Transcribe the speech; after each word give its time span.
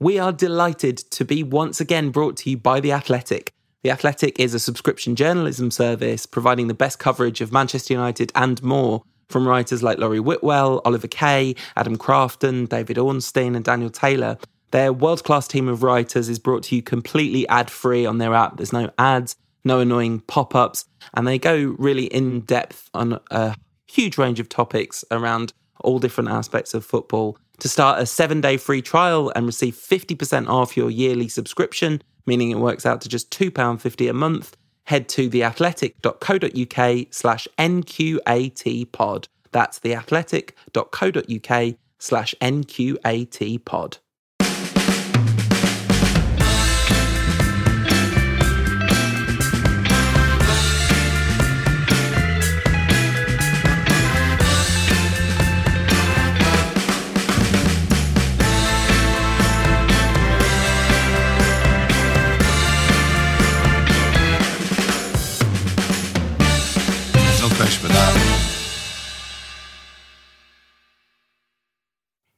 we 0.00 0.18
are 0.18 0.32
delighted 0.32 0.96
to 0.96 1.24
be 1.24 1.42
once 1.42 1.80
again 1.80 2.10
brought 2.10 2.36
to 2.38 2.50
you 2.50 2.56
by 2.56 2.78
The 2.78 2.92
Athletic. 2.92 3.52
The 3.82 3.90
Athletic 3.90 4.38
is 4.38 4.54
a 4.54 4.60
subscription 4.60 5.16
journalism 5.16 5.70
service 5.70 6.24
providing 6.24 6.68
the 6.68 6.74
best 6.74 6.98
coverage 6.98 7.40
of 7.40 7.52
Manchester 7.52 7.94
United 7.94 8.30
and 8.34 8.62
more 8.62 9.02
from 9.28 9.46
writers 9.46 9.82
like 9.82 9.98
Laurie 9.98 10.20
Whitwell, 10.20 10.80
Oliver 10.84 11.08
Kay, 11.08 11.56
Adam 11.76 11.96
Crafton, 11.98 12.68
David 12.68 12.96
Ornstein, 12.96 13.56
and 13.56 13.64
Daniel 13.64 13.90
Taylor. 13.90 14.38
Their 14.70 14.92
world 14.92 15.24
class 15.24 15.48
team 15.48 15.68
of 15.68 15.82
writers 15.82 16.28
is 16.28 16.38
brought 16.38 16.62
to 16.64 16.76
you 16.76 16.82
completely 16.82 17.48
ad 17.48 17.70
free 17.70 18.06
on 18.06 18.18
their 18.18 18.34
app. 18.34 18.56
There's 18.56 18.72
no 18.72 18.90
ads, 18.98 19.34
no 19.64 19.80
annoying 19.80 20.20
pop 20.20 20.54
ups, 20.54 20.84
and 21.14 21.26
they 21.26 21.38
go 21.38 21.74
really 21.78 22.06
in 22.06 22.40
depth 22.42 22.88
on 22.94 23.20
a 23.30 23.56
huge 23.86 24.16
range 24.16 24.38
of 24.38 24.48
topics 24.48 25.04
around 25.10 25.52
all 25.80 25.98
different 25.98 26.30
aspects 26.30 26.74
of 26.74 26.84
football. 26.84 27.36
To 27.60 27.68
start 27.68 28.00
a 28.00 28.06
seven 28.06 28.40
day 28.40 28.56
free 28.56 28.82
trial 28.82 29.32
and 29.34 29.44
receive 29.44 29.74
50% 29.74 30.48
off 30.48 30.76
your 30.76 30.90
yearly 30.90 31.28
subscription, 31.28 32.02
meaning 32.24 32.50
it 32.50 32.58
works 32.58 32.86
out 32.86 33.00
to 33.00 33.08
just 33.08 33.30
£2.50 33.32 34.08
a 34.08 34.12
month, 34.12 34.56
head 34.84 35.08
to 35.10 35.28
theathletic.co.uk 35.28 37.06
slash 37.10 37.48
NQAT 37.58 38.92
pod. 38.92 39.28
That's 39.50 39.80
theathletic.co.uk 39.80 41.74
slash 41.98 42.34
NQAT 42.40 43.64
pod. 43.64 43.98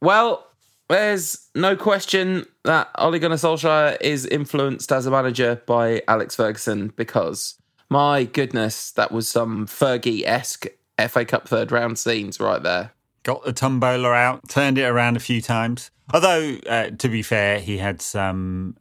Well, 0.01 0.47
there's 0.89 1.49
no 1.55 1.77
question 1.77 2.47
that 2.65 2.91
Ole 2.97 3.19
Gunnar 3.19 3.37
Solskjaer 3.37 3.97
is 4.01 4.27
influenced 4.27 4.91
as 4.91 5.07
a 5.07 5.11
manager 5.11 5.63
by 5.67 6.03
Alex 6.09 6.35
Ferguson 6.35 6.93
because, 6.97 7.55
my 7.89 8.25
goodness, 8.25 8.91
that 8.93 9.13
was 9.13 9.29
some 9.29 9.67
Fergie 9.67 10.25
esque 10.25 10.67
FA 11.09 11.25
Cup 11.25 11.49
third 11.49 11.71
round 11.71 11.99
scenes 11.99 12.41
right 12.41 12.63
there. 12.63 12.93
Got 13.23 13.45
the 13.45 13.53
tumbola 13.53 14.17
out, 14.17 14.49
turned 14.49 14.79
it 14.79 14.85
around 14.85 15.17
a 15.17 15.21
few 15.21 15.41
times. 15.41 15.91
Although, 16.13 16.59
uh, 16.67 16.91
to 16.91 17.09
be 17.09 17.23
fair, 17.23 17.61
he 17.61 17.79
had 17.79 18.03
some 18.03 18.77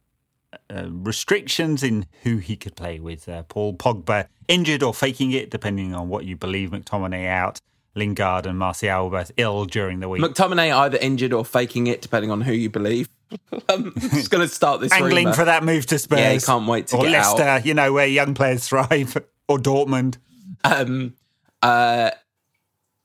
uh, 0.68 0.86
restrictions 0.88 1.82
in 1.82 2.06
who 2.22 2.38
he 2.38 2.56
could 2.56 2.74
play 2.74 2.98
with. 2.98 3.28
Uh, 3.28 3.42
Paul 3.44 3.74
Pogba 3.74 4.26
injured 4.48 4.82
or 4.82 4.92
faking 4.92 5.30
it, 5.32 5.50
depending 5.50 5.94
on 5.94 6.08
what 6.08 6.24
you 6.24 6.36
believe. 6.36 6.70
McTominay 6.70 7.28
out. 7.28 7.60
Lingard 7.94 8.46
and 8.46 8.58
Martial 8.58 9.04
were 9.08 9.18
both 9.18 9.32
ill 9.36 9.64
during 9.64 10.00
the 10.00 10.08
week. 10.08 10.22
McTominay 10.22 10.74
either 10.74 10.98
injured 10.98 11.32
or 11.32 11.44
faking 11.44 11.86
it, 11.86 12.02
depending 12.02 12.30
on 12.30 12.40
who 12.40 12.52
you 12.52 12.70
believe. 12.70 13.08
I'm 13.68 13.92
just 13.94 14.30
going 14.30 14.46
to 14.46 14.52
start 14.52 14.80
this 14.80 14.92
Angling 14.92 15.26
rumour. 15.26 15.36
for 15.36 15.44
that 15.44 15.62
move 15.64 15.86
to 15.86 15.98
Spurs. 15.98 16.18
Yeah, 16.18 16.38
can't 16.38 16.66
wait 16.66 16.88
to 16.88 16.96
or 16.96 17.02
get 17.02 17.12
Leicester, 17.12 17.42
out. 17.42 17.66
you 17.66 17.74
know, 17.74 17.92
where 17.92 18.06
young 18.06 18.34
players 18.34 18.68
thrive. 18.68 19.16
Or 19.48 19.58
Dortmund. 19.58 20.18
um, 20.62 21.14
uh, 21.62 22.10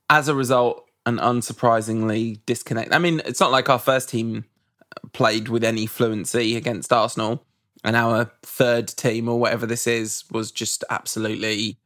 as 0.09 0.27
a 0.27 0.35
result, 0.35 0.87
an 1.07 1.17
unsurprisingly 1.17 2.39
disconnect. 2.45 2.93
I 2.93 2.99
mean, 2.99 3.21
it's 3.25 3.39
not 3.39 3.51
like 3.51 3.69
our 3.69 3.79
first 3.79 4.09
team 4.09 4.45
played 5.13 5.49
with 5.49 5.63
any 5.63 5.85
fluency 5.87 6.55
against 6.55 6.93
Arsenal, 6.93 7.43
and 7.83 7.95
our 7.95 8.31
third 8.43 8.87
team 8.87 9.27
or 9.27 9.39
whatever 9.39 9.65
this 9.65 9.87
is 9.87 10.23
was 10.31 10.51
just 10.51 10.83
absolutely 10.89 11.77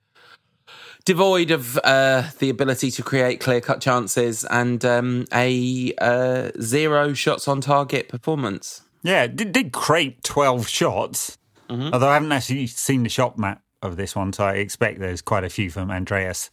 devoid 1.09 1.49
of 1.49 1.75
uh, 1.83 2.29
the 2.37 2.51
ability 2.51 2.91
to 2.91 3.01
create 3.01 3.39
clear 3.39 3.59
cut 3.59 3.81
chances 3.81 4.45
and 4.45 4.85
um, 4.85 5.25
a 5.33 5.91
uh, 5.97 6.51
zero 6.61 7.13
shots 7.13 7.47
on 7.47 7.59
target 7.61 8.07
performance. 8.07 8.83
Yeah, 9.01 9.25
did, 9.25 9.51
did 9.51 9.71
create 9.71 10.23
12 10.23 10.67
shots. 10.67 11.39
Mm-hmm. 11.67 11.89
Although 11.93 12.09
I 12.09 12.13
haven't 12.13 12.31
actually 12.31 12.67
seen 12.67 13.01
the 13.01 13.09
shot 13.09 13.39
map 13.39 13.63
of 13.81 13.97
this 13.97 14.15
one, 14.15 14.33
so 14.33 14.43
I 14.43 14.57
expect 14.57 14.99
there's 14.99 15.23
quite 15.23 15.43
a 15.43 15.49
few 15.49 15.71
from 15.71 15.89
Andreas 15.89 16.51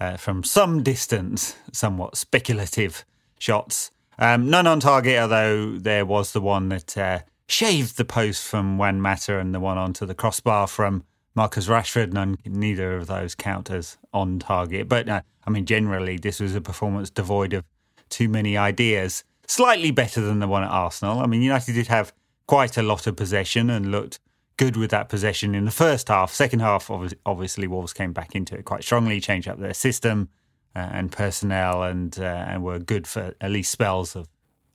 uh, 0.00 0.16
from 0.16 0.42
some 0.42 0.82
distance, 0.82 1.54
somewhat 1.70 2.16
speculative 2.16 3.04
shots. 3.38 3.92
Um, 4.18 4.50
none 4.50 4.66
on 4.66 4.80
target, 4.80 5.20
although 5.20 5.78
there 5.78 6.04
was 6.04 6.32
the 6.32 6.40
one 6.40 6.68
that 6.70 6.98
uh, 6.98 7.20
shaved 7.46 7.96
the 7.96 8.04
post 8.04 8.42
from 8.42 8.76
Juan 8.76 9.00
Mata 9.00 9.38
and 9.38 9.54
the 9.54 9.60
one 9.60 9.78
onto 9.78 10.04
the 10.04 10.16
crossbar 10.16 10.66
from 10.66 11.04
Marcus 11.34 11.68
Rashford. 11.68 12.12
None, 12.12 12.36
neither 12.44 12.96
of 12.96 13.06
those 13.06 13.34
count 13.34 13.70
as 13.70 13.98
on 14.12 14.38
target. 14.38 14.88
But 14.88 15.08
uh, 15.08 15.22
I 15.46 15.50
mean, 15.50 15.66
generally, 15.66 16.16
this 16.16 16.40
was 16.40 16.54
a 16.54 16.60
performance 16.60 17.10
devoid 17.10 17.52
of 17.52 17.64
too 18.08 18.28
many 18.28 18.56
ideas. 18.56 19.24
Slightly 19.46 19.90
better 19.90 20.20
than 20.20 20.38
the 20.38 20.48
one 20.48 20.62
at 20.62 20.70
Arsenal. 20.70 21.20
I 21.20 21.26
mean, 21.26 21.42
United 21.42 21.74
did 21.74 21.88
have 21.88 22.12
quite 22.46 22.76
a 22.76 22.82
lot 22.82 23.06
of 23.06 23.16
possession 23.16 23.70
and 23.70 23.90
looked 23.90 24.20
good 24.56 24.76
with 24.76 24.90
that 24.90 25.08
possession 25.08 25.54
in 25.54 25.64
the 25.64 25.70
first 25.70 26.08
half. 26.08 26.32
Second 26.32 26.60
half, 26.60 26.88
obvi- 26.88 27.14
obviously, 27.26 27.66
Wolves 27.66 27.92
came 27.92 28.12
back 28.12 28.34
into 28.34 28.56
it 28.56 28.64
quite 28.64 28.84
strongly, 28.84 29.20
changed 29.20 29.48
up 29.48 29.58
their 29.58 29.74
system 29.74 30.28
uh, 30.76 30.90
and 30.92 31.12
personnel, 31.12 31.82
and 31.82 32.18
uh, 32.18 32.22
and 32.22 32.62
were 32.62 32.78
good 32.78 33.06
for 33.06 33.34
at 33.40 33.50
least 33.50 33.72
spells 33.72 34.16
of, 34.16 34.28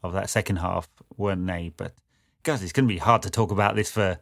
of 0.03 0.14
that 0.14 0.30
second 0.30 0.58
half, 0.58 0.88
weren't 1.18 1.47
they? 1.47 1.72
But 1.76 1.94
guys, 2.44 2.62
it's 2.62 2.74
going 2.74 2.88
to 2.88 2.94
be 2.94 3.00
hard 3.00 3.22
to 3.24 3.30
talk 3.30 3.52
about 3.52 3.76
this 3.76 3.90
for 3.90 4.20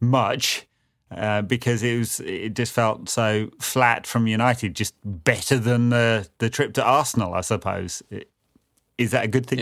much. 0.00 0.67
Uh, 1.10 1.40
because 1.40 1.82
it 1.82 1.98
was, 1.98 2.20
it 2.20 2.54
just 2.54 2.72
felt 2.72 3.08
so 3.08 3.50
flat 3.60 4.06
from 4.06 4.26
United, 4.26 4.74
just 4.76 4.94
better 5.04 5.58
than 5.58 5.88
the 5.88 6.28
the 6.38 6.50
trip 6.50 6.74
to 6.74 6.84
Arsenal, 6.84 7.32
I 7.32 7.40
suppose. 7.40 8.02
Is 8.98 9.12
that 9.12 9.24
a 9.24 9.28
good 9.28 9.46
thing? 9.46 9.60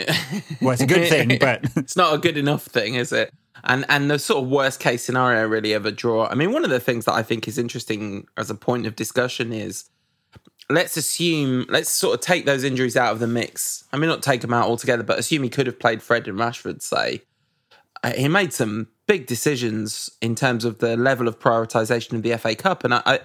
Well, 0.61 0.73
it's 0.73 0.83
a 0.83 0.87
good 0.87 1.09
thing, 1.09 1.39
but 1.41 1.61
it's 1.77 1.97
not 1.97 2.15
a 2.15 2.19
good 2.19 2.37
enough 2.37 2.65
thing, 2.65 2.97
is 2.97 3.13
it? 3.13 3.33
And 3.63 3.85
and 3.89 4.11
the 4.11 4.19
sort 4.19 4.43
of 4.43 4.51
worst 4.51 4.81
case 4.81 5.05
scenario 5.05 5.47
really 5.47 5.73
of 5.73 5.87
a 5.87 5.93
draw. 5.93 6.27
I 6.27 6.35
mean, 6.35 6.53
one 6.53 6.65
of 6.65 6.71
the 6.71 6.81
things 6.81 7.05
that 7.05 7.13
I 7.15 7.23
think 7.23 7.47
is 7.47 7.59
interesting 7.59 8.27
as 8.37 8.51
a 8.51 8.55
point 8.57 8.87
of 8.87 8.97
discussion 8.97 9.53
is 9.53 9.89
let's 10.69 10.97
assume 10.97 11.67
let's 11.69 11.91
sort 11.91 12.15
of 12.15 12.21
take 12.21 12.45
those 12.45 12.65
injuries 12.65 12.97
out 12.97 13.13
of 13.13 13.21
the 13.21 13.27
mix. 13.29 13.85
I 13.93 13.99
mean, 13.99 14.09
not 14.11 14.23
take 14.23 14.41
them 14.41 14.53
out 14.53 14.67
altogether, 14.67 15.05
but 15.05 15.19
assume 15.19 15.45
he 15.45 15.49
could 15.49 15.67
have 15.67 15.79
played 15.79 16.03
Fred 16.03 16.27
and 16.27 16.39
Rashford. 16.39 16.83
Say 16.83 17.23
Uh, 18.03 18.13
he 18.13 18.29
made 18.29 18.53
some 18.53 18.89
big 19.07 19.27
decisions 19.27 20.11
in 20.21 20.35
terms 20.35 20.65
of 20.65 20.79
the 20.79 20.97
level 20.97 21.29
of 21.29 21.39
prioritization 21.39 22.15
of 22.15 22.23
the 22.23 22.37
FA 22.37 22.55
Cup, 22.55 22.85
and 22.85 22.95
I, 22.95 23.03
I 23.07 23.21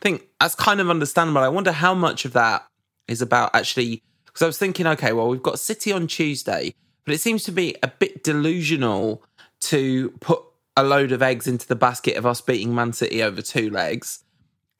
think 0.00 0.26
that's 0.40 0.54
kind 0.54 0.80
of 0.80 0.90
understandable. 0.90 1.42
I 1.42 1.48
wonder 1.48 1.72
how 1.72 1.94
much 1.94 2.24
of 2.24 2.32
that 2.32 2.66
is 3.08 3.22
about 3.22 3.54
actually 3.54 4.02
because 4.32 4.42
I 4.42 4.46
was 4.46 4.58
thinking, 4.58 4.86
okay, 4.86 5.12
well, 5.12 5.28
we've 5.28 5.42
got 5.42 5.58
City 5.58 5.92
on 5.92 6.06
Tuesday, 6.06 6.74
but 7.04 7.14
it 7.14 7.18
seems 7.18 7.44
to 7.44 7.52
be 7.52 7.76
a 7.82 7.88
bit 7.88 8.24
delusional 8.24 9.22
to 9.60 10.10
put 10.20 10.42
a 10.76 10.82
load 10.82 11.12
of 11.12 11.20
eggs 11.20 11.46
into 11.46 11.66
the 11.66 11.76
basket 11.76 12.16
of 12.16 12.24
us 12.24 12.40
beating 12.40 12.74
Man 12.74 12.94
City 12.94 13.22
over 13.22 13.42
two 13.42 13.68
legs. 13.68 14.24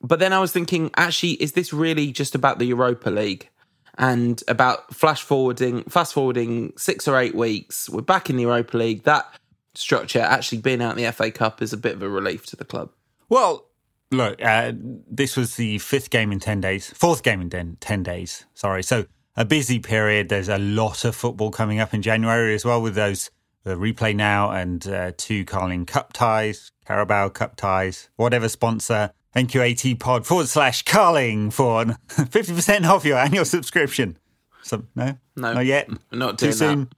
But 0.00 0.18
then 0.18 0.32
I 0.32 0.40
was 0.40 0.52
thinking, 0.52 0.90
actually, 0.96 1.32
is 1.32 1.52
this 1.52 1.72
really 1.72 2.12
just 2.12 2.34
about 2.34 2.58
the 2.58 2.64
Europa 2.64 3.10
League 3.10 3.50
and 3.98 4.42
about 4.48 4.94
flash 4.94 5.22
forwarding, 5.22 5.84
fast 5.84 6.14
forwarding 6.14 6.72
six 6.78 7.06
or 7.06 7.18
eight 7.18 7.34
weeks? 7.34 7.90
We're 7.90 8.00
back 8.00 8.30
in 8.30 8.36
the 8.36 8.42
Europa 8.42 8.76
League. 8.78 9.04
That 9.04 9.32
structure, 9.74 10.20
actually 10.20 10.58
being 10.58 10.82
out 10.82 10.96
in 10.96 11.04
the 11.04 11.12
FA 11.12 11.30
Cup, 11.30 11.62
is 11.62 11.72
a 11.72 11.76
bit 11.76 11.94
of 11.94 12.02
a 12.02 12.08
relief 12.08 12.46
to 12.46 12.56
the 12.56 12.64
club. 12.64 12.90
Well, 13.28 13.68
look, 14.10 14.42
uh, 14.42 14.72
this 14.74 15.36
was 15.36 15.56
the 15.56 15.78
fifth 15.78 16.10
game 16.10 16.32
in 16.32 16.40
10 16.40 16.60
days, 16.60 16.90
fourth 16.90 17.22
game 17.22 17.40
in 17.40 17.50
10, 17.50 17.78
10 17.80 18.02
days. 18.02 18.44
Sorry. 18.54 18.82
So 18.82 19.06
a 19.36 19.44
busy 19.44 19.78
period. 19.78 20.28
There's 20.28 20.48
a 20.48 20.58
lot 20.58 21.04
of 21.04 21.16
football 21.16 21.50
coming 21.50 21.80
up 21.80 21.94
in 21.94 22.02
January 22.02 22.54
as 22.54 22.64
well 22.64 22.82
with 22.82 22.94
those 22.94 23.30
the 23.64 23.76
replay 23.76 24.14
now 24.14 24.50
and 24.50 24.86
uh, 24.88 25.12
two 25.16 25.44
Carling 25.44 25.86
Cup 25.86 26.12
ties, 26.12 26.72
Carabao 26.84 27.28
Cup 27.28 27.56
ties, 27.56 28.10
whatever 28.16 28.48
sponsor. 28.48 29.12
NQAT 29.36 29.98
pod 29.98 30.26
forward 30.26 30.48
slash 30.48 30.82
Carling 30.82 31.50
for 31.50 31.84
50% 32.08 32.84
off 32.86 33.04
your 33.04 33.16
annual 33.16 33.46
subscription. 33.46 34.18
So, 34.62 34.84
no? 34.94 35.16
No. 35.36 35.54
Not 35.54 35.64
yet? 35.64 35.88
Not 36.12 36.38
Too 36.38 36.52
soon? 36.52 36.80
that. 36.80 36.88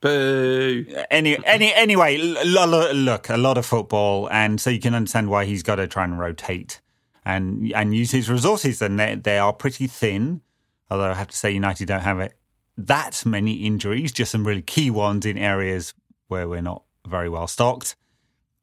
Boo. 0.00 0.86
Any, 1.10 1.38
any, 1.44 1.74
anyway, 1.74 2.16
look, 2.18 3.28
a 3.28 3.36
lot 3.36 3.58
of 3.58 3.66
football, 3.66 4.28
and 4.30 4.60
so 4.60 4.70
you 4.70 4.80
can 4.80 4.94
understand 4.94 5.28
why 5.30 5.44
he's 5.44 5.62
got 5.62 5.76
to 5.76 5.86
try 5.86 6.04
and 6.04 6.18
rotate 6.18 6.80
and 7.24 7.72
and 7.72 7.94
use 7.94 8.10
his 8.12 8.30
resources. 8.30 8.80
And 8.80 8.98
they 8.98 9.14
they 9.16 9.38
are 9.38 9.52
pretty 9.52 9.86
thin. 9.86 10.42
Although 10.90 11.10
I 11.10 11.14
have 11.14 11.28
to 11.28 11.36
say, 11.36 11.50
United 11.50 11.88
don't 11.88 12.00
have 12.00 12.20
it 12.20 12.38
that 12.78 13.26
many 13.26 13.54
injuries, 13.54 14.12
just 14.12 14.30
some 14.30 14.46
really 14.46 14.62
key 14.62 14.90
ones 14.90 15.26
in 15.26 15.36
areas 15.36 15.92
where 16.28 16.48
we're 16.48 16.62
not 16.62 16.84
very 17.06 17.28
well 17.28 17.48
stocked. 17.48 17.96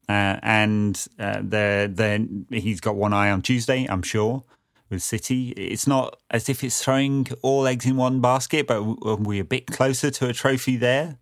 Uh, 0.08 0.40
and 0.42 1.06
uh, 1.20 1.42
they're, 1.44 2.26
he's 2.50 2.80
got 2.80 2.96
one 2.96 3.12
eye 3.12 3.30
on 3.30 3.42
Tuesday, 3.42 3.86
I'm 3.90 4.04
sure, 4.04 4.44
with 4.90 5.04
City. 5.04 5.50
It's 5.50 5.86
not 5.86 6.18
as 6.32 6.48
if 6.48 6.64
it's 6.64 6.82
throwing 6.82 7.28
all 7.42 7.68
eggs 7.68 7.86
in 7.86 7.98
one 7.98 8.22
basket, 8.22 8.68
but 8.68 8.76
w- 8.76 8.98
are 9.04 9.16
we 9.16 9.40
a 9.40 9.44
bit 9.44 9.68
closer 9.68 10.10
to 10.12 10.30
a 10.30 10.34
trophy 10.34 10.78
there? 10.78 11.18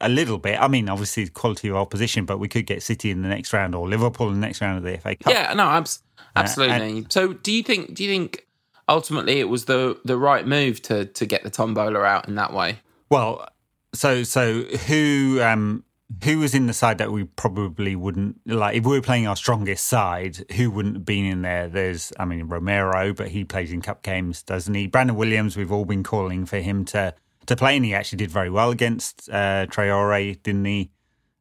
A 0.00 0.08
little 0.08 0.38
bit. 0.38 0.60
I 0.60 0.68
mean, 0.68 0.88
obviously, 0.88 1.28
quality 1.28 1.68
of 1.68 1.76
opposition, 1.76 2.24
but 2.24 2.38
we 2.38 2.48
could 2.48 2.66
get 2.66 2.82
City 2.82 3.10
in 3.10 3.22
the 3.22 3.28
next 3.28 3.52
round 3.52 3.74
or 3.74 3.88
Liverpool 3.88 4.28
in 4.28 4.34
the 4.34 4.46
next 4.46 4.60
round 4.60 4.78
of 4.78 4.84
the 4.84 4.98
FA 4.98 5.16
Cup. 5.16 5.32
Yeah, 5.32 5.52
no, 5.54 5.64
abs- 5.64 6.02
absolutely. 6.36 7.06
so, 7.08 7.32
do 7.32 7.52
you 7.52 7.62
think? 7.62 7.94
Do 7.94 8.04
you 8.04 8.10
think 8.10 8.46
ultimately 8.88 9.40
it 9.40 9.48
was 9.48 9.66
the 9.66 9.98
the 10.04 10.16
right 10.16 10.46
move 10.46 10.80
to 10.82 11.06
to 11.06 11.26
get 11.26 11.42
the 11.42 11.50
tombola 11.50 12.00
out 12.00 12.28
in 12.28 12.36
that 12.36 12.52
way? 12.52 12.78
Well, 13.10 13.48
so 13.94 14.22
so 14.22 14.62
who 14.62 15.40
um 15.42 15.84
who 16.24 16.38
was 16.38 16.54
in 16.54 16.66
the 16.66 16.72
side 16.72 16.98
that 16.98 17.12
we 17.12 17.24
probably 17.24 17.94
wouldn't 17.94 18.40
like 18.46 18.76
if 18.76 18.84
we 18.84 18.92
were 18.92 19.02
playing 19.02 19.26
our 19.26 19.36
strongest 19.36 19.84
side? 19.84 20.44
Who 20.56 20.70
wouldn't 20.70 20.96
have 20.96 21.04
been 21.04 21.26
in 21.26 21.42
there? 21.42 21.68
There's, 21.68 22.12
I 22.18 22.24
mean, 22.24 22.44
Romero, 22.48 23.12
but 23.12 23.28
he 23.28 23.44
plays 23.44 23.72
in 23.72 23.82
cup 23.82 24.02
games, 24.02 24.42
doesn't 24.42 24.72
he? 24.72 24.86
Brandon 24.86 25.16
Williams, 25.16 25.56
we've 25.56 25.72
all 25.72 25.84
been 25.84 26.02
calling 26.02 26.46
for 26.46 26.58
him 26.58 26.84
to 26.86 27.14
to 27.48 27.56
play, 27.56 27.76
and 27.76 27.84
he 27.84 27.94
actually 27.94 28.18
did 28.18 28.30
very 28.30 28.50
well 28.50 28.70
against 28.70 29.28
uh, 29.30 29.66
Traore, 29.66 30.42
didn't 30.42 30.64
he? 30.64 30.90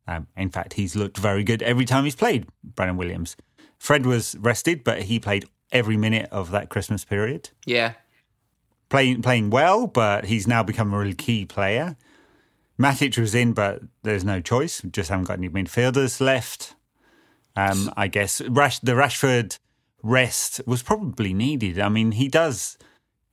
Um, 0.07 0.27
in 0.35 0.49
fact, 0.49 0.73
he's 0.73 0.95
looked 0.95 1.17
very 1.17 1.43
good 1.43 1.61
every 1.61 1.85
time 1.85 2.05
he's 2.05 2.15
played. 2.15 2.47
Brandon 2.63 2.97
Williams. 2.97 3.35
Fred 3.77 4.05
was 4.05 4.35
rested, 4.39 4.83
but 4.83 5.03
he 5.03 5.19
played 5.19 5.45
every 5.71 5.97
minute 5.97 6.29
of 6.31 6.51
that 6.51 6.69
Christmas 6.69 7.05
period. 7.05 7.49
Yeah, 7.65 7.93
playing 8.89 9.21
playing 9.21 9.49
well, 9.49 9.87
but 9.87 10.25
he's 10.25 10.47
now 10.47 10.63
become 10.63 10.93
a 10.93 10.97
really 10.97 11.13
key 11.13 11.45
player. 11.45 11.95
Matic 12.79 13.17
was 13.17 13.33
in, 13.33 13.53
but 13.53 13.81
there's 14.03 14.23
no 14.23 14.39
choice. 14.39 14.83
We 14.83 14.89
just 14.91 15.09
haven't 15.09 15.25
got 15.25 15.37
any 15.37 15.49
midfielders 15.49 16.21
left. 16.21 16.75
Um, 17.55 17.91
I 17.97 18.07
guess 18.07 18.39
Rash, 18.41 18.79
the 18.79 18.91
Rashford 18.91 19.57
rest 20.03 20.61
was 20.67 20.83
probably 20.83 21.33
needed. 21.33 21.79
I 21.79 21.89
mean, 21.89 22.11
he 22.13 22.27
does 22.27 22.77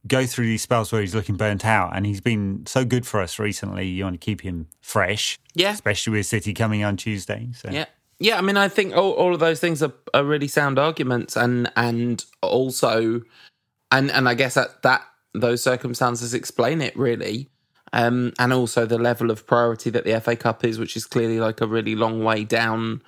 go 0.07 0.27
through 0.27 0.47
these 0.47 0.63
spells 0.63 0.93
where 0.93 1.01
he's 1.01 1.15
looking 1.15 1.37
burnt 1.37 1.65
out, 1.65 1.97
and 1.97 2.07
he's 2.07 2.21
been 2.21 2.65
so 2.67 2.85
good 2.85 3.07
for 3.07 3.21
us 3.21 3.39
recently. 3.39 3.87
You 3.87 4.05
want 4.05 4.21
to 4.21 4.25
keep 4.25 4.41
him 4.41 4.69
fresh, 4.81 5.39
yeah, 5.55 5.73
especially 5.73 6.19
with 6.19 6.27
City 6.27 6.55
coming 6.55 6.85
on 6.85 6.97
Tuesday. 6.97 7.49
So. 7.55 7.71
Yeah, 7.71 7.87
yeah. 8.19 8.39
I 8.39 8.41
mean, 8.41 8.57
I 8.57 8.69
think 8.69 8.97
all, 8.97 9.13
all 9.13 9.35
of 9.35 9.41
those 9.41 9.61
things 9.61 9.83
are, 9.83 9.93
are 10.13 10.25
really 10.25 10.49
sound 10.49 10.79
arguments, 10.79 11.37
and 11.37 11.71
and 11.77 12.25
also, 12.43 13.23
and 13.91 14.11
and 14.11 14.29
I 14.29 14.35
guess 14.35 14.55
that 14.55 14.83
that 14.83 15.03
those 15.35 15.63
circumstances 15.63 16.33
explain 16.35 16.81
it 16.81 16.97
really 16.97 17.51
um, 17.95 18.33
and 18.41 18.53
also 18.53 18.87
the 18.87 18.99
level 18.99 19.31
of 19.31 19.47
priority 19.47 19.89
that 19.91 20.05
the 20.05 20.21
FA 20.21 20.35
Cup 20.35 20.65
is, 20.65 20.81
which 20.81 20.97
is 20.97 21.07
clearly 21.07 21.39
like 21.39 21.61
a 21.61 21.67
really 21.67 21.95
long 21.95 22.25
way 22.25 22.43
down 22.43 23.03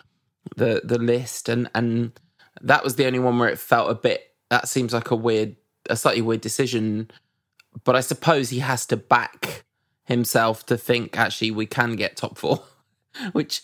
the 0.56 0.80
the 0.84 0.98
list, 0.98 1.48
and 1.48 1.68
and 1.74 2.12
that 2.62 2.84
was 2.84 2.94
the 2.94 3.04
only 3.04 3.18
one 3.18 3.36
where 3.38 3.48
it 3.48 3.58
felt 3.58 3.90
a 3.90 3.96
bit. 3.96 4.32
That 4.48 4.68
seems 4.68 4.94
like 4.94 5.10
a 5.10 5.16
weird, 5.16 5.56
a 5.90 5.96
slightly 5.96 6.22
weird 6.22 6.40
decision, 6.40 7.10
but 7.84 7.96
I 7.96 8.00
suppose 8.00 8.50
he 8.50 8.60
has 8.60 8.86
to 8.86 8.96
back 8.96 9.64
himself 10.04 10.64
to 10.66 10.76
think 10.76 11.18
actually 11.18 11.50
we 11.50 11.66
can 11.66 11.96
get 11.96 12.16
top 12.16 12.38
four, 12.38 12.62
which 13.32 13.62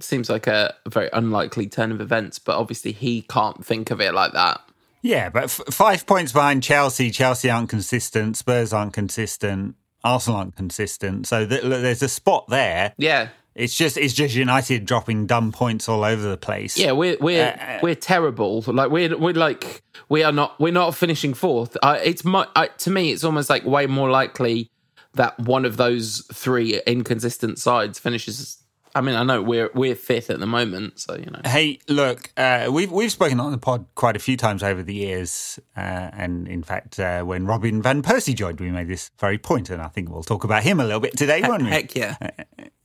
seems 0.00 0.28
like 0.28 0.46
a 0.46 0.74
very 0.88 1.08
unlikely 1.12 1.66
turn 1.66 1.92
of 1.92 2.00
events. 2.00 2.38
But 2.38 2.58
obviously 2.58 2.92
he 2.92 3.22
can't 3.22 3.64
think 3.64 3.90
of 3.90 4.00
it 4.00 4.12
like 4.14 4.32
that. 4.32 4.60
Yeah, 5.02 5.28
but 5.28 5.44
f- 5.44 5.60
five 5.70 6.06
points 6.06 6.32
behind 6.32 6.62
Chelsea. 6.62 7.10
Chelsea 7.10 7.50
aren't 7.50 7.68
consistent. 7.68 8.38
Spurs 8.38 8.72
aren't 8.72 8.94
consistent. 8.94 9.76
Arsenal 10.02 10.38
aren't 10.38 10.56
consistent. 10.56 11.26
So 11.26 11.46
th- 11.46 11.62
there's 11.62 12.02
a 12.02 12.08
spot 12.08 12.46
there. 12.48 12.94
Yeah. 12.96 13.28
It's 13.54 13.76
just 13.76 13.96
it's 13.96 14.14
just 14.14 14.34
United 14.34 14.84
dropping 14.84 15.26
dumb 15.26 15.52
points 15.52 15.88
all 15.88 16.04
over 16.04 16.22
the 16.22 16.36
place. 16.36 16.76
Yeah, 16.76 16.92
we're 16.92 17.16
we're 17.20 17.56
uh, 17.60 17.78
we're 17.82 17.94
terrible. 17.94 18.64
Like 18.66 18.90
we're 18.90 19.16
we're 19.16 19.34
like 19.34 19.82
we 20.08 20.24
are 20.24 20.32
not 20.32 20.58
we're 20.58 20.72
not 20.72 20.94
finishing 20.94 21.34
fourth. 21.34 21.76
Uh, 21.82 21.98
it's 22.02 22.24
my 22.24 22.48
uh, 22.56 22.66
to 22.78 22.90
me 22.90 23.12
it's 23.12 23.22
almost 23.22 23.48
like 23.50 23.64
way 23.64 23.86
more 23.86 24.10
likely 24.10 24.70
that 25.14 25.38
one 25.38 25.64
of 25.64 25.76
those 25.76 26.26
three 26.32 26.80
inconsistent 26.86 27.60
sides 27.60 28.00
finishes 28.00 28.64
I 28.96 29.00
mean, 29.00 29.16
I 29.16 29.24
know 29.24 29.42
we're 29.42 29.70
we're 29.74 29.96
fifth 29.96 30.30
at 30.30 30.38
the 30.38 30.46
moment, 30.46 31.00
so 31.00 31.16
you 31.16 31.26
know. 31.26 31.40
Hey, 31.44 31.80
look, 31.88 32.30
uh, 32.36 32.68
we've 32.70 32.92
we've 32.92 33.10
spoken 33.10 33.40
on 33.40 33.50
the 33.50 33.58
pod 33.58 33.86
quite 33.96 34.14
a 34.14 34.20
few 34.20 34.36
times 34.36 34.62
over 34.62 34.84
the 34.84 34.94
years, 34.94 35.58
uh, 35.76 35.80
and 35.80 36.46
in 36.46 36.62
fact, 36.62 37.00
uh, 37.00 37.22
when 37.22 37.44
Robin 37.44 37.82
van 37.82 38.02
Persie 38.02 38.36
joined, 38.36 38.60
we 38.60 38.70
made 38.70 38.86
this 38.86 39.10
very 39.18 39.36
point, 39.36 39.68
and 39.68 39.82
I 39.82 39.88
think 39.88 40.10
we'll 40.10 40.22
talk 40.22 40.44
about 40.44 40.62
him 40.62 40.78
a 40.78 40.84
little 40.84 41.00
bit 41.00 41.16
today, 41.16 41.42
won't 41.42 41.64
we? 41.64 41.70
Heck 41.70 41.94
yeah. 41.96 42.16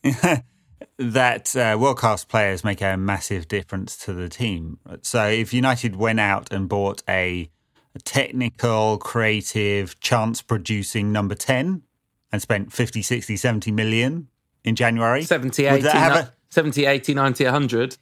that 0.98 1.56
uh, 1.56 1.78
world 1.80 1.98
class 1.98 2.24
players 2.24 2.64
make 2.64 2.82
a 2.82 2.98
massive 2.98 3.48
difference 3.48 3.98
to 3.98 4.14
the 4.14 4.30
team. 4.30 4.80
So 5.02 5.26
if 5.28 5.54
United 5.54 5.96
went 5.96 6.20
out 6.20 6.52
and 6.52 6.68
bought 6.68 7.04
a, 7.08 7.50
a 7.96 8.00
technical, 8.00 8.98
creative, 8.98 10.00
chance 10.00 10.42
producing 10.42 11.12
number 11.12 11.36
10 11.36 11.84
and 12.32 12.42
spent 12.42 12.72
50, 12.72 13.02
60, 13.02 13.36
70 13.36 13.72
million 13.72 14.28
in 14.64 14.76
January. 14.76 15.24
70, 15.24 15.66
80, 15.66 15.88
a, 15.88 16.34
70, 16.50 16.86
80, 16.86 17.14
90, 17.14 17.44
100. 17.46 17.98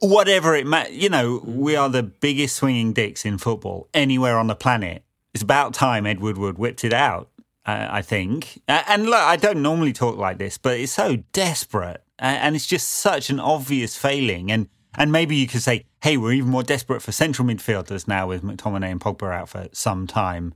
Whatever 0.00 0.54
it 0.54 0.66
ma- 0.66 0.84
you 0.90 1.08
know, 1.08 1.42
we 1.44 1.74
are 1.74 1.88
the 1.88 2.02
biggest 2.02 2.56
swinging 2.56 2.92
dicks 2.92 3.24
in 3.24 3.38
football 3.38 3.88
anywhere 3.94 4.38
on 4.38 4.46
the 4.46 4.54
planet. 4.54 5.02
It's 5.32 5.42
about 5.42 5.74
time 5.74 6.06
Ed 6.06 6.20
Woodward 6.20 6.58
whipped 6.58 6.84
it 6.84 6.92
out, 6.92 7.30
uh, 7.64 7.88
I 7.90 8.02
think. 8.02 8.62
Uh, 8.68 8.82
and 8.88 9.06
look, 9.06 9.14
I 9.14 9.36
don't 9.36 9.62
normally 9.62 9.92
talk 9.92 10.16
like 10.16 10.38
this, 10.38 10.58
but 10.58 10.78
it's 10.78 10.92
so 10.92 11.16
desperate. 11.32 12.02
And 12.18 12.56
it's 12.56 12.66
just 12.66 12.88
such 12.88 13.30
an 13.30 13.40
obvious 13.40 13.96
failing. 13.96 14.50
And 14.50 14.68
and 14.98 15.12
maybe 15.12 15.36
you 15.36 15.46
could 15.46 15.62
say, 15.62 15.84
hey, 16.02 16.16
we're 16.16 16.32
even 16.32 16.50
more 16.50 16.62
desperate 16.62 17.02
for 17.02 17.12
central 17.12 17.46
midfielders 17.46 18.08
now 18.08 18.26
with 18.26 18.42
McTominay 18.42 18.90
and 18.90 19.00
Pogba 19.00 19.30
out 19.32 19.50
for 19.50 19.68
some 19.72 20.06
time, 20.06 20.54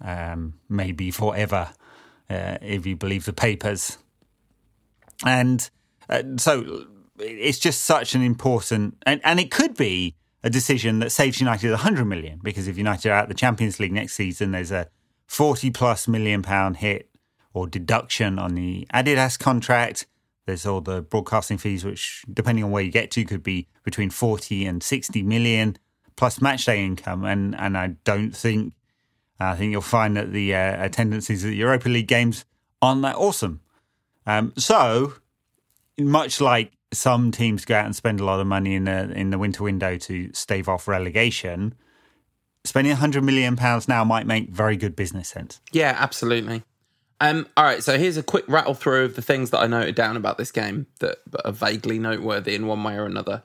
um, 0.00 0.54
maybe 0.68 1.12
forever, 1.12 1.70
uh, 2.28 2.58
if 2.60 2.84
you 2.84 2.96
believe 2.96 3.26
the 3.26 3.32
papers. 3.32 3.98
And 5.24 5.70
uh, 6.08 6.22
so 6.38 6.86
it's 7.18 7.58
just 7.58 7.84
such 7.84 8.14
an 8.14 8.22
important, 8.22 8.96
and, 9.06 9.20
and 9.22 9.38
it 9.38 9.50
could 9.50 9.76
be 9.76 10.16
a 10.42 10.50
decision 10.50 11.00
that 11.00 11.10
saves 11.10 11.40
United 11.40 11.70
100 11.70 12.04
million 12.04 12.40
because 12.42 12.66
if 12.66 12.78
United 12.78 13.10
are 13.10 13.14
out 13.14 13.28
the 13.28 13.34
Champions 13.34 13.78
League 13.78 13.92
next 13.92 14.14
season, 14.14 14.52
there's 14.52 14.72
a 14.72 14.88
40 15.26 15.70
plus 15.70 16.08
million 16.08 16.42
pound 16.42 16.78
hit 16.78 17.08
or 17.52 17.66
deduction 17.66 18.38
on 18.38 18.54
the 18.54 18.86
Adidas 18.92 19.38
contract. 19.38 20.06
There's 20.46 20.66
all 20.66 20.80
the 20.80 21.02
broadcasting 21.02 21.58
fees, 21.58 21.84
which, 21.84 22.24
depending 22.32 22.64
on 22.64 22.70
where 22.70 22.82
you 22.82 22.90
get 22.90 23.10
to, 23.12 23.24
could 23.24 23.42
be 23.42 23.68
between 23.84 24.10
40 24.10 24.66
and 24.66 24.82
60 24.82 25.22
million 25.22 25.76
plus 26.16 26.38
matchday 26.38 26.78
income. 26.78 27.24
And, 27.24 27.54
and 27.54 27.76
I 27.76 27.88
don't 28.04 28.34
think, 28.34 28.74
I 29.38 29.54
think 29.54 29.72
you'll 29.72 29.82
find 29.82 30.16
that 30.16 30.32
the 30.32 30.54
uh, 30.54 30.84
attendances 30.84 31.44
at 31.44 31.48
the 31.48 31.56
Europa 31.56 31.88
League 31.88 32.08
games 32.08 32.44
aren't 32.82 33.02
that 33.02 33.16
awesome. 33.16 33.60
Um, 34.26 34.52
so, 34.56 35.14
much 35.98 36.40
like 36.40 36.72
some 36.92 37.30
teams 37.30 37.64
go 37.64 37.76
out 37.76 37.86
and 37.86 37.94
spend 37.94 38.20
a 38.20 38.24
lot 38.24 38.40
of 38.40 38.46
money 38.46 38.74
in 38.74 38.84
the 38.84 39.10
in 39.12 39.30
the 39.30 39.38
winter 39.38 39.62
window 39.62 39.96
to 39.96 40.32
stave 40.32 40.68
off 40.68 40.88
relegation, 40.88 41.74
spending 42.64 42.94
hundred 42.94 43.24
million 43.24 43.56
pounds 43.56 43.88
now 43.88 44.04
might 44.04 44.26
make 44.26 44.50
very 44.50 44.76
good 44.76 44.96
business 44.96 45.28
sense. 45.28 45.60
Yeah, 45.72 45.94
absolutely. 45.98 46.62
Um, 47.20 47.46
all 47.56 47.64
right, 47.64 47.82
so 47.82 47.98
here's 47.98 48.16
a 48.16 48.22
quick 48.22 48.44
rattle 48.48 48.74
through 48.74 49.04
of 49.04 49.14
the 49.14 49.22
things 49.22 49.50
that 49.50 49.58
I 49.58 49.66
noted 49.66 49.94
down 49.94 50.16
about 50.16 50.38
this 50.38 50.50
game 50.50 50.86
that, 51.00 51.18
are 51.44 51.52
vaguely 51.52 51.98
noteworthy 51.98 52.54
in 52.54 52.66
one 52.66 52.82
way 52.82 52.96
or 52.96 53.04
another. 53.04 53.42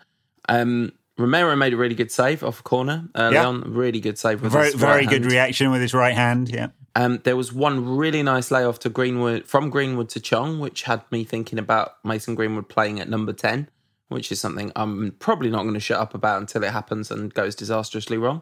Um, 0.48 0.94
Romero 1.18 1.56
made 1.56 1.74
a 1.74 1.78
really 1.78 1.96
good 1.96 2.12
save 2.12 2.44
off 2.44 2.60
a 2.60 2.64
corner 2.64 3.08
early 3.16 3.36
yeah. 3.36 3.48
on. 3.48 3.74
Really 3.74 4.00
good 4.00 4.18
save 4.18 4.42
with 4.42 4.52
very 4.52 4.66
his 4.66 4.76
very 4.76 5.02
right 5.02 5.10
good 5.10 5.22
hand. 5.22 5.32
reaction 5.32 5.72
with 5.72 5.82
his 5.82 5.94
right 5.94 6.14
hand. 6.14 6.50
Yeah. 6.50 6.68
Um, 6.96 7.20
there 7.24 7.36
was 7.36 7.52
one 7.52 7.98
really 7.98 8.24
nice 8.24 8.52
layoff 8.52 8.80
to 8.80 8.90
Greenwood 8.90 9.46
from 9.46 9.70
Greenwood 9.70 10.10
to 10.10 10.20
Chong, 10.20 10.60
which 10.60 10.84
had 10.84 11.04
me 11.12 11.24
thinking 11.24 11.60
about 11.60 11.96
Mason 12.04 12.36
Greenwood 12.36 12.70
playing 12.70 13.00
at 13.00 13.10
number 13.10 13.34
ten, 13.34 13.70
which 14.08 14.32
is 14.32 14.40
something 14.40 14.72
I'm 14.76 15.12
probably 15.20 15.50
not 15.50 15.64
going 15.64 15.74
to 15.74 15.80
shut 15.80 16.00
up 16.00 16.14
about 16.14 16.40
until 16.40 16.64
it 16.64 16.72
happens 16.72 17.12
and 17.12 17.34
goes 17.34 17.56
disastrously 17.56 18.18
wrong. 18.18 18.42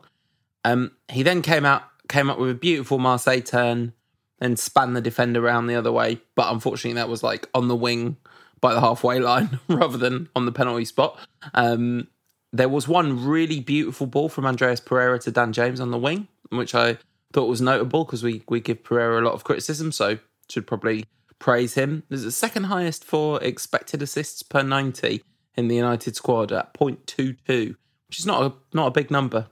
Um, 0.63 0.91
he 1.09 1.23
then 1.23 1.41
came 1.41 1.65
out 1.65 1.83
came 2.07 2.29
up 2.29 2.37
with 2.37 2.49
a 2.49 2.55
beautiful 2.55 2.97
Marseille 2.97 3.41
turn, 3.41 3.93
then 4.43 4.55
span 4.57 4.93
the 4.93 5.01
defender 5.01 5.45
around 5.45 5.67
the 5.67 5.75
other 5.75 5.91
way, 5.91 6.19
but 6.35 6.51
unfortunately 6.51 6.95
that 6.95 7.09
was 7.09 7.23
like 7.23 7.47
on 7.53 7.67
the 7.67 7.75
wing 7.75 8.17
by 8.59 8.73
the 8.73 8.81
halfway 8.81 9.19
line 9.19 9.59
rather 9.67 9.97
than 9.97 10.29
on 10.35 10.45
the 10.45 10.51
penalty 10.51 10.85
spot. 10.85 11.17
Um, 11.53 12.07
there 12.51 12.69
was 12.69 12.87
one 12.87 13.25
really 13.25 13.59
beautiful 13.59 14.07
ball 14.07 14.29
from 14.29 14.45
Andreas 14.45 14.79
Pereira 14.79 15.19
to 15.19 15.31
Dan 15.31 15.53
James 15.53 15.79
on 15.79 15.91
the 15.91 15.97
wing, 15.97 16.27
which 16.49 16.75
I 16.75 16.97
thought 17.33 17.47
was 17.47 17.61
notable 17.61 18.05
because 18.05 18.23
we 18.23 18.43
we 18.47 18.59
give 18.59 18.83
Pereira 18.83 19.21
a 19.21 19.25
lot 19.25 19.33
of 19.33 19.43
criticism, 19.43 19.91
so 19.91 20.19
should 20.49 20.67
probably 20.67 21.05
praise 21.39 21.73
him. 21.73 22.03
There's 22.09 22.23
the 22.23 22.31
second 22.31 22.65
highest 22.65 23.03
for 23.03 23.41
expected 23.43 24.01
assists 24.01 24.43
per 24.43 24.61
90 24.61 25.23
in 25.55 25.67
the 25.67 25.75
United 25.75 26.15
squad 26.15 26.51
at 26.51 26.73
0.22, 26.75 27.75
which 28.07 28.19
is 28.19 28.25
not 28.25 28.43
a 28.43 28.53
not 28.73 28.87
a 28.87 28.91
big 28.91 29.09
number. 29.09 29.47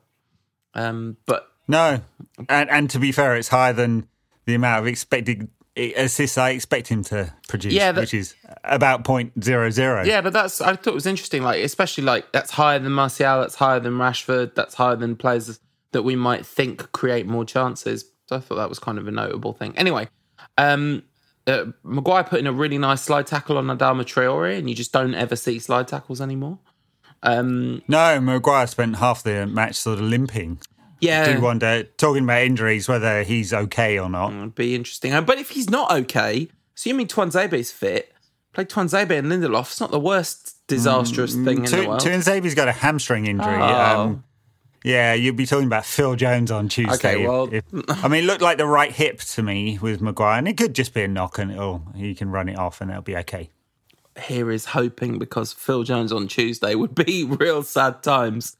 Um, 0.74 1.18
but 1.26 1.50
no, 1.68 2.02
and 2.48 2.70
and 2.70 2.90
to 2.92 3.00
be 3.00 3.12
fair, 3.12 3.36
it's 3.36 3.50
higher 3.50 3.74
than 3.74 4.08
the 4.52 4.56
amount 4.56 4.82
of 4.82 4.88
expected 4.88 5.48
assists 5.78 6.38
I 6.38 6.50
expect 6.52 6.90
him 6.90 7.04
to 7.06 7.34
produce, 7.48 7.74
yeah, 7.74 7.92
that, 7.94 8.02
which 8.02 8.14
is 8.14 8.36
about 8.64 9.04
0.00. 9.04 10.06
Yeah, 10.06 10.22
but 10.22 10.34
that's 10.34 10.60
I 10.60 10.76
thought 10.76 10.92
it 10.92 10.94
was 10.94 11.06
interesting. 11.06 11.44
Like 11.44 11.64
especially 11.64 12.04
like 12.04 12.32
that's 12.32 12.52
higher 12.52 12.80
than 12.80 12.92
Martial, 12.92 13.40
that's 13.40 13.56
higher 13.56 13.80
than 13.80 13.94
Rashford, 13.94 14.56
that's 14.56 14.76
higher 14.76 14.96
than 14.96 15.16
players 15.16 15.60
that 15.94 16.04
we 16.04 16.16
might 16.16 16.46
think 16.46 16.92
create 16.92 17.26
more 17.26 17.46
chances. 17.46 18.06
So 18.28 18.38
I 18.38 18.40
thought 18.40 18.56
that 18.56 18.70
was 18.70 18.80
kind 18.80 18.98
of 18.98 19.08
a 19.08 19.12
notable 19.12 19.54
thing. 19.54 19.78
Anyway, 19.78 20.10
um, 20.58 21.04
uh, 21.48 21.66
Maguire 21.84 22.24
put 22.24 22.40
in 22.40 22.48
a 22.48 22.54
really 22.54 22.78
nice 22.78 23.02
slide 23.02 23.28
tackle 23.28 23.58
on 23.58 23.66
Adama 23.66 24.04
Traore, 24.04 24.58
and 24.58 24.70
you 24.70 24.76
just 24.76 24.92
don't 24.92 25.16
ever 25.16 25.36
see 25.36 25.60
slide 25.60 25.88
tackles 25.88 26.22
anymore. 26.22 26.60
Um, 27.24 27.82
No, 27.88 28.20
Maguire 28.20 28.68
spent 28.68 28.98
half 28.98 29.24
the 29.24 29.46
match 29.46 29.76
sort 29.76 30.00
of 30.00 30.06
limping. 30.06 30.60
Yeah, 31.02 31.26
I 31.28 31.34
Do 31.34 31.42
wonder, 31.42 31.84
talking 31.84 32.24
about 32.24 32.44
injuries, 32.44 32.88
whether 32.88 33.24
he's 33.24 33.54
okay 33.54 34.00
or 34.00 34.10
not. 34.10 34.32
It'd 34.34 34.56
be 34.56 34.76
interesting. 34.76 35.12
But 35.26 35.40
if 35.40 35.50
he's 35.50 35.70
not 35.70 35.92
okay, 35.92 36.48
assuming 36.78 37.08
Tuanzebe's 37.08 37.72
fit, 37.72 38.14
play 38.54 38.66
Tuanzebe 38.66 39.18
and 39.18 39.28
Lindelof. 39.32 39.62
It's 39.72 39.82
not 39.82 39.92
the 39.92 40.00
worst 40.00 40.56
disastrous 40.68 41.34
thing 41.34 41.58
in 41.58 41.62
the 41.64 41.68
Tu- 41.68 41.88
world. 41.88 42.02
Tuanzebe's 42.02 42.54
got 42.56 42.68
a 42.68 42.72
hamstring 42.72 43.26
injury. 43.26 43.56
Oh. 43.56 44.02
Um, 44.02 44.24
yeah, 44.84 45.14
you'd 45.14 45.36
be 45.36 45.46
talking 45.46 45.68
about 45.68 45.86
Phil 45.86 46.16
Jones 46.16 46.50
on 46.52 46.68
Tuesday. 46.70 46.94
Okay, 47.16 47.28
well- 47.28 47.50
if- 47.52 47.64
I 48.04 48.08
mean, 48.08 48.24
it 48.24 48.28
looked 48.28 48.42
like 48.42 48.58
the 48.58 48.66
right 48.66 48.92
hip 48.92 49.20
to 49.20 49.44
me 49.44 49.80
with 49.82 50.02
Maguire, 50.02 50.38
and 50.38 50.48
it 50.48 50.58
could 50.58 50.74
just 50.76 50.94
be 50.94 51.02
a 51.04 51.08
knock, 51.08 51.38
and 51.40 51.52
it'll, 51.52 51.84
he 51.96 52.14
can 52.16 52.30
run 52.30 52.48
it 52.50 52.58
off, 52.58 52.80
and 52.82 52.90
it'll 52.92 53.02
be 53.04 53.18
okay. 53.18 53.50
Here 54.26 54.52
is 54.52 54.66
hoping 54.66 55.18
because 55.20 55.54
Phil 55.54 55.84
Jones 55.84 56.12
on 56.12 56.28
Tuesday 56.28 56.76
would 56.76 56.94
be 56.94 57.24
real 57.40 57.64
sad 57.64 58.04
times. 58.04 58.58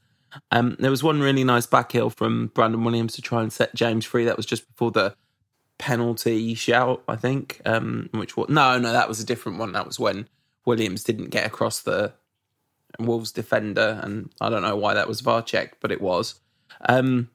Um, 0.50 0.76
there 0.78 0.90
was 0.90 1.02
one 1.02 1.20
really 1.20 1.44
nice 1.44 1.66
back 1.66 1.92
heel 1.92 2.10
from 2.10 2.48
Brandon 2.54 2.84
Williams 2.84 3.14
to 3.14 3.22
try 3.22 3.42
and 3.42 3.52
set 3.52 3.74
James 3.74 4.04
free. 4.04 4.24
That 4.24 4.36
was 4.36 4.46
just 4.46 4.66
before 4.68 4.90
the 4.90 5.14
penalty 5.78 6.54
shout, 6.54 7.02
I 7.08 7.16
think. 7.16 7.60
Um, 7.64 8.08
which 8.12 8.36
was 8.36 8.48
no, 8.48 8.78
no, 8.78 8.92
that 8.92 9.08
was 9.08 9.20
a 9.20 9.26
different 9.26 9.58
one. 9.58 9.72
That 9.72 9.86
was 9.86 9.98
when 9.98 10.28
Williams 10.64 11.04
didn't 11.04 11.30
get 11.30 11.46
across 11.46 11.80
the 11.80 12.12
Wolves 12.98 13.32
defender, 13.32 14.00
and 14.02 14.30
I 14.40 14.50
don't 14.50 14.62
know 14.62 14.76
why 14.76 14.94
that 14.94 15.08
was 15.08 15.20
VAR 15.20 15.42
checked, 15.42 15.78
but 15.80 15.92
it 15.92 16.00
was. 16.00 16.40
Um, 16.88 17.30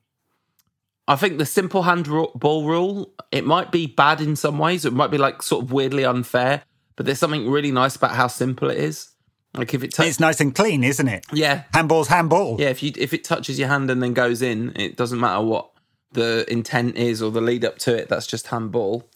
I 1.07 1.15
think 1.15 1.37
the 1.37 1.45
simple 1.45 1.83
hand 1.83 2.07
ru- 2.07 2.31
ball 2.35 2.67
rule 2.67 3.13
it 3.31 3.45
might 3.45 3.71
be 3.71 3.87
bad 3.87 4.21
in 4.21 4.35
some 4.35 4.57
ways. 4.57 4.85
It 4.85 4.93
might 4.93 5.11
be 5.11 5.17
like 5.17 5.41
sort 5.41 5.63
of 5.63 5.71
weirdly 5.71 6.05
unfair, 6.05 6.63
but 6.95 7.05
there's 7.05 7.19
something 7.19 7.49
really 7.49 7.71
nice 7.71 7.95
about 7.95 8.15
how 8.15 8.27
simple 8.27 8.69
it 8.69 8.77
is. 8.77 9.09
Like 9.55 9.73
if 9.73 9.83
it 9.83 9.93
touches, 9.93 10.11
It's 10.11 10.19
nice 10.19 10.39
and 10.39 10.53
clean, 10.53 10.83
isn't 10.83 11.07
it? 11.07 11.25
yeah, 11.33 11.63
Handball's 11.73 12.07
handball. 12.09 12.57
yeah. 12.59 12.69
If 12.69 12.83
you 12.83 12.91
if 12.97 13.13
it 13.13 13.23
touches 13.23 13.57
your 13.57 13.67
hand 13.69 13.89
and 13.89 14.01
then 14.03 14.13
goes 14.13 14.41
in, 14.41 14.73
it 14.75 14.95
doesn't 14.97 15.19
matter 15.19 15.41
what 15.43 15.69
the 16.11 16.45
intent 16.49 16.95
is 16.95 17.21
or 17.21 17.31
the 17.31 17.41
lead 17.41 17.65
up 17.65 17.77
to 17.79 17.95
it. 17.95 18.07
That's 18.09 18.27
just 18.27 18.47
handball. 18.47 19.09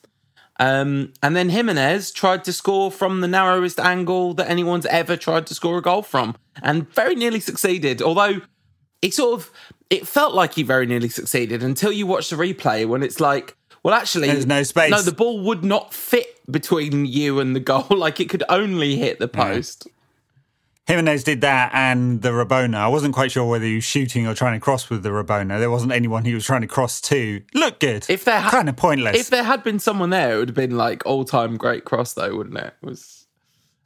Um, 0.59 1.13
and 1.23 1.35
then 1.35 1.49
Jimenez 1.49 2.11
tried 2.11 2.43
to 2.43 2.53
score 2.53 2.91
from 2.91 3.21
the 3.21 3.27
narrowest 3.27 3.79
angle 3.79 4.33
that 4.35 4.49
anyone's 4.49 4.85
ever 4.87 5.17
tried 5.17 5.47
to 5.47 5.55
score 5.55 5.77
a 5.79 5.81
goal 5.81 6.01
from, 6.03 6.35
and 6.61 6.87
very 6.93 7.15
nearly 7.15 7.39
succeeded. 7.39 8.01
Although 8.01 8.41
it 9.01 9.13
sort 9.13 9.39
of 9.39 9.51
it 9.89 10.07
felt 10.07 10.33
like 10.35 10.53
he 10.55 10.63
very 10.63 10.85
nearly 10.85 11.09
succeeded 11.09 11.63
until 11.63 11.91
you 11.91 12.05
watch 12.07 12.29
the 12.29 12.35
replay 12.35 12.87
when 12.87 13.01
it's 13.03 13.19
like, 13.19 13.55
well, 13.83 13.93
actually, 13.95 14.27
There's 14.27 14.45
no 14.45 14.63
space. 14.63 14.91
No, 14.91 15.01
the 15.01 15.11
ball 15.11 15.41
would 15.41 15.63
not 15.65 15.93
fit 15.93 16.39
between 16.51 17.05
you 17.05 17.39
and 17.39 17.55
the 17.55 17.59
goal. 17.59 17.87
Like 17.89 18.19
it 18.19 18.29
could 18.29 18.43
only 18.47 18.97
hit 18.97 19.17
the 19.19 19.27
post. 19.27 19.87
Jimenez 20.87 21.23
did 21.23 21.41
that 21.41 21.71
and 21.73 22.21
the 22.21 22.29
Rabona. 22.29 22.75
I 22.75 22.87
wasn't 22.87 23.13
quite 23.13 23.31
sure 23.31 23.45
whether 23.45 23.65
he 23.65 23.75
was 23.75 23.83
shooting 23.83 24.27
or 24.27 24.33
trying 24.33 24.59
to 24.59 24.63
cross 24.63 24.89
with 24.89 25.03
the 25.03 25.09
Rabona. 25.09 25.59
There 25.59 25.69
wasn't 25.69 25.91
anyone 25.91 26.25
he 26.25 26.33
was 26.33 26.45
trying 26.45 26.61
to 26.61 26.67
cross 26.67 26.99
to. 27.01 27.41
Look 27.53 27.79
good. 27.79 28.05
If 28.09 28.25
there 28.25 28.39
ha- 28.39 28.49
kind 28.49 28.67
of 28.67 28.75
pointless. 28.75 29.15
If 29.17 29.29
there 29.29 29.43
had 29.43 29.63
been 29.63 29.79
someone 29.79 30.09
there, 30.09 30.35
it 30.35 30.37
would 30.39 30.49
have 30.49 30.55
been 30.55 30.77
like 30.77 31.05
all 31.05 31.23
time 31.23 31.55
great 31.57 31.85
cross, 31.85 32.13
though, 32.13 32.35
wouldn't 32.35 32.57
it? 32.57 32.73
it 32.81 32.85
was. 32.85 33.27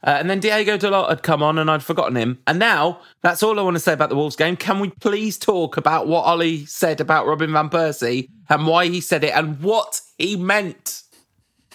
Uh, 0.02 0.16
and 0.20 0.30
then 0.30 0.40
Diogo 0.40 0.78
Dalot 0.78 1.08
had 1.08 1.22
come 1.22 1.42
on, 1.42 1.58
and 1.58 1.70
I'd 1.70 1.82
forgotten 1.82 2.16
him. 2.16 2.38
And 2.46 2.58
now 2.58 3.00
that's 3.22 3.42
all 3.42 3.58
I 3.58 3.62
want 3.62 3.76
to 3.76 3.80
say 3.80 3.92
about 3.92 4.08
the 4.08 4.14
Wolves 4.16 4.36
game. 4.36 4.56
Can 4.56 4.78
we 4.78 4.90
please 4.90 5.36
talk 5.36 5.76
about 5.76 6.06
what 6.06 6.22
Ollie 6.24 6.64
said 6.66 7.00
about 7.00 7.26
Robin 7.26 7.52
van 7.52 7.68
Persie 7.68 8.28
and 8.48 8.66
why 8.66 8.86
he 8.86 9.00
said 9.00 9.24
it 9.24 9.32
and 9.34 9.60
what 9.60 10.00
he 10.18 10.36
meant? 10.36 11.02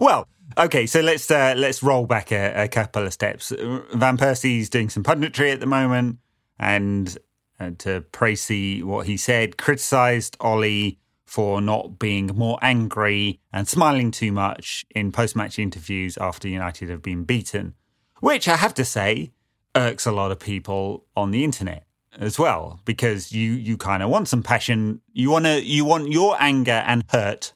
Well, 0.00 0.28
okay, 0.56 0.86
so 0.86 1.00
let's 1.00 1.30
uh, 1.30 1.54
let's 1.56 1.82
roll 1.82 2.06
back 2.06 2.32
a, 2.32 2.64
a 2.64 2.68
couple 2.68 3.04
of 3.04 3.12
steps. 3.12 3.52
Van 3.92 4.16
Persie's 4.16 4.70
doing 4.70 4.88
some 4.88 5.02
punditry 5.02 5.52
at 5.52 5.60
the 5.60 5.66
moment, 5.66 6.18
and 6.58 7.16
uh, 7.60 7.70
to 7.78 8.02
praise 8.12 8.48
what 8.82 9.06
he 9.06 9.16
said, 9.16 9.56
criticised 9.56 10.36
Ollie 10.40 10.98
for 11.26 11.60
not 11.60 11.98
being 11.98 12.26
more 12.28 12.58
angry 12.62 13.38
and 13.52 13.68
smiling 13.68 14.10
too 14.10 14.32
much 14.32 14.86
in 14.94 15.12
post-match 15.12 15.58
interviews 15.58 16.16
after 16.18 16.48
United 16.48 16.88
have 16.88 17.02
been 17.02 17.24
beaten, 17.24 17.74
which 18.20 18.48
I 18.48 18.56
have 18.56 18.72
to 18.74 18.84
say 18.84 19.32
irks 19.76 20.06
a 20.06 20.12
lot 20.12 20.32
of 20.32 20.38
people 20.38 21.04
on 21.14 21.30
the 21.30 21.44
internet 21.44 21.84
as 22.18 22.38
well 22.38 22.80
because 22.84 23.32
you 23.32 23.52
you 23.52 23.76
kind 23.76 24.02
of 24.02 24.08
want 24.08 24.26
some 24.26 24.42
passion 24.42 25.00
you 25.12 25.30
want 25.30 25.44
to 25.44 25.62
you 25.62 25.84
want 25.84 26.10
your 26.10 26.36
anger 26.40 26.82
and 26.86 27.04
hurt 27.10 27.52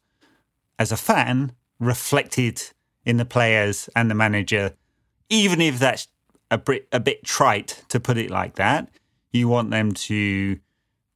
as 0.79 0.93
a 0.93 0.97
fan 0.97 1.53
reflected 1.81 2.63
in 3.05 3.17
the 3.17 3.25
players 3.25 3.89
and 3.97 4.11
the 4.11 4.15
manager, 4.15 4.73
even 5.29 5.61
if 5.61 5.79
that's 5.79 6.09
a 6.51 6.59
bit, 6.59 6.87
a 6.93 7.01
bit 7.01 7.25
trite 7.25 7.83
to 7.89 7.99
put 7.99 8.17
it 8.19 8.31
like 8.31 8.57
that. 8.57 8.89
You 9.33 9.49
want 9.49 9.71
them 9.71 9.93
to 9.93 10.59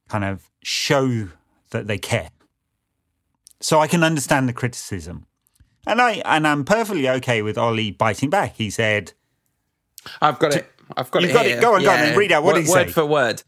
kind 0.09 0.23
of 0.23 0.49
show 0.63 1.29
that 1.69 1.87
they 1.87 1.97
care. 1.97 2.29
So 3.59 3.79
I 3.79 3.87
can 3.87 4.03
understand 4.03 4.47
the 4.49 4.53
criticism. 4.53 5.25
And 5.85 6.01
I 6.01 6.21
and 6.25 6.45
I'm 6.45 6.65
perfectly 6.65 7.07
okay 7.07 7.41
with 7.41 7.57
Ollie 7.57 7.91
biting 7.91 8.29
back. 8.29 8.55
He 8.57 8.69
said, 8.69 9.13
I've 10.21 10.37
got 10.37 10.53
it. 10.55 10.69
I've 10.95 11.09
got 11.11 11.21
You've 11.21 11.31
it. 11.31 11.33
got 11.33 11.45
it. 11.45 11.61
Go 11.61 11.75
on, 11.75 11.83
go 11.83 11.91
on, 11.91 12.15
read 12.15 12.31
out. 12.31 12.43
What 12.43 12.55
word, 12.55 12.63
he 12.65 12.69
Word 12.69 12.87
say? 12.87 12.91
for 12.93 13.05
word. 13.05 13.43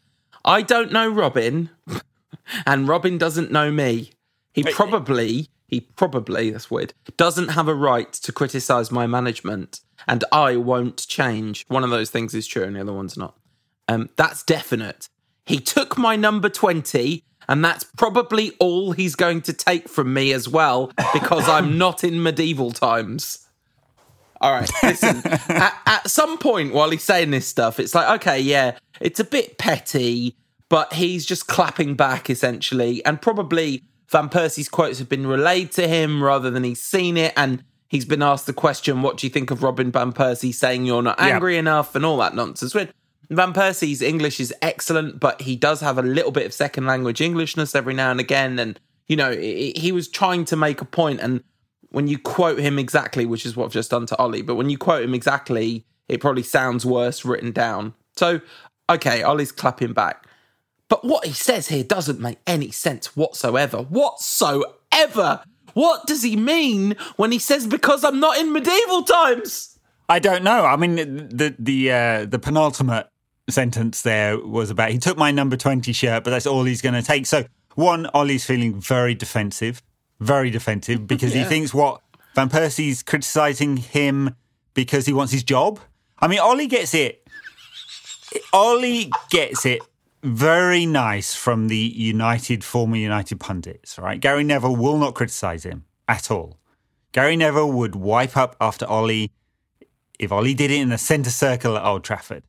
I 0.46 0.62
don't 0.62 0.92
know 0.92 1.10
Robin, 1.10 1.70
and 2.66 2.88
Robin 2.88 3.18
doesn't 3.18 3.52
know 3.52 3.72
me. 3.72 4.12
He 4.54 4.64
probably, 4.64 5.50
he 5.70 5.82
probably, 5.82 6.50
that's 6.50 6.72
weird, 6.72 6.94
doesn't 7.18 7.50
have 7.50 7.68
a 7.68 7.76
right 7.76 8.12
to 8.14 8.32
criticise 8.32 8.92
my 8.92 9.08
management, 9.08 9.82
and 10.08 10.24
I 10.32 10.56
won't 10.56 11.08
change. 11.08 11.66
One 11.68 11.84
of 11.84 11.90
those 11.90 12.10
things 12.10 12.34
is 12.34 12.48
true, 12.48 12.64
and 12.64 12.76
the 12.76 12.82
other 12.82 12.94
one's 12.94 13.18
not. 13.18 13.36
Um, 13.88 14.10
that's 14.16 14.44
definite. 14.44 15.10
He 15.46 15.60
took 15.60 15.98
my 15.98 16.16
number 16.16 16.50
20, 16.50 17.24
and 17.48 17.66
that's 17.66 17.84
probably 17.84 18.52
all 18.60 18.92
he's 18.92 19.16
going 19.16 19.42
to 19.44 19.54
take 19.54 19.90
from 19.90 20.14
me 20.14 20.32
as 20.34 20.48
well, 20.48 20.92
because 21.14 21.48
I'm 21.48 21.78
not 21.80 22.04
in 22.04 22.22
medieval 22.22 22.72
times. 22.72 23.48
All 24.42 24.52
right, 24.52 24.70
listen. 24.84 25.22
at, 25.50 25.76
at 25.86 26.10
some 26.10 26.38
point 26.38 26.74
while 26.74 26.90
he's 26.90 27.04
saying 27.04 27.32
this 27.32 27.48
stuff, 27.48 27.80
it's 27.80 27.94
like, 27.94 28.22
okay, 28.22 28.40
yeah, 28.40 28.78
it's 29.02 29.20
a 29.20 29.24
bit 29.24 29.58
petty, 29.58 30.36
but 30.70 30.94
he's 30.94 31.26
just 31.26 31.48
clapping 31.48 31.96
back 31.96 32.30
essentially. 32.30 33.04
And 33.06 33.22
probably 33.22 33.84
Van 34.12 34.30
Persie's 34.30 34.70
quotes 34.70 35.00
have 35.00 35.10
been 35.10 35.28
relayed 35.28 35.72
to 35.74 35.88
him 35.88 36.24
rather 36.24 36.50
than 36.50 36.64
he's 36.64 36.82
seen 36.82 37.18
it. 37.18 37.34
And 37.38 37.64
he's 37.88 38.06
been 38.06 38.22
asked 38.22 38.46
the 38.46 38.54
question, 38.54 39.02
what 39.02 39.18
do 39.18 39.28
you 39.28 39.32
think 39.32 39.52
of 39.52 39.64
Robin 39.64 39.92
Van 39.92 40.14
Persie 40.14 40.54
saying 40.54 40.86
you're 40.86 41.02
not 41.02 41.20
angry 41.20 41.58
enough 41.58 41.96
and 41.96 42.06
all 42.06 42.18
that 42.18 42.36
nonsense? 42.36 42.74
When 42.74 42.90
Van 43.30 43.54
Persie's 43.54 44.02
English 44.02 44.40
is 44.40 44.54
excellent, 44.62 45.20
but 45.20 45.42
he 45.42 45.56
does 45.56 45.82
have 45.82 45.98
a 45.98 46.04
little 46.04 46.32
bit 46.32 46.46
of 46.46 46.54
second 46.54 46.86
language 46.86 47.22
Englishness 47.22 47.76
every 47.76 47.94
now 47.94 48.12
and 48.12 48.20
again. 48.20 48.58
And, 48.58 48.80
you 49.08 49.16
know, 49.16 49.32
he 49.32 49.74
he 49.76 49.92
was 49.92 50.08
trying 50.08 50.46
to 50.46 50.56
make 50.56 50.82
a 50.82 50.86
point. 50.86 51.20
point 51.20 51.32
and 51.32 51.44
when 51.92 52.08
you 52.08 52.18
quote 52.18 52.60
him 52.60 52.78
exactly, 52.78 53.26
which 53.26 53.46
is 53.46 53.56
what 53.56 53.66
I've 53.66 53.72
just 53.72 53.92
done 53.92 54.06
to 54.08 54.18
Ollie, 54.18 54.42
but 54.42 54.56
when 54.56 54.70
you 54.70 54.78
quote 54.78 55.04
him 55.04 55.14
exactly, 55.14 55.86
it 56.08 56.22
probably 56.22 56.44
sounds 56.44 56.86
worse 56.86 57.26
written 57.26 57.52
down. 57.52 57.94
So, 58.16 58.42
okay, 58.90 59.24
Ollie's 59.24 59.52
clapping 59.52 59.94
back. 59.94 60.28
But 60.90 61.06
what 61.06 61.26
he 61.26 61.34
says 61.34 61.68
here 61.68 61.84
doesn't 61.84 62.20
make 62.20 62.40
any 62.46 62.72
sense 62.72 63.16
whatsoever. 63.16 63.78
Whatsoever. 63.78 65.44
What 65.74 66.08
does 66.08 66.24
he 66.24 66.36
mean 66.36 66.96
when 67.16 67.32
he 67.32 67.40
says, 67.40 67.68
because 67.68 68.04
I'm 68.04 68.20
not 68.20 68.38
in 68.38 68.52
medieval 68.52 69.04
times? 69.04 69.80
I 70.10 70.18
don't 70.18 70.44
know. 70.44 70.66
I 70.66 70.76
mean, 70.76 70.96
the 70.96 71.56
the 71.60 71.92
uh, 71.92 72.26
the 72.26 72.40
penultimate 72.40 73.08
sentence 73.48 74.02
there 74.02 74.40
was 74.40 74.72
about 74.72 74.90
he 74.90 74.98
took 74.98 75.18
my 75.18 75.30
number 75.30 75.56
twenty 75.56 75.94
shirt, 75.94 76.24
but 76.24 76.32
that's 76.32 76.48
all 76.48 76.64
he's 76.64 76.82
going 76.82 76.96
to 76.96 77.04
take. 77.04 77.28
So 77.28 77.46
one, 77.76 78.08
Ollie's 78.08 78.44
feeling 78.44 78.82
very 78.82 79.14
defensive, 79.14 79.84
very 80.20 80.50
defensive 80.50 81.06
because 81.06 81.34
he 81.34 81.44
thinks 81.54 81.76
what 81.76 82.02
Van 82.34 82.50
Persie's 82.50 83.04
criticizing 83.04 83.78
him 83.78 84.36
because 84.74 85.06
he 85.06 85.14
wants 85.14 85.32
his 85.32 85.44
job. 85.44 85.80
I 86.18 86.28
mean, 86.28 86.40
Ollie 86.40 86.68
gets 86.68 86.96
it. 86.96 87.28
Ollie 88.52 89.12
gets 89.30 89.66
it 89.68 89.82
very 90.24 90.86
nice 90.86 91.36
from 91.36 91.68
the 91.68 91.78
United 91.78 92.64
former 92.64 92.98
United 92.98 93.40
pundits. 93.40 93.98
Right, 93.98 94.20
Gary 94.20 94.44
Neville 94.44 94.76
will 94.76 94.98
not 94.98 95.16
criticize 95.16 95.64
him 95.64 95.86
at 96.08 96.32
all. 96.32 96.58
Gary 97.12 97.36
Neville 97.36 97.72
would 97.72 97.96
wipe 97.96 98.38
up 98.38 98.56
after 98.62 98.86
Ollie 98.86 99.32
if 100.20 100.32
Ollie 100.32 100.54
did 100.54 100.70
it 100.70 100.80
in 100.80 100.90
the 100.90 100.98
centre 100.98 101.30
circle 101.30 101.78
at 101.78 101.84
Old 101.84 102.04
Trafford. 102.04 102.44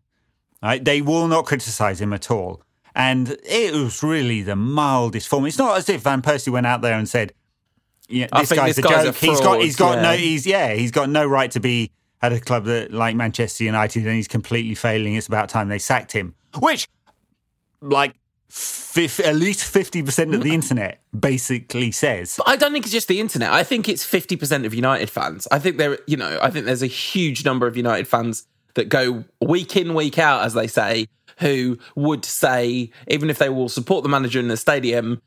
Right? 0.62 0.84
They 0.84 1.00
will 1.00 1.28
not 1.28 1.46
criticise 1.46 2.00
him 2.00 2.12
at 2.12 2.30
all. 2.30 2.62
And 2.94 3.36
it 3.44 3.72
was 3.72 4.02
really 4.02 4.42
the 4.42 4.56
mildest 4.56 5.28
form. 5.28 5.46
It's 5.46 5.56
not 5.56 5.78
as 5.78 5.88
if 5.88 6.02
Van 6.02 6.20
Persie 6.20 6.52
went 6.52 6.66
out 6.66 6.82
there 6.82 6.98
and 6.98 7.08
said, 7.08 7.32
yeah, 8.08 8.26
this 8.36 8.52
guy's 8.52 8.76
this 8.76 8.84
a 8.84 8.88
guy's 8.88 9.04
joke. 9.04 9.14
a 9.14 9.26
he's 9.26 9.40
got 9.40 9.60
he's 9.60 9.76
got 9.76 9.96
yeah. 9.96 10.02
no 10.02 10.12
he's 10.12 10.44
yeah, 10.44 10.72
he's 10.74 10.90
got 10.90 11.08
no 11.08 11.24
right 11.24 11.50
to 11.52 11.60
be 11.60 11.92
at 12.20 12.32
a 12.32 12.40
club 12.40 12.64
that 12.64 12.92
like 12.92 13.14
Manchester 13.14 13.62
United 13.62 14.04
and 14.04 14.16
he's 14.16 14.26
completely 14.26 14.74
failing. 14.74 15.14
It's 15.14 15.28
about 15.28 15.48
time 15.48 15.68
they 15.68 15.78
sacked 15.78 16.10
him. 16.12 16.34
Which 16.58 16.88
like 17.80 18.14
fif- 18.48 19.20
at 19.20 19.36
least 19.36 19.64
fifty 19.64 20.02
percent 20.02 20.34
of 20.34 20.42
the 20.42 20.50
mm. 20.50 20.54
internet 20.54 21.00
basically 21.18 21.90
says. 21.90 22.34
But 22.36 22.48
I 22.48 22.56
don't 22.56 22.72
think 22.72 22.84
it's 22.84 22.92
just 22.92 23.08
the 23.08 23.20
internet. 23.20 23.52
I 23.52 23.62
think 23.62 23.88
it's 23.88 24.04
50% 24.04 24.64
of 24.64 24.74
United 24.74 25.10
fans. 25.10 25.48
I 25.50 25.58
think 25.58 25.76
there, 25.76 25.98
you 26.06 26.16
know, 26.16 26.38
I 26.42 26.50
think 26.50 26.66
there's 26.66 26.82
a 26.82 26.86
huge 26.86 27.44
number 27.44 27.66
of 27.66 27.76
United 27.76 28.06
fans 28.06 28.46
that 28.74 28.88
go 28.88 29.24
week 29.40 29.76
in, 29.76 29.94
week 29.94 30.18
out, 30.18 30.44
as 30.44 30.54
they 30.54 30.66
say, 30.66 31.06
who 31.38 31.78
would 31.96 32.24
say, 32.24 32.90
even 33.08 33.30
if 33.30 33.38
they 33.38 33.48
will 33.48 33.68
support 33.68 34.02
the 34.02 34.08
manager 34.08 34.38
in 34.38 34.48
the 34.48 34.56
stadium, 34.56 35.20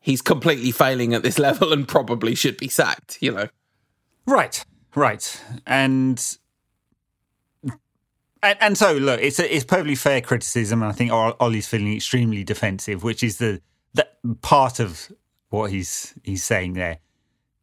he's 0.00 0.20
completely 0.20 0.70
failing 0.70 1.14
at 1.14 1.22
this 1.22 1.38
level 1.46 1.72
and 1.72 1.88
probably 1.88 2.34
should 2.34 2.56
be 2.56 2.68
sacked, 2.68 3.18
you 3.20 3.32
know. 3.32 3.48
Right, 4.26 4.62
right, 4.94 5.42
and 5.66 6.36
and, 8.42 8.58
and 8.60 8.78
so 8.78 8.94
look, 8.94 9.20
it's 9.20 9.38
a, 9.38 9.54
it's 9.54 9.64
perfectly 9.64 9.94
fair 9.94 10.20
criticism. 10.20 10.82
And 10.82 10.90
I 10.90 10.94
think 10.94 11.12
Ollie's 11.12 11.66
feeling 11.66 11.94
extremely 11.94 12.44
defensive, 12.44 13.02
which 13.02 13.22
is 13.22 13.38
the 13.38 13.60
that 13.94 14.18
part 14.42 14.80
of 14.80 15.10
what 15.50 15.70
he's 15.70 16.14
he's 16.22 16.44
saying 16.44 16.74
there. 16.74 16.98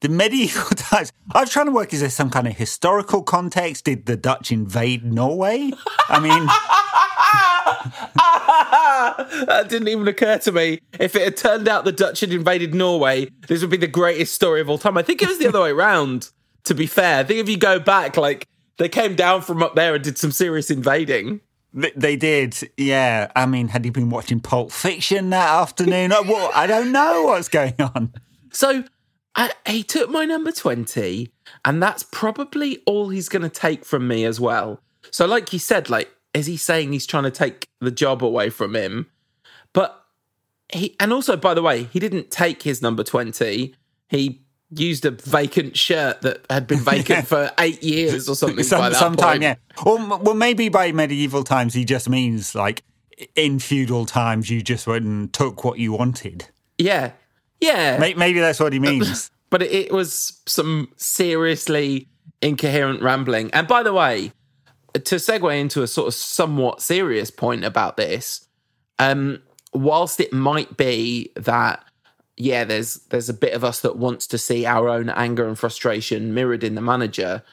The 0.02 0.10
medieval 0.10 0.70
times. 0.76 1.12
I 1.34 1.42
was 1.42 1.50
trying 1.50 1.66
to 1.66 1.72
work. 1.72 1.94
Is 1.94 2.02
there 2.02 2.10
some 2.10 2.30
kind 2.30 2.48
of 2.48 2.56
historical 2.56 3.24
context? 3.24 3.86
Did 3.86 4.06
the 4.06 4.16
Dutch 4.16 4.52
invade 4.52 5.04
Norway? 5.04 5.72
I 6.08 6.20
mean, 6.20 6.46
that 9.48 9.70
didn't 9.70 9.88
even 9.88 10.08
occur 10.08 10.38
to 10.40 10.52
me. 10.52 10.82
If 11.00 11.16
it 11.16 11.24
had 11.24 11.38
turned 11.38 11.68
out 11.68 11.86
the 11.86 11.92
Dutch 11.92 12.20
had 12.20 12.32
invaded 12.32 12.76
Norway, 12.76 13.30
this 13.48 13.62
would 13.62 13.72
be 13.72 13.78
the 13.78 13.88
greatest 13.88 14.34
story 14.34 14.62
of 14.62 14.70
all 14.70 14.78
time. 14.78 14.98
I 14.98 15.02
think 15.02 15.24
it 15.24 15.28
was 15.28 15.40
the 15.40 15.48
other 15.48 15.62
way 15.62 15.72
around. 15.72 16.32
To 16.66 16.76
be 16.76 16.86
fair, 16.86 17.20
I 17.20 17.24
think 17.24 17.40
if 17.40 17.48
you 17.48 17.58
go 17.58 17.80
back, 17.80 18.18
like 18.18 18.46
they 18.78 18.90
came 18.90 19.16
down 19.16 19.42
from 19.42 19.62
up 19.64 19.76
there 19.76 19.96
and 19.96 20.04
did 20.04 20.18
some 20.18 20.32
serious 20.32 20.70
invading. 20.72 21.42
They, 21.74 22.16
did, 22.16 22.58
yeah. 22.78 23.32
I 23.36 23.46
mean, 23.46 23.68
had 23.68 23.86
he 23.86 23.92
been 23.92 24.10
watching 24.10 24.40
Pulp 24.40 24.72
Fiction 24.72 25.30
that 25.30 25.50
afternoon? 25.50 26.12
what? 26.12 26.56
I 26.56 26.66
don't 26.66 26.92
know 26.92 27.24
what's 27.24 27.50
going 27.50 27.76
on. 27.80 28.14
So 28.52 28.84
I, 29.36 29.52
he 29.68 29.84
took 29.84 30.10
my 30.10 30.26
number 30.26 30.52
20, 30.52 31.32
and 31.64 31.84
that's 31.84 32.04
probably 32.04 32.82
all 32.88 33.10
he's 33.10 33.30
going 33.30 33.44
to 33.44 33.50
take 33.50 33.86
from 33.86 34.08
me 34.08 34.26
as 34.26 34.40
well. 34.40 34.82
So, 35.12 35.28
like 35.28 35.54
you 35.54 35.60
said, 35.60 35.90
like, 35.90 36.12
is 36.34 36.48
he 36.48 36.58
saying 36.58 36.92
he's 36.92 37.06
trying 37.06 37.24
to 37.24 37.32
take 37.32 37.68
the 37.80 37.92
job 37.92 38.24
away 38.24 38.50
from 38.50 38.76
him? 38.76 39.12
But 39.74 40.04
he, 40.74 40.96
and 41.00 41.14
also, 41.14 41.38
by 41.38 41.54
the 41.54 41.62
way, 41.62 41.84
he 41.84 42.00
didn't 42.00 42.32
take 42.32 42.64
his 42.64 42.82
number 42.82 43.04
20. 43.04 43.76
He 44.10 44.42
used 44.72 45.06
a 45.06 45.12
vacant 45.12 45.78
shirt 45.78 46.22
that 46.22 46.46
had 46.50 46.68
been 46.68 46.80
vacant 46.80 47.28
for 47.28 47.52
eight 47.60 47.82
years 47.84 48.28
or 48.28 48.36
something. 48.36 48.64
Some, 48.64 48.80
by 48.80 48.90
that 48.90 48.98
sometime, 48.98 49.28
point. 49.28 49.44
yeah. 49.44 49.56
Well, 49.86 50.20
well, 50.20 50.36
maybe 50.36 50.70
by 50.70 50.92
medieval 50.92 51.44
times 51.44 51.74
he 51.74 51.86
just 51.86 52.10
means 52.10 52.54
like 52.56 52.84
in 53.36 53.60
feudal 53.60 54.06
times 54.06 54.50
you 54.50 54.62
just 54.62 54.88
went 54.88 55.06
and 55.06 55.32
took 55.32 55.64
what 55.64 55.80
you 55.80 55.94
wanted. 55.94 56.50
Yeah, 56.78 57.12
yeah. 57.60 57.98
Maybe 57.98 58.40
that's 58.40 58.60
what 58.60 58.74
he 58.74 58.80
means. 58.80 59.32
But 59.50 59.62
it 59.62 59.94
was 59.94 60.42
some 60.46 60.90
seriously 60.98 62.10
incoherent 62.42 63.02
rambling. 63.02 63.50
And 63.54 63.66
by 63.66 63.82
the 63.82 63.94
way, 63.94 64.34
to 64.94 65.16
segue 65.16 65.58
into 65.58 65.84
a 65.84 65.88
sort 65.88 66.10
of 66.10 66.14
somewhat 66.14 66.82
serious 66.82 67.32
point 67.32 67.64
about 67.64 67.96
this, 67.96 68.46
um, 69.00 69.42
whilst 69.74 70.20
it 70.20 70.34
might 70.34 70.76
be 70.76 71.32
that 71.38 71.82
yeah, 72.38 72.64
there's 72.64 72.96
there's 73.10 73.30
a 73.30 73.34
bit 73.34 73.54
of 73.54 73.64
us 73.64 73.82
that 73.82 73.98
wants 73.98 74.28
to 74.28 74.38
see 74.38 74.66
our 74.66 74.88
own 74.88 75.10
anger 75.10 75.48
and 75.48 75.58
frustration 75.58 76.34
mirrored 76.34 76.64
in 76.64 76.76
the 76.76 76.82
manager. 76.82 77.44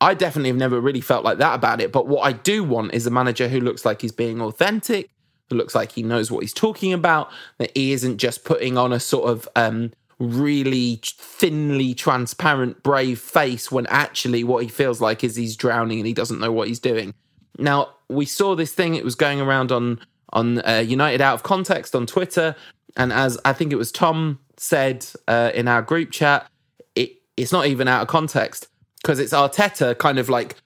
I 0.00 0.14
definitely 0.14 0.48
have 0.48 0.56
never 0.56 0.80
really 0.80 1.02
felt 1.02 1.24
like 1.24 1.38
that 1.38 1.54
about 1.54 1.80
it. 1.80 1.92
But 1.92 2.08
what 2.08 2.22
I 2.22 2.32
do 2.32 2.64
want 2.64 2.94
is 2.94 3.06
a 3.06 3.10
manager 3.10 3.48
who 3.48 3.60
looks 3.60 3.84
like 3.84 4.00
he's 4.00 4.10
being 4.10 4.40
authentic, 4.40 5.10
who 5.48 5.56
looks 5.56 5.74
like 5.74 5.92
he 5.92 6.02
knows 6.02 6.30
what 6.30 6.40
he's 6.40 6.54
talking 6.54 6.92
about, 6.92 7.30
that 7.58 7.70
he 7.76 7.92
isn't 7.92 8.16
just 8.16 8.44
putting 8.44 8.76
on 8.76 8.92
a 8.92 8.98
sort 8.98 9.30
of 9.30 9.48
um, 9.54 9.92
really 10.18 10.98
thinly 11.04 11.94
transparent, 11.94 12.82
brave 12.82 13.20
face 13.20 13.70
when 13.70 13.86
actually 13.86 14.42
what 14.42 14.64
he 14.64 14.68
feels 14.68 15.00
like 15.00 15.22
is 15.22 15.36
he's 15.36 15.54
drowning 15.54 15.98
and 15.98 16.06
he 16.06 16.14
doesn't 16.14 16.40
know 16.40 16.50
what 16.50 16.66
he's 16.66 16.80
doing. 16.80 17.14
Now, 17.58 17.90
we 18.08 18.24
saw 18.26 18.56
this 18.56 18.72
thing, 18.72 18.94
it 18.94 19.04
was 19.04 19.14
going 19.14 19.40
around 19.40 19.70
on 19.70 20.00
on 20.32 20.66
uh, 20.66 20.82
United 20.84 21.20
Out 21.20 21.34
of 21.34 21.42
Context 21.42 21.94
on 21.94 22.06
Twitter 22.06 22.56
and 22.96 23.12
as 23.12 23.38
I 23.44 23.52
think 23.52 23.72
it 23.72 23.76
was 23.76 23.92
Tom 23.92 24.38
said 24.56 25.06
uh, 25.26 25.50
in 25.54 25.68
our 25.68 25.82
group 25.82 26.10
chat, 26.10 26.50
it, 26.94 27.12
it's 27.36 27.52
not 27.52 27.66
even 27.66 27.88
out 27.88 28.02
of 28.02 28.08
context 28.08 28.68
because 29.02 29.18
it's 29.18 29.32
Arteta 29.32 29.98
kind 29.98 30.18
of 30.18 30.28
like 30.28 30.56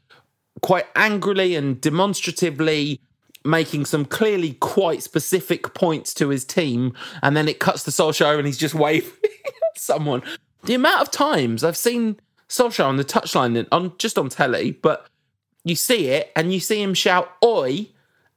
quite 0.63 0.87
angrily 0.95 1.55
and 1.55 1.81
demonstratively 1.81 3.01
making 3.45 3.85
some 3.85 4.05
clearly 4.05 4.55
quite 4.55 5.03
specific 5.03 5.73
points 5.75 6.13
to 6.15 6.29
his 6.29 6.45
team, 6.45 6.93
and 7.23 7.37
then 7.37 7.49
it 7.49 7.61
cuts 7.61 7.85
to 7.85 7.91
Solskjaer 7.91 8.39
and 8.39 8.47
he's 8.47 8.59
just 8.59 8.75
waving 8.87 9.13
at 9.23 9.79
someone. 9.79 10.23
The 10.65 10.75
amount 10.75 11.03
of 11.03 11.11
times 11.11 11.63
I've 11.63 11.77
seen 11.77 12.19
Solskjaer 12.49 12.87
on 12.87 12.97
the 12.97 13.05
touchline 13.05 13.67
on 13.73 13.97
just 13.99 14.19
on 14.19 14.29
telly, 14.29 14.73
but 14.73 15.07
you 15.65 15.75
see 15.75 16.09
it 16.09 16.33
and 16.37 16.53
you 16.53 16.61
see 16.61 16.83
him 16.83 16.95
shout 16.95 17.33
"Oi!" 17.45 17.89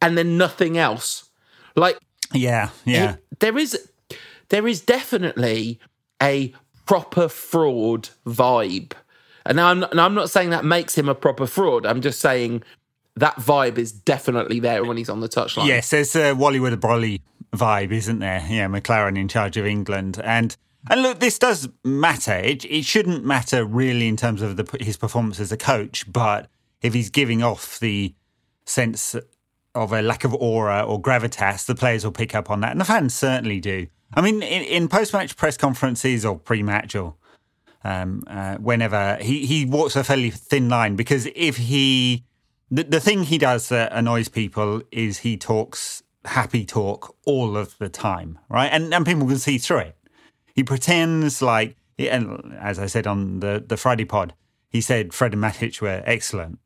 and 0.01 0.17
then 0.17 0.37
nothing 0.37 0.77
else. 0.77 1.29
Like 1.75 1.97
yeah, 2.33 2.69
yeah. 2.85 3.13
It, 3.13 3.39
there 3.39 3.57
is 3.57 3.89
there 4.49 4.67
is 4.67 4.81
definitely 4.81 5.79
a 6.21 6.53
proper 6.85 7.29
fraud 7.29 8.09
vibe. 8.25 8.93
And 9.45 9.59
I'm 9.59 9.83
and 9.83 10.01
I'm 10.01 10.13
not 10.13 10.29
saying 10.29 10.49
that 10.49 10.65
makes 10.65 10.97
him 10.97 11.07
a 11.07 11.15
proper 11.15 11.47
fraud. 11.47 11.85
I'm 11.85 12.01
just 12.01 12.19
saying 12.19 12.63
that 13.15 13.35
vibe 13.35 13.77
is 13.77 13.91
definitely 13.91 14.59
there 14.59 14.83
when 14.83 14.97
he's 14.97 15.09
on 15.09 15.19
the 15.21 15.29
touchline. 15.29 15.67
Yes, 15.67 15.89
there's 15.89 16.15
a 16.15 16.33
Wally 16.33 16.59
with 16.59 16.73
a 16.73 16.77
Brolly 16.77 17.21
vibe, 17.53 17.91
isn't 17.91 18.19
there? 18.19 18.45
Yeah, 18.49 18.67
McClaren 18.67 19.17
in 19.17 19.27
charge 19.27 19.57
of 19.57 19.65
England, 19.65 20.19
and 20.23 20.55
and 20.89 21.01
look, 21.01 21.19
this 21.19 21.39
does 21.39 21.69
matter. 21.83 22.35
It 22.35 22.65
it 22.65 22.85
shouldn't 22.85 23.25
matter 23.25 23.65
really 23.65 24.07
in 24.07 24.17
terms 24.17 24.41
of 24.41 24.57
the, 24.57 24.77
his 24.79 24.97
performance 24.97 25.39
as 25.39 25.51
a 25.51 25.57
coach, 25.57 26.11
but 26.11 26.47
if 26.81 26.93
he's 26.93 27.09
giving 27.09 27.43
off 27.43 27.79
the 27.79 28.13
sense 28.65 29.15
of 29.75 29.93
a 29.93 30.01
lack 30.01 30.23
of 30.23 30.33
aura 30.33 30.81
or 30.81 31.01
gravitas, 31.01 31.65
the 31.65 31.75
players 31.75 32.03
will 32.03 32.11
pick 32.11 32.33
up 32.35 32.49
on 32.49 32.61
that, 32.61 32.71
and 32.71 32.81
the 32.81 32.85
fans 32.85 33.13
certainly 33.13 33.59
do. 33.59 33.87
I 34.13 34.21
mean, 34.21 34.41
in, 34.41 34.63
in 34.63 34.87
post-match 34.87 35.37
press 35.37 35.57
conferences 35.57 36.25
or 36.25 36.37
pre-match 36.37 36.95
or 36.95 37.15
um, 37.83 38.23
uh, 38.27 38.55
whenever 38.57 39.17
he 39.21 39.45
he 39.45 39.65
walks 39.65 39.95
a 39.95 40.03
fairly 40.03 40.31
thin 40.31 40.67
line 40.67 40.95
because 40.95 41.27
if 41.35 41.57
he 41.57 42.25
the, 42.69 42.83
the 42.83 42.99
thing 42.99 43.23
he 43.23 43.37
does 43.37 43.69
that 43.69 43.91
annoys 43.93 44.27
people 44.27 44.81
is 44.91 45.19
he 45.19 45.37
talks 45.37 46.03
happy 46.25 46.65
talk 46.65 47.15
all 47.25 47.55
of 47.55 47.77
the 47.77 47.89
time, 47.89 48.39
right? 48.49 48.67
And 48.67 48.93
and 48.93 49.05
people 49.05 49.27
can 49.27 49.37
see 49.37 49.57
through 49.57 49.79
it. 49.79 49.97
He 50.53 50.63
pretends 50.63 51.41
like, 51.41 51.77
and 51.97 52.53
as 52.59 52.79
I 52.79 52.87
said 52.87 53.07
on 53.07 53.39
the 53.39 53.63
the 53.65 53.77
Friday 53.77 54.05
pod, 54.05 54.33
he 54.69 54.81
said 54.81 55.13
Fred 55.13 55.33
and 55.33 55.41
Matic 55.41 55.81
were 55.81 56.03
excellent. 56.05 56.59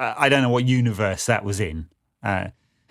I 0.00 0.28
don't 0.28 0.42
know 0.42 0.48
what 0.48 0.64
universe 0.64 1.26
that 1.26 1.44
was 1.44 1.60
in. 1.60 1.88
Uh, 2.22 2.48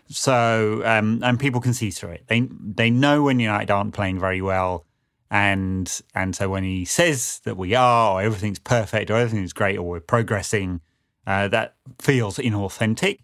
so 0.08 0.82
um, 0.86 1.22
and 1.24 1.40
people 1.40 1.62
can 1.62 1.74
see 1.74 1.92
through 1.92 2.12
it. 2.12 2.26
They 2.28 2.48
they 2.62 2.90
know 2.90 3.24
when 3.24 3.40
United 3.40 3.72
aren't 3.72 3.94
playing 3.94 4.20
very 4.20 4.42
well, 4.42 4.86
and 5.30 6.02
and 6.16 6.36
so 6.36 6.50
when 6.50 6.64
he 6.64 6.86
says 6.86 7.42
that 7.46 7.58
we 7.58 7.76
are, 7.76 8.14
or 8.14 8.22
everything's 8.22 8.60
perfect, 8.60 9.12
or 9.12 9.18
everything's 9.18 9.54
great, 9.54 9.78
or 9.78 9.84
we're 9.84 10.00
progressing, 10.00 10.82
uh, 11.28 11.48
that 11.50 11.76
feels 12.00 12.38
inauthentic. 12.38 13.20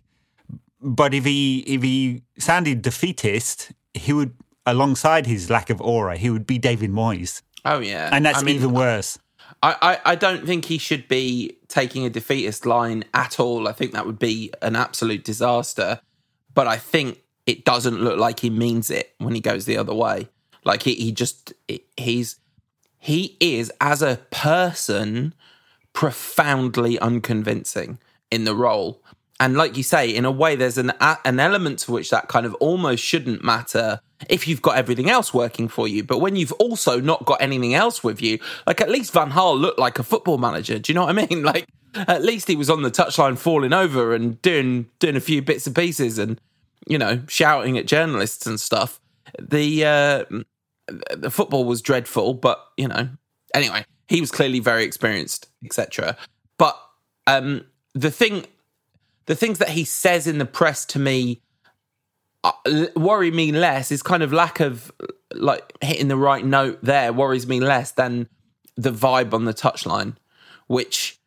But 0.82 1.14
if 1.14 1.26
he 1.26 1.60
if 1.62 1.82
he 1.82 2.24
sounded 2.38 2.82
defeatist, 2.82 3.72
he 3.94 4.14
would 4.14 4.36
alongside 4.66 5.26
his 5.26 5.50
lack 5.50 5.70
of 5.70 5.82
aura, 5.82 6.18
he 6.18 6.30
would 6.30 6.46
be 6.46 6.58
David 6.58 6.92
Moyes. 6.92 7.42
Oh 7.64 7.80
yeah, 7.80 8.10
and 8.12 8.26
that's 8.26 8.40
I 8.40 8.44
mean, 8.44 8.56
even 8.56 8.74
worse. 8.74 9.18
I, 9.82 10.00
I, 10.06 10.16
don't 10.16 10.46
think 10.46 10.66
he 10.66 10.78
should 10.78 11.08
be 11.08 11.58
taking 11.68 12.06
a 12.06 12.10
defeatist 12.10 12.66
line 12.66 13.04
at 13.14 13.40
all. 13.40 13.68
I 13.68 13.72
think 13.72 13.94
that 13.94 14.06
would 14.06 14.20
be 14.20 14.52
an 14.62 14.76
absolute 14.76 15.24
disaster. 15.24 16.00
But 16.54 16.68
I 16.68 16.78
think 16.78 17.22
it 17.46 17.66
doesn't 17.66 18.02
look 18.02 18.20
like 18.20 18.40
he 18.40 18.50
means 18.50 18.90
it 18.90 19.14
when 19.18 19.34
he 19.34 19.42
goes 19.42 19.66
the 19.66 19.78
other 19.78 19.94
way. 19.94 20.30
Like 20.64 20.84
he, 20.84 20.96
he 20.96 21.12
just 21.12 21.54
he's 21.98 22.38
he 22.98 23.38
is 23.40 23.72
as 23.80 24.02
a 24.02 24.20
person 24.32 25.34
profoundly 25.94 27.00
unconvincing 27.00 28.00
in 28.32 28.44
the 28.44 28.56
role. 28.56 29.02
And 29.40 29.58
like 29.58 29.76
you 29.76 29.84
say, 29.84 30.10
in 30.10 30.24
a 30.24 30.32
way, 30.32 30.56
there's 30.56 30.78
an 30.78 30.94
an 31.02 31.40
element 31.40 31.80
to 31.80 31.92
which 31.92 32.10
that 32.10 32.30
kind 32.30 32.46
of 32.46 32.54
almost 32.56 33.04
shouldn't 33.04 33.44
matter 33.44 34.00
if 34.30 34.48
you've 34.48 34.62
got 34.62 34.78
everything 34.78 35.10
else 35.10 35.34
working 35.34 35.68
for 35.68 35.88
you. 35.88 36.04
But 36.04 36.20
when 36.20 36.36
you've 36.36 36.54
also 36.54 37.02
not 37.02 37.26
got 37.26 37.42
anything 37.42 37.74
else 37.74 38.04
with 38.04 38.22
you, 38.22 38.40
like 38.66 38.80
at 38.80 38.90
least 38.90 39.12
Van 39.12 39.32
Gaal 39.32 39.60
looked 39.60 39.80
like 39.80 40.00
a 40.00 40.04
football 40.04 40.38
manager. 40.38 40.80
Do 40.80 40.92
you 40.92 40.96
know 40.96 41.06
what 41.06 41.18
I 41.18 41.26
mean? 41.26 41.44
Like 41.56 41.68
at 41.96 42.24
least 42.24 42.48
he 42.48 42.56
was 42.56 42.70
on 42.70 42.82
the 42.82 42.92
touchline 42.92 43.38
falling 43.38 43.72
over 43.72 44.14
and 44.14 44.42
doing 44.42 44.90
doing 45.00 45.16
a 45.16 45.22
few 45.22 45.42
bits 45.42 45.66
and 45.68 45.76
pieces 45.76 46.18
and 46.18 46.40
you 46.88 46.98
know 46.98 47.22
shouting 47.28 47.78
at 47.78 47.88
journalists 47.88 48.48
and 48.48 48.60
stuff. 48.60 49.00
The 49.40 49.86
uh, 49.86 50.26
the 51.16 51.32
football 51.32 51.66
was 51.66 51.82
dreadful, 51.82 52.34
but 52.36 52.66
you 52.78 52.88
know 52.88 53.10
anyway, 53.56 53.86
he 54.08 54.22
was 54.22 54.32
clearly 54.32 54.60
very 54.60 54.84
experienced, 54.84 55.48
etc. 55.64 56.16
But 56.58 56.80
um, 57.26 57.66
the 57.94 58.12
thing, 58.12 58.46
the 59.26 59.36
things 59.36 59.60
that 59.60 59.70
he 59.70 59.84
says 59.84 60.28
in 60.28 60.38
the 60.38 60.46
press 60.46 60.86
to 60.86 61.00
me 61.00 61.42
uh, 62.44 62.52
worry 62.96 63.32
me 63.32 63.52
less 63.52 63.92
is 63.92 64.04
kind 64.04 64.22
of 64.22 64.32
lack 64.32 64.60
of 64.60 64.92
like 65.34 65.74
hitting 65.82 66.08
the 66.08 66.18
right 66.18 66.46
note 66.46 66.80
there 66.84 67.12
worries 67.12 67.48
me 67.48 67.60
less 67.60 67.92
than 67.92 68.28
the 68.76 68.92
vibe 68.92 69.34
on 69.34 69.46
the 69.46 69.54
touchline, 69.54 70.16
which 70.68 71.20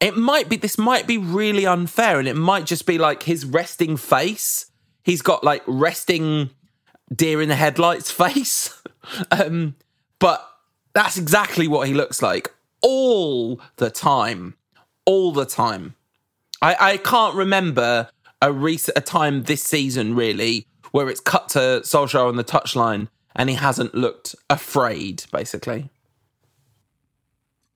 it 0.00 0.16
might 0.16 0.48
be. 0.48 0.56
This 0.56 0.78
might 0.78 1.06
be 1.06 1.18
really 1.18 1.66
unfair, 1.66 2.18
and 2.18 2.28
it 2.28 2.36
might 2.36 2.66
just 2.66 2.86
be 2.86 2.98
like 2.98 3.22
his 3.24 3.44
resting 3.44 3.96
face. 3.96 4.70
He's 5.02 5.22
got 5.22 5.44
like 5.44 5.62
resting 5.66 6.50
deer 7.14 7.40
in 7.40 7.48
the 7.48 7.56
headlights 7.56 8.10
face, 8.12 8.80
um, 9.30 9.76
but 10.18 10.46
that's 10.92 11.16
exactly 11.16 11.68
what 11.68 11.88
he 11.88 11.94
looks 11.94 12.22
like 12.22 12.52
all 12.82 13.60
the 13.76 13.90
time, 13.90 14.54
all 15.04 15.32
the 15.32 15.46
time. 15.46 15.94
I, 16.62 16.76
I 16.92 16.96
can't 16.96 17.34
remember 17.34 18.08
a 18.42 18.52
recent 18.52 18.96
a 18.98 19.00
time 19.00 19.44
this 19.44 19.62
season 19.62 20.14
really 20.14 20.66
where 20.92 21.08
it's 21.08 21.20
cut 21.20 21.48
to 21.50 21.80
Solskjaer 21.84 22.28
on 22.28 22.36
the 22.36 22.44
touchline 22.44 23.08
and 23.34 23.50
he 23.50 23.56
hasn't 23.56 23.94
looked 23.94 24.34
afraid, 24.48 25.24
basically. 25.30 25.90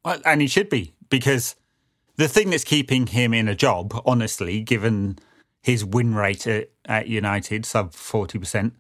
Well, 0.04 0.20
and 0.24 0.40
he 0.40 0.46
should 0.46 0.70
be 0.70 0.94
because 1.10 1.56
the 2.16 2.28
thing 2.28 2.50
that's 2.50 2.64
keeping 2.64 3.06
him 3.06 3.34
in 3.34 3.48
a 3.48 3.54
job, 3.54 4.00
honestly, 4.06 4.62
given 4.62 5.18
his 5.62 5.84
win 5.84 6.14
rate 6.14 6.46
at, 6.46 6.70
at 6.86 7.08
United, 7.08 7.66
sub 7.66 7.92
forty 7.92 8.38
percent, 8.38 8.74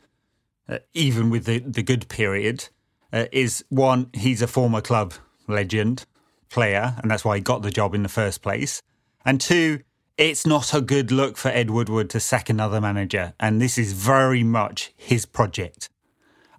uh, 0.68 0.78
even 0.94 1.28
with 1.28 1.44
the 1.44 1.58
the 1.58 1.82
good 1.82 2.08
period, 2.08 2.68
uh, 3.12 3.26
is 3.32 3.64
one 3.68 4.08
he's 4.14 4.40
a 4.40 4.46
former 4.46 4.80
club 4.80 5.12
legend 5.46 6.06
player, 6.48 6.94
and 7.02 7.10
that's 7.10 7.24
why 7.24 7.36
he 7.36 7.42
got 7.42 7.62
the 7.62 7.70
job 7.70 7.94
in 7.94 8.02
the 8.02 8.08
first 8.08 8.40
place, 8.40 8.80
and 9.24 9.40
two 9.40 9.80
it's 10.20 10.46
not 10.46 10.74
a 10.74 10.82
good 10.82 11.10
look 11.10 11.38
for 11.38 11.48
Ed 11.48 11.70
Woodward 11.70 12.10
to 12.10 12.20
sack 12.20 12.50
another 12.50 12.78
manager, 12.78 13.32
and 13.40 13.58
this 13.58 13.78
is 13.78 13.94
very 13.94 14.42
much 14.42 14.92
his 14.94 15.24
project. 15.24 15.88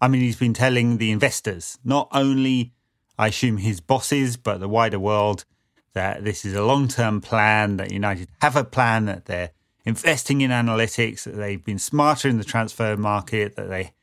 I 0.02 0.08
mean, 0.08 0.22
he's 0.22 0.38
been 0.38 0.56
telling 0.56 0.98
the 0.98 1.12
investors, 1.12 1.78
not 1.86 2.08
only, 2.12 2.74
I 3.20 3.28
assume, 3.28 3.58
his 3.58 3.80
bosses, 3.80 4.36
but 4.36 4.60
the 4.60 4.68
wider 4.68 5.00
world, 5.00 5.46
that 5.94 6.24
this 6.24 6.44
is 6.44 6.56
a 6.56 6.64
long 6.64 6.88
term 6.88 7.22
plan, 7.22 7.78
that 7.78 7.92
United 7.92 8.30
have 8.42 8.56
a 8.56 8.64
plan, 8.64 9.06
that 9.06 9.26
they're 9.26 9.52
investing 9.86 10.42
in 10.42 10.50
analytics, 10.50 11.26
that 11.26 11.36
they've 11.36 11.64
been 11.64 11.78
smarter 11.78 12.28
in 12.30 12.40
the 12.40 12.44
transfer 12.44 12.98
market, 12.98 13.56
that 13.58 13.70
they 13.70 13.94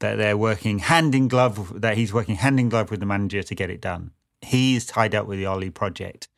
that 0.00 0.16
they're 0.16 0.36
working 0.36 0.78
hand 0.78 1.14
in 1.14 1.26
glove, 1.26 1.80
that 1.80 1.96
he's 1.96 2.12
working 2.12 2.34
hand 2.34 2.60
in 2.60 2.68
glove 2.68 2.90
with 2.90 3.00
the 3.00 3.06
manager 3.06 3.42
to 3.42 3.54
get 3.54 3.70
it 3.70 3.80
done. 3.80 4.10
He's 4.42 4.84
tied 4.84 5.14
up 5.14 5.26
with 5.26 5.38
the 5.38 5.46
Ollie 5.46 5.70
project. 5.70 6.28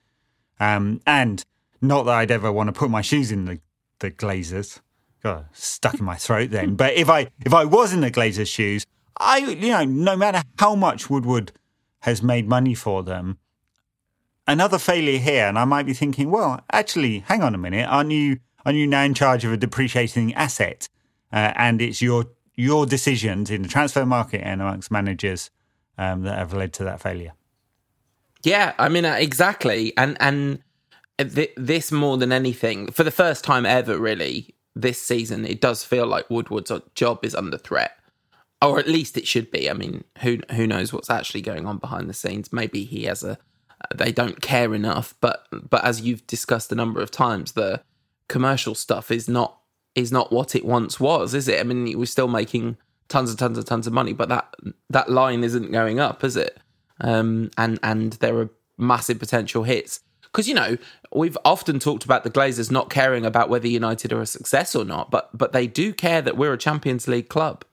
Um, 0.61 1.01
and 1.05 1.45
not 1.83 2.05
that 2.05 2.15
I'd 2.15 2.31
ever 2.31 2.51
want 2.51 2.69
to 2.69 2.73
put 2.73 2.91
my 2.91 3.03
shoes 3.03 3.33
in 3.33 3.45
the, 3.45 3.61
the 3.99 4.11
Glazers. 4.11 4.81
God, 5.23 5.47
stuck 5.53 5.95
in 5.95 6.05
my 6.05 6.17
throat 6.17 6.51
then. 6.51 6.75
But 6.77 6.95
if 6.95 7.09
I 7.09 7.29
if 7.45 7.53
I 7.53 7.65
was 7.65 7.93
in 7.93 8.01
the 8.01 8.11
Glazers' 8.11 8.49
shoes, 8.49 8.87
I 9.19 9.39
you 9.39 9.71
know, 9.71 9.85
no 9.85 10.17
matter 10.17 10.43
how 10.59 10.75
much 10.75 11.11
Woodward 11.11 11.53
has 12.01 12.23
made 12.23 12.49
money 12.49 12.75
for 12.75 13.03
them, 13.03 13.39
another 14.47 14.79
failure 14.79 15.19
here, 15.19 15.47
and 15.47 15.59
I 15.59 15.65
might 15.65 15.87
be 15.87 15.95
thinking, 15.95 16.31
well, 16.31 16.61
actually, 16.73 17.21
hang 17.21 17.43
on 17.43 17.55
a 17.55 17.59
minute, 17.59 17.87
aren't 17.89 18.11
you 18.11 18.39
aren't 18.65 18.79
you 18.79 18.87
now 18.87 19.03
in 19.03 19.15
charge 19.15 19.45
of 19.45 19.53
a 19.53 19.57
depreciating 19.57 20.35
asset? 20.35 20.89
Uh, 21.33 21.53
and 21.57 21.81
it's 21.81 22.03
your 22.03 22.27
your 22.55 22.87
decisions 22.87 23.51
in 23.51 23.63
the 23.63 23.69
transfer 23.69 24.05
market 24.05 24.43
and 24.45 24.61
amongst 24.61 24.91
managers 24.91 25.51
um, 25.99 26.23
that 26.23 26.39
have 26.39 26.53
led 26.53 26.73
to 26.75 26.85
that 26.85 27.01
failure. 27.01 27.33
Yeah, 28.43 28.73
I 28.79 28.89
mean 28.89 29.05
uh, 29.05 29.15
exactly, 29.15 29.93
and 29.97 30.17
and 30.21 30.59
this 31.19 31.93
more 31.93 32.17
than 32.17 32.33
anything, 32.33 32.91
for 32.91 33.05
the 33.05 33.11
first 33.11 33.45
time 33.45 33.67
ever, 33.67 33.99
really, 33.99 34.55
this 34.75 35.01
season, 35.01 35.45
it 35.45 35.61
does 35.61 35.85
feel 35.85 36.07
like 36.07 36.31
Woodward's 36.31 36.73
job 36.95 37.25
is 37.25 37.35
under 37.35 37.59
threat, 37.59 37.99
or 38.61 38.79
at 38.79 38.89
least 38.89 39.17
it 39.17 39.27
should 39.27 39.51
be. 39.51 39.69
I 39.71 39.75
mean, 39.75 40.05
who 40.19 40.39
who 40.53 40.67
knows 40.67 40.93
what's 40.93 41.11
actually 41.11 41.43
going 41.43 41.67
on 41.67 41.79
behind 41.79 42.09
the 42.09 42.15
scenes? 42.15 42.53
Maybe 42.53 42.85
he 42.85 43.05
has 43.05 43.23
a 43.23 43.39
they 43.95 44.13
don't 44.13 44.41
care 44.41 44.75
enough, 44.75 45.15
but 45.21 45.47
but 45.53 45.85
as 45.85 46.01
you've 46.01 46.27
discussed 46.27 46.73
a 46.73 46.77
number 46.77 47.01
of 47.01 47.11
times, 47.11 47.53
the 47.53 47.83
commercial 48.29 48.75
stuff 48.75 49.11
is 49.11 49.29
not 49.29 49.59
is 49.95 50.11
not 50.11 50.33
what 50.33 50.55
it 50.55 50.65
once 50.65 50.99
was, 50.99 51.35
is 51.35 51.49
it? 51.49 51.61
I 51.61 51.65
mean, 51.65 51.99
we're 51.99 52.07
still 52.07 52.29
making 52.29 52.79
tons 53.09 53.29
and 53.29 53.39
tons 53.39 53.59
and 53.59 53.67
tons 53.67 53.87
of 53.87 53.93
money, 53.93 54.13
but 54.13 54.29
that 54.31 54.55
that 54.91 55.11
line 55.11 55.45
isn't 55.45 55.71
going 55.71 56.01
up, 56.01 56.25
is 56.25 56.37
it? 56.37 56.59
Um, 57.01 57.51
and 57.59 57.79
and 57.83 58.15
there 58.15 58.39
are 58.39 58.51
massive 58.79 59.19
potential 59.19 59.65
hits 59.65 60.01
because 60.33 60.49
you 60.49 60.55
know 60.55 60.77
we've 61.15 61.39
often 61.45 61.79
talked 61.79 62.05
about 62.05 62.25
the 62.25 62.31
Glazers 62.31 62.71
not 62.71 62.91
caring 62.91 63.25
about 63.27 63.49
whether 63.49 63.69
United 63.69 64.13
are 64.13 64.23
a 64.23 64.27
success 64.27 64.75
or 64.75 64.85
not, 64.85 65.11
but 65.11 65.31
but 65.37 65.53
they 65.53 65.67
do 65.67 65.93
care 65.93 66.23
that 66.23 66.37
we're 66.37 66.53
a 66.53 66.59
Champions 66.59 67.07
League 67.07 67.29
club 67.29 67.65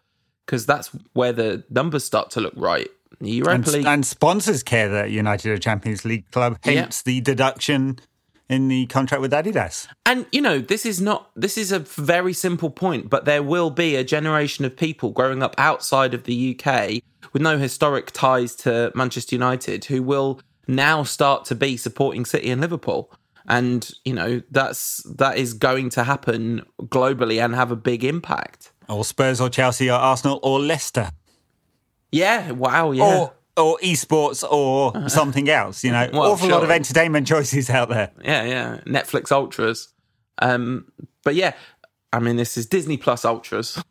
because 0.46 0.66
that's 0.66 0.90
where 1.14 1.32
the 1.32 1.64
numbers 1.70 2.04
start 2.04 2.32
to 2.32 2.42
look 2.42 2.54
right. 2.56 2.90
Europa 3.22 3.52
and, 3.54 3.68
League 3.68 3.86
and 3.86 4.06
sponsors 4.06 4.64
care 4.64 4.88
that 4.90 5.12
United 5.12 5.50
are 5.50 5.54
a 5.54 5.60
Champions 5.60 6.06
League 6.06 6.30
club, 6.32 6.58
hence 6.64 7.04
yeah. 7.06 7.12
the 7.12 7.22
deduction 7.22 8.00
in 8.50 8.68
the 8.68 8.88
contract 8.88 9.22
with 9.22 9.32
Adidas. 9.32 9.88
And 10.06 10.26
you 10.32 10.42
know, 10.42 10.60
this 10.60 10.86
is 10.86 11.00
not 11.00 11.30
this 11.36 11.58
is 11.58 11.72
a 11.72 11.80
very 11.80 12.34
simple 12.34 12.70
point, 12.70 13.10
but 13.10 13.26
there 13.26 13.44
will 13.44 13.70
be 13.70 13.96
a 13.96 14.04
generation 14.04 14.66
of 14.66 14.76
people 14.76 15.12
growing 15.12 15.44
up 15.44 15.56
outside 15.58 16.14
of 16.14 16.24
the 16.24 16.58
UK 16.60 17.02
with 17.32 17.42
no 17.42 17.58
historic 17.58 18.12
ties 18.12 18.56
to 18.56 18.92
Manchester 18.96 19.36
United 19.36 19.86
who 19.86 20.02
will 20.02 20.42
now 20.70 21.04
start 21.04 21.46
to 21.46 21.56
be 21.56 21.76
supporting 21.76 22.26
City 22.26 22.50
and 22.52 22.62
Liverpool. 22.62 23.12
And, 23.48 23.90
you 24.06 24.14
know, 24.14 24.42
that's 24.52 25.02
that 25.18 25.38
is 25.38 25.54
going 25.56 25.90
to 25.92 26.04
happen 26.04 26.64
globally 26.84 27.44
and 27.44 27.56
have 27.56 27.72
a 27.72 27.76
big 27.76 28.04
impact. 28.04 28.72
Or 28.88 29.04
Spurs 29.04 29.42
or 29.42 29.50
Chelsea 29.50 29.90
or 29.90 29.98
Arsenal 29.98 30.40
or 30.44 30.60
Leicester. 30.60 31.10
Yeah, 32.12 32.52
wow, 32.52 32.92
yeah. 32.92 33.04
Or 33.04 33.34
or 33.58 33.78
esports 33.80 34.44
or 34.50 35.10
something 35.10 35.50
else, 35.50 35.84
you 35.84 35.92
know. 35.92 36.10
well, 36.14 36.32
awful 36.32 36.48
sure. 36.48 36.56
lot 36.56 36.64
of 36.64 36.72
entertainment 36.72 37.28
choices 37.28 37.70
out 37.70 37.90
there. 37.90 38.12
Yeah, 38.24 38.44
yeah. 38.44 38.80
Netflix 38.86 39.32
Ultras. 39.32 39.90
Um, 40.38 40.92
but 41.24 41.36
yeah, 41.36 41.54
I 42.14 42.20
mean 42.20 42.38
this 42.38 42.58
is 42.58 42.66
Disney 42.68 42.98
Plus 42.98 43.26
Ultras. 43.26 43.84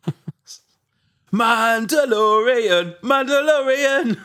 Mandalorian, 1.33 2.99
Mandalorian. 3.01 4.17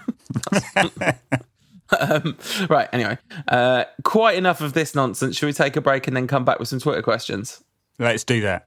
um, 1.99 2.37
right, 2.69 2.89
anyway, 2.93 3.19
uh, 3.49 3.85
quite 4.03 4.37
enough 4.37 4.61
of 4.61 4.73
this 4.73 4.95
nonsense. 4.95 5.37
Should 5.37 5.47
we 5.47 5.53
take 5.53 5.77
a 5.77 5.81
break 5.81 6.07
and 6.07 6.17
then 6.17 6.27
come 6.27 6.45
back 6.45 6.59
with 6.59 6.69
some 6.69 6.81
Twitter 6.81 7.03
questions? 7.03 7.63
Let's 7.99 8.25
do 8.25 8.41
that. 8.43 8.67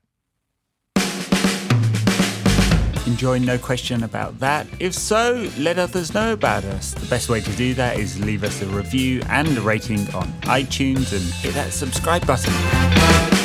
Enjoying 3.07 3.45
no 3.45 3.57
question 3.57 4.03
about 4.03 4.37
that? 4.39 4.67
If 4.79 4.93
so, 4.93 5.49
let 5.57 5.79
others 5.79 6.13
know 6.13 6.33
about 6.33 6.65
us. 6.65 6.93
The 6.93 7.05
best 7.05 7.29
way 7.29 7.39
to 7.39 7.51
do 7.55 7.73
that 7.75 7.97
is 7.97 8.19
leave 8.19 8.43
us 8.43 8.61
a 8.61 8.67
review 8.67 9.21
and 9.29 9.57
a 9.57 9.61
rating 9.61 10.01
on 10.13 10.27
iTunes 10.43 11.13
and 11.13 11.23
hit 11.35 11.53
that 11.53 11.71
subscribe 11.71 12.27
button. 12.27 13.36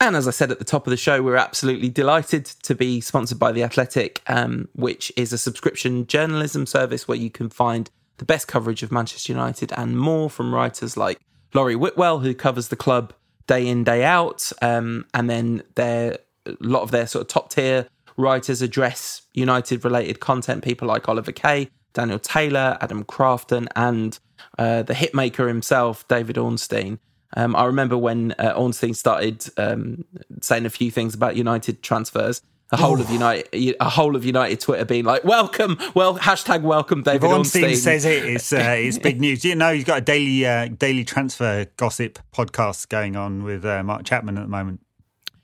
And 0.00 0.14
as 0.14 0.28
I 0.28 0.30
said 0.30 0.52
at 0.52 0.60
the 0.60 0.64
top 0.64 0.86
of 0.86 0.92
the 0.92 0.96
show, 0.96 1.22
we're 1.22 1.36
absolutely 1.36 1.88
delighted 1.88 2.44
to 2.44 2.74
be 2.74 3.00
sponsored 3.00 3.38
by 3.38 3.50
The 3.50 3.64
Athletic, 3.64 4.22
um, 4.28 4.68
which 4.74 5.12
is 5.16 5.32
a 5.32 5.38
subscription 5.38 6.06
journalism 6.06 6.66
service 6.66 7.08
where 7.08 7.18
you 7.18 7.30
can 7.30 7.48
find 7.48 7.90
the 8.18 8.24
best 8.24 8.46
coverage 8.46 8.82
of 8.82 8.92
Manchester 8.92 9.32
United 9.32 9.72
and 9.72 9.98
more 9.98 10.30
from 10.30 10.54
writers 10.54 10.96
like 10.96 11.18
Laurie 11.52 11.76
Whitwell, 11.76 12.20
who 12.20 12.34
covers 12.34 12.68
the 12.68 12.76
club 12.76 13.12
day 13.48 13.66
in, 13.66 13.82
day 13.82 14.04
out. 14.04 14.52
Um, 14.62 15.06
and 15.14 15.28
then 15.28 15.62
their, 15.74 16.18
a 16.46 16.56
lot 16.60 16.82
of 16.82 16.92
their 16.92 17.06
sort 17.08 17.22
of 17.22 17.28
top 17.28 17.50
tier 17.50 17.88
writers 18.16 18.62
address 18.62 19.22
United 19.34 19.84
related 19.84 20.20
content, 20.20 20.62
people 20.62 20.86
like 20.86 21.08
Oliver 21.08 21.32
Kay, 21.32 21.70
Daniel 21.92 22.18
Taylor, 22.20 22.78
Adam 22.80 23.04
Crafton, 23.04 23.66
and 23.74 24.18
uh, 24.58 24.82
the 24.82 24.94
hitmaker 24.94 25.48
himself, 25.48 26.06
David 26.06 26.38
Ornstein. 26.38 27.00
Um, 27.36 27.54
I 27.54 27.64
remember 27.66 27.96
when 27.98 28.32
uh, 28.38 28.54
Ornstein 28.56 28.94
started 28.94 29.44
um, 29.56 30.04
saying 30.40 30.66
a 30.66 30.70
few 30.70 30.90
things 30.90 31.14
about 31.14 31.36
United 31.36 31.82
transfers. 31.82 32.42
A 32.70 32.76
whole 32.76 33.00
of 33.00 33.08
United, 33.08 33.76
a 33.80 33.88
whole 33.88 34.14
of 34.14 34.26
United 34.26 34.60
Twitter 34.60 34.84
being 34.84 35.06
like, 35.06 35.24
"Welcome, 35.24 35.78
well, 35.94 36.18
hashtag 36.18 36.60
welcome, 36.60 37.02
David 37.02 37.24
if 37.24 37.30
Ornstein." 37.30 37.64
Ornstein 37.64 37.82
says 37.82 38.04
it, 38.04 38.26
it's 38.26 38.52
uh, 38.52 38.74
it's 38.76 38.98
big 38.98 39.20
news. 39.22 39.42
You 39.42 39.54
know, 39.54 39.72
he's 39.72 39.84
got 39.84 39.98
a 39.98 40.00
daily 40.02 40.44
uh, 40.44 40.68
daily 40.68 41.02
transfer 41.02 41.64
gossip 41.78 42.18
podcast 42.34 42.90
going 42.90 43.16
on 43.16 43.42
with 43.42 43.64
uh, 43.64 43.82
Mark 43.82 44.04
Chapman 44.04 44.36
at 44.36 44.42
the 44.42 44.48
moment. 44.48 44.80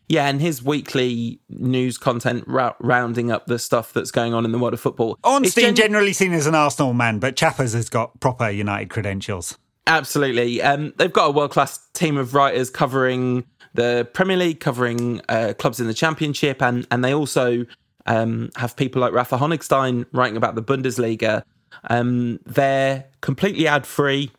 Yeah, 0.07 0.29
and 0.29 0.39
his 0.39 0.63
weekly 0.63 1.41
news 1.49 1.97
content 1.97 2.45
ra- 2.47 2.75
rounding 2.79 3.31
up 3.31 3.47
the 3.47 3.59
stuff 3.59 3.95
that's 3.95 4.11
going 4.11 4.35
on 4.35 4.45
in 4.45 4.53
the 4.53 4.59
world 4.59 4.75
of 4.75 4.81
football. 4.81 5.19
Ornstein 5.25 5.75
gen- 5.75 5.77
generally 5.77 6.13
seen 6.13 6.35
as 6.35 6.47
an 6.47 6.55
Arsenal 6.55 6.93
man, 6.93 7.21
but 7.21 7.37
Chappers 7.37 7.73
has 7.73 7.89
got 7.89 8.21
proper 8.21 8.51
United 8.51 8.91
credentials. 8.91 9.57
Absolutely. 9.87 10.63
Um, 10.63 10.95
they've 10.97 11.13
got 11.13 11.27
a 11.27 11.31
world 11.31 11.51
class 11.51 11.79
team 11.93 12.17
of 12.17 12.35
writers 12.35 12.71
covering 12.71 13.45
the 13.75 14.09
Premier 14.13 14.37
League, 14.37 14.61
covering 14.61 15.21
uh, 15.29 15.53
clubs 15.59 15.81
in 15.81 15.87
the 15.87 15.95
Championship, 15.95 16.63
and, 16.63 16.87
and 16.91 17.05
they 17.05 17.13
also 17.13 17.67
um, 18.07 18.51
have 18.57 18.77
people 18.77 19.01
like 19.01 19.13
Rafa 19.13 19.37
Honigstein 19.37 20.07
writing 20.13 20.37
about 20.37 20.55
the 20.55 20.63
Bundesliga. 20.63 21.43
Um, 21.91 22.41
they're 22.47 23.05
completely 23.21 23.67
ad 23.67 23.87
free. 23.87 24.31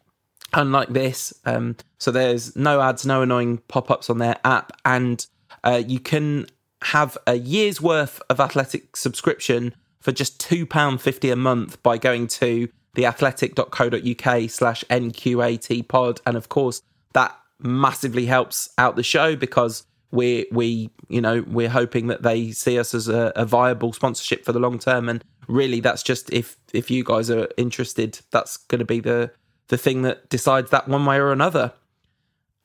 unlike 0.53 0.89
this. 0.89 1.33
Um, 1.45 1.75
so 1.97 2.11
there's 2.11 2.55
no 2.55 2.81
ads, 2.81 3.05
no 3.05 3.21
annoying 3.21 3.59
pop 3.67 3.91
ups 3.91 4.09
on 4.09 4.17
their 4.17 4.37
app, 4.43 4.71
and 4.85 5.25
uh, 5.63 5.83
you 5.85 5.99
can 5.99 6.47
have 6.81 7.17
a 7.27 7.35
year's 7.35 7.81
worth 7.81 8.21
of 8.29 8.39
athletic 8.39 8.95
subscription 8.95 9.73
for 9.99 10.11
just 10.11 10.39
£2.50 10.39 11.31
a 11.31 11.35
month 11.35 11.81
by 11.81 11.97
going 11.97 12.27
to 12.27 12.69
theathletic.co.uk 12.95 14.49
slash 14.49 14.83
NQAT 14.89 15.87
pod. 15.87 16.21
And 16.25 16.35
of 16.35 16.49
course, 16.49 16.81
that 17.13 17.37
massively 17.59 18.25
helps 18.25 18.69
out 18.77 18.95
the 18.95 19.03
show 19.03 19.35
because 19.35 19.85
we 20.11 20.47
we 20.51 20.89
you 21.09 21.21
know 21.21 21.43
we're 21.47 21.69
hoping 21.69 22.07
that 22.07 22.23
they 22.23 22.51
see 22.51 22.79
us 22.79 22.93
as 22.93 23.07
a, 23.07 23.31
a, 23.35 23.45
viable 23.45 23.91
sponsorship 23.91 24.45
for 24.45 24.51
the 24.51 24.59
long 24.59 24.77
term 24.79 25.09
and 25.09 25.23
really 25.47 25.79
that's 25.79 26.03
just 26.03 26.31
if 26.31 26.57
if 26.73 26.91
you 26.91 27.03
guys 27.03 27.29
are 27.29 27.47
interested 27.57 28.19
that's 28.31 28.57
going 28.57 28.79
to 28.79 28.85
be 28.85 28.99
the 28.99 29.31
the 29.69 29.77
thing 29.77 30.03
that 30.03 30.29
decides 30.29 30.69
that 30.69 30.87
one 30.87 31.05
way 31.05 31.17
or 31.17 31.31
another 31.31 31.73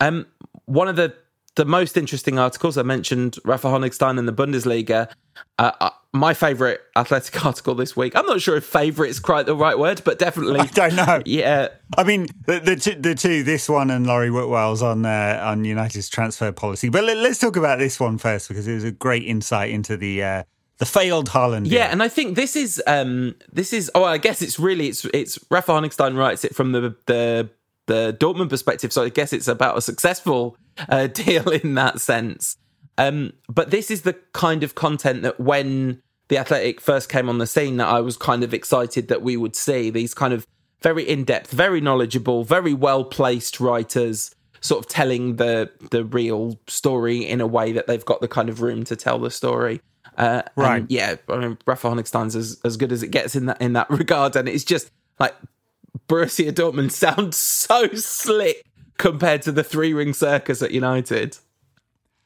um 0.00 0.26
one 0.66 0.88
of 0.88 0.96
the 0.96 1.14
the 1.56 1.64
most 1.64 1.96
interesting 1.96 2.38
articles 2.38 2.78
I 2.78 2.82
mentioned 2.82 3.38
Rafa 3.44 3.68
Honigstein 3.68 4.18
in 4.18 4.26
the 4.26 4.32
Bundesliga. 4.32 5.10
Uh, 5.58 5.72
uh, 5.80 5.90
my 6.12 6.34
favourite 6.34 6.78
athletic 6.96 7.44
article 7.44 7.74
this 7.74 7.96
week. 7.96 8.14
I'm 8.14 8.26
not 8.26 8.40
sure 8.40 8.56
if 8.56 8.64
favourite 8.64 9.10
is 9.10 9.20
quite 9.20 9.46
the 9.46 9.56
right 9.56 9.78
word, 9.78 10.02
but 10.04 10.18
definitely. 10.18 10.60
I 10.60 10.66
don't 10.66 10.94
know. 10.94 11.22
Yeah. 11.26 11.68
I 11.96 12.04
mean, 12.04 12.26
the, 12.46 12.60
the, 12.60 12.76
two, 12.76 12.94
the 12.94 13.14
two, 13.14 13.42
this 13.42 13.68
one 13.68 13.90
and 13.90 14.06
Laurie 14.06 14.30
Whitwell's 14.30 14.82
on 14.82 15.04
uh, 15.04 15.40
on 15.42 15.64
United's 15.64 16.08
transfer 16.08 16.52
policy. 16.52 16.88
But 16.88 17.04
let, 17.04 17.16
us 17.18 17.38
talk 17.38 17.56
about 17.56 17.78
this 17.78 17.98
one 17.98 18.18
first 18.18 18.48
because 18.48 18.66
it 18.66 18.74
was 18.74 18.84
a 18.84 18.92
great 18.92 19.24
insight 19.24 19.70
into 19.70 19.96
the. 19.96 20.22
Uh, 20.22 20.42
the 20.78 20.86
failed 20.86 21.28
Haaland. 21.28 21.66
Yeah, 21.66 21.88
and 21.92 22.02
I 22.02 22.08
think 22.08 22.36
this 22.36 22.56
is 22.56 22.82
um 22.86 23.34
this 23.52 23.74
is 23.74 23.90
oh 23.94 24.04
I 24.04 24.16
guess 24.16 24.40
it's 24.40 24.58
really 24.58 24.88
it's 24.88 25.04
it's 25.12 25.38
Rafa 25.50 25.72
Honigstein 25.72 26.16
writes 26.16 26.42
it 26.42 26.56
from 26.56 26.72
the 26.72 26.96
the 27.04 27.50
the 27.90 28.16
Dortmund 28.18 28.50
perspective, 28.50 28.92
so 28.92 29.02
I 29.02 29.08
guess 29.08 29.32
it's 29.32 29.48
about 29.48 29.76
a 29.76 29.82
successful 29.82 30.56
uh, 30.88 31.06
deal 31.22 31.50
in 31.50 31.74
that 31.74 32.00
sense. 32.00 32.56
Um, 32.96 33.32
but 33.48 33.70
this 33.70 33.90
is 33.90 34.02
the 34.02 34.14
kind 34.32 34.62
of 34.62 34.74
content 34.74 35.22
that 35.22 35.40
when 35.40 36.00
the 36.28 36.38
Athletic 36.38 36.80
first 36.80 37.08
came 37.08 37.28
on 37.28 37.38
the 37.38 37.46
scene, 37.46 37.78
that 37.78 37.88
I 37.88 38.00
was 38.00 38.16
kind 38.16 38.44
of 38.44 38.54
excited 38.54 39.08
that 39.08 39.22
we 39.22 39.36
would 39.36 39.56
see 39.56 39.90
these 39.90 40.14
kind 40.14 40.32
of 40.32 40.46
very 40.82 41.02
in 41.02 41.24
depth, 41.24 41.50
very 41.50 41.80
knowledgeable, 41.80 42.44
very 42.44 42.72
well 42.72 43.04
placed 43.04 43.58
writers 43.58 44.34
sort 44.60 44.84
of 44.84 44.88
telling 44.88 45.36
the 45.36 45.70
the 45.90 46.04
real 46.04 46.58
story 46.68 47.26
in 47.26 47.40
a 47.40 47.46
way 47.46 47.72
that 47.72 47.86
they've 47.86 48.04
got 48.04 48.20
the 48.20 48.28
kind 48.28 48.48
of 48.48 48.60
room 48.60 48.84
to 48.84 48.94
tell 48.94 49.18
the 49.18 49.30
story. 49.30 49.80
Uh, 50.16 50.42
right. 50.54 50.84
yeah. 50.88 51.16
I 51.28 51.38
mean, 51.38 51.58
Rafa 51.66 51.88
Honigstein's 51.88 52.36
as, 52.36 52.60
as 52.64 52.76
good 52.76 52.92
as 52.92 53.02
it 53.02 53.08
gets 53.10 53.34
in 53.34 53.46
that 53.46 53.60
in 53.60 53.72
that 53.72 53.90
regard, 54.02 54.36
and 54.36 54.48
it's 54.48 54.64
just 54.64 54.90
like 55.18 55.34
Borussia 56.10 56.50
Dortmund 56.50 56.90
sounds 56.90 57.36
so 57.36 57.86
slick 57.94 58.64
compared 58.98 59.42
to 59.42 59.52
the 59.52 59.62
three 59.62 59.94
ring 59.94 60.12
circus 60.12 60.60
at 60.60 60.72
United. 60.72 61.38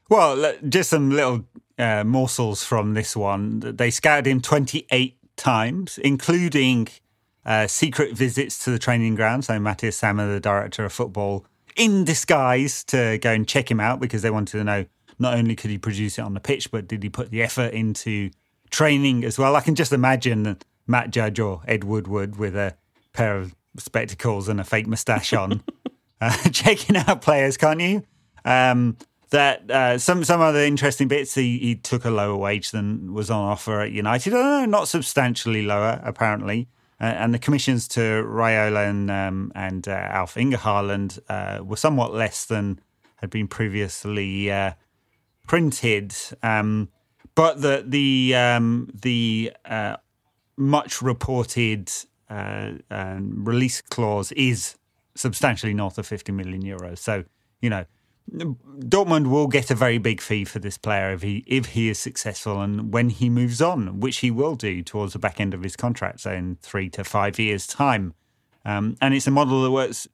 Well, 0.08 0.54
just 0.66 0.88
some 0.88 1.10
little 1.10 1.44
uh, 1.78 2.02
morsels 2.02 2.64
from 2.64 2.94
this 2.94 3.14
one. 3.14 3.60
They 3.60 3.90
scouted 3.90 4.26
him 4.26 4.40
28 4.40 5.18
times, 5.36 5.98
including 5.98 6.88
uh, 7.44 7.66
secret 7.66 8.16
visits 8.16 8.64
to 8.64 8.70
the 8.70 8.78
training 8.78 9.16
ground. 9.16 9.44
So 9.44 9.60
Matthias 9.60 9.98
Sammer, 9.98 10.32
the 10.32 10.40
director 10.40 10.86
of 10.86 10.92
football, 10.94 11.44
in 11.76 12.04
disguise 12.04 12.84
to 12.84 13.18
go 13.18 13.32
and 13.32 13.46
check 13.46 13.70
him 13.70 13.80
out 13.80 14.00
because 14.00 14.22
they 14.22 14.30
wanted 14.30 14.56
to 14.56 14.64
know 14.64 14.86
not 15.18 15.34
only 15.34 15.54
could 15.54 15.70
he 15.70 15.76
produce 15.76 16.18
it 16.18 16.22
on 16.22 16.32
the 16.32 16.40
pitch, 16.40 16.70
but 16.70 16.88
did 16.88 17.02
he 17.02 17.10
put 17.10 17.30
the 17.30 17.42
effort 17.42 17.74
into 17.74 18.30
training 18.70 19.24
as 19.24 19.38
well? 19.38 19.54
I 19.54 19.60
can 19.60 19.74
just 19.74 19.92
imagine 19.92 20.56
Matt 20.86 21.10
Judge 21.10 21.38
or 21.38 21.60
Ed 21.68 21.84
Woodward 21.84 22.36
with 22.36 22.56
a 22.56 22.76
pair 23.12 23.36
of 23.36 23.54
spectacles 23.78 24.48
and 24.48 24.60
a 24.60 24.64
fake 24.64 24.86
moustache 24.86 25.32
on, 25.32 25.62
uh, 26.20 26.36
checking 26.52 26.96
out 26.96 27.22
players, 27.22 27.56
can't 27.56 27.80
you? 27.80 28.02
Um, 28.44 28.96
that 29.30 29.68
uh, 29.70 29.98
some 29.98 30.22
some 30.22 30.40
other 30.40 30.60
interesting 30.60 31.08
bits. 31.08 31.34
He, 31.34 31.58
he 31.58 31.74
took 31.74 32.04
a 32.04 32.10
lower 32.10 32.36
wage 32.36 32.70
than 32.70 33.12
was 33.12 33.30
on 33.30 33.48
offer 33.48 33.80
at 33.80 33.90
United. 33.90 34.32
Oh, 34.32 34.64
not 34.64 34.86
substantially 34.86 35.62
lower, 35.62 36.00
apparently. 36.04 36.68
Uh, 37.00 37.06
and 37.06 37.34
the 37.34 37.38
commissions 37.38 37.88
to 37.88 38.00
Raiola 38.00 38.88
and 38.88 39.10
um, 39.10 39.52
and 39.54 39.88
uh, 39.88 39.90
Alf 39.90 40.36
Inge 40.36 40.54
Haaland 40.54 41.18
uh, 41.28 41.64
were 41.64 41.76
somewhat 41.76 42.14
less 42.14 42.44
than 42.44 42.78
had 43.16 43.30
been 43.30 43.48
previously 43.48 44.50
uh, 44.50 44.72
printed. 45.46 46.14
Um, 46.42 46.90
but 47.34 47.60
the 47.60 47.84
the 47.86 48.34
um, 48.36 48.88
the 48.94 49.52
uh, 49.64 49.96
much 50.56 51.02
reported 51.02 51.90
uh, 52.30 52.72
release 53.20 53.80
clause 53.82 54.32
is 54.32 54.76
substantially 55.14 55.74
north 55.74 55.98
of 55.98 56.06
50 56.06 56.32
million 56.32 56.62
euros. 56.62 56.98
So, 56.98 57.24
you 57.60 57.70
know, 57.70 57.84
Dortmund 58.30 59.28
will 59.28 59.48
get 59.48 59.70
a 59.70 59.74
very 59.74 59.98
big 59.98 60.20
fee 60.20 60.44
for 60.44 60.58
this 60.58 60.78
player 60.78 61.12
if 61.12 61.22
he 61.22 61.44
if 61.46 61.66
he 61.66 61.90
is 61.90 61.98
successful 61.98 62.60
and 62.62 62.92
when 62.92 63.10
he 63.10 63.28
moves 63.28 63.60
on, 63.60 64.00
which 64.00 64.18
he 64.18 64.30
will 64.30 64.54
do 64.54 64.82
towards 64.82 65.12
the 65.12 65.18
back 65.18 65.40
end 65.40 65.52
of 65.52 65.62
his 65.62 65.76
contract, 65.76 66.20
so 66.20 66.32
in 66.32 66.56
three 66.62 66.88
to 66.90 67.04
five 67.04 67.38
years' 67.38 67.66
time. 67.66 68.14
Um, 68.64 68.96
and 69.02 69.12
it's 69.12 69.26
a 69.26 69.30
model 69.30 69.62
that 69.62 69.70
works 69.70 70.08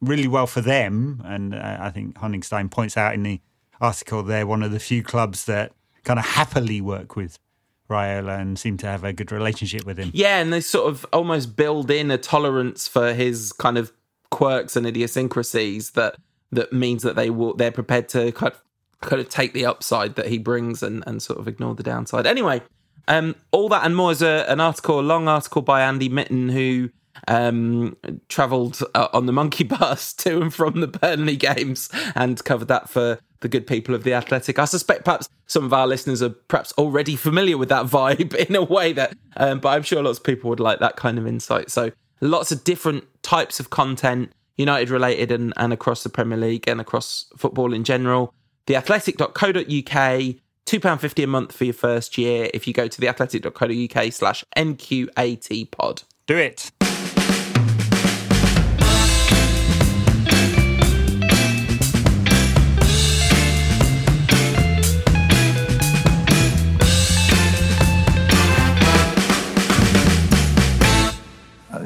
really 0.00 0.28
well 0.28 0.46
for 0.46 0.60
them. 0.60 1.20
And 1.24 1.54
uh, 1.54 1.78
I 1.80 1.90
think 1.90 2.14
Honigstein 2.14 2.70
points 2.70 2.96
out 2.96 3.14
in 3.14 3.24
the 3.24 3.40
article 3.80 4.22
they're 4.22 4.46
one 4.46 4.62
of 4.62 4.70
the 4.70 4.80
few 4.80 5.02
clubs 5.02 5.44
that 5.46 5.72
kind 6.04 6.18
of 6.18 6.24
happily 6.24 6.80
work 6.80 7.16
with 7.16 7.38
Raiola 7.88 8.40
and 8.40 8.58
seem 8.58 8.76
to 8.78 8.86
have 8.86 9.04
a 9.04 9.12
good 9.12 9.32
relationship 9.32 9.84
with 9.84 9.98
him. 9.98 10.10
Yeah, 10.12 10.38
and 10.38 10.52
they 10.52 10.60
sort 10.60 10.88
of 10.88 11.06
almost 11.12 11.56
build 11.56 11.90
in 11.90 12.10
a 12.10 12.18
tolerance 12.18 12.88
for 12.88 13.14
his 13.14 13.52
kind 13.52 13.78
of 13.78 13.92
quirks 14.30 14.76
and 14.76 14.86
idiosyncrasies 14.86 15.92
that 15.92 16.16
that 16.52 16.72
means 16.72 17.02
that 17.02 17.16
they 17.16 17.30
will 17.30 17.54
they're 17.54 17.72
prepared 17.72 18.08
to 18.10 18.32
kind 18.32 18.52
of, 18.52 18.62
kind 19.00 19.20
of 19.20 19.28
take 19.28 19.52
the 19.52 19.66
upside 19.66 20.16
that 20.16 20.26
he 20.26 20.38
brings 20.38 20.82
and, 20.82 21.04
and 21.06 21.22
sort 21.22 21.38
of 21.38 21.48
ignore 21.48 21.74
the 21.74 21.82
downside. 21.82 22.26
Anyway, 22.26 22.60
um, 23.08 23.34
all 23.50 23.68
that 23.68 23.84
and 23.84 23.96
more 23.96 24.12
is 24.12 24.22
a, 24.22 24.44
an 24.48 24.60
article, 24.60 25.00
a 25.00 25.02
long 25.02 25.28
article 25.28 25.62
by 25.62 25.82
Andy 25.82 26.08
Mitten 26.08 26.48
who 26.48 26.90
um, 27.28 27.96
travelled 28.28 28.80
uh, 28.94 29.08
on 29.12 29.26
the 29.26 29.32
monkey 29.32 29.64
bus 29.64 30.12
to 30.14 30.40
and 30.40 30.52
from 30.52 30.80
the 30.80 30.88
Burnley 30.88 31.36
games 31.36 31.88
and 32.14 32.42
covered 32.44 32.68
that 32.68 32.88
for 32.88 33.18
the 33.40 33.48
good 33.48 33.66
people 33.66 33.94
of 33.94 34.04
the 34.04 34.14
Athletic. 34.14 34.58
I 34.58 34.64
suspect 34.64 35.04
perhaps 35.04 35.28
some 35.46 35.64
of 35.64 35.72
our 35.72 35.86
listeners 35.86 36.22
are 36.22 36.30
perhaps 36.30 36.72
already 36.78 37.16
familiar 37.16 37.58
with 37.58 37.68
that 37.68 37.86
vibe 37.86 38.34
in 38.34 38.56
a 38.56 38.62
way 38.62 38.92
that, 38.92 39.16
um, 39.36 39.60
but 39.60 39.70
I'm 39.70 39.82
sure 39.82 40.02
lots 40.02 40.18
of 40.18 40.24
people 40.24 40.50
would 40.50 40.60
like 40.60 40.78
that 40.80 40.96
kind 40.96 41.18
of 41.18 41.26
insight. 41.26 41.70
So 41.70 41.92
lots 42.20 42.52
of 42.52 42.64
different 42.64 43.04
types 43.22 43.60
of 43.60 43.70
content, 43.70 44.32
United 44.56 44.90
related 44.90 45.30
and, 45.32 45.52
and 45.56 45.72
across 45.72 46.02
the 46.02 46.08
Premier 46.08 46.38
League 46.38 46.66
and 46.66 46.80
across 46.80 47.26
football 47.36 47.72
in 47.72 47.84
general. 47.84 48.32
Theathletic.co.uk, 48.66 49.34
£2.50 49.34 51.22
a 51.22 51.26
month 51.26 51.52
for 51.52 51.64
your 51.64 51.74
first 51.74 52.18
year 52.18 52.50
if 52.52 52.66
you 52.66 52.72
go 52.72 52.88
to 52.88 53.00
theathletic.co.uk 53.00 54.12
slash 54.12 54.44
NQAT 54.56 55.70
pod. 55.70 56.02
Do 56.26 56.36
it. 56.36 56.72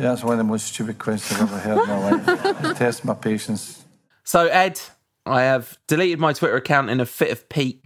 That's 0.01 0.23
one 0.23 0.33
of 0.33 0.39
the 0.39 0.45
most 0.45 0.67
stupid 0.67 0.99
questions 0.99 1.41
I've 1.41 1.53
ever 1.53 1.59
heard 1.59 1.83
in 1.83 1.89
my 1.89 2.11
life. 2.11 2.77
Test 2.79 3.05
my 3.05 3.15
patience. 3.15 3.85
So, 4.25 4.47
Ed, 4.47 4.81
I 5.27 5.43
have 5.43 5.79
deleted 5.87 6.19
my 6.19 6.33
Twitter 6.33 6.57
account 6.57 6.91
in 6.91 7.01
a 7.01 7.07
fit 7.07 7.31
of 7.31 7.49
pique. 7.49 7.85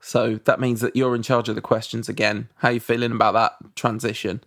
So 0.00 0.36
that 0.44 0.60
means 0.60 0.80
that 0.80 0.94
you're 0.94 1.14
in 1.14 1.22
charge 1.22 1.48
of 1.48 1.54
the 1.54 1.60
questions 1.60 2.08
again. 2.08 2.48
How 2.56 2.68
are 2.68 2.72
you 2.72 2.80
feeling 2.80 3.12
about 3.12 3.32
that 3.32 3.74
transition? 3.76 4.42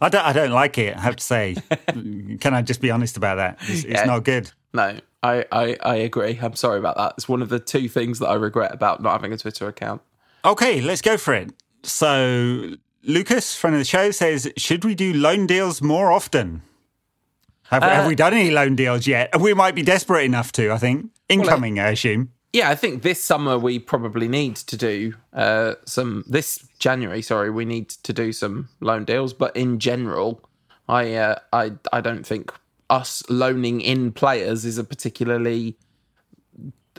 I 0.00 0.08
don't, 0.08 0.24
I 0.24 0.32
don't 0.32 0.50
like 0.50 0.78
it, 0.78 0.96
I 0.96 1.00
have 1.00 1.16
to 1.16 1.24
say. 1.24 1.56
Can 1.86 2.54
I 2.54 2.62
just 2.62 2.80
be 2.80 2.90
honest 2.90 3.16
about 3.16 3.36
that? 3.36 3.58
It's, 3.62 3.84
yeah. 3.84 3.98
it's 3.98 4.06
not 4.06 4.24
good. 4.24 4.50
No, 4.72 4.98
I, 5.22 5.44
I, 5.52 5.76
I 5.82 5.96
agree. 5.96 6.38
I'm 6.40 6.54
sorry 6.54 6.78
about 6.78 6.96
that. 6.96 7.14
It's 7.16 7.28
one 7.28 7.42
of 7.42 7.48
the 7.48 7.60
two 7.60 7.88
things 7.88 8.18
that 8.18 8.28
I 8.28 8.34
regret 8.34 8.72
about 8.72 9.02
not 9.02 9.12
having 9.12 9.32
a 9.32 9.36
Twitter 9.36 9.68
account. 9.68 10.02
Okay, 10.44 10.80
let's 10.80 11.02
go 11.02 11.16
for 11.16 11.34
it. 11.34 11.52
So 11.84 12.74
Lucas, 13.04 13.56
friend 13.56 13.74
of 13.74 13.80
the 13.80 13.84
show, 13.84 14.10
says, 14.10 14.50
should 14.56 14.84
we 14.84 14.94
do 14.94 15.12
loan 15.12 15.46
deals 15.46 15.82
more 15.82 16.12
often? 16.12 16.62
Have, 17.64 17.82
uh, 17.82 17.88
have 17.88 18.06
we 18.06 18.14
done 18.14 18.34
any 18.34 18.50
loan 18.50 18.76
deals 18.76 19.06
yet? 19.06 19.40
We 19.40 19.54
might 19.54 19.74
be 19.74 19.82
desperate 19.82 20.24
enough 20.24 20.52
to, 20.52 20.70
I 20.70 20.78
think. 20.78 21.10
Incoming, 21.28 21.76
well, 21.76 21.86
I, 21.86 21.88
I 21.88 21.92
assume. 21.92 22.32
Yeah, 22.52 22.68
I 22.68 22.74
think 22.74 23.02
this 23.02 23.22
summer 23.22 23.58
we 23.58 23.78
probably 23.78 24.28
need 24.28 24.56
to 24.56 24.76
do 24.76 25.14
uh, 25.32 25.74
some. 25.86 26.22
This 26.28 26.68
January, 26.78 27.22
sorry, 27.22 27.50
we 27.50 27.64
need 27.64 27.88
to 27.88 28.12
do 28.12 28.30
some 28.32 28.68
loan 28.80 29.06
deals. 29.06 29.32
But 29.32 29.56
in 29.56 29.78
general, 29.78 30.46
I 30.86 31.14
uh, 31.14 31.36
I 31.52 31.72
I 31.94 32.02
don't 32.02 32.26
think 32.26 32.52
us 32.90 33.22
loaning 33.30 33.80
in 33.80 34.12
players 34.12 34.66
is 34.66 34.76
a 34.76 34.84
particularly 34.84 35.78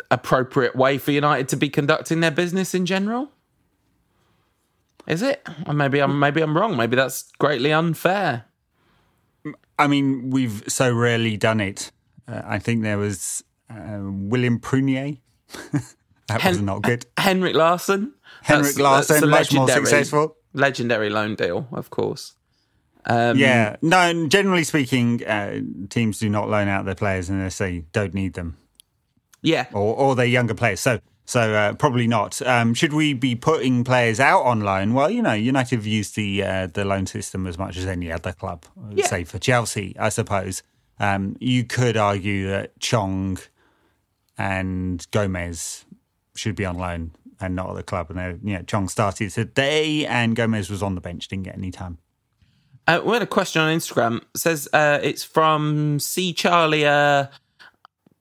appropriate 0.10 0.76
way 0.76 0.98
for 0.98 1.12
United 1.12 1.48
to 1.50 1.56
be 1.56 1.70
conducting 1.70 2.22
their 2.22 2.32
business 2.32 2.74
in 2.74 2.88
general. 2.88 3.30
Is 5.08 5.22
it? 5.22 5.46
Maybe 5.72 6.00
I'm 6.00 6.20
maybe 6.20 6.42
I'm 6.42 6.58
wrong. 6.58 6.78
Maybe 6.78 6.96
that's 6.96 7.32
greatly 7.40 7.74
unfair. 7.74 8.46
I 9.78 9.88
mean, 9.88 10.30
we've 10.30 10.64
so 10.68 10.94
rarely 10.94 11.36
done 11.36 11.60
it 11.60 11.92
Uh, 12.28 12.42
I 12.46 12.60
think 12.60 12.84
there 12.84 12.98
was 12.98 13.44
uh, 13.70 14.00
William 14.02 14.60
Prunier. 14.60 15.18
that 16.28 16.42
Hen- 16.42 16.52
was 16.54 16.62
not 16.62 16.82
good. 16.84 17.06
Henrik 17.18 17.56
Larsson. 17.56 18.14
Henrik 18.44 18.80
Larsson, 18.80 19.30
much 19.30 19.54
more 19.54 19.68
successful. 19.68 20.38
Legendary 20.54 21.10
loan 21.10 21.36
deal, 21.36 21.68
of 21.72 21.90
course. 21.90 22.36
Um, 23.06 23.38
yeah, 23.38 23.76
no. 23.82 24.28
Generally 24.28 24.64
speaking, 24.64 25.26
uh, 25.26 25.60
teams 25.90 26.20
do 26.20 26.30
not 26.30 26.50
loan 26.50 26.68
out 26.70 26.86
their 26.86 26.96
players 26.96 27.30
unless 27.30 27.58
they 27.58 27.80
don't 27.92 28.14
need 28.14 28.34
them. 28.34 28.58
Yeah, 29.42 29.66
or 29.74 29.96
or 29.96 30.16
their 30.16 30.26
younger 30.26 30.54
players. 30.54 30.80
So 30.80 31.00
so 31.26 31.54
uh, 31.54 31.74
probably 31.74 32.08
not. 32.08 32.42
Um, 32.42 32.74
should 32.74 32.94
we 32.94 33.14
be 33.14 33.36
putting 33.36 33.84
players 33.84 34.20
out 34.20 34.42
on 34.44 34.62
loan? 34.62 34.94
Well, 34.94 35.10
you 35.10 35.22
know, 35.22 35.34
United 35.34 35.76
have 35.78 35.88
used 35.88 36.16
the 36.16 36.44
uh, 36.44 36.68
the 36.68 36.86
loan 36.86 37.06
system 37.06 37.48
as 37.48 37.58
much 37.58 37.78
as 37.78 37.86
any 37.86 38.12
other 38.12 38.34
club. 38.34 38.66
Yeah. 38.92 39.08
Say 39.08 39.24
for 39.24 39.40
Chelsea, 39.40 39.96
I 39.98 40.10
suppose. 40.10 40.64
Um, 41.00 41.36
you 41.40 41.64
could 41.64 41.98
argue 41.98 42.48
that 42.50 42.80
Chong 42.80 43.40
and 44.38 45.06
Gomes 45.12 45.86
should 46.36 46.56
be 46.56 46.66
on 46.66 46.78
loan 46.78 47.12
and 47.40 47.56
not 47.56 47.70
at 47.70 47.76
the 47.76 47.84
club. 47.84 48.12
And 48.12 48.40
you 48.48 48.58
know, 48.58 48.64
Chong 48.64 48.90
started 48.90 49.32
today, 49.32 50.06
and 50.06 50.36
Gomes 50.36 50.70
was 50.70 50.84
on 50.84 50.96
the 50.96 51.02
bench, 51.02 51.28
didn't 51.28 51.44
get 51.44 51.56
any 51.56 51.72
time. 51.72 51.98
Uh, 52.86 53.02
we 53.04 53.14
had 53.14 53.22
a 53.22 53.28
question 53.28 53.62
on 53.62 53.76
Instagram. 53.76 54.18
It 54.18 54.38
says 54.38 54.68
uh, 54.74 55.00
it's 55.02 55.24
from 55.24 56.00
C 56.00 56.34
Charlie 56.34 56.86
uh, 56.86 57.28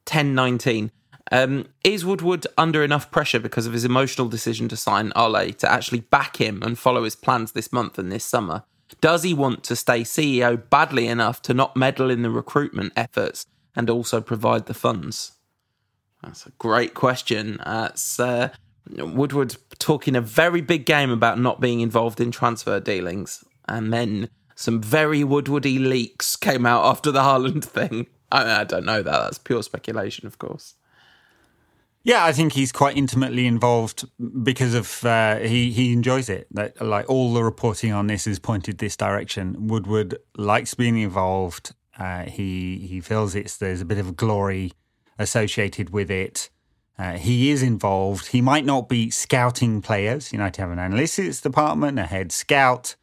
ten 0.04 0.34
nineteen. 0.34 0.92
Um, 1.32 1.64
is 1.82 2.04
Woodward 2.04 2.46
under 2.58 2.84
enough 2.84 3.10
pressure 3.10 3.40
because 3.40 3.66
of 3.66 3.72
his 3.72 3.86
emotional 3.86 4.28
decision 4.28 4.68
to 4.68 4.76
sign 4.76 5.12
Ole 5.16 5.52
to 5.54 5.72
actually 5.72 6.00
back 6.00 6.36
him 6.36 6.62
and 6.62 6.78
follow 6.78 7.04
his 7.04 7.16
plans 7.16 7.52
this 7.52 7.72
month 7.72 7.98
and 7.98 8.12
this 8.12 8.24
summer? 8.24 8.64
Does 9.00 9.22
he 9.22 9.32
want 9.32 9.64
to 9.64 9.74
stay 9.74 10.02
CEO 10.02 10.62
badly 10.68 11.06
enough 11.06 11.40
to 11.42 11.54
not 11.54 11.74
meddle 11.74 12.10
in 12.10 12.20
the 12.20 12.28
recruitment 12.28 12.92
efforts 12.96 13.46
and 13.74 13.88
also 13.88 14.20
provide 14.20 14.66
the 14.66 14.74
funds? 14.74 15.32
That's 16.22 16.46
a 16.46 16.50
great 16.58 16.92
question. 16.92 17.58
That's 17.64 18.20
uh, 18.20 18.50
Woodward 18.90 19.56
talking 19.78 20.14
a 20.14 20.20
very 20.20 20.60
big 20.60 20.84
game 20.84 21.10
about 21.10 21.40
not 21.40 21.62
being 21.62 21.80
involved 21.80 22.20
in 22.20 22.30
transfer 22.30 22.78
dealings, 22.78 23.42
and 23.66 23.90
then 23.90 24.28
some 24.54 24.82
very 24.82 25.20
Woodwardy 25.20 25.80
leaks 25.80 26.36
came 26.36 26.66
out 26.66 26.84
after 26.84 27.10
the 27.10 27.20
Haaland 27.20 27.64
thing. 27.64 28.06
I, 28.30 28.60
I 28.60 28.64
don't 28.64 28.84
know 28.84 29.02
that. 29.02 29.10
That's 29.10 29.38
pure 29.38 29.62
speculation, 29.62 30.26
of 30.26 30.38
course. 30.38 30.74
Yeah, 32.04 32.24
I 32.24 32.32
think 32.32 32.54
he's 32.54 32.72
quite 32.72 32.96
intimately 32.96 33.46
involved 33.46 34.08
because 34.42 34.74
of 34.74 35.04
uh, 35.04 35.38
he 35.38 35.70
he 35.70 35.92
enjoys 35.92 36.28
it. 36.28 36.48
That, 36.50 36.80
like 36.84 37.08
all 37.08 37.32
the 37.32 37.44
reporting 37.44 37.92
on 37.92 38.08
this 38.08 38.26
is 38.26 38.38
pointed 38.38 38.78
this 38.78 38.96
direction. 38.96 39.68
Woodward 39.68 40.16
likes 40.36 40.74
being 40.74 40.98
involved. 40.98 41.74
Uh, 41.96 42.24
he 42.24 42.78
he 42.88 43.00
feels 43.00 43.34
it's 43.34 43.56
there's 43.56 43.80
a 43.80 43.84
bit 43.84 43.98
of 43.98 44.16
glory 44.16 44.72
associated 45.18 45.90
with 45.90 46.10
it. 46.10 46.50
Uh, 46.98 47.12
he 47.12 47.50
is 47.50 47.62
involved. 47.62 48.28
He 48.28 48.40
might 48.40 48.64
not 48.64 48.88
be 48.88 49.08
scouting 49.10 49.80
players. 49.80 50.30
To 50.30 50.38
have 50.38 50.70
an 50.70 50.78
analytics 50.78 51.40
department, 51.40 51.98
a 51.98 52.04
head 52.04 52.32
scout, 52.32 52.96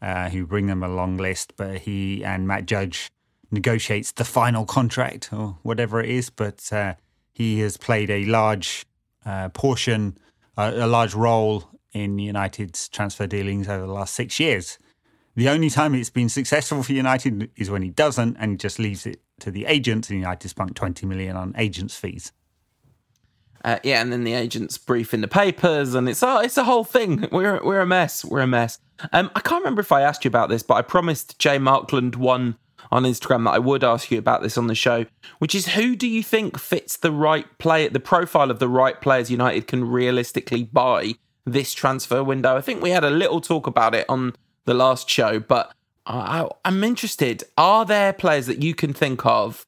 uh, 0.00 0.30
who 0.30 0.46
bring 0.46 0.66
them 0.66 0.82
a 0.82 0.88
long 0.88 1.18
list. 1.18 1.52
But 1.56 1.78
he 1.78 2.24
and 2.24 2.48
Matt 2.48 2.64
Judge 2.64 3.10
negotiates 3.50 4.12
the 4.12 4.24
final 4.24 4.64
contract 4.64 5.32
or 5.32 5.58
whatever 5.62 6.00
it 6.00 6.08
is. 6.10 6.30
But 6.30 6.66
uh, 6.72 6.94
he 7.38 7.60
has 7.60 7.76
played 7.76 8.10
a 8.10 8.24
large 8.24 8.84
uh, 9.24 9.48
portion, 9.50 10.18
uh, 10.56 10.72
a 10.74 10.88
large 10.88 11.14
role 11.14 11.70
in 11.92 12.18
United's 12.18 12.88
transfer 12.88 13.28
dealings 13.28 13.68
over 13.68 13.86
the 13.86 13.92
last 13.92 14.12
six 14.12 14.40
years. 14.40 14.76
The 15.36 15.48
only 15.48 15.70
time 15.70 15.94
it's 15.94 16.10
been 16.10 16.28
successful 16.28 16.82
for 16.82 16.92
United 16.92 17.48
is 17.56 17.70
when 17.70 17.82
he 17.82 17.90
doesn't, 17.90 18.36
and 18.40 18.50
he 18.50 18.56
just 18.56 18.80
leaves 18.80 19.06
it 19.06 19.20
to 19.38 19.52
the 19.52 19.66
agents, 19.66 20.10
and 20.10 20.18
United 20.18 20.48
spent 20.48 20.74
20 20.74 21.06
million 21.06 21.36
on 21.36 21.54
agents' 21.56 21.94
fees. 21.94 22.32
Uh, 23.64 23.78
yeah, 23.84 24.02
and 24.02 24.12
then 24.12 24.24
the 24.24 24.34
agents 24.34 24.76
brief 24.76 25.14
in 25.14 25.20
the 25.20 25.28
papers, 25.28 25.94
and 25.94 26.08
it's 26.08 26.24
oh, 26.24 26.40
it's 26.40 26.56
a 26.56 26.64
whole 26.64 26.84
thing. 26.84 27.28
We're 27.30 27.62
we're 27.62 27.80
a 27.80 27.86
mess. 27.86 28.24
We're 28.24 28.40
a 28.40 28.46
mess. 28.48 28.80
Um, 29.12 29.30
I 29.36 29.40
can't 29.40 29.62
remember 29.62 29.80
if 29.80 29.92
I 29.92 30.02
asked 30.02 30.24
you 30.24 30.28
about 30.28 30.48
this, 30.48 30.64
but 30.64 30.74
I 30.74 30.82
promised 30.82 31.38
Jay 31.38 31.58
Markland 31.58 32.16
one 32.16 32.56
on 32.90 33.04
Instagram 33.04 33.44
that 33.44 33.54
I 33.54 33.58
would 33.58 33.84
ask 33.84 34.10
you 34.10 34.18
about 34.18 34.42
this 34.42 34.58
on 34.58 34.66
the 34.66 34.74
show, 34.74 35.06
which 35.38 35.54
is 35.54 35.68
who 35.68 35.96
do 35.96 36.06
you 36.06 36.22
think 36.22 36.58
fits 36.58 36.96
the 36.96 37.12
right 37.12 37.46
player, 37.58 37.88
the 37.88 38.00
profile 38.00 38.50
of 38.50 38.58
the 38.58 38.68
right 38.68 39.00
players 39.00 39.30
United 39.30 39.66
can 39.66 39.88
realistically 39.88 40.64
buy 40.64 41.14
this 41.44 41.72
transfer 41.72 42.22
window? 42.24 42.56
I 42.56 42.60
think 42.60 42.82
we 42.82 42.90
had 42.90 43.04
a 43.04 43.10
little 43.10 43.40
talk 43.40 43.66
about 43.66 43.94
it 43.94 44.06
on 44.08 44.34
the 44.64 44.74
last 44.74 45.08
show, 45.08 45.38
but 45.38 45.72
I, 46.06 46.48
I'm 46.64 46.82
interested. 46.84 47.44
Are 47.56 47.84
there 47.84 48.12
players 48.12 48.46
that 48.46 48.62
you 48.62 48.74
can 48.74 48.92
think 48.92 49.26
of 49.26 49.66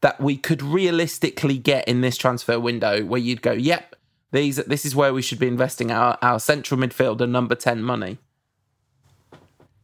that 0.00 0.20
we 0.20 0.36
could 0.36 0.62
realistically 0.62 1.58
get 1.58 1.86
in 1.86 2.00
this 2.00 2.16
transfer 2.16 2.58
window 2.58 3.04
where 3.04 3.20
you'd 3.20 3.42
go, 3.42 3.52
yep, 3.52 3.94
these 4.32 4.56
this 4.56 4.84
is 4.84 4.96
where 4.96 5.12
we 5.12 5.22
should 5.22 5.38
be 5.38 5.46
investing 5.46 5.90
our, 5.90 6.18
our 6.22 6.40
central 6.40 6.80
midfielder 6.80 7.28
number 7.28 7.54
10 7.54 7.82
money? 7.82 8.18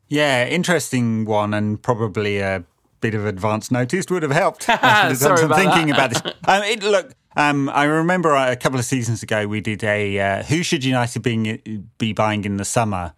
Yeah, 0.09 0.47
interesting 0.47 1.27
one, 1.27 1.53
and 1.53 1.81
probably 1.83 2.39
a 2.39 2.65
bit 3.01 3.15
of 3.15 3.27
advance 3.27 3.71
notice 3.71 4.07
would 4.11 4.23
have 4.23 4.33
helped. 4.33 4.69
I 4.69 5.13
should 5.13 5.21
have 5.21 5.21
done 5.21 5.39
some 5.39 5.53
thinking 5.53 5.89
that. 5.89 5.95
about 5.95 6.11
this. 6.11 6.35
Um, 6.49 6.63
it, 6.63 6.83
look, 6.83 7.15
um, 7.37 7.69
I 7.69 7.85
remember 7.85 8.35
a 8.35 8.57
couple 8.57 8.79
of 8.79 8.85
seasons 8.85 9.23
ago 9.23 9.47
we 9.47 9.61
did 9.61 9.85
a 9.85 10.19
uh, 10.19 10.43
who 10.45 10.63
should 10.63 10.83
United 10.83 11.21
be, 11.23 11.83
be 11.99 12.13
buying 12.13 12.45
in 12.45 12.57
the 12.57 12.65
summer 12.65 13.13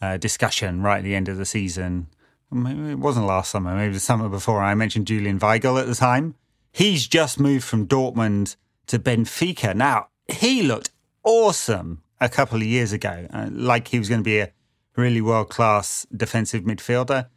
uh, 0.00 0.16
discussion 0.16 0.82
right 0.82 0.98
at 0.98 1.04
the 1.04 1.14
end 1.14 1.28
of 1.28 1.36
the 1.36 1.44
season. 1.44 2.08
Maybe 2.50 2.90
it 2.90 2.98
wasn't 2.98 3.26
last 3.26 3.50
summer, 3.50 3.74
maybe 3.76 3.92
the 3.94 4.00
summer 4.00 4.28
before. 4.28 4.60
I 4.60 4.74
mentioned 4.74 5.06
Julian 5.06 5.38
Weigl 5.38 5.80
at 5.80 5.86
the 5.86 5.94
time. 5.94 6.34
He's 6.72 7.06
just 7.06 7.38
moved 7.38 7.64
from 7.64 7.86
Dortmund 7.86 8.56
to 8.86 8.98
Benfica. 8.98 9.74
Now, 9.74 10.08
he 10.26 10.62
looked 10.62 10.90
awesome 11.22 12.02
a 12.20 12.28
couple 12.28 12.58
of 12.58 12.64
years 12.64 12.92
ago, 12.92 13.26
uh, 13.32 13.48
like 13.52 13.88
he 13.88 13.98
was 13.98 14.08
going 14.08 14.20
to 14.20 14.24
be 14.24 14.40
a 14.40 14.52
really 14.96 15.20
world 15.20 15.48
class 15.48 16.06
defensive 16.14 16.64
midfielder. 16.64 17.28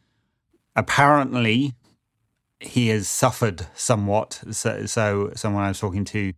Apparently, 0.75 1.75
he 2.65 2.89
has 2.89 3.07
suffered 3.07 3.67
somewhat. 3.75 4.41
So, 4.51 4.85
so 4.85 5.31
someone 5.35 5.63
I 5.63 5.67
was 5.69 5.79
talking 5.79 6.05
to 6.05 6.33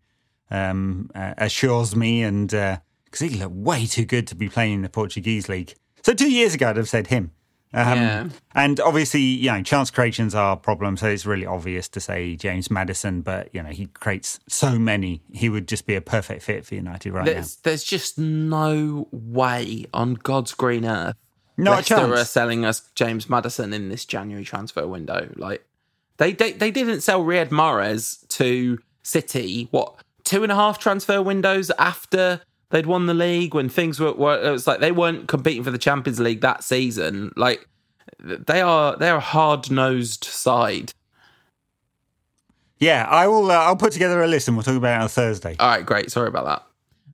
um, 0.52 1.10
uh, 1.16 1.34
assures 1.38 1.96
me, 1.96 2.22
and 2.22 2.50
because 2.50 3.22
uh, 3.22 3.26
he 3.26 3.30
looked 3.30 3.56
way 3.56 3.86
too 3.86 4.06
good 4.06 4.28
to 4.28 4.36
be 4.36 4.50
playing 4.50 4.74
in 4.76 4.82
the 4.82 4.90
Portuguese 4.90 5.50
league. 5.50 5.74
So 6.04 6.14
two 6.14 6.32
years 6.32 6.54
ago, 6.54 6.70
I'd 6.70 6.78
have 6.78 6.90
said 6.90 7.08
him. 7.08 7.32
Um, 7.74 7.98
yeah. 7.98 8.30
And 8.54 8.80
obviously, 8.80 9.22
you 9.22 9.52
know, 9.52 9.62
chance 9.62 9.92
creations 9.92 10.34
are 10.34 10.54
a 10.54 10.58
problem. 10.58 10.96
So 10.96 11.08
it's 11.08 11.26
really 11.26 11.46
obvious 11.46 11.90
to 11.90 12.00
say 12.00 12.38
James 12.38 12.72
Maddison, 12.72 13.22
but 13.22 13.54
you 13.54 13.62
know, 13.62 13.70
he 13.70 13.88
creates 13.88 14.40
so 14.48 14.80
many. 14.80 15.22
He 15.34 15.50
would 15.50 15.68
just 15.68 15.86
be 15.86 15.96
a 15.96 16.02
perfect 16.02 16.44
fit 16.44 16.66
for 16.66 16.76
United 16.76 17.12
right 17.12 17.26
there's, 17.26 17.58
now. 17.58 17.62
There's 17.64 17.84
just 17.84 18.18
no 18.18 19.10
way 19.12 19.88
on 19.94 20.14
God's 20.14 20.54
green 20.54 20.86
earth. 20.86 21.18
No 21.58 21.72
Leicester 21.72 21.96
chance. 21.96 22.20
are 22.20 22.26
selling 22.26 22.66
us 22.66 22.90
James 22.96 23.30
Maddison 23.30 23.74
in 23.74 23.90
this 23.90 24.06
January 24.06 24.46
transfer 24.46 24.88
window. 24.88 25.30
Like 25.36 25.66
they, 26.18 26.34
they 26.34 26.54
they 26.54 26.72
didn't 26.72 27.02
sell 27.02 27.24
Riyad 27.24 27.50
Mahrez 27.50 28.28
to 28.30 28.80
City. 29.04 29.68
What 29.72 29.96
two 30.24 30.44
and 30.44 30.52
a 30.52 30.56
half 30.56 30.80
transfer 30.80 31.22
windows 31.22 31.72
after 31.78 32.42
they'd 32.70 32.86
won 32.86 33.06
the 33.06 33.14
league 33.14 33.54
when 33.54 33.70
things 33.70 34.00
were, 34.00 34.14
were 34.14 34.42
it 34.42 34.52
was 34.52 34.68
like 34.68 34.80
they 34.80 34.92
weren't 34.92 35.28
competing 35.28 35.64
for 35.64 35.72
the 35.72 35.78
Champions 35.78 36.20
League 36.20 36.42
that 36.42 36.64
season. 36.64 37.32
Like 37.36 37.68
they 38.20 38.62
are 38.62 38.96
they're 38.98 39.18
a 39.18 39.22
hard 39.22 39.72
nosed 39.72 40.24
side. 40.24 40.94
Yeah, 42.78 43.08
I 43.10 43.28
will. 43.28 43.50
Uh, 43.50 43.56
I'll 43.56 43.78
put 43.78 43.94
together 43.94 44.22
a 44.22 44.28
list 44.28 44.48
and 44.48 44.58
we'll 44.58 44.64
talk 44.64 44.76
about 44.76 45.00
it 45.00 45.04
on 45.04 45.10
Thursday. 45.10 45.56
All 45.60 45.70
right, 45.70 45.86
great. 45.86 46.12
Sorry 46.12 46.28
about 46.28 46.46
that. 46.46 46.64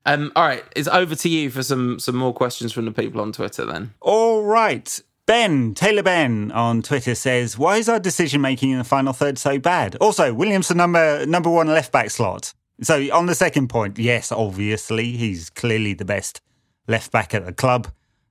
Um, 0.06 0.32
all 0.36 0.44
right, 0.44 0.64
it's 0.76 0.88
over 0.88 1.14
to 1.14 1.30
you 1.30 1.52
for 1.52 1.62
some 1.62 2.00
some 2.00 2.16
more 2.16 2.34
questions 2.34 2.74
from 2.74 2.86
the 2.86 2.92
people 2.92 3.22
on 3.22 3.32
Twitter. 3.32 3.66
Then, 3.66 3.94
all 4.02 4.44
right. 4.44 5.00
Ben, 5.26 5.74
Taylor 5.74 6.04
Ben 6.04 6.52
on 6.52 6.82
Twitter 6.82 7.16
says, 7.16 7.58
Why 7.58 7.78
is 7.78 7.88
our 7.88 8.00
decision 8.00 8.42
making 8.42 8.72
in 8.72 8.78
the 8.78 8.84
final 8.84 9.14
third 9.14 9.38
so 9.38 9.60
bad? 9.60 9.96
Also, 9.98 10.34
Williamson 10.34 10.78
number 10.78 11.26
number 11.26 11.50
one 11.50 11.68
left 11.68 11.92
back 11.92 12.10
slot. 12.10 12.54
So 12.82 13.00
on 13.14 13.28
the 13.28 13.36
second 13.36 13.68
point, 13.70 14.00
yes, 14.00 14.32
obviously, 14.32 15.12
he's 15.16 15.50
clearly 15.50 15.94
the 15.94 16.06
best 16.06 16.42
left 16.88 17.12
back 17.12 17.34
at 17.34 17.46
the 17.46 17.54
club. 17.54 17.88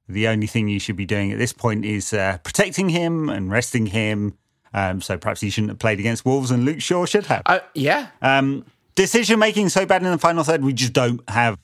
The 0.09 0.26
only 0.26 0.49
thing 0.49 0.68
you 0.68 0.80
should 0.80 0.97
be 0.97 1.07
doing 1.07 1.30
at 1.30 1.38
this 1.38 1.53
point 1.53 1.84
is 1.84 2.12
uh, 2.12 2.38
protecting 2.43 2.88
him 2.88 3.28
and 3.28 3.51
resting 3.51 3.86
him. 3.86 4.36
Um, 4.74 5.01
so 5.01 5.16
perhaps 5.16 5.41
he 5.41 5.51
shouldn't 5.51 5.70
have 5.70 5.78
played 5.78 6.01
against 6.01 6.24
Wolves 6.24 6.51
and 6.51 6.64
Luke 6.64 6.80
Shaw 6.80 7.07
should 7.07 7.26
have. 7.26 7.43
Uh, 7.47 7.61
yeah. 7.74 8.09
Um, 8.22 8.64
decision 8.97 9.38
making 9.38 9.68
so 9.68 9.86
bad 9.86 10.03
in 10.03 10.11
the 10.11 10.18
final 10.18 10.43
third, 10.43 10.64
we 10.64 10.72
just 10.72 10.93
don't 10.93 11.28
have 11.28 11.57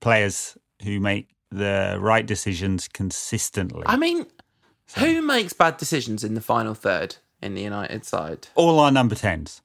players 0.00 0.56
who 0.84 1.00
make 1.00 1.28
the 1.50 1.98
right 2.00 2.26
decisions 2.26 2.88
consistently. 2.88 3.82
I 3.86 3.96
mean, 3.96 4.26
so. 4.88 5.00
Who 5.00 5.22
makes 5.22 5.52
bad 5.52 5.76
decisions 5.76 6.24
in 6.24 6.34
the 6.34 6.40
final 6.40 6.74
third 6.74 7.16
in 7.40 7.54
the 7.54 7.62
United 7.62 8.04
side? 8.04 8.48
All 8.54 8.80
our 8.80 8.90
number 8.90 9.14
10s. 9.14 9.60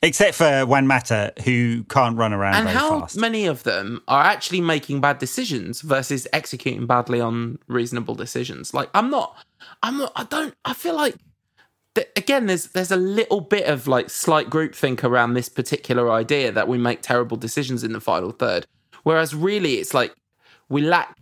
Except 0.00 0.36
for 0.36 0.64
Juan 0.64 0.86
Mata, 0.86 1.32
who 1.44 1.82
can't 1.84 2.16
run 2.16 2.32
around 2.32 2.54
and 2.54 2.64
very 2.66 2.76
how 2.76 3.00
fast. 3.00 3.16
many 3.16 3.46
of 3.46 3.64
them 3.64 4.00
are 4.06 4.22
actually 4.22 4.60
making 4.60 5.00
bad 5.00 5.18
decisions 5.18 5.80
versus 5.80 6.26
executing 6.32 6.86
badly 6.86 7.20
on 7.20 7.58
reasonable 7.66 8.14
decisions? 8.14 8.72
Like, 8.72 8.90
I'm 8.94 9.10
not, 9.10 9.36
I'm 9.82 9.98
not, 9.98 10.12
I 10.14 10.22
don't, 10.24 10.54
I 10.64 10.72
feel 10.72 10.94
like, 10.94 11.16
the, 11.94 12.06
again, 12.16 12.46
there's 12.46 12.68
there's 12.68 12.92
a 12.92 12.96
little 12.96 13.40
bit 13.40 13.66
of 13.66 13.88
like 13.88 14.08
slight 14.08 14.48
groupthink 14.50 15.02
around 15.02 15.34
this 15.34 15.48
particular 15.48 16.12
idea 16.12 16.52
that 16.52 16.68
we 16.68 16.78
make 16.78 17.02
terrible 17.02 17.36
decisions 17.36 17.82
in 17.82 17.92
the 17.92 18.00
final 18.00 18.30
third, 18.30 18.66
whereas 19.02 19.34
really 19.34 19.74
it's 19.74 19.94
like 19.94 20.14
we 20.68 20.80
lack 20.80 21.18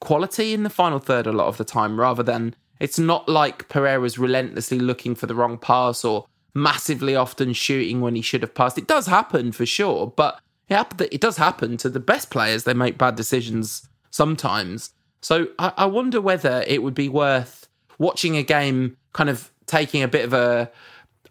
quality 0.00 0.54
in 0.54 0.62
the 0.62 0.70
final 0.70 0.98
third 0.98 1.26
a 1.26 1.32
lot 1.32 1.48
of 1.48 1.56
the 1.56 1.64
time, 1.64 1.98
rather 1.98 2.22
than 2.22 2.54
it's 2.80 2.98
not 2.98 3.28
like 3.28 3.68
Pereira's 3.68 4.18
relentlessly 4.18 4.78
looking 4.78 5.14
for 5.14 5.26
the 5.26 5.34
wrong 5.34 5.58
pass 5.58 6.04
or 6.04 6.26
massively 6.54 7.14
often 7.14 7.52
shooting 7.52 8.00
when 8.00 8.14
he 8.14 8.22
should 8.22 8.42
have 8.42 8.54
passed. 8.54 8.78
It 8.78 8.86
does 8.86 9.06
happen 9.06 9.52
for 9.52 9.66
sure, 9.66 10.12
but 10.14 10.40
it 10.68 11.20
does 11.20 11.36
happen 11.36 11.76
to 11.78 11.88
the 11.88 12.00
best 12.00 12.30
players. 12.30 12.64
They 12.64 12.74
make 12.74 12.98
bad 12.98 13.14
decisions 13.14 13.88
sometimes. 14.10 14.92
So 15.20 15.48
I 15.58 15.86
wonder 15.86 16.20
whether 16.20 16.64
it 16.66 16.82
would 16.82 16.94
be 16.94 17.08
worth 17.08 17.68
watching 17.98 18.36
a 18.36 18.42
game, 18.42 18.96
kind 19.12 19.30
of 19.30 19.50
taking 19.66 20.02
a 20.02 20.08
bit 20.08 20.24
of 20.24 20.32
a 20.32 20.70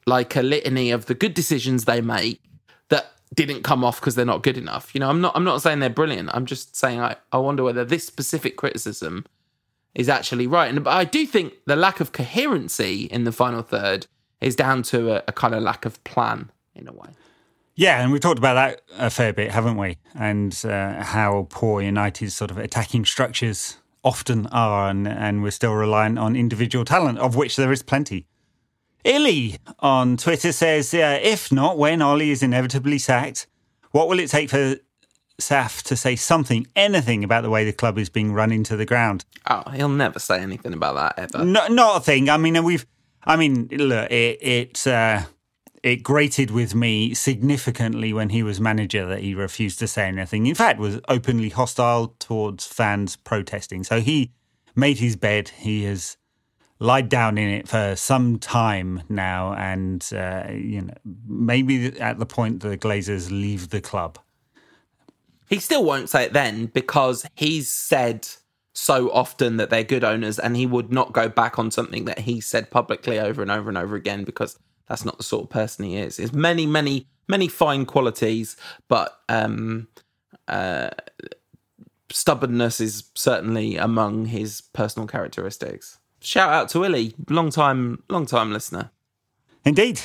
like 0.06 0.36
a 0.36 0.42
litany 0.42 0.92
of 0.92 1.08
the 1.08 1.16
good 1.16 1.34
decisions 1.34 1.86
they 1.86 2.02
make 2.02 2.40
that 2.90 3.14
didn't 3.34 3.64
come 3.64 3.84
off 3.84 4.00
because 4.00 4.16
they're 4.16 4.26
not 4.26 4.44
good 4.44 4.58
enough. 4.58 4.94
You 4.94 5.00
know, 5.00 5.10
I'm 5.10 5.22
not 5.22 5.36
I'm 5.36 5.44
not 5.44 5.62
saying 5.62 5.80
they're 5.80 5.90
brilliant. 5.90 6.30
I'm 6.34 6.46
just 6.46 6.76
saying 6.76 7.00
I, 7.00 7.16
I 7.32 7.38
wonder 7.38 7.64
whether 7.64 7.84
this 7.84 8.06
specific 8.06 8.56
criticism 8.56 9.26
is 9.94 10.10
actually 10.10 10.48
right. 10.48 10.74
And 10.74 10.84
but 10.84 10.92
I 10.92 11.04
do 11.06 11.26
think 11.26 11.54
the 11.66 11.76
lack 11.76 12.00
of 12.00 12.12
coherency 12.12 13.04
in 13.06 13.24
the 13.24 13.32
final 13.32 13.62
third 13.62 14.08
is 14.42 14.56
down 14.56 14.84
to 14.84 15.16
a, 15.16 15.24
a 15.28 15.32
kind 15.32 15.56
of 15.56 15.64
lack 15.64 15.86
of 15.86 16.04
plan 16.04 16.52
in 16.76 16.88
a 16.88 16.94
way. 16.94 17.10
Yeah, 17.78 18.02
and 18.02 18.14
we 18.14 18.20
talked 18.20 18.38
about 18.38 18.54
that 18.54 18.82
a 18.98 19.10
fair 19.10 19.34
bit, 19.34 19.52
haven't 19.52 19.76
we? 19.76 19.98
And 20.14 20.58
uh, 20.64 21.04
how 21.04 21.48
poor 21.50 21.82
United's 21.82 22.34
sort 22.34 22.50
of 22.50 22.58
attacking 22.58 23.04
structures 23.04 23.78
often 24.02 24.48
are, 24.48 24.90
and, 24.90 25.06
and 25.08 25.44
we're 25.44 25.52
still 25.52 25.74
reliant 25.74 26.18
on 26.18 26.38
individual 26.38 26.86
talent, 26.86 27.18
of 27.20 27.36
which 27.36 27.58
there 27.58 27.74
is 27.74 27.84
plenty. 27.84 28.28
Illy 29.06 29.58
on 29.80 30.18
Twitter 30.18 30.52
says, 30.52 30.94
uh, 30.94 31.20
if 31.22 31.52
not, 31.52 31.78
when 31.78 32.02
Ole 32.02 32.22
is 32.22 32.42
inevitably 32.42 32.98
sacked, 32.98 33.48
what 33.92 34.10
will 34.10 34.20
it 34.20 34.30
take 34.30 34.50
for 34.50 34.78
Saf 35.40 35.84
to 35.84 35.96
say 35.96 36.16
something, 36.16 36.66
anything 36.76 37.24
about 37.24 37.44
the 37.44 37.50
way 37.50 37.64
the 37.64 37.72
club 37.72 37.98
is 37.98 38.10
being 38.10 38.34
run 38.34 38.52
into 38.52 38.76
the 38.76 38.86
ground? 38.86 39.24
Oh, 39.48 39.64
he'll 39.74 39.90
never 39.90 40.20
say 40.20 40.42
anything 40.42 40.74
about 40.74 40.96
that 40.96 41.14
ever. 41.18 41.46
No, 41.46 41.68
not 41.68 41.98
a 41.98 42.00
thing. 42.00 42.30
I 42.30 42.38
mean, 42.38 42.62
we've, 42.64 42.86
I 43.24 43.36
mean, 43.36 43.68
look, 43.72 44.10
it, 44.12 44.40
it 44.42 44.88
uh, 44.88 45.24
it 45.84 46.02
grated 46.02 46.50
with 46.50 46.74
me 46.74 47.14
significantly 47.14 48.12
when 48.12 48.30
he 48.30 48.42
was 48.42 48.60
manager 48.60 49.06
that 49.06 49.20
he 49.20 49.36
refused 49.36 49.78
to 49.80 49.88
say 49.88 50.08
anything. 50.08 50.48
In 50.48 50.56
fact, 50.56 50.80
was 50.80 51.00
openly 51.08 51.50
hostile 51.50 52.16
towards 52.18 52.66
fans 52.66 53.16
protesting. 53.16 53.84
So 53.84 54.02
he 54.02 54.32
made 54.76 54.98
his 54.98 55.16
bed. 55.16 55.50
He 55.50 55.84
has 55.84 56.18
lied 56.80 57.10
down 57.10 57.38
in 57.38 57.50
it 57.50 57.68
for 57.68 57.96
some 57.96 58.38
time 58.40 59.02
now, 59.10 59.54
and 59.54 60.08
uh, 60.14 60.46
you 60.52 60.82
know 60.82 60.94
maybe 61.28 62.00
at 62.00 62.20
the 62.20 62.26
point 62.26 62.62
the 62.62 62.78
Glazers 62.78 63.30
leave 63.30 63.70
the 63.70 63.82
club. 63.82 64.20
He 65.50 65.60
still 65.60 65.84
won't 65.84 66.10
say 66.10 66.24
it 66.24 66.34
then 66.34 66.68
because 66.68 67.26
he's 67.36 67.70
said 67.70 68.28
so 68.74 69.12
often 69.12 69.58
that 69.58 69.70
they're 69.70 69.84
good 69.84 70.04
owners, 70.04 70.40
and 70.40 70.58
he 70.58 70.66
would 70.66 70.92
not 70.92 71.14
go 71.14 71.30
back 71.30 71.58
on 71.58 71.72
something 71.72 72.06
that 72.06 72.20
he 72.20 72.42
said 72.42 72.72
publicly 72.72 73.20
over 73.20 73.42
and 73.42 73.52
over 73.52 73.70
and 73.70 73.78
over 73.78 73.96
again 73.96 74.24
because 74.24 74.60
that's 74.88 75.06
not 75.06 75.18
the 75.18 75.24
sort 75.24 75.44
of 75.44 75.50
person 75.50 75.86
he 75.86 75.98
is. 75.98 76.18
There's 76.18 76.34
many, 76.34 76.66
many, 76.66 77.08
many 77.28 77.48
fine 77.48 77.86
qualities, 77.86 78.58
but 78.88 79.18
um, 79.30 79.88
uh, 80.48 80.90
stubbornness 82.12 82.80
is 82.80 83.10
certainly 83.16 83.78
among 83.78 84.26
his 84.26 84.62
personal 84.62 85.08
characteristics. 85.08 86.00
Shout 86.26 86.52
out 86.52 86.70
to 86.70 86.80
Willie, 86.80 87.14
long 87.30 87.52
time, 87.52 88.04
long 88.10 88.26
time 88.26 88.52
listener. 88.52 88.92
Indeed. 89.64 90.02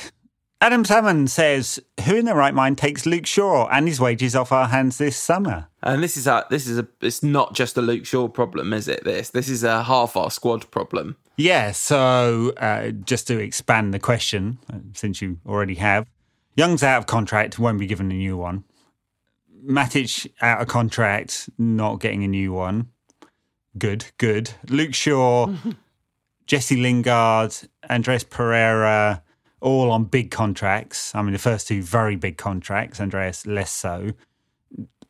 Adam 0.61 0.85
Salmon 0.85 1.25
says, 1.25 1.79
"Who 2.05 2.15
in 2.15 2.25
their 2.25 2.35
right 2.35 2.53
mind 2.53 2.77
takes 2.77 3.07
Luke 3.07 3.25
Shaw 3.25 3.67
and 3.67 3.87
his 3.87 3.99
wages 3.99 4.35
off 4.35 4.51
our 4.51 4.67
hands 4.67 4.99
this 4.99 5.17
summer?" 5.17 5.67
And 5.81 6.03
this 6.03 6.15
is 6.15 6.27
a 6.27 6.45
this 6.51 6.67
is 6.67 6.77
a 6.77 6.87
it's 7.01 7.23
not 7.23 7.55
just 7.55 7.75
a 7.77 7.81
Luke 7.81 8.05
Shaw 8.05 8.27
problem, 8.27 8.71
is 8.71 8.87
it? 8.87 9.03
This 9.03 9.31
this 9.31 9.49
is 9.49 9.63
a 9.63 9.81
half 9.81 10.15
our 10.15 10.29
squad 10.29 10.69
problem. 10.69 11.17
Yeah. 11.37 11.71
So 11.71 12.53
uh, 12.57 12.91
just 12.91 13.25
to 13.27 13.39
expand 13.39 13.91
the 13.91 13.99
question, 13.99 14.59
uh, 14.71 14.77
since 14.93 15.23
you 15.23 15.39
already 15.47 15.75
have, 15.75 16.05
Young's 16.55 16.83
out 16.83 16.99
of 16.99 17.07
contract, 17.07 17.57
won't 17.57 17.79
be 17.79 17.87
given 17.87 18.11
a 18.11 18.15
new 18.15 18.37
one. 18.37 18.63
Matic 19.65 20.27
out 20.41 20.61
of 20.61 20.67
contract, 20.67 21.49
not 21.57 21.99
getting 21.99 22.23
a 22.23 22.27
new 22.27 22.53
one. 22.53 22.89
Good, 23.77 24.05
good. 24.17 24.51
Luke 24.67 24.93
Shaw, 24.93 25.53
Jesse 26.51 26.75
Lingard, 26.75 27.55
Andreas 27.89 28.25
Pereira 28.25 29.23
all 29.61 29.89
on 29.89 30.03
big 30.03 30.31
contracts. 30.31 31.15
I 31.15 31.21
mean, 31.21 31.31
the 31.31 31.39
first 31.39 31.65
two 31.65 31.81
very 31.81 32.17
big 32.17 32.35
contracts, 32.35 32.99
Andreas 32.99 33.47
less 33.47 33.71
so, 33.71 34.11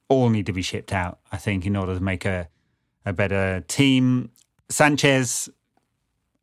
all 0.07 0.29
need 0.29 0.45
to 0.45 0.53
be 0.53 0.61
shipped 0.61 0.93
out, 0.93 1.17
I 1.31 1.37
think, 1.37 1.65
in 1.65 1.75
order 1.75 1.95
to 1.95 1.99
make 1.99 2.25
a, 2.25 2.47
a 3.07 3.11
better 3.11 3.61
team. 3.67 4.29
Sanchez, 4.69 5.49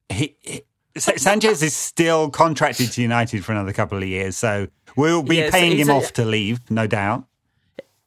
he, 0.08 0.36
he 0.40 0.62
Sanchez 0.96 1.62
is 1.62 1.76
still 1.76 2.28
contracted 2.28 2.90
to 2.90 3.00
United 3.00 3.44
for 3.44 3.52
another 3.52 3.72
couple 3.72 3.98
of 3.98 4.08
years, 4.08 4.36
so 4.36 4.66
we'll 4.96 5.22
be 5.22 5.36
yes, 5.36 5.52
paying 5.52 5.78
him 5.78 5.90
a, 5.90 5.96
off 5.96 6.12
to 6.14 6.24
leave, 6.24 6.68
no 6.72 6.88
doubt. 6.88 7.24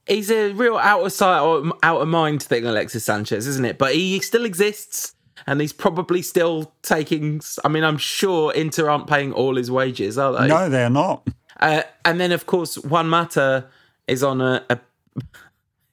He's 0.08 0.30
a 0.30 0.52
real 0.52 0.78
out 0.78 1.06
of 1.06 1.14
sight 1.14 1.40
or 1.40 1.72
out 1.84 2.02
of 2.02 2.10
mind 2.10 2.44
thing, 2.44 2.66
Alexis 2.66 3.06
Sanchez, 3.06 3.48
isn't 3.48 3.64
it? 3.64 3.78
But 3.78 3.96
he 3.96 4.20
still 4.20 4.44
exists 4.44 5.16
and 5.48 5.62
he's 5.62 5.74
probably 5.74 6.22
still 6.22 6.74
taking. 6.82 7.42
I 7.64 7.68
mean, 7.68 7.84
I'm 7.84 7.98
sure 7.98 8.54
Inter 8.54 8.90
aren't 8.90 9.08
paying 9.08 9.34
all 9.34 9.56
his 9.56 9.72
wages, 9.72 10.18
are 10.18 10.34
they? 10.34 10.48
No, 10.48 10.70
they're 10.70 10.90
not. 10.90 11.28
Uh, 11.60 11.84
and 12.06 12.20
then, 12.20 12.32
of 12.32 12.46
course, 12.46 12.78
Juan 12.78 13.10
Mata 13.10 13.68
is 14.08 14.24
on 14.24 14.42
a, 14.42 14.66
a. 14.70 14.80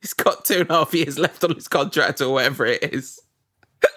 He's 0.00 0.14
got 0.14 0.44
two 0.44 0.60
and 0.60 0.70
a 0.70 0.74
half 0.74 0.94
years 0.94 1.18
left 1.18 1.42
on 1.42 1.54
his 1.54 1.66
contract, 1.66 2.20
or 2.20 2.32
whatever 2.32 2.64
it 2.66 2.94
is. 2.94 3.20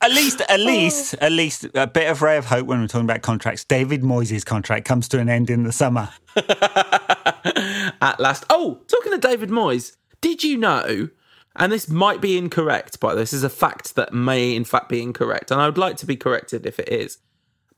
at 0.00 0.10
least, 0.10 0.40
at 0.48 0.60
least, 0.60 1.14
at 1.14 1.32
least 1.32 1.66
a 1.74 1.86
bit 1.86 2.10
of 2.10 2.22
ray 2.22 2.38
of 2.38 2.46
hope 2.46 2.66
when 2.66 2.80
we're 2.80 2.86
talking 2.86 3.04
about 3.04 3.20
contracts. 3.20 3.64
David 3.64 4.02
Moyes' 4.02 4.44
contract 4.44 4.86
comes 4.86 5.06
to 5.08 5.18
an 5.18 5.28
end 5.28 5.50
in 5.50 5.64
the 5.64 5.72
summer. 5.72 6.08
at 6.36 8.16
last. 8.18 8.44
Oh, 8.48 8.80
talking 8.88 9.12
to 9.12 9.18
David 9.18 9.50
Moyes, 9.50 9.96
did 10.22 10.42
you 10.42 10.56
know 10.56 11.10
and 11.56 11.72
this 11.72 11.88
might 11.88 12.20
be 12.20 12.36
incorrect, 12.36 13.00
but 13.00 13.14
this 13.14 13.32
is 13.32 13.44
a 13.44 13.50
fact 13.50 13.94
that 13.94 14.12
may 14.12 14.54
in 14.54 14.64
fact 14.64 14.88
be 14.88 15.02
incorrect, 15.02 15.50
and 15.50 15.60
I 15.60 15.66
would 15.66 15.78
like 15.78 15.96
to 15.98 16.06
be 16.06 16.16
corrected 16.16 16.66
if 16.66 16.78
it 16.78 16.88
is. 16.88 17.18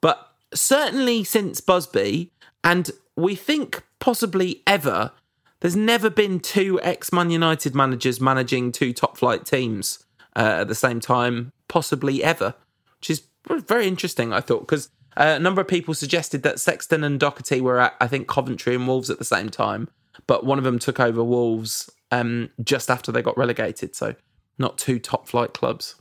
But 0.00 0.32
certainly 0.54 1.24
since 1.24 1.60
Busby, 1.60 2.32
and 2.64 2.90
we 3.16 3.34
think 3.34 3.82
possibly 3.98 4.62
ever, 4.66 5.12
there's 5.60 5.76
never 5.76 6.10
been 6.10 6.40
two 6.40 6.80
ex 6.82 7.12
Man 7.12 7.30
United 7.30 7.74
managers 7.74 8.20
managing 8.20 8.72
two 8.72 8.92
top 8.92 9.16
flight 9.16 9.44
teams 9.44 10.04
uh, 10.34 10.58
at 10.60 10.68
the 10.68 10.74
same 10.74 11.00
time, 11.00 11.52
possibly 11.68 12.22
ever, 12.22 12.54
which 13.00 13.10
is 13.10 13.22
very 13.48 13.86
interesting, 13.86 14.32
I 14.32 14.40
thought, 14.40 14.60
because 14.60 14.88
uh, 15.16 15.34
a 15.36 15.38
number 15.38 15.60
of 15.60 15.68
people 15.68 15.94
suggested 15.94 16.42
that 16.42 16.60
Sexton 16.60 17.04
and 17.04 17.18
Docherty 17.18 17.60
were 17.60 17.80
at, 17.80 17.94
I 18.00 18.06
think, 18.06 18.28
Coventry 18.28 18.74
and 18.74 18.86
Wolves 18.86 19.08
at 19.08 19.18
the 19.18 19.24
same 19.24 19.48
time, 19.48 19.88
but 20.26 20.44
one 20.44 20.58
of 20.58 20.64
them 20.64 20.78
took 20.78 21.00
over 21.00 21.24
Wolves 21.24 21.90
um, 22.10 22.50
just 22.62 22.90
after 22.90 23.12
they 23.12 23.22
got 23.22 23.36
relegated. 23.36 23.94
So 23.94 24.14
not 24.58 24.78
two 24.78 24.98
top 24.98 25.28
flight 25.28 25.54
clubs. 25.54 25.96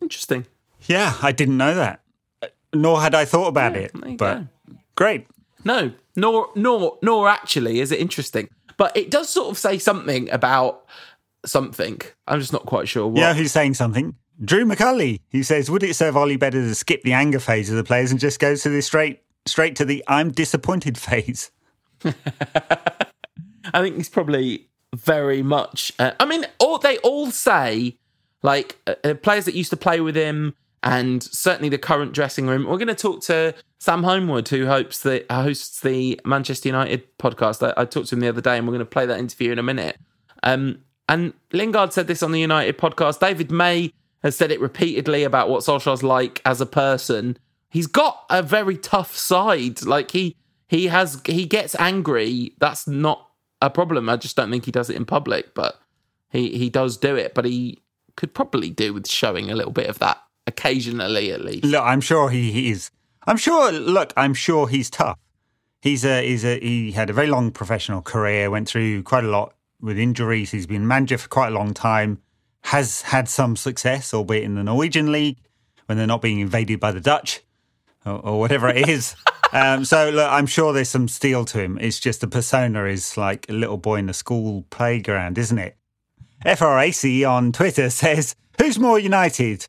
Interesting. 0.00 0.46
Yeah, 0.82 1.14
I 1.22 1.32
didn't 1.32 1.56
know 1.56 1.74
that. 1.74 2.02
Nor 2.74 3.00
had 3.00 3.14
I 3.14 3.24
thought 3.24 3.48
about 3.48 3.74
yeah, 3.74 3.82
it. 3.82 4.18
But 4.18 4.38
go. 4.40 4.46
great. 4.94 5.26
No, 5.64 5.92
nor 6.14 6.48
nor 6.54 6.98
nor 7.02 7.28
actually 7.28 7.80
is 7.80 7.90
it 7.92 8.00
interesting. 8.00 8.48
But 8.76 8.96
it 8.96 9.10
does 9.10 9.28
sort 9.30 9.48
of 9.48 9.58
say 9.58 9.78
something 9.78 10.30
about 10.30 10.84
something. 11.44 12.00
I'm 12.26 12.40
just 12.40 12.52
not 12.52 12.66
quite 12.66 12.88
sure 12.88 13.06
what. 13.06 13.18
Yeah, 13.18 13.34
who's 13.34 13.52
saying 13.52 13.74
something? 13.74 14.14
Drew 14.44 14.66
McCulley. 14.66 15.20
He 15.30 15.42
says, 15.42 15.70
"Would 15.70 15.82
it 15.82 15.96
serve 15.96 16.16
Ole 16.16 16.36
better 16.36 16.60
to 16.60 16.74
skip 16.74 17.02
the 17.02 17.14
anger 17.14 17.40
phase 17.40 17.70
of 17.70 17.76
the 17.76 17.84
players 17.84 18.10
and 18.10 18.20
just 18.20 18.38
go 18.38 18.54
to 18.54 18.68
the 18.68 18.82
straight 18.82 19.22
straight 19.46 19.76
to 19.76 19.84
the 19.84 20.04
I'm 20.06 20.30
disappointed 20.30 20.98
phase?" 20.98 21.50
I 22.04 23.80
think 23.80 23.96
he's 23.96 24.10
probably 24.10 24.68
very 24.96 25.42
much. 25.42 25.92
Uh, 25.98 26.12
I 26.18 26.24
mean, 26.24 26.46
all 26.58 26.78
they 26.78 26.98
all 26.98 27.30
say 27.30 27.96
like 28.42 28.78
uh, 28.86 28.94
uh, 29.04 29.14
players 29.14 29.44
that 29.44 29.54
used 29.54 29.70
to 29.70 29.76
play 29.76 30.00
with 30.00 30.16
him, 30.16 30.54
and 30.82 31.22
certainly 31.22 31.68
the 31.68 31.78
current 31.78 32.12
dressing 32.12 32.46
room. 32.46 32.64
We're 32.64 32.78
going 32.78 32.88
to 32.88 32.94
talk 32.94 33.22
to 33.22 33.54
Sam 33.78 34.02
Homewood, 34.02 34.48
who 34.48 34.66
hopes 34.66 35.02
that 35.02 35.30
hosts 35.30 35.80
the 35.80 36.20
Manchester 36.24 36.68
United 36.68 37.18
podcast. 37.18 37.66
I, 37.66 37.80
I, 37.80 37.84
talked 37.84 38.08
to 38.08 38.14
him 38.14 38.20
the 38.20 38.28
other 38.28 38.40
day, 38.40 38.56
and 38.56 38.66
we're 38.66 38.72
going 38.72 38.80
to 38.80 38.86
play 38.86 39.06
that 39.06 39.18
interview 39.18 39.52
in 39.52 39.58
a 39.58 39.62
minute. 39.62 39.98
Um, 40.42 40.82
and 41.08 41.34
Lingard 41.52 41.92
said 41.92 42.06
this 42.06 42.22
on 42.22 42.32
the 42.32 42.40
United 42.40 42.78
podcast. 42.78 43.20
David 43.20 43.50
May 43.50 43.92
has 44.22 44.36
said 44.36 44.50
it 44.50 44.60
repeatedly 44.60 45.24
about 45.24 45.48
what 45.48 45.62
Solskjaer's 45.62 46.02
like 46.02 46.40
as 46.44 46.60
a 46.60 46.66
person. 46.66 47.36
He's 47.70 47.86
got 47.86 48.24
a 48.30 48.42
very 48.42 48.76
tough 48.76 49.16
side. 49.16 49.84
Like 49.84 50.10
he 50.10 50.36
he 50.68 50.86
has 50.86 51.20
he 51.26 51.46
gets 51.46 51.74
angry. 51.76 52.54
That's 52.58 52.88
not 52.88 53.25
a 53.60 53.70
problem. 53.70 54.08
I 54.08 54.16
just 54.16 54.36
don't 54.36 54.50
think 54.50 54.64
he 54.64 54.72
does 54.72 54.90
it 54.90 54.96
in 54.96 55.04
public, 55.04 55.54
but 55.54 55.80
he 56.30 56.56
he 56.58 56.70
does 56.70 56.96
do 56.96 57.16
it. 57.16 57.34
But 57.34 57.44
he 57.44 57.82
could 58.16 58.34
probably 58.34 58.70
do 58.70 58.94
with 58.94 59.08
showing 59.08 59.50
a 59.50 59.54
little 59.54 59.72
bit 59.72 59.88
of 59.88 59.98
that 59.98 60.22
occasionally, 60.46 61.32
at 61.32 61.44
least. 61.44 61.64
Look, 61.64 61.82
I'm 61.82 62.00
sure 62.00 62.30
he, 62.30 62.50
he 62.52 62.70
is. 62.70 62.90
I'm 63.26 63.36
sure. 63.36 63.72
Look, 63.72 64.12
I'm 64.16 64.34
sure 64.34 64.68
he's 64.68 64.90
tough. 64.90 65.18
He's 65.80 66.04
a 66.04 66.26
he's 66.26 66.44
a 66.44 66.58
he 66.58 66.92
had 66.92 67.10
a 67.10 67.12
very 67.12 67.28
long 67.28 67.50
professional 67.50 68.02
career. 68.02 68.50
Went 68.50 68.68
through 68.68 69.02
quite 69.02 69.24
a 69.24 69.28
lot 69.28 69.54
with 69.80 69.98
injuries. 69.98 70.50
He's 70.50 70.66
been 70.66 70.86
manager 70.86 71.18
for 71.18 71.28
quite 71.28 71.48
a 71.48 71.54
long 71.54 71.74
time. 71.74 72.22
Has 72.62 73.02
had 73.02 73.28
some 73.28 73.54
success, 73.54 74.12
albeit 74.12 74.42
in 74.42 74.56
the 74.56 74.64
Norwegian 74.64 75.12
league 75.12 75.38
when 75.86 75.98
they're 75.98 76.06
not 76.06 76.22
being 76.22 76.40
invaded 76.40 76.80
by 76.80 76.90
the 76.90 77.00
Dutch 77.00 77.42
or, 78.04 78.18
or 78.18 78.40
whatever 78.40 78.68
it 78.68 78.88
is. 78.88 79.14
um, 79.56 79.86
so 79.86 80.10
look, 80.10 80.30
I'm 80.30 80.44
sure 80.44 80.74
there's 80.74 80.90
some 80.90 81.08
steel 81.08 81.46
to 81.46 81.58
him. 81.58 81.78
It's 81.80 81.98
just 81.98 82.20
the 82.20 82.26
persona 82.28 82.84
is 82.84 83.16
like 83.16 83.48
a 83.48 83.54
little 83.54 83.78
boy 83.78 83.96
in 83.96 84.06
the 84.06 84.12
school 84.12 84.66
playground, 84.68 85.38
isn't 85.38 85.58
it? 85.58 85.78
FRAC 86.44 87.26
on 87.26 87.52
Twitter 87.52 87.88
says, 87.88 88.36
"Who's 88.58 88.78
more 88.78 88.98
united, 88.98 89.66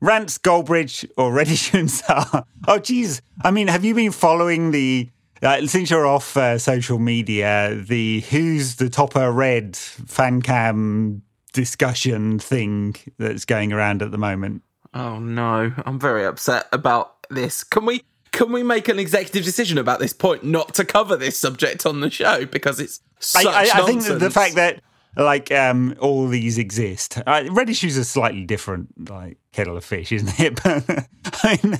Rance 0.00 0.38
Goldbridge 0.38 1.10
or 1.16 1.32
Reddy 1.32 1.54
Schunstar?" 1.56 2.44
oh, 2.68 2.78
geez. 2.78 3.20
I 3.42 3.50
mean, 3.50 3.66
have 3.66 3.84
you 3.84 3.94
been 3.94 4.12
following 4.12 4.70
the? 4.70 5.10
Uh, 5.42 5.66
since 5.66 5.90
you're 5.90 6.06
off 6.06 6.36
uh, 6.36 6.56
social 6.56 7.00
media, 7.00 7.74
the 7.74 8.20
who's 8.30 8.76
the 8.76 8.88
topper 8.88 9.32
red 9.32 9.76
fan 9.76 10.42
cam 10.42 11.22
discussion 11.52 12.38
thing 12.38 12.94
that's 13.18 13.44
going 13.44 13.72
around 13.72 14.00
at 14.00 14.12
the 14.12 14.18
moment. 14.18 14.62
Oh 14.94 15.18
no, 15.18 15.72
I'm 15.84 15.98
very 15.98 16.24
upset 16.24 16.68
about 16.72 17.26
this. 17.30 17.64
Can 17.64 17.84
we 17.84 18.02
can 18.34 18.52
we 18.52 18.62
make 18.62 18.88
an 18.88 18.98
executive 18.98 19.44
decision 19.44 19.78
about 19.78 20.00
this 20.00 20.12
point 20.12 20.44
not 20.44 20.74
to 20.74 20.84
cover 20.84 21.16
this 21.16 21.38
subject 21.38 21.86
on 21.86 22.00
the 22.00 22.10
show 22.10 22.44
because 22.44 22.80
it's 22.80 23.00
such 23.20 23.46
I, 23.46 23.62
I, 23.64 23.82
I 23.82 23.86
think 23.86 24.04
the 24.04 24.30
fact 24.30 24.56
that 24.56 24.82
like 25.16 25.52
um, 25.52 25.94
all 26.00 26.26
these 26.28 26.58
exist. 26.58 27.18
Uh, 27.26 27.44
red 27.50 27.70
issues 27.70 27.96
are 27.96 28.04
slightly 28.04 28.44
different, 28.44 29.08
like 29.08 29.38
kettle 29.52 29.76
of 29.76 29.84
fish, 29.84 30.12
isn't 30.12 30.40
it? 30.40 30.60
But 30.64 31.08
I 31.42 31.58
mean, 31.62 31.78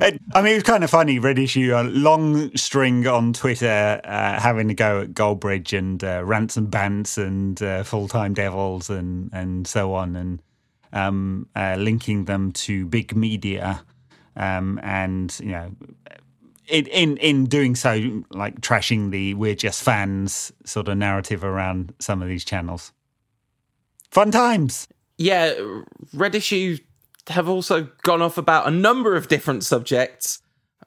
it, 0.00 0.20
I 0.34 0.42
mean, 0.42 0.52
it 0.52 0.56
was 0.56 0.62
kind 0.64 0.84
of 0.84 0.90
funny. 0.90 1.18
Red 1.18 1.38
issue, 1.38 1.72
a 1.74 1.82
long 1.82 2.54
string 2.56 3.06
on 3.06 3.32
Twitter, 3.32 4.00
uh, 4.04 4.40
having 4.40 4.68
to 4.68 4.74
go 4.74 5.02
at 5.02 5.12
Goldbridge 5.12 5.76
and 5.76 6.02
uh, 6.02 6.24
Rants 6.24 6.56
N 6.56 6.66
Bants 6.68 7.18
and 7.18 7.62
uh, 7.62 7.82
Full 7.82 8.08
Time 8.08 8.34
Devils 8.34 8.90
and 8.90 9.30
and 9.32 9.66
so 9.66 9.94
on, 9.94 10.16
and 10.16 10.42
um, 10.92 11.48
uh, 11.56 11.76
linking 11.78 12.24
them 12.24 12.52
to 12.52 12.86
big 12.86 13.14
media, 13.16 13.82
um, 14.36 14.80
and 14.82 15.38
you 15.40 15.52
know. 15.52 15.72
In, 16.68 16.86
in 16.86 17.16
in 17.16 17.46
doing 17.46 17.74
so, 17.74 18.22
like 18.30 18.60
trashing 18.60 19.10
the 19.10 19.34
"we're 19.34 19.56
just 19.56 19.82
fans" 19.82 20.52
sort 20.64 20.86
of 20.86 20.96
narrative 20.96 21.42
around 21.42 21.92
some 21.98 22.22
of 22.22 22.28
these 22.28 22.44
channels. 22.44 22.92
Fun 24.10 24.30
times. 24.30 24.86
yeah, 25.18 25.54
Red 26.14 26.34
Issue 26.34 26.78
have 27.28 27.48
also 27.48 27.88
gone 28.02 28.22
off 28.22 28.38
about 28.38 28.66
a 28.66 28.70
number 28.70 29.16
of 29.16 29.28
different 29.28 29.64
subjects, 29.64 30.40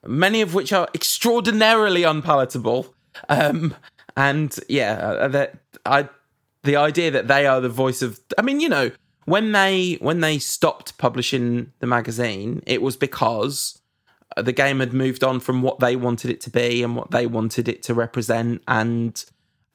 many 0.06 0.41
of 0.41 0.54
which 0.54 0.74
are 0.74 0.88
extraordinarily 0.93 2.04
unpalatable. 2.04 2.93
Um, 3.30 3.76
and 4.18 4.58
yeah, 4.70 4.93
uh, 4.93 5.28
that 5.30 5.56
I 5.86 6.10
the 6.64 6.76
idea 6.78 7.12
that 7.12 7.28
they 7.28 7.46
are 7.46 7.62
the 7.62 7.70
voice 7.70 8.02
of 8.02 8.20
I 8.38 8.41
mean, 8.41 8.60
you 8.60 8.70
know, 8.70 8.91
when 9.26 9.51
they 9.51 9.97
when 10.01 10.21
they 10.21 10.39
stopped 10.39 10.97
publishing 10.97 11.71
the 11.80 11.88
magazine, 11.88 12.63
it 12.65 12.82
was 12.82 12.95
because 12.95 13.80
the 14.38 14.53
game 14.53 14.80
had 14.80 14.93
moved 14.93 15.23
on 15.23 15.39
from 15.39 15.61
what 15.61 15.80
they 15.80 15.95
wanted 15.95 16.32
it 16.32 16.41
to 16.41 16.49
be 16.49 16.84
and 16.84 16.95
what 16.95 17.11
they 17.11 17.28
wanted 17.28 17.67
it 17.67 17.84
to 17.84 17.93
represent 17.93 18.61
and 18.67 19.23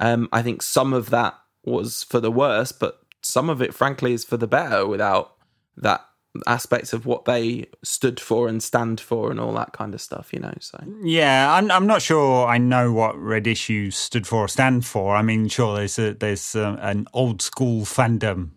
um, 0.00 0.28
I 0.32 0.42
think 0.42 0.62
some 0.62 0.92
of 0.92 1.10
that 1.10 1.38
was 1.64 2.02
for 2.04 2.20
the 2.20 2.30
worse, 2.32 2.72
but 2.72 3.00
some 3.22 3.50
of 3.50 3.60
it, 3.60 3.74
frankly, 3.74 4.14
is 4.14 4.24
for 4.24 4.38
the 4.38 4.46
better 4.46 4.86
without 4.86 5.36
that 5.76 6.04
aspect 6.46 6.92
of 6.92 7.04
what 7.06 7.26
they 7.26 7.66
stood 7.82 8.18
for 8.18 8.48
and 8.48 8.62
stand 8.62 9.00
for 9.00 9.30
and 9.30 9.38
all 9.38 9.52
that 9.52 9.72
kind 9.72 9.94
of 9.94 10.00
stuff, 10.00 10.32
you 10.32 10.38
know. 10.38 10.54
So 10.60 10.78
Yeah, 11.02 11.52
I'm 11.52 11.70
I'm 11.70 11.86
not 11.86 12.02
sure 12.02 12.46
I 12.46 12.56
know 12.56 12.92
what 12.92 13.18
Red 13.18 13.46
Issue 13.46 13.90
stood 13.90 14.26
for 14.26 14.44
or 14.44 14.48
stand 14.48 14.86
for. 14.86 15.14
I 15.14 15.22
mean, 15.22 15.48
sure, 15.48 15.76
there's 15.76 15.98
a, 15.98 16.14
there's 16.14 16.54
a, 16.54 16.78
an 16.80 17.06
old 17.12 17.42
school 17.42 17.82
fandom 17.82 18.50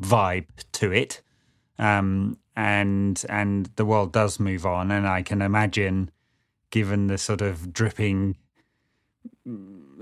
vibe 0.00 0.46
to 0.72 0.92
it, 0.92 1.22
um, 1.78 2.38
and 2.54 3.24
and 3.28 3.70
the 3.76 3.84
world 3.84 4.12
does 4.12 4.40
move 4.40 4.66
on, 4.66 4.90
and 4.90 5.06
I 5.06 5.22
can 5.22 5.42
imagine, 5.42 6.10
given 6.70 7.06
the 7.06 7.18
sort 7.18 7.40
of 7.40 7.72
dripping 7.72 8.36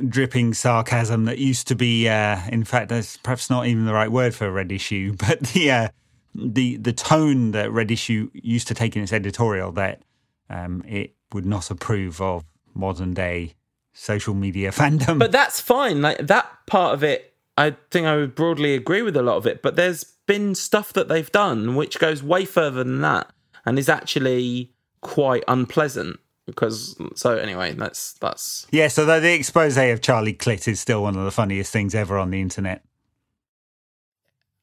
dripping 0.09 0.53
sarcasm 0.53 1.25
that 1.25 1.39
used 1.39 1.69
to 1.69 1.77
be 1.77 2.09
uh, 2.09 2.41
in 2.49 2.65
fact 2.65 2.89
that's 2.89 3.17
perhaps 3.19 3.49
not 3.49 3.67
even 3.67 3.87
the 3.87 3.93
right 3.93 4.11
word 4.11 4.35
for 4.35 4.51
red 4.51 4.73
issue 4.73 5.15
but 5.19 5.39
the 5.41 5.71
uh, 5.71 5.89
the 6.35 6.77
the 6.79 6.93
tone 6.93 7.53
that 7.53 7.71
red 7.71 7.91
issue 7.91 8.29
used 8.33 8.67
to 8.67 8.75
take 8.75 8.97
in 8.97 9.03
its 9.03 9.13
editorial 9.13 9.71
that 9.71 10.03
um, 10.51 10.83
it 10.87 11.15
would 11.33 11.47
not 11.47 11.71
approve 11.71 12.21
of 12.21 12.45
modern 12.75 13.15
day 13.15 13.55
social 13.93 14.35
media 14.35 14.71
fandom. 14.73 15.19
But 15.19 15.33
that's 15.33 15.61
fine. 15.61 16.03
Like 16.03 16.27
that 16.27 16.47
part 16.67 16.95
of 16.95 17.03
it, 17.03 17.34
I 17.57 17.77
think 17.91 18.07
I 18.07 18.17
would 18.17 18.35
broadly 18.35 18.75
agree 18.75 19.03
with 19.03 19.17
a 19.17 19.23
lot 19.23 19.37
of 19.37 19.47
it. 19.47 19.63
But 19.63 19.77
there's 19.77 20.05
been 20.27 20.55
stuff 20.55 20.93
that 20.95 21.09
they've 21.09 21.31
done 21.31 21.77
which 21.77 21.99
goes 21.99 22.23
way 22.23 22.45
further 22.45 22.83
than 22.83 23.01
that 23.03 23.31
and 23.65 23.79
is 23.79 23.89
actually 23.89 24.73
quite 25.01 25.45
unpleasant. 25.49 26.19
Because 26.47 27.01
so 27.15 27.37
anyway, 27.39 27.73
that's 27.73 28.13
that's 28.15 28.67
yeah 28.71 28.89
so 28.89 29.07
the, 29.07 29.19
the 29.19 29.33
expose 29.33 29.79
of 29.79 30.03
charlie 30.03 30.35
clit 30.35 30.69
is 30.69 30.79
still 30.79 31.03
one 31.03 31.17
of 31.17 31.25
the 31.25 31.31
funniest 31.31 31.73
things 31.73 31.95
ever 31.95 32.19
on 32.19 32.29
the 32.29 32.39
internet 32.39 32.85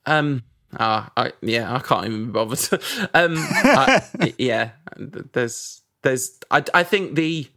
um 0.06 0.44
ah 0.80 1.12
I 1.18 1.34
yeah 1.42 1.74
I 1.74 1.80
can't 1.80 2.06
even 2.06 2.32
bother 2.32 2.56
bothered. 2.56 2.84
um 3.14 3.36
I, 3.38 4.34
yeah, 4.38 4.72
there's 4.98 5.82
there's 6.02 6.40
I 6.50 6.64
I 6.74 6.84
think 6.84 7.16
the 7.16 7.48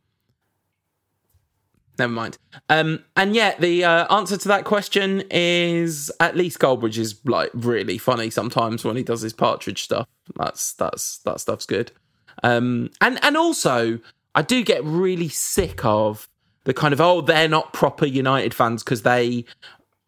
Never 1.99 2.13
mind. 2.13 2.39
Um, 2.69 3.05
and 3.17 3.35
yet 3.35 3.61
the 3.61 3.85
uh, 3.85 4.15
answer 4.15 4.37
to 4.37 4.49
that 4.49 4.65
question 4.65 5.23
is 5.31 6.11
at 6.19 6.37
least 6.37 6.59
Goldbridge 6.59 6.99
is 6.99 7.21
like 7.25 7.51
really 7.55 7.99
funny 7.99 8.31
sometimes 8.31 8.85
when 8.85 8.97
he 8.97 9.03
does 9.03 9.21
his 9.21 9.33
partridge 9.33 9.85
stuff. 9.85 10.09
That's 10.37 10.73
that's 10.75 11.19
that 11.19 11.41
stuff's 11.41 11.67
good. 11.67 11.93
Um, 12.43 12.91
and 13.01 13.23
and 13.23 13.37
also 13.37 14.01
I 14.35 14.43
do 14.43 14.65
get 14.65 14.83
really 14.85 15.29
sick 15.29 15.85
of 15.85 16.29
the 16.65 16.75
kind 16.75 16.93
of 16.93 17.01
oh 17.01 17.21
they're 17.21 17.49
not 17.49 17.73
proper 17.73 18.07
United 18.07 18.55
fans 18.55 18.83
because 18.83 19.03
they 19.03 19.45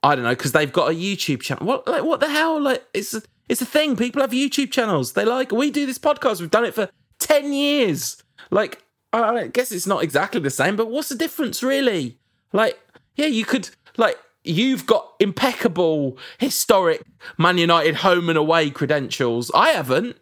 I 0.03 0.15
don't 0.15 0.25
know 0.25 0.31
because 0.31 0.53
they've 0.53 0.73
got 0.73 0.91
a 0.91 0.95
YouTube 0.95 1.43
channel. 1.43 1.67
What 1.67 1.87
like 1.87 2.05
what 2.05 2.21
the 2.21 2.29
hell? 2.29 2.61
Like 2.61 2.85
it's 2.95 3.15
a, 3.15 3.23
it's 3.49 3.63
a 3.63 3.67
thing. 3.67 3.97
People 3.97 4.23
have 4.23 4.31
YouTube 4.31 4.73
channels. 4.73 5.13
They 5.13 5.25
like 5.25 5.53
we 5.53 5.71
do 5.71 5.87
this 5.87 5.99
podcast. 5.99 6.41
We've 6.41 6.51
done 6.51 6.65
it 6.65 6.75
for 6.75 6.89
ten 7.19 7.53
years. 7.53 8.23
Like 8.51 8.83
I 9.23 9.47
guess 9.49 9.73
it's 9.73 9.87
not 9.87 10.03
exactly 10.03 10.41
the 10.41 10.51
same, 10.51 10.77
but 10.77 10.91
what's 10.91 11.09
the 11.09 11.15
difference 11.15 11.63
really? 11.63 12.19
Like 12.53 12.79
yeah, 13.17 13.27
you 13.27 13.45
could 13.45 13.71
like 13.97 14.19
you've 14.45 14.87
got 14.87 15.15
impeccable 15.21 16.19
historic 16.39 17.03
Man 17.39 17.59
United 17.59 17.97
home 17.97 18.29
and 18.29 18.39
away 18.39 18.71
credentials. 18.71 19.51
I 19.55 19.71
haven't. 19.71 20.17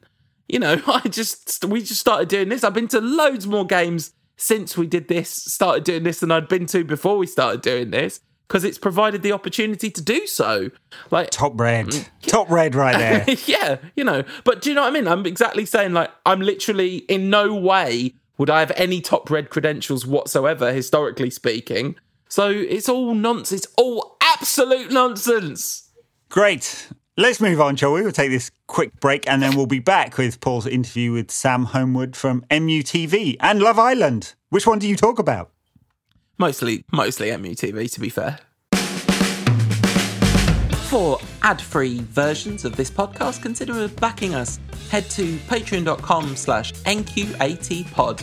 You 0.49 0.59
know, 0.59 0.81
I 0.87 1.09
just 1.09 1.65
we 1.65 1.81
just 1.81 2.01
started 2.01 2.29
doing 2.29 2.49
this. 2.49 2.65
I've 2.65 2.75
been 2.75 2.89
to 2.89 3.01
loads 3.01 3.47
more 3.47 3.67
games 3.67 4.13
since 4.37 4.77
we 4.77 4.87
did 4.87 5.09
this, 5.09 5.31
started 5.31 5.85
doing 5.85 6.03
this 6.03 6.21
than 6.21 6.31
I'd 6.33 6.49
been 6.49 6.67
to 6.67 6.85
before 6.85 7.17
we 7.17 7.27
started 7.27 7.63
doing 7.63 7.91
this 7.91 8.21
because 8.49 8.65
it's 8.65 8.79
provided 8.79 9.23
the 9.23 9.33
opportunity 9.33 9.91
to 9.91 10.03
do 10.03 10.27
so. 10.27 10.71
Like 11.11 11.31
top 11.31 11.59
red 11.59 11.87
mm, 11.87 12.09
top 12.23 12.51
red 12.51 12.75
right 12.75 12.97
there 12.97 13.37
yeah, 13.47 13.77
you 13.97 14.05
know. 14.05 14.25
But 14.45 14.63
do 14.63 14.71
you 14.71 14.75
know 14.75 14.83
what 14.83 14.89
I 14.89 14.91
mean? 14.93 15.09
I'm 15.09 15.27
exactly 15.27 15.67
saying 15.67 15.93
like 15.93 16.11
I'm 16.27 16.41
literally 16.41 16.99
in 16.99 17.31
no 17.31 17.55
way 17.55 18.15
would 18.39 18.51
I 18.51 18.61
have 18.61 18.73
any 18.77 19.01
top 19.01 19.31
red 19.31 19.51
credentials 19.51 20.07
whatsoever, 20.07 20.73
historically 20.73 21.31
speaking. 21.31 21.97
So 22.29 22.51
it's 22.51 22.89
all 22.89 23.15
nonsense. 23.15 23.65
It's 23.65 23.75
all 23.77 24.17
absolute 24.21 24.91
nonsense. 24.91 25.91
Great. 26.29 26.89
Let's 27.17 27.41
move 27.41 27.61
on, 27.61 27.77
shall 27.77 27.93
we? 27.93 28.03
We'll 28.03 28.11
take 28.11 28.31
this 28.31 28.51
quick 28.67 28.99
break 28.99 29.29
and 29.29 29.41
then 29.41 29.55
we'll 29.55 29.67
be 29.67 29.79
back 29.79 30.19
with 30.19 30.41
Paul's 30.41 30.67
interview 30.67 31.13
with 31.13 31.31
Sam 31.31 31.67
Homewood 31.67 32.17
from 32.17 32.45
MUTV 32.51 33.37
and 33.39 33.61
Love 33.61 33.79
Island. 33.79 34.35
Which 34.51 34.67
one 34.67 34.81
do 34.81 34.89
you 34.89 34.97
talk 34.97 35.21
about? 35.21 35.53
Mostly, 36.39 36.85
mostly 36.93 37.29
MUTV, 37.29 37.93
to 37.93 38.01
be 38.01 38.09
fair. 38.09 38.41
For 40.95 41.19
ad-free 41.43 42.03
versions 42.03 42.65
of 42.65 42.77
this 42.77 42.89
podcast, 42.89 43.43
consider 43.43 43.89
backing 43.89 44.37
us. 44.37 44.61
Head 44.93 45.11
to 45.11 45.39
patreon.com 45.39 46.37
slash 46.37 46.73
nqatpod. 46.85 48.21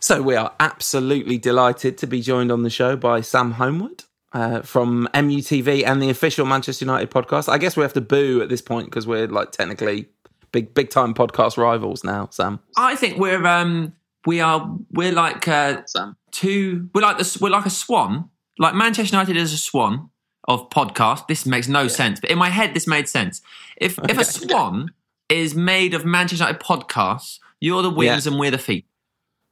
So 0.00 0.22
we 0.22 0.34
are 0.36 0.54
absolutely 0.58 1.36
delighted 1.36 1.98
to 1.98 2.06
be 2.06 2.22
joined 2.22 2.50
on 2.50 2.62
the 2.62 2.70
show 2.70 2.96
by 2.96 3.20
Sam 3.20 3.50
Homewood 3.50 4.04
uh, 4.32 4.62
from 4.62 5.10
MUTV 5.12 5.84
and 5.86 6.00
the 6.00 6.08
official 6.08 6.46
Manchester 6.46 6.86
United 6.86 7.10
podcast. 7.10 7.50
I 7.50 7.58
guess 7.58 7.76
we 7.76 7.82
have 7.82 7.92
to 7.92 8.00
boo 8.00 8.40
at 8.40 8.48
this 8.48 8.62
point 8.62 8.86
because 8.86 9.06
we're 9.06 9.28
like 9.28 9.52
technically 9.52 10.08
big 10.54 10.72
big 10.72 10.88
time 10.88 11.12
podcast 11.14 11.56
rivals 11.58 12.04
now, 12.04 12.28
Sam. 12.30 12.60
I 12.76 12.94
think 12.94 13.18
we're 13.18 13.44
um 13.44 13.92
we 14.24 14.40
are 14.40 14.60
we're 14.92 15.10
like 15.12 15.48
uh 15.48 15.82
Sam. 15.86 16.16
two 16.30 16.88
we're 16.94 17.02
like 17.02 17.18
this 17.18 17.40
we're 17.40 17.50
like 17.50 17.66
a 17.66 17.70
swan 17.70 18.30
like 18.58 18.74
Manchester 18.74 19.16
United 19.16 19.36
is 19.36 19.52
a 19.52 19.58
swan 19.58 20.10
of 20.46 20.70
podcast. 20.70 21.26
This 21.26 21.44
makes 21.44 21.66
no 21.66 21.88
sense, 21.88 22.20
but 22.20 22.30
in 22.30 22.38
my 22.38 22.50
head, 22.50 22.72
this 22.72 22.86
made 22.86 23.08
sense. 23.08 23.42
If 23.76 23.98
if 24.08 24.16
a 24.16 24.24
swan 24.24 24.92
is 25.28 25.56
made 25.56 25.92
of 25.92 26.04
Manchester 26.04 26.44
United 26.44 26.62
podcasts, 26.64 27.40
you're 27.60 27.82
the 27.82 27.90
wings 27.90 28.26
Yeah. 28.26 28.30
and 28.32 28.38
we're 28.40 28.52
the 28.52 28.58
feet. 28.58 28.86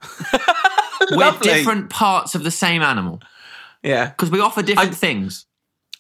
we're 1.11 1.17
Lovely. 1.17 1.53
different 1.53 1.91
parts 1.91 2.35
of 2.37 2.45
the 2.45 2.51
same 2.51 2.83
animal 2.83 3.21
Yeah. 3.83 4.11
because 4.11 4.31
we 4.31 4.41
offer 4.41 4.63
different 4.63 4.93
I- 4.93 4.95
things. 4.95 5.47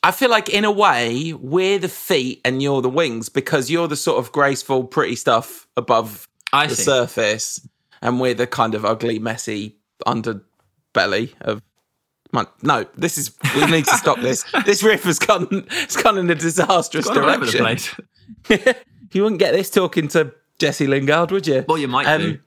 I 0.02 0.10
feel 0.10 0.30
like 0.30 0.48
in 0.48 0.64
a 0.64 0.70
way 0.70 1.32
we're 1.32 1.78
the 1.78 1.88
feet 1.88 2.40
and 2.44 2.60
you're 2.62 2.82
the 2.82 2.88
wings 2.90 3.28
because 3.28 3.70
you're 3.70 3.86
the 3.88 3.96
sort 3.96 4.18
of 4.18 4.32
graceful, 4.32 4.84
pretty 4.84 5.14
stuff 5.16 5.66
above 5.76 6.28
I 6.52 6.66
the 6.66 6.74
see. 6.74 6.82
surface, 6.82 7.66
and 8.00 8.20
we're 8.20 8.34
the 8.34 8.46
kind 8.48 8.74
of 8.74 8.84
ugly, 8.84 9.18
messy 9.18 9.76
underbelly 10.06 11.32
of. 11.40 11.62
Man, 12.34 12.46
no, 12.62 12.86
this 12.96 13.18
is. 13.18 13.30
We 13.54 13.66
need 13.66 13.84
to 13.84 13.96
stop 13.96 14.18
this. 14.20 14.44
This 14.64 14.82
riff 14.82 15.04
has 15.04 15.18
gone. 15.18 15.66
It's 15.70 16.02
gone 16.02 16.16
in 16.18 16.30
a 16.30 16.34
disastrous 16.34 17.06
Gone 17.06 17.18
all 17.18 17.30
over 17.30 17.44
the 17.44 17.52
direction. 17.52 18.04
place. 18.48 18.74
you 19.12 19.22
wouldn't 19.22 19.38
get 19.38 19.52
this 19.52 19.68
talking 19.70 20.08
to 20.08 20.32
Jesse 20.58 20.86
Lingard, 20.86 21.30
would 21.30 21.46
you? 21.46 21.64
Well, 21.68 21.76
you 21.78 21.88
might 21.88 22.06
Um, 22.06 22.40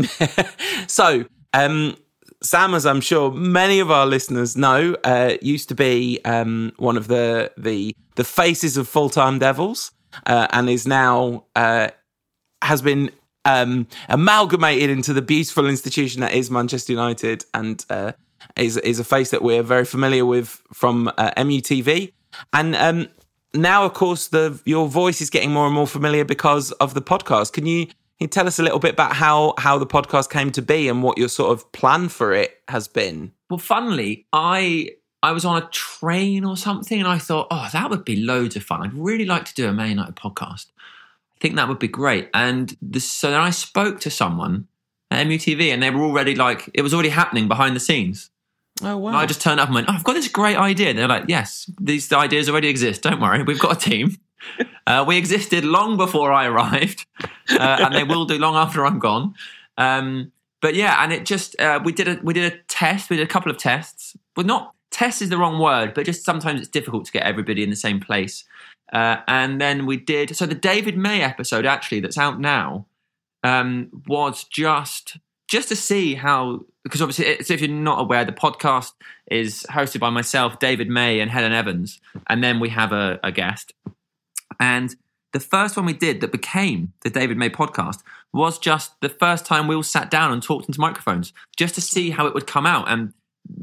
do. 0.00 0.06
so, 0.86 1.24
um, 1.52 1.96
Sam, 2.42 2.74
as 2.74 2.86
I'm 2.86 3.00
sure 3.00 3.30
many 3.30 3.80
of 3.80 3.90
our 3.90 4.06
listeners 4.06 4.56
know, 4.56 4.96
uh, 5.04 5.36
used 5.40 5.68
to 5.70 5.74
be 5.74 6.20
um, 6.24 6.72
one 6.76 6.96
of 6.96 7.08
the 7.08 7.52
the 7.56 7.94
the 8.16 8.24
faces 8.24 8.76
of 8.76 8.88
full 8.88 9.08
time 9.10 9.38
Devils, 9.38 9.92
uh, 10.26 10.46
and 10.52 10.68
is 10.68 10.86
now 10.86 11.44
uh, 11.54 11.88
has 12.62 12.82
been 12.82 13.10
um, 13.44 13.86
amalgamated 14.08 14.90
into 14.90 15.12
the 15.12 15.22
beautiful 15.22 15.66
institution 15.66 16.20
that 16.20 16.32
is 16.32 16.50
Manchester 16.50 16.92
United, 16.92 17.44
and 17.54 17.84
uh, 17.90 18.12
is 18.56 18.76
is 18.78 18.98
a 18.98 19.04
face 19.04 19.30
that 19.30 19.42
we're 19.42 19.62
very 19.62 19.84
familiar 19.84 20.24
with 20.26 20.60
from 20.72 21.08
uh, 21.16 21.30
MUTV, 21.36 22.12
and 22.52 22.76
um, 22.76 23.08
now, 23.56 23.84
of 23.84 23.94
course, 23.94 24.28
the 24.28 24.60
your 24.64 24.88
voice 24.88 25.20
is 25.20 25.30
getting 25.30 25.52
more 25.52 25.66
and 25.66 25.74
more 25.74 25.86
familiar 25.86 26.24
because 26.24 26.72
of 26.72 26.94
the 26.94 27.02
podcast. 27.02 27.52
Can 27.52 27.66
you, 27.66 27.86
you 28.18 28.26
tell 28.26 28.46
us 28.46 28.58
a 28.58 28.62
little 28.62 28.78
bit 28.78 28.94
about 28.94 29.12
how 29.14 29.54
how 29.58 29.78
the 29.78 29.86
podcast 29.86 30.30
came 30.30 30.50
to 30.52 30.62
be 30.62 30.88
and 30.88 31.02
what 31.02 31.18
your 31.18 31.28
sort 31.28 31.52
of 31.52 31.70
plan 31.72 32.08
for 32.08 32.32
it 32.32 32.60
has 32.68 32.88
been? 32.88 33.32
Well, 33.50 33.58
funnily, 33.58 34.26
I 34.32 34.90
I 35.22 35.32
was 35.32 35.44
on 35.44 35.62
a 35.62 35.68
train 35.70 36.44
or 36.44 36.56
something, 36.56 36.98
and 36.98 37.08
I 37.08 37.18
thought, 37.18 37.48
oh, 37.50 37.68
that 37.72 37.90
would 37.90 38.04
be 38.04 38.16
loads 38.16 38.56
of 38.56 38.62
fun. 38.62 38.82
I'd 38.82 38.94
really 38.94 39.24
like 39.24 39.44
to 39.46 39.54
do 39.54 39.68
a 39.68 39.72
Man 39.72 39.90
United 39.90 40.16
podcast. 40.16 40.66
I 40.78 41.40
think 41.40 41.56
that 41.56 41.68
would 41.68 41.78
be 41.78 41.88
great. 41.88 42.30
And 42.32 42.76
this, 42.80 43.04
so 43.10 43.30
then 43.30 43.40
I 43.40 43.50
spoke 43.50 44.00
to 44.00 44.10
someone 44.10 44.68
at 45.10 45.26
MUTV, 45.26 45.72
and 45.72 45.82
they 45.82 45.90
were 45.90 46.02
already 46.02 46.34
like, 46.34 46.70
it 46.72 46.82
was 46.82 46.94
already 46.94 47.10
happening 47.10 47.48
behind 47.48 47.76
the 47.76 47.80
scenes. 47.80 48.30
Oh 48.82 48.96
wow! 48.96 49.08
And 49.08 49.16
I 49.16 49.26
just 49.26 49.40
turned 49.40 49.60
up 49.60 49.68
and 49.68 49.74
went, 49.74 49.88
oh, 49.88 49.92
I've 49.92 50.04
got 50.04 50.14
this 50.14 50.28
great 50.28 50.56
idea. 50.56 50.90
And 50.90 50.98
they're 50.98 51.08
like, 51.08 51.24
yes, 51.28 51.70
these 51.80 52.12
ideas 52.12 52.48
already 52.48 52.68
exist. 52.68 53.02
Don't 53.02 53.20
worry, 53.20 53.42
we've 53.42 53.58
got 53.58 53.76
a 53.76 53.90
team. 53.90 54.16
Uh, 54.88 55.04
we 55.04 55.16
existed 55.18 55.64
long 55.64 55.96
before 55.96 56.30
I 56.30 56.46
arrived, 56.46 57.06
uh, 57.50 57.78
and 57.80 57.92
they 57.92 58.04
will 58.04 58.24
do 58.24 58.38
long 58.38 58.54
after 58.54 58.86
I'm 58.86 59.00
gone. 59.00 59.34
Um, 59.76 60.30
but 60.62 60.76
yeah, 60.76 61.02
and 61.02 61.12
it 61.12 61.26
just 61.26 61.60
uh, 61.60 61.80
we 61.84 61.90
did 61.90 62.06
a 62.06 62.20
we 62.22 62.32
did 62.32 62.52
a 62.52 62.56
test. 62.68 63.10
We 63.10 63.16
did 63.16 63.24
a 63.24 63.28
couple 63.28 63.50
of 63.50 63.58
tests. 63.58 64.16
Well, 64.36 64.46
not 64.46 64.74
test 64.92 65.22
is 65.22 65.28
the 65.28 65.38
wrong 65.38 65.58
word, 65.58 65.92
but 65.92 66.06
just 66.06 66.24
sometimes 66.24 66.60
it's 66.60 66.70
difficult 66.70 67.04
to 67.06 67.10
get 67.10 67.24
everybody 67.24 67.64
in 67.64 67.70
the 67.70 67.74
same 67.74 67.98
place. 67.98 68.44
Uh, 68.92 69.16
and 69.26 69.60
then 69.60 69.86
we 69.86 69.96
did 69.96 70.36
so 70.36 70.46
the 70.46 70.54
David 70.54 70.96
May 70.96 71.20
episode 71.20 71.66
actually 71.66 71.98
that's 71.98 72.16
out 72.16 72.38
now 72.38 72.86
um, 73.42 73.88
was 74.06 74.44
just 74.44 75.16
just 75.48 75.68
to 75.68 75.76
see 75.76 76.14
how 76.14 76.60
because 76.82 77.00
obviously 77.00 77.26
it's, 77.26 77.50
if 77.50 77.60
you're 77.60 77.70
not 77.70 78.00
aware 78.00 78.24
the 78.24 78.32
podcast 78.32 78.92
is 79.30 79.64
hosted 79.70 80.00
by 80.00 80.10
myself 80.10 80.58
david 80.58 80.88
may 80.88 81.20
and 81.20 81.30
helen 81.30 81.52
evans 81.52 82.00
and 82.26 82.42
then 82.42 82.58
we 82.60 82.68
have 82.68 82.92
a, 82.92 83.18
a 83.22 83.30
guest 83.30 83.72
and 84.60 84.96
the 85.32 85.40
first 85.40 85.76
one 85.76 85.84
we 85.84 85.92
did 85.92 86.20
that 86.20 86.32
became 86.32 86.92
the 87.02 87.10
david 87.10 87.36
may 87.36 87.50
podcast 87.50 88.02
was 88.32 88.58
just 88.58 89.00
the 89.00 89.08
first 89.08 89.46
time 89.46 89.66
we 89.66 89.74
all 89.74 89.82
sat 89.82 90.10
down 90.10 90.32
and 90.32 90.42
talked 90.42 90.68
into 90.68 90.80
microphones 90.80 91.32
just 91.56 91.74
to 91.74 91.80
see 91.80 92.10
how 92.10 92.26
it 92.26 92.34
would 92.34 92.46
come 92.46 92.66
out. 92.66 92.88
And 92.88 93.12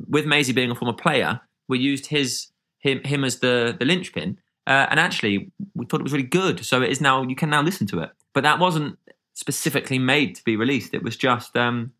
with 0.07 0.25
Maisie 0.25 0.53
being 0.53 0.71
a 0.71 0.75
former 0.75 0.93
player 0.93 1.41
we 1.67 1.79
used 1.79 2.07
his 2.07 2.47
him, 2.79 3.01
him 3.03 3.23
as 3.23 3.39
the 3.39 3.75
the 3.77 3.85
linchpin. 3.85 4.37
Uh, 4.65 4.87
and 4.89 4.99
actually 4.99 5.51
we 5.75 5.85
thought 5.85 5.99
it 5.99 6.03
was 6.03 6.13
really 6.13 6.23
good. 6.23 6.65
So 6.65 6.81
it 6.81 6.89
is 6.89 6.99
now 6.99 7.23
you 7.23 7.35
can 7.35 7.49
now 7.49 7.61
listen 7.61 7.87
to 7.87 7.99
it. 7.99 8.09
But 8.33 8.43
that 8.43 8.59
wasn't 8.59 8.97
specifically 9.33 9.99
made 9.99 10.35
to 10.35 10.43
be 10.43 10.55
released. 10.55 10.93
It 10.93 11.03
was 11.03 11.15
just 11.15 11.55
um, 11.55 11.93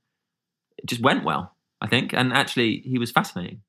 it 0.77 0.85
just 0.85 1.01
went 1.01 1.23
well, 1.23 1.55
I 1.79 1.87
think, 1.87 2.13
and 2.13 2.33
actually 2.33 2.81
he 2.85 2.97
was 2.97 3.11
fascinating. 3.11 3.61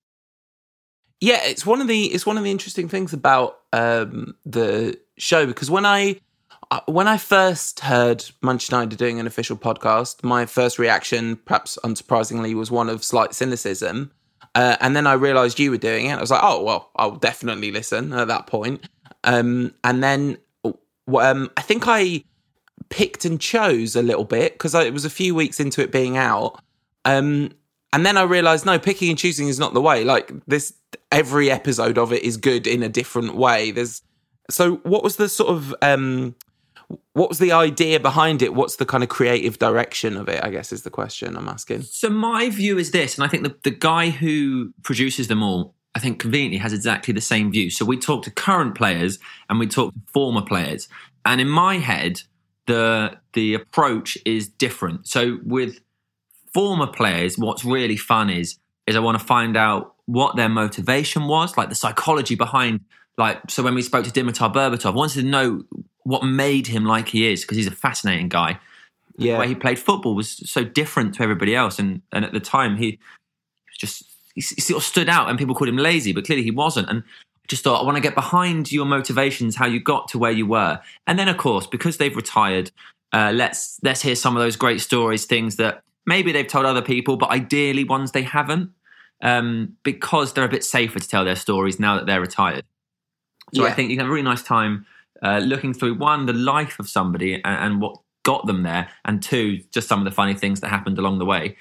Yeah, 1.20 1.40
it's 1.44 1.64
one 1.64 1.80
of 1.80 1.88
the 1.88 2.06
it's 2.06 2.26
one 2.26 2.38
of 2.38 2.44
the 2.44 2.50
interesting 2.50 2.88
things 2.88 3.12
about 3.12 3.60
um, 3.72 4.34
the 4.44 4.98
show 5.16 5.46
because 5.46 5.70
when 5.70 5.86
I 5.86 6.20
uh, 6.70 6.80
when 6.86 7.08
I 7.08 7.16
first 7.18 7.80
heard 7.80 8.24
Manchester 8.42 8.76
United 8.76 8.98
doing 8.98 9.20
an 9.20 9.26
official 9.26 9.56
podcast, 9.56 10.22
my 10.22 10.46
first 10.46 10.78
reaction, 10.78 11.36
perhaps 11.36 11.78
unsurprisingly, 11.84 12.54
was 12.54 12.70
one 12.70 12.88
of 12.88 13.04
slight 13.04 13.34
cynicism. 13.34 14.10
Uh, 14.54 14.76
and 14.80 14.94
then 14.94 15.06
I 15.06 15.14
realised 15.14 15.58
you 15.58 15.70
were 15.70 15.78
doing 15.78 16.06
it. 16.06 16.12
I 16.12 16.20
was 16.20 16.30
like, 16.30 16.42
oh 16.42 16.62
well, 16.62 16.90
I'll 16.96 17.16
definitely 17.16 17.70
listen 17.70 18.12
at 18.12 18.28
that 18.28 18.46
point. 18.46 18.88
Um, 19.24 19.74
and 19.82 20.02
then 20.02 20.38
um, 20.64 21.50
I 21.56 21.62
think 21.62 21.84
I 21.86 22.24
picked 22.88 23.24
and 23.24 23.40
chose 23.40 23.96
a 23.96 24.02
little 24.02 24.24
bit 24.24 24.52
because 24.52 24.74
it 24.74 24.92
was 24.92 25.04
a 25.04 25.10
few 25.10 25.34
weeks 25.34 25.60
into 25.60 25.82
it 25.82 25.90
being 25.90 26.16
out. 26.16 26.60
Um, 27.04 27.52
and 27.94 28.04
then 28.04 28.16
I 28.16 28.24
realized, 28.24 28.66
no, 28.66 28.76
picking 28.76 29.08
and 29.08 29.16
choosing 29.16 29.46
is 29.46 29.60
not 29.60 29.72
the 29.72 29.80
way. 29.80 30.02
Like 30.02 30.32
this, 30.48 30.74
every 31.12 31.48
episode 31.48 31.96
of 31.96 32.12
it 32.12 32.24
is 32.24 32.36
good 32.36 32.66
in 32.66 32.82
a 32.82 32.88
different 32.88 33.36
way. 33.36 33.70
There's 33.70 34.02
so 34.50 34.76
what 34.78 35.04
was 35.04 35.14
the 35.14 35.28
sort 35.28 35.50
of 35.50 35.72
um, 35.80 36.34
what 37.12 37.28
was 37.28 37.38
the 37.38 37.52
idea 37.52 38.00
behind 38.00 38.42
it? 38.42 38.52
What's 38.52 38.76
the 38.76 38.84
kind 38.84 39.04
of 39.04 39.10
creative 39.10 39.60
direction 39.60 40.16
of 40.16 40.28
it? 40.28 40.42
I 40.42 40.50
guess 40.50 40.72
is 40.72 40.82
the 40.82 40.90
question 40.90 41.36
I'm 41.36 41.48
asking. 41.48 41.82
So 41.82 42.10
my 42.10 42.50
view 42.50 42.78
is 42.78 42.90
this, 42.90 43.16
and 43.16 43.24
I 43.24 43.28
think 43.28 43.44
the, 43.44 43.54
the 43.62 43.70
guy 43.70 44.10
who 44.10 44.72
produces 44.82 45.28
them 45.28 45.44
all, 45.44 45.72
I 45.94 46.00
think 46.00 46.18
conveniently 46.18 46.58
has 46.58 46.72
exactly 46.72 47.14
the 47.14 47.20
same 47.20 47.52
view. 47.52 47.70
So 47.70 47.84
we 47.84 47.96
talk 47.96 48.24
to 48.24 48.30
current 48.32 48.74
players 48.74 49.20
and 49.48 49.60
we 49.60 49.68
talk 49.68 49.94
to 49.94 50.00
former 50.12 50.42
players, 50.42 50.88
and 51.24 51.40
in 51.40 51.48
my 51.48 51.78
head, 51.78 52.22
the 52.66 53.18
the 53.34 53.54
approach 53.54 54.18
is 54.24 54.48
different. 54.48 55.06
So 55.06 55.38
with 55.44 55.78
former 56.54 56.86
players, 56.86 57.36
what's 57.36 57.64
really 57.64 57.96
fun 57.96 58.30
is 58.30 58.58
is 58.86 58.96
I 58.96 59.00
want 59.00 59.18
to 59.18 59.24
find 59.24 59.56
out 59.56 59.94
what 60.06 60.36
their 60.36 60.48
motivation 60.48 61.26
was, 61.26 61.56
like 61.56 61.68
the 61.68 61.74
psychology 61.74 62.34
behind. 62.34 62.80
Like 63.16 63.50
so, 63.50 63.62
when 63.62 63.74
we 63.74 63.82
spoke 63.82 64.04
to 64.06 64.10
Dimitar 64.10 64.52
Berbatov, 64.52 64.86
I 64.86 64.90
wanted 64.90 65.20
to 65.20 65.26
know 65.26 65.64
what 66.02 66.24
made 66.24 66.66
him 66.66 66.84
like 66.84 67.08
he 67.08 67.30
is 67.30 67.42
because 67.42 67.56
he's 67.56 67.66
a 67.66 67.72
fascinating 67.72 68.28
guy 68.28 68.58
the 69.16 69.36
way 69.36 69.48
he 69.48 69.54
played 69.54 69.78
football 69.78 70.14
was 70.14 70.42
so 70.50 70.64
different 70.64 71.14
to 71.14 71.22
everybody 71.22 71.54
else. 71.54 71.78
And 71.78 72.02
and 72.12 72.24
at 72.24 72.32
the 72.32 72.40
time, 72.40 72.76
he 72.76 72.98
just 73.78 74.04
he, 74.34 74.40
sort 74.40 74.78
of 74.78 74.84
stood 74.84 75.08
out, 75.08 75.28
and 75.28 75.38
people 75.38 75.54
called 75.54 75.68
him 75.68 75.76
lazy, 75.76 76.12
but 76.12 76.24
clearly 76.24 76.42
he 76.42 76.50
wasn't. 76.50 76.88
And 76.88 77.02
just 77.46 77.62
thought 77.62 77.80
I 77.80 77.84
want 77.84 77.96
to 77.96 78.02
get 78.02 78.14
behind 78.14 78.72
your 78.72 78.86
motivations, 78.86 79.56
how 79.56 79.66
you 79.66 79.80
got 79.80 80.08
to 80.08 80.18
where 80.18 80.32
you 80.32 80.46
were, 80.46 80.80
and 81.06 81.18
then 81.18 81.28
of 81.28 81.36
course 81.36 81.66
because 81.66 81.98
they've 81.98 82.16
retired, 82.16 82.70
uh, 83.12 83.32
let's 83.34 83.78
let's 83.82 84.02
hear 84.02 84.16
some 84.16 84.36
of 84.36 84.42
those 84.42 84.56
great 84.56 84.80
stories, 84.80 85.26
things 85.26 85.56
that 85.56 85.82
maybe 86.06 86.32
they've 86.32 86.46
told 86.46 86.66
other 86.66 86.82
people, 86.82 87.16
but 87.16 87.30
ideally 87.30 87.84
ones 87.84 88.12
they 88.12 88.22
haven't, 88.22 88.70
um, 89.22 89.76
because 89.82 90.32
they're 90.32 90.44
a 90.44 90.48
bit 90.48 90.64
safer 90.64 90.98
to 90.98 91.08
tell 91.08 91.24
their 91.24 91.36
stories 91.36 91.80
now 91.80 91.96
that 91.96 92.06
they're 92.06 92.20
retired. 92.20 92.64
So 93.52 93.64
I 93.64 93.70
think 93.70 93.90
you 93.90 93.96
can 93.96 94.06
have 94.06 94.10
a 94.10 94.12
really 94.12 94.24
nice 94.24 94.42
time 94.42 94.86
uh, 95.22 95.38
looking 95.38 95.74
through 95.74 95.94
one 95.94 96.26
the 96.26 96.32
life 96.32 96.78
of 96.80 96.88
somebody 96.88 97.34
and, 97.34 97.44
and 97.44 97.80
what 97.80 98.00
got 98.24 98.46
them 98.46 98.62
there, 98.62 98.88
and 99.04 99.22
two 99.22 99.58
just 99.72 99.86
some 99.86 100.00
of 100.00 100.04
the 100.04 100.10
funny 100.10 100.34
things 100.34 100.60
that 100.60 100.68
happened 100.68 100.98
along 100.98 101.18
the 101.18 101.24
way. 101.24 101.56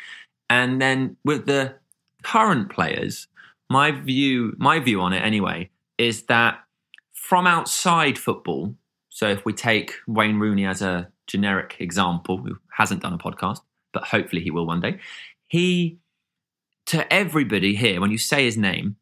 And 0.50 0.82
then 0.82 1.18
with 1.24 1.46
the 1.46 1.76
current 2.24 2.70
players, 2.70 3.28
my 3.70 3.92
view 3.92 4.56
my 4.58 4.80
view 4.80 5.02
on 5.02 5.14
it 5.14 5.20
anyway 5.20 5.70
is 5.98 6.24
that 6.24 6.60
from 7.14 7.46
outside 7.48 8.18
football. 8.18 8.76
So 9.10 9.28
if 9.28 9.46
we 9.46 9.54
take 9.54 9.94
Wayne 10.08 10.40
Rooney 10.40 10.66
as 10.66 10.82
a 10.82 11.10
generic 11.28 11.78
example, 11.80 12.38
who 12.38 12.58
hasn't 12.72 13.04
done 13.04 13.14
a 13.14 13.18
podcast, 13.18 13.62
but 13.94 14.04
hopefully 14.06 14.42
he 14.42 14.52
will 14.52 14.66
one 14.66 14.82
day, 14.82 15.00
he 15.48 16.00
to 16.88 17.12
everybody 17.14 17.76
here 17.76 18.02
when 18.02 18.12
you 18.12 18.18
say 18.18 18.44
his 18.44 18.58
name, 18.58 18.98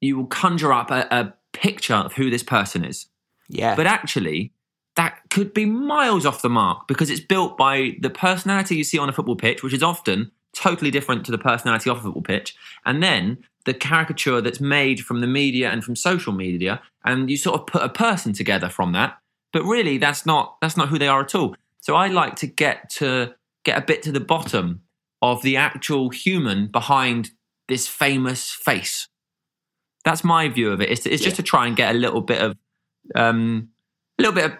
you 0.00 0.16
will 0.16 0.26
conjure 0.26 0.72
up 0.72 0.90
a, 0.90 1.06
a 1.10 1.34
picture 1.52 1.94
of 1.94 2.12
who 2.14 2.30
this 2.30 2.42
person 2.42 2.84
is. 2.84 3.06
yeah, 3.48 3.74
But 3.74 3.86
actually, 3.86 4.52
that 4.96 5.20
could 5.30 5.54
be 5.54 5.64
miles 5.64 6.26
off 6.26 6.42
the 6.42 6.48
mark 6.48 6.86
because 6.86 7.10
it's 7.10 7.20
built 7.20 7.56
by 7.56 7.96
the 8.00 8.10
personality 8.10 8.76
you 8.76 8.84
see 8.84 8.98
on 8.98 9.08
a 9.08 9.12
football 9.12 9.36
pitch, 9.36 9.62
which 9.62 9.72
is 9.72 9.82
often 9.82 10.30
totally 10.54 10.90
different 10.90 11.24
to 11.26 11.32
the 11.32 11.38
personality 11.38 11.90
off 11.90 11.98
a 11.98 12.02
football 12.02 12.22
pitch, 12.22 12.54
and 12.84 13.02
then 13.02 13.38
the 13.64 13.74
caricature 13.74 14.40
that's 14.40 14.60
made 14.60 15.00
from 15.00 15.20
the 15.20 15.26
media 15.26 15.70
and 15.70 15.82
from 15.82 15.96
social 15.96 16.32
media, 16.32 16.80
and 17.04 17.30
you 17.30 17.36
sort 17.36 17.60
of 17.60 17.66
put 17.66 17.82
a 17.82 17.88
person 17.88 18.32
together 18.32 18.68
from 18.68 18.92
that. 18.92 19.18
But 19.52 19.64
really, 19.64 19.98
that's 19.98 20.26
not 20.26 20.56
that's 20.60 20.76
not 20.76 20.88
who 20.88 20.98
they 20.98 21.08
are 21.08 21.22
at 21.22 21.34
all. 21.34 21.56
So 21.80 21.96
I 21.96 22.08
like 22.08 22.36
to 22.36 22.46
get 22.46 22.90
to 22.90 23.34
get 23.64 23.78
a 23.78 23.84
bit 23.84 24.02
to 24.02 24.12
the 24.12 24.20
bottom 24.20 24.82
of 25.22 25.42
the 25.42 25.56
actual 25.56 26.10
human 26.10 26.66
behind 26.66 27.30
this 27.68 27.88
famous 27.88 28.50
face. 28.50 29.08
That's 30.04 30.22
my 30.22 30.48
view 30.48 30.70
of 30.70 30.80
it. 30.80 30.90
It's, 30.90 31.06
it's 31.06 31.22
just 31.22 31.36
to 31.36 31.42
try 31.42 31.66
and 31.66 31.74
get 31.74 31.94
a 31.94 31.98
little 31.98 32.20
bit 32.20 32.42
of, 32.42 32.56
um, 33.14 33.70
a 34.18 34.22
little 34.22 34.34
bit 34.34 34.44
of 34.44 34.58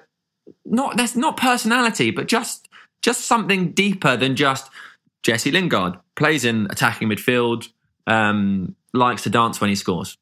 not 0.65 0.97
that's 0.97 1.17
not 1.17 1.37
personality, 1.37 2.11
but 2.11 2.29
just 2.29 2.69
just 3.03 3.27
something 3.27 3.73
deeper 3.73 4.17
than 4.17 4.37
just 4.37 4.71
Jesse 5.23 5.51
Lingard 5.51 5.99
plays 6.17 6.45
in 6.45 6.67
attacking 6.71 7.09
midfield, 7.09 7.69
um, 8.07 8.75
likes 8.93 9.23
to 9.23 9.31
dance 9.31 9.61
when 9.61 9.71
he 9.71 9.77
scores. 9.77 10.17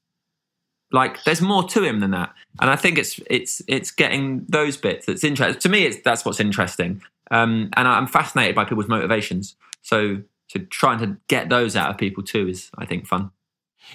Like 0.90 1.24
there's 1.24 1.40
more 1.40 1.64
to 1.68 1.82
him 1.82 2.00
than 2.00 2.10
that, 2.10 2.34
and 2.60 2.70
I 2.70 2.76
think 2.76 2.98
it's 2.98 3.18
it's 3.30 3.62
it's 3.66 3.90
getting 3.90 4.44
those 4.48 4.76
bits 4.76 5.06
that's 5.06 5.24
interesting. 5.24 5.60
To 5.60 5.68
me, 5.68 5.86
it's 5.86 6.02
that's 6.04 6.24
what's 6.24 6.40
interesting, 6.40 7.02
um, 7.32 7.70
and 7.76 7.88
I'm 7.88 8.06
fascinated 8.06 8.54
by 8.54 8.64
people's 8.64 8.88
motivations. 8.88 9.56
So 9.80 10.22
so 10.48 10.60
trying 10.68 10.98
to 10.98 11.16
get 11.28 11.48
those 11.48 11.74
out 11.74 11.90
of 11.90 11.96
people 11.96 12.22
too 12.22 12.46
is, 12.46 12.70
I 12.76 12.84
think, 12.84 13.06
fun. 13.06 13.30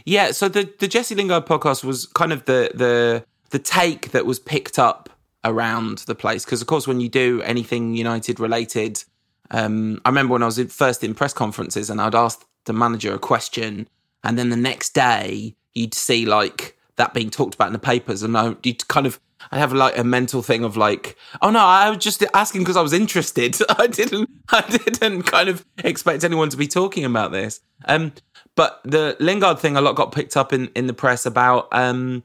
Yeah, 0.05 0.31
so 0.31 0.49
the 0.49 0.73
the 0.79 0.87
Jesse 0.87 1.15
Lingard 1.15 1.45
podcast 1.45 1.83
was 1.83 2.07
kind 2.07 2.33
of 2.33 2.45
the 2.45 2.71
the 2.73 3.23
the 3.51 3.59
take 3.59 4.11
that 4.11 4.25
was 4.25 4.39
picked 4.39 4.77
up 4.77 5.09
around 5.45 5.99
the 5.99 6.15
place 6.15 6.43
because 6.43 6.61
of 6.61 6.67
course 6.67 6.87
when 6.87 6.99
you 6.99 7.07
do 7.07 7.41
anything 7.43 7.95
United 7.95 8.39
related, 8.39 9.03
um, 9.51 10.01
I 10.03 10.09
remember 10.09 10.33
when 10.33 10.43
I 10.43 10.47
was 10.47 10.59
first 10.73 11.03
in 11.03 11.13
press 11.13 11.31
conferences 11.31 11.89
and 11.89 12.01
I'd 12.01 12.15
ask 12.15 12.43
the 12.65 12.73
manager 12.73 13.13
a 13.13 13.19
question, 13.19 13.87
and 14.23 14.37
then 14.37 14.49
the 14.49 14.57
next 14.57 14.95
day 14.95 15.55
you'd 15.75 15.93
see 15.93 16.25
like 16.25 16.75
that 16.95 17.13
being 17.13 17.29
talked 17.29 17.53
about 17.53 17.67
in 17.67 17.73
the 17.73 17.79
papers, 17.79 18.23
and 18.23 18.35
I, 18.35 18.55
you'd 18.63 18.87
kind 18.87 19.05
of 19.05 19.19
I 19.51 19.59
have 19.59 19.73
like 19.73 19.97
a 19.97 20.03
mental 20.03 20.41
thing 20.41 20.63
of 20.63 20.77
like, 20.77 21.15
oh 21.41 21.49
no, 21.49 21.59
I 21.59 21.89
was 21.89 21.99
just 21.99 22.23
asking 22.33 22.61
because 22.61 22.77
I 22.77 22.81
was 22.81 22.93
interested. 22.93 23.57
I 23.69 23.87
didn't, 23.87 24.29
I 24.49 24.61
didn't 24.61 25.23
kind 25.23 25.49
of 25.49 25.65
expect 25.83 26.23
anyone 26.23 26.49
to 26.49 26.57
be 26.57 26.67
talking 26.67 27.05
about 27.05 27.31
this. 27.31 27.61
Um, 27.85 28.13
but 28.55 28.81
the 28.83 29.15
Lingard 29.19 29.59
thing, 29.59 29.77
a 29.77 29.81
lot 29.81 29.95
got 29.95 30.11
picked 30.11 30.35
up 30.35 30.53
in 30.53 30.67
in 30.75 30.87
the 30.87 30.93
press 30.93 31.25
about 31.25 31.67
um 31.71 32.23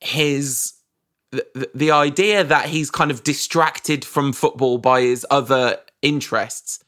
his 0.00 0.74
the, 1.30 1.70
the 1.74 1.90
idea 1.90 2.44
that 2.44 2.66
he's 2.66 2.90
kind 2.90 3.10
of 3.10 3.24
distracted 3.24 4.04
from 4.04 4.32
football 4.32 4.78
by 4.78 5.02
his 5.02 5.26
other 5.30 5.78
interests 6.02 6.84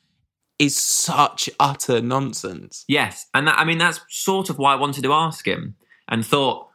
is 0.59 0.77
such 0.77 1.49
utter 1.59 2.01
nonsense. 2.01 2.85
Yes, 2.87 3.27
and 3.35 3.49
that, 3.49 3.59
I 3.59 3.65
mean 3.65 3.79
that's 3.79 4.01
sort 4.09 4.51
of 4.51 4.59
why 4.59 4.75
I 4.75 4.77
wanted 4.77 5.05
to 5.05 5.13
ask 5.13 5.47
him 5.47 5.77
and 6.09 6.25
thought 6.25 6.69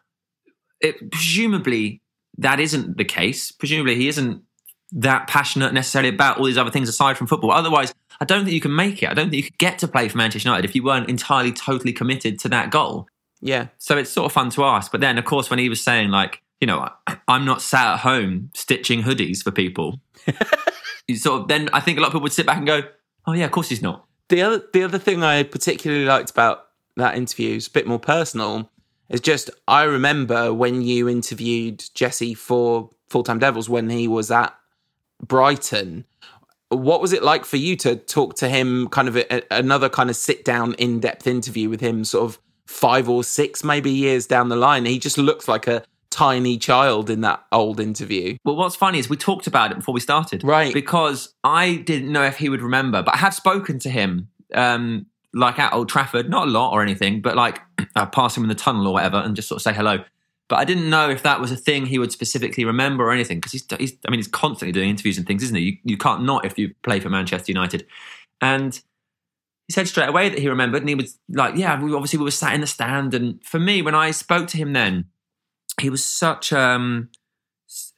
it 0.81 1.11
presumably 1.11 2.01
that 2.37 2.59
isn't 2.59 2.97
the 2.97 3.05
case. 3.05 3.51
Presumably 3.51 3.95
he 3.95 4.07
isn't 4.07 4.43
that 4.91 5.27
passionate 5.27 5.73
necessarily 5.73 6.09
about 6.09 6.37
all 6.37 6.45
these 6.45 6.57
other 6.57 6.71
things 6.71 6.87
aside 6.87 7.17
from 7.17 7.27
football. 7.27 7.51
Otherwise, 7.51 7.93
I 8.19 8.25
don't 8.25 8.43
think 8.43 8.53
you 8.53 8.61
can 8.61 8.75
make 8.75 9.03
it. 9.03 9.09
I 9.09 9.13
don't 9.13 9.29
think 9.29 9.43
you 9.43 9.49
could 9.49 9.57
get 9.57 9.79
to 9.79 9.87
play 9.87 10.07
for 10.07 10.17
Manchester 10.17 10.47
United 10.47 10.65
if 10.65 10.75
you 10.75 10.83
weren't 10.83 11.09
entirely 11.09 11.51
totally 11.51 11.91
committed 11.93 12.39
to 12.39 12.49
that 12.49 12.69
goal. 12.71 13.07
Yeah. 13.41 13.67
So 13.77 13.97
it's 13.97 14.09
sort 14.09 14.25
of 14.25 14.31
fun 14.31 14.49
to 14.51 14.63
ask. 14.63 14.91
But 14.91 15.01
then 15.01 15.17
of 15.17 15.25
course 15.25 15.49
when 15.49 15.59
he 15.59 15.69
was 15.69 15.81
saying 15.81 16.09
like, 16.09 16.41
you 16.61 16.67
know, 16.67 16.89
I'm 17.27 17.45
not 17.45 17.61
sat 17.61 17.93
at 17.93 17.99
home 17.99 18.51
stitching 18.53 19.03
hoodies 19.03 19.43
for 19.43 19.51
people. 19.51 19.99
you 21.07 21.15
sort 21.15 21.41
of 21.41 21.47
then 21.47 21.69
I 21.73 21.79
think 21.79 21.97
a 21.97 22.01
lot 22.01 22.07
of 22.07 22.13
people 22.13 22.23
would 22.23 22.33
sit 22.33 22.45
back 22.45 22.57
and 22.57 22.67
go, 22.67 22.81
"Oh 23.25 23.33
yeah, 23.33 23.45
of 23.45 23.51
course 23.51 23.69
he's 23.69 23.81
not." 23.81 24.05
The 24.29 24.41
other 24.41 24.63
the 24.73 24.83
other 24.83 24.97
thing 24.97 25.23
I 25.23 25.43
particularly 25.43 26.05
liked 26.05 26.31
about 26.31 26.67
that 26.97 27.15
interview 27.15 27.55
is 27.55 27.67
a 27.67 27.71
bit 27.71 27.87
more 27.87 27.99
personal. 27.99 28.69
Is 29.09 29.21
just 29.21 29.49
I 29.67 29.83
remember 29.83 30.53
when 30.53 30.81
you 30.81 31.07
interviewed 31.07 31.83
Jesse 31.93 32.33
for 32.33 32.89
Full 33.09 33.23
Time 33.23 33.39
Devils 33.39 33.69
when 33.69 33.89
he 33.89 34.07
was 34.07 34.31
at 34.31 34.55
Brighton. 35.21 36.05
What 36.69 37.01
was 37.01 37.13
it 37.13 37.23
like 37.23 37.45
for 37.45 37.57
you 37.57 37.75
to 37.77 37.95
talk 37.95 38.35
to 38.37 38.49
him? 38.49 38.89
Kind 38.89 39.07
of 39.07 39.15
a, 39.15 39.43
another 39.51 39.89
kind 39.89 40.09
of 40.09 40.15
sit 40.15 40.43
down, 40.43 40.73
in 40.75 40.99
depth 40.99 41.27
interview 41.27 41.69
with 41.69 41.81
him, 41.81 42.03
sort 42.03 42.25
of 42.25 42.39
five 42.65 43.07
or 43.07 43.23
six 43.23 43.63
maybe 43.63 43.91
years 43.91 44.25
down 44.25 44.49
the 44.49 44.55
line. 44.55 44.85
He 44.85 44.97
just 44.97 45.17
looks 45.17 45.47
like 45.47 45.67
a 45.67 45.83
tiny 46.09 46.57
child 46.57 47.09
in 47.09 47.21
that 47.21 47.43
old 47.51 47.79
interview. 47.79 48.37
Well, 48.43 48.55
what's 48.55 48.75
funny 48.75 48.99
is 48.99 49.09
we 49.09 49.17
talked 49.17 49.47
about 49.47 49.71
it 49.71 49.75
before 49.75 49.93
we 49.93 49.99
started, 49.99 50.43
Right. 50.43 50.73
Because 50.73 51.33
I 51.43 51.75
didn't 51.75 52.11
know 52.11 52.23
if 52.23 52.37
he 52.37 52.49
would 52.49 52.61
remember, 52.61 53.03
but 53.03 53.15
I 53.15 53.17
have 53.17 53.33
spoken 53.33 53.79
to 53.79 53.89
him, 53.89 54.29
um, 54.53 55.07
like 55.35 55.59
at 55.59 55.73
Old 55.73 55.89
Trafford, 55.89 56.29
not 56.29 56.47
a 56.47 56.51
lot 56.51 56.71
or 56.71 56.81
anything, 56.81 57.21
but 57.21 57.35
like 57.35 57.59
uh, 57.95 58.05
pass 58.07 58.35
him 58.35 58.43
in 58.43 58.49
the 58.49 58.55
tunnel 58.55 58.87
or 58.87 58.93
whatever, 58.93 59.17
and 59.17 59.35
just 59.35 59.47
sort 59.47 59.57
of 59.57 59.61
say 59.61 59.73
hello. 59.73 60.03
But 60.47 60.57
I 60.57 60.63
didn't 60.65 60.89
know 60.89 61.09
if 61.09 61.23
that 61.23 61.41
was 61.41 61.51
a 61.51 61.55
thing 61.57 61.85
he 61.87 61.97
would 61.99 62.11
specifically 62.11 62.65
remember 62.65 63.03
or 63.03 63.11
anything 63.11 63.37
because 63.39 63.51
he's, 63.51 63.65
he's, 63.79 63.93
I 64.07 64.11
mean, 64.11 64.19
he's 64.19 64.27
constantly 64.27 64.71
doing 64.71 64.89
interviews 64.89 65.17
and 65.17 65.25
things, 65.25 65.41
isn't 65.43 65.55
he? 65.55 65.61
You, 65.63 65.77
you 65.83 65.97
can't 65.97 66.23
not 66.23 66.45
if 66.45 66.57
you 66.57 66.73
play 66.83 66.99
for 66.99 67.09
Manchester 67.09 67.51
United. 67.51 67.85
And 68.41 68.79
he 69.67 69.73
said 69.73 69.87
straight 69.87 70.07
away 70.09 70.29
that 70.29 70.37
he 70.37 70.47
remembered, 70.47 70.81
and 70.83 70.89
he 70.89 70.95
was 70.95 71.17
like, 71.29 71.55
"Yeah, 71.55 71.81
we 71.81 71.93
obviously 71.93 72.19
we 72.19 72.25
were 72.25 72.31
sat 72.31 72.53
in 72.53 72.61
the 72.61 72.67
stand." 72.67 73.13
And 73.15 73.43
for 73.43 73.59
me, 73.59 73.81
when 73.81 73.95
I 73.95 74.11
spoke 74.11 74.47
to 74.49 74.57
him 74.57 74.73
then, 74.73 75.05
he 75.81 75.89
was 75.89 76.03
such 76.05 76.53
um 76.53 77.09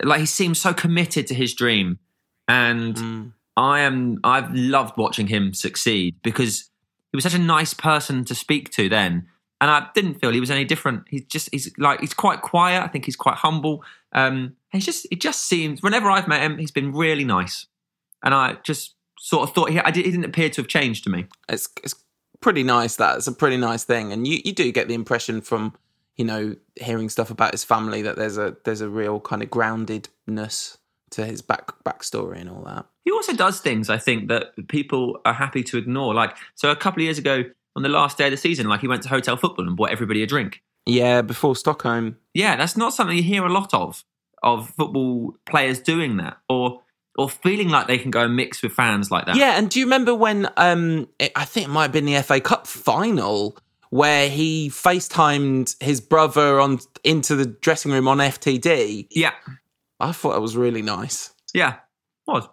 like 0.03 0.19
he 0.21 0.25
seemed 0.25 0.57
so 0.57 0.73
committed 0.73 1.27
to 1.27 1.33
his 1.35 1.53
dream 1.53 1.99
and 2.47 2.95
Mm. 2.95 3.33
i 3.57 3.81
am 3.81 4.19
i've 4.23 4.51
loved 4.55 4.97
watching 4.97 5.27
him 5.27 5.53
succeed 5.53 6.15
because 6.23 6.69
he 7.11 7.15
was 7.15 7.23
such 7.23 7.33
a 7.33 7.39
nice 7.39 7.73
person 7.73 8.25
to 8.25 8.35
speak 8.35 8.69
to 8.71 8.89
then 8.89 9.27
and 9.59 9.71
i 9.71 9.87
didn't 9.93 10.15
feel 10.15 10.31
he 10.31 10.39
was 10.39 10.51
any 10.51 10.65
different. 10.65 11.03
He's 11.09 11.25
just 11.25 11.49
he's 11.51 11.71
like 11.77 11.99
he's 11.99 12.13
quite 12.13 12.41
quiet. 12.41 12.83
I 12.83 12.87
think 12.87 13.05
he's 13.05 13.15
quite 13.15 13.35
humble. 13.35 13.83
Um 14.13 14.55
he's 14.71 14.85
just 14.85 15.07
it 15.11 15.19
just 15.21 15.45
seems 15.45 15.81
whenever 15.81 16.09
i've 16.11 16.27
met 16.27 16.41
him 16.41 16.57
he's 16.57 16.71
been 16.71 16.91
really 16.91 17.23
nice. 17.23 17.65
And 18.23 18.33
i 18.33 18.57
just 18.63 18.95
sort 19.19 19.47
of 19.47 19.55
thought 19.55 19.71
he, 19.71 19.79
I 19.79 19.91
did, 19.91 20.05
he 20.05 20.11
didn't 20.11 20.25
appear 20.25 20.49
to 20.49 20.61
have 20.61 20.67
changed 20.67 21.03
to 21.05 21.09
me. 21.09 21.25
It's 21.49 21.67
it's 21.83 21.95
pretty 22.39 22.63
nice. 22.63 22.95
That. 22.95 23.17
It's 23.17 23.27
a 23.27 23.31
pretty 23.31 23.57
nice 23.57 23.83
thing, 23.83 24.11
and 24.11 24.27
you 24.27 24.39
you 24.43 24.53
do 24.53 24.71
get 24.71 24.87
the 24.87 24.93
impression 24.93 25.41
from 25.41 25.75
you 26.15 26.25
know 26.25 26.55
hearing 26.75 27.09
stuff 27.09 27.29
about 27.29 27.51
his 27.51 27.63
family 27.63 28.01
that 28.03 28.15
there's 28.15 28.37
a 28.37 28.55
there's 28.63 28.81
a 28.81 28.89
real 28.89 29.19
kind 29.19 29.41
of 29.41 29.49
groundedness 29.49 30.77
to 31.11 31.25
his 31.25 31.41
back 31.41 31.71
backstory 31.83 32.39
and 32.39 32.49
all 32.49 32.63
that. 32.63 32.85
He 33.05 33.11
also 33.11 33.33
does 33.33 33.59
things 33.59 33.89
I 33.89 33.97
think 33.97 34.27
that 34.29 34.67
people 34.67 35.19
are 35.25 35.33
happy 35.33 35.63
to 35.63 35.77
ignore. 35.77 36.13
Like 36.13 36.35
so, 36.55 36.69
a 36.71 36.75
couple 36.75 37.01
of 37.01 37.05
years 37.05 37.17
ago, 37.17 37.43
on 37.75 37.83
the 37.83 37.89
last 37.89 38.17
day 38.17 38.25
of 38.25 38.31
the 38.31 38.37
season, 38.37 38.67
like 38.67 38.81
he 38.81 38.87
went 38.87 39.03
to 39.03 39.09
hotel 39.09 39.37
football 39.37 39.67
and 39.67 39.77
bought 39.77 39.91
everybody 39.91 40.23
a 40.23 40.27
drink. 40.27 40.61
Yeah, 40.85 41.21
before 41.21 41.55
Stockholm. 41.55 42.17
Yeah, 42.33 42.55
that's 42.55 42.77
not 42.77 42.93
something 42.93 43.15
you 43.15 43.23
hear 43.23 43.45
a 43.45 43.51
lot 43.51 43.73
of 43.73 44.03
of 44.43 44.69
football 44.71 45.35
players 45.45 45.79
doing 45.79 46.17
that 46.17 46.37
or 46.47 46.81
or 47.17 47.29
feeling 47.29 47.69
like 47.69 47.87
they 47.87 47.97
can 47.97 48.11
go 48.11 48.21
and 48.21 48.35
mix 48.35 48.61
with 48.61 48.71
fans 48.71 49.09
like 49.09 49.25
that. 49.25 49.35
Yeah, 49.35 49.57
and 49.57 49.69
do 49.69 49.79
you 49.79 49.85
remember 49.85 50.13
when 50.13 50.49
um 50.57 51.07
it, 51.19 51.31
I 51.35 51.45
think 51.45 51.67
it 51.67 51.71
might 51.71 51.83
have 51.83 51.91
been 51.91 52.05
the 52.05 52.21
FA 52.21 52.39
Cup 52.39 52.67
final 52.67 53.57
where 53.89 54.29
he 54.29 54.69
FaceTimed 54.69 55.81
his 55.81 56.01
brother 56.01 56.59
on 56.59 56.79
into 57.03 57.35
the 57.35 57.45
dressing 57.45 57.91
room 57.91 58.07
on 58.07 58.17
FTD? 58.17 59.07
yeah, 59.11 59.31
I 59.99 60.11
thought 60.11 60.33
that 60.33 60.41
was 60.41 60.57
really 60.57 60.81
nice. 60.81 61.33
yeah. 61.53 61.75
Was 62.27 62.47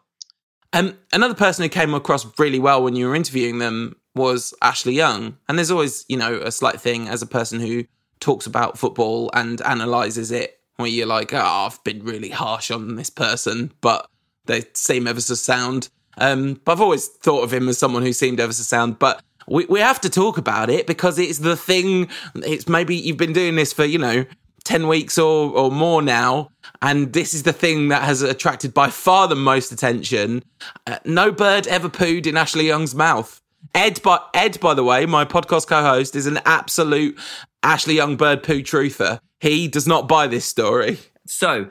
Um, 0.73 0.97
another 1.13 1.35
person 1.35 1.63
who 1.63 1.69
came 1.69 1.95
across 1.95 2.27
really 2.39 2.59
well 2.59 2.83
when 2.83 2.97
you 2.97 3.09
were 3.09 3.15
interviewing 3.15 3.59
them 3.59 3.97
was 4.15 4.55
Ashley 4.63 4.95
Young. 4.95 5.37
And 5.49 5.59
there's 5.59 5.71
always, 5.71 6.05
you 6.09 6.17
know, 6.17 6.35
a 6.37 6.53
slight 6.53 6.81
thing 6.81 7.09
as 7.09 7.23
a 7.23 7.27
person 7.27 7.61
who 7.61 7.85
talks 8.21 8.47
about 8.47 8.79
football 8.79 9.31
and 9.35 9.61
analyzes 9.63 10.31
it 10.31 10.61
where 10.77 10.89
you're 10.89 11.07
like, 11.07 11.33
oh, 11.33 11.39
I've 11.41 11.83
been 11.85 12.05
really 12.05 12.31
harsh 12.31 12.71
on 12.71 12.97
this 12.97 13.11
person, 13.11 13.73
but 13.81 14.09
they 14.47 14.65
seem 14.75 15.07
ever 15.07 15.21
so 15.21 15.35
sound. 15.35 15.89
Um, 16.19 16.61
but 16.65 16.73
I've 16.73 16.81
always 16.81 17.09
thought 17.09 17.43
of 17.43 17.53
him 17.53 17.69
as 17.69 17.79
someone 17.79 18.03
who 18.03 18.13
seemed 18.13 18.41
ever 18.41 18.53
so 18.53 18.63
sound. 18.63 18.99
But 18.99 19.23
we, 19.49 19.67
we 19.67 19.81
have 19.81 20.01
to 20.03 20.11
talk 20.11 20.39
about 20.39 20.71
it 20.71 20.87
because 20.87 21.19
it's 21.19 21.39
the 21.39 21.57
thing. 21.57 22.09
It's 22.37 22.69
maybe 22.69 22.97
you've 22.97 23.17
been 23.17 23.33
doing 23.33 23.57
this 23.57 23.73
for, 23.73 23.85
you 23.85 23.99
know, 23.99 24.25
10 24.65 24.89
weeks 24.89 25.19
or, 25.19 25.51
or 25.51 25.71
more 25.71 26.03
now. 26.03 26.51
And 26.83 27.13
this 27.13 27.35
is 27.35 27.43
the 27.43 27.53
thing 27.53 27.89
that 27.89 28.03
has 28.03 28.23
attracted 28.23 28.75
by 28.75 28.89
far 28.91 29.29
the 29.29 29.37
most 29.37 29.73
attention. 29.73 30.43
Uh, 30.87 30.99
no 31.05 31.31
bird 31.31 31.67
ever 31.67 31.89
pooed 31.89 32.27
in 32.27 32.37
Ashley 32.37 32.67
Young's 32.67 32.95
mouth. 32.95 33.41
Ed, 33.75 34.03
by, 34.03 34.21
Ed, 34.35 34.61
by 34.61 34.75
the 34.75 34.85
way, 34.85 35.07
my 35.07 35.25
podcast 35.25 35.67
co 35.67 35.83
host, 35.83 36.15
is 36.15 36.27
an 36.27 36.41
absolute 36.45 37.19
Ashley 37.63 37.95
Young 37.95 38.17
bird 38.17 38.43
poo 38.43 38.63
truther. 38.63 39.21
He 39.41 39.69
does 39.69 39.87
not 39.87 40.09
buy 40.09 40.27
this 40.27 40.45
story. 40.45 40.99
So 41.27 41.71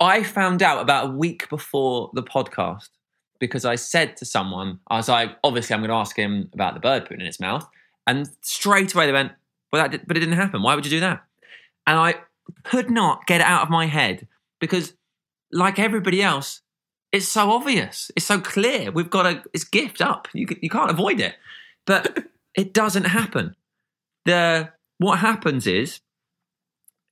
I 0.00 0.22
found 0.22 0.62
out 0.62 0.80
about 0.80 1.06
a 1.06 1.12
week 1.12 1.48
before 1.48 2.10
the 2.14 2.22
podcast 2.22 2.88
because 3.38 3.64
I 3.64 3.74
said 3.74 4.16
to 4.18 4.24
someone, 4.24 4.78
I 4.86 4.96
was 4.96 5.08
like, 5.08 5.36
obviously, 5.42 5.74
I'm 5.74 5.80
going 5.80 5.90
to 5.90 5.96
ask 5.96 6.16
him 6.16 6.48
about 6.54 6.74
the 6.74 6.80
bird 6.80 7.06
pooing 7.06 7.20
in 7.20 7.26
its 7.26 7.40
mouth. 7.40 7.66
And 8.06 8.28
straight 8.40 8.94
away 8.94 9.06
they 9.06 9.12
went, 9.12 9.32
well, 9.72 9.82
that 9.82 9.90
did, 9.90 10.06
but 10.06 10.16
it 10.16 10.20
didn't 10.20 10.36
happen. 10.36 10.62
Why 10.62 10.74
would 10.74 10.84
you 10.84 10.90
do 10.90 11.00
that? 11.00 11.24
And 11.86 11.98
I 11.98 12.14
could 12.64 12.90
not 12.90 13.26
get 13.26 13.40
it 13.40 13.46
out 13.46 13.62
of 13.62 13.70
my 13.70 13.86
head 13.86 14.26
because, 14.60 14.94
like 15.50 15.78
everybody 15.78 16.22
else, 16.22 16.62
it's 17.12 17.28
so 17.28 17.50
obvious. 17.50 18.10
It's 18.16 18.26
so 18.26 18.40
clear. 18.40 18.90
We've 18.90 19.10
got 19.10 19.26
a, 19.26 19.42
it's 19.52 19.64
gift 19.64 20.00
up. 20.00 20.28
You, 20.32 20.46
you 20.60 20.70
can't 20.70 20.90
avoid 20.90 21.20
it. 21.20 21.34
But 21.86 22.26
it 22.56 22.72
doesn't 22.72 23.04
happen. 23.04 23.54
The, 24.24 24.70
what 24.98 25.18
happens 25.18 25.66
is 25.66 26.00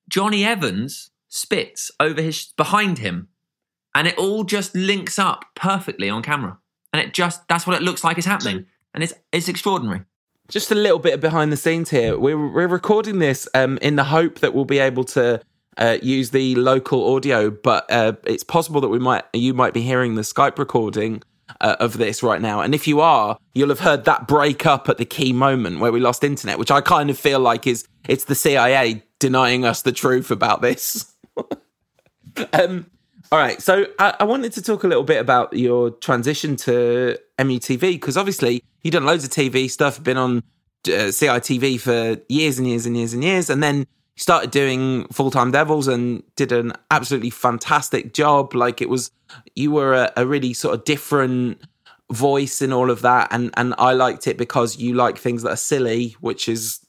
Jonny 0.09 0.45
Evans 0.45 1.11
spits 1.28 1.91
over 2.01 2.20
his 2.20 2.53
behind 2.57 2.99
him, 2.99 3.28
and 3.95 4.07
it 4.07 4.18
all 4.18 4.45
just 4.45 4.74
links 4.74 5.18
up 5.18 5.45
perfectly 5.55 6.11
on 6.11 6.22
camera. 6.22 6.59
And 6.93 7.01
it 7.01 7.14
just 7.14 7.47
that's 7.49 7.66
what 7.66 7.76
it 7.76 7.83
looks 7.83 8.05
like 8.05 8.18
is 8.18 8.24
happening, 8.24 8.66
and 8.95 9.03
it's 9.03 9.14
it's 9.33 9.49
extraordinary. 9.49 10.03
Just 10.51 10.70
a 10.70 10.74
little 10.74 10.98
bit 10.98 11.20
behind 11.20 11.53
the 11.53 11.57
scenes 11.57 11.90
here. 11.90 12.18
We're 12.18 12.48
we're 12.48 12.68
recording 12.68 13.20
this 13.20 13.48
um, 13.55 13.78
in 13.80 13.96
the 13.96 14.05
hope 14.05 14.40
that 14.40 14.53
we'll 14.53 14.64
be 14.64 14.78
able 14.78 15.05
to 15.05 15.40
uh, 15.78 15.98
use 16.03 16.30
the 16.30 16.55
local 16.57 17.14
audio, 17.14 17.51
but 17.51 17.90
uh, 17.90 18.12
it's 18.24 18.44
possible 18.44 18.80
that 18.80 18.88
we 18.88 18.98
might 18.98 19.24
you 19.32 19.55
might 19.55 19.72
be 19.72 19.82
hearing 19.82 20.16
the 20.16 20.22
Skype 20.22 20.59
recording 20.59 21.22
uh, 21.61 21.76
of 21.78 21.98
this 21.98 22.22
right 22.22 22.40
now. 22.40 22.61
And 22.61 22.74
if 22.74 22.86
you 22.86 23.01
are, 23.01 23.38
you'll 23.55 23.68
have 23.68 23.80
heard 23.80 24.05
that 24.05 24.26
break 24.26 24.66
up 24.66 24.88
at 24.88 24.98
the 24.98 25.05
key 25.05 25.32
moment 25.32 25.80
where 25.80 25.92
we 25.92 26.01
lost 26.01 26.24
internet, 26.24 26.59
which 26.59 26.70
I 26.70 26.80
kind 26.80 27.11
of 27.11 27.18
feel 27.18 27.40
like 27.40 27.66
is 27.66 27.86
it's 28.09 28.24
the 28.24 28.34
CIA 28.34 29.03
denying 29.18 29.64
us 29.64 29.82
the 29.82 29.92
truth 29.92 30.30
about 30.30 30.62
this. 30.62 31.14
um, 32.53 32.86
all 33.32 33.38
right, 33.38 33.62
so 33.62 33.86
I, 33.98 34.16
I, 34.20 34.24
wanted 34.24 34.53
to 34.55 34.62
talk 34.62 34.82
a 34.82 34.88
little 34.88 35.05
bit 35.05 35.20
about 35.20 35.53
your 35.53 35.90
transition 35.90 36.57
to 36.57 37.16
MUTV 37.41 37.80
because 37.80 38.16
obviously 38.16 38.62
you've 38.82 38.93
done 38.93 39.07
loads 39.07 39.24
of 39.24 39.30
TV 39.30 39.70
stuff, 39.70 40.03
been 40.03 40.16
on 40.16 40.38
uh, 40.86 41.11
CITV 41.11 41.80
for 41.80 42.20
years 42.28 42.59
and 42.59 42.68
years 42.68 42.86
and 42.86 42.97
years 42.97 43.12
and 43.12 43.24
years, 43.24 43.51
and 43.51 43.62
then 43.62 43.86
started 44.16 44.51
doing 44.51 45.07
full 45.09 45.30
time 45.30 45.51
Devils 45.51 45.88
and 45.88 46.22
did 46.36 46.53
an 46.53 46.72
absolutely 46.91 47.30
fantastic 47.30 48.12
job. 48.12 48.55
Like 48.55 48.80
it 48.80 48.88
was, 48.88 49.11
you 49.57 49.70
were 49.72 49.95
a, 49.95 50.12
a, 50.16 50.26
really 50.26 50.53
sort 50.53 50.74
of 50.74 50.84
different 50.84 51.61
voice 52.12 52.61
in 52.61 52.72
all 52.72 52.91
of 52.91 53.03
that, 53.03 53.28
and 53.30 53.51
and 53.57 53.74
I 53.78 53.93
liked 53.93 54.26
it 54.26 54.36
because 54.36 54.76
you 54.76 54.95
like 54.95 55.18
things 55.18 55.43
that 55.43 55.51
are 55.51 55.57
silly, 55.57 56.16
which 56.20 56.49
is, 56.49 56.80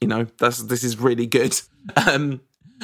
you 0.00 0.08
know, 0.08 0.26
that's 0.38 0.62
this 0.64 0.84
is 0.84 0.98
really 0.98 1.26
good. 1.26 1.60
Um, 2.06 2.42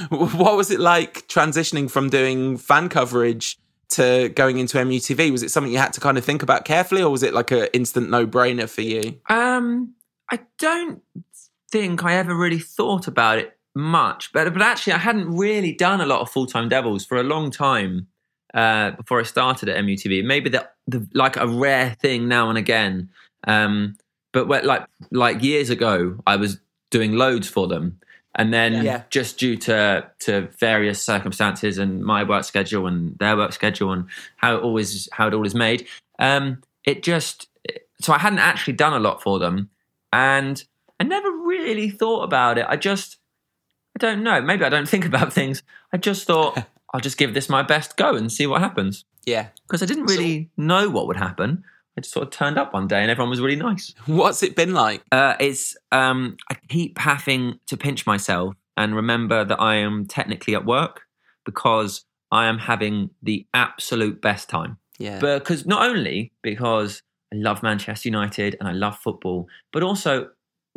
what 0.08 0.56
was 0.56 0.70
it 0.70 0.80
like 0.80 1.28
transitioning 1.28 1.90
from 1.90 2.08
doing 2.08 2.56
fan 2.56 2.88
coverage? 2.88 3.58
To 3.94 4.28
going 4.28 4.58
into 4.58 4.78
MUTV, 4.78 5.30
was 5.30 5.42
it 5.42 5.50
something 5.50 5.72
you 5.72 5.78
had 5.78 5.92
to 5.92 6.00
kind 6.00 6.18
of 6.18 6.24
think 6.24 6.42
about 6.42 6.64
carefully, 6.64 7.02
or 7.02 7.10
was 7.10 7.22
it 7.22 7.34
like 7.34 7.50
an 7.50 7.68
instant 7.72 8.10
no 8.10 8.26
brainer 8.26 8.68
for 8.68 8.82
you? 8.82 9.20
Um, 9.28 9.94
I 10.30 10.40
don't 10.58 11.02
think 11.70 12.04
I 12.04 12.14
ever 12.14 12.34
really 12.34 12.58
thought 12.58 13.06
about 13.06 13.38
it 13.38 13.56
much, 13.74 14.32
but 14.32 14.52
but 14.52 14.62
actually, 14.62 14.94
I 14.94 14.98
hadn't 14.98 15.36
really 15.36 15.72
done 15.72 16.00
a 16.00 16.06
lot 16.06 16.20
of 16.20 16.30
full 16.30 16.46
time 16.46 16.68
Devils 16.68 17.04
for 17.04 17.18
a 17.18 17.22
long 17.22 17.50
time 17.50 18.08
uh, 18.54 18.92
before 18.92 19.20
I 19.20 19.24
started 19.24 19.68
at 19.68 19.84
MUTV. 19.84 20.24
Maybe 20.24 20.50
that 20.50 20.74
the 20.86 21.06
like 21.12 21.36
a 21.36 21.46
rare 21.46 21.90
thing 22.00 22.28
now 22.28 22.48
and 22.48 22.58
again. 22.58 23.10
Um, 23.46 23.96
but 24.32 24.48
like 24.48 24.86
like 25.10 25.42
years 25.42 25.70
ago, 25.70 26.18
I 26.26 26.36
was 26.36 26.60
doing 26.90 27.12
loads 27.12 27.48
for 27.48 27.66
them, 27.68 28.00
and 28.34 28.52
then 28.52 28.84
yeah. 28.84 29.02
just 29.10 29.38
due 29.38 29.56
to 29.56 30.10
to 30.20 30.48
various 30.58 31.04
circumstances 31.04 31.78
and 31.78 32.02
my 32.02 32.24
work 32.24 32.44
schedule 32.44 32.86
and 32.86 33.18
their 33.18 33.36
work 33.36 33.52
schedule 33.52 33.92
and 33.92 34.06
how 34.36 34.56
it 34.56 34.62
always 34.62 35.08
how 35.12 35.28
it 35.28 35.34
all 35.34 35.46
is 35.46 35.54
made, 35.54 35.86
um, 36.18 36.62
it 36.84 37.02
just 37.02 37.48
so 38.00 38.12
I 38.12 38.18
hadn't 38.18 38.40
actually 38.40 38.74
done 38.74 38.92
a 38.92 38.98
lot 38.98 39.22
for 39.22 39.38
them, 39.38 39.70
and 40.12 40.62
I 41.00 41.04
never 41.04 41.30
really 41.30 41.90
thought 41.90 42.22
about 42.22 42.58
it. 42.58 42.66
I 42.68 42.76
just 42.76 43.18
I 43.96 43.98
don't 43.98 44.22
know. 44.22 44.40
Maybe 44.40 44.64
I 44.64 44.68
don't 44.68 44.88
think 44.94 45.04
about 45.04 45.32
things. 45.32 45.62
I 45.92 45.96
just 45.96 46.26
thought 46.26 46.58
I'll 46.94 47.00
just 47.00 47.18
give 47.18 47.34
this 47.34 47.48
my 47.48 47.62
best 47.62 47.96
go 47.96 48.14
and 48.14 48.32
see 48.32 48.46
what 48.46 48.60
happens. 48.60 49.04
Yeah. 49.24 49.48
Because 49.66 49.82
I 49.82 49.86
didn't 49.86 50.04
really 50.04 50.44
so, 50.44 50.62
know 50.62 50.90
what 50.90 51.06
would 51.06 51.16
happen. 51.16 51.64
I 51.96 52.00
just 52.00 52.12
sort 52.12 52.24
of 52.24 52.30
turned 52.30 52.58
up 52.58 52.72
one 52.74 52.88
day 52.88 53.00
and 53.00 53.10
everyone 53.10 53.30
was 53.30 53.40
really 53.40 53.56
nice. 53.56 53.94
What's 54.06 54.42
it 54.42 54.56
been 54.56 54.74
like? 54.74 55.02
Uh, 55.12 55.34
it's 55.38 55.76
um, 55.92 56.36
I 56.50 56.56
keep 56.68 56.98
having 56.98 57.58
to 57.66 57.76
pinch 57.76 58.06
myself 58.06 58.54
and 58.76 58.96
remember 58.96 59.44
that 59.44 59.60
I 59.60 59.76
am 59.76 60.06
technically 60.06 60.54
at 60.54 60.64
work 60.64 61.02
because 61.44 62.04
I 62.32 62.46
am 62.46 62.58
having 62.58 63.10
the 63.22 63.46
absolute 63.54 64.20
best 64.20 64.48
time. 64.48 64.78
Yeah. 64.98 65.20
Because 65.20 65.66
not 65.66 65.88
only 65.88 66.32
because 66.42 67.02
I 67.32 67.36
love 67.36 67.62
Manchester 67.62 68.08
United 68.08 68.56
and 68.58 68.68
I 68.68 68.72
love 68.72 68.98
football, 68.98 69.46
but 69.72 69.82
also, 69.82 70.30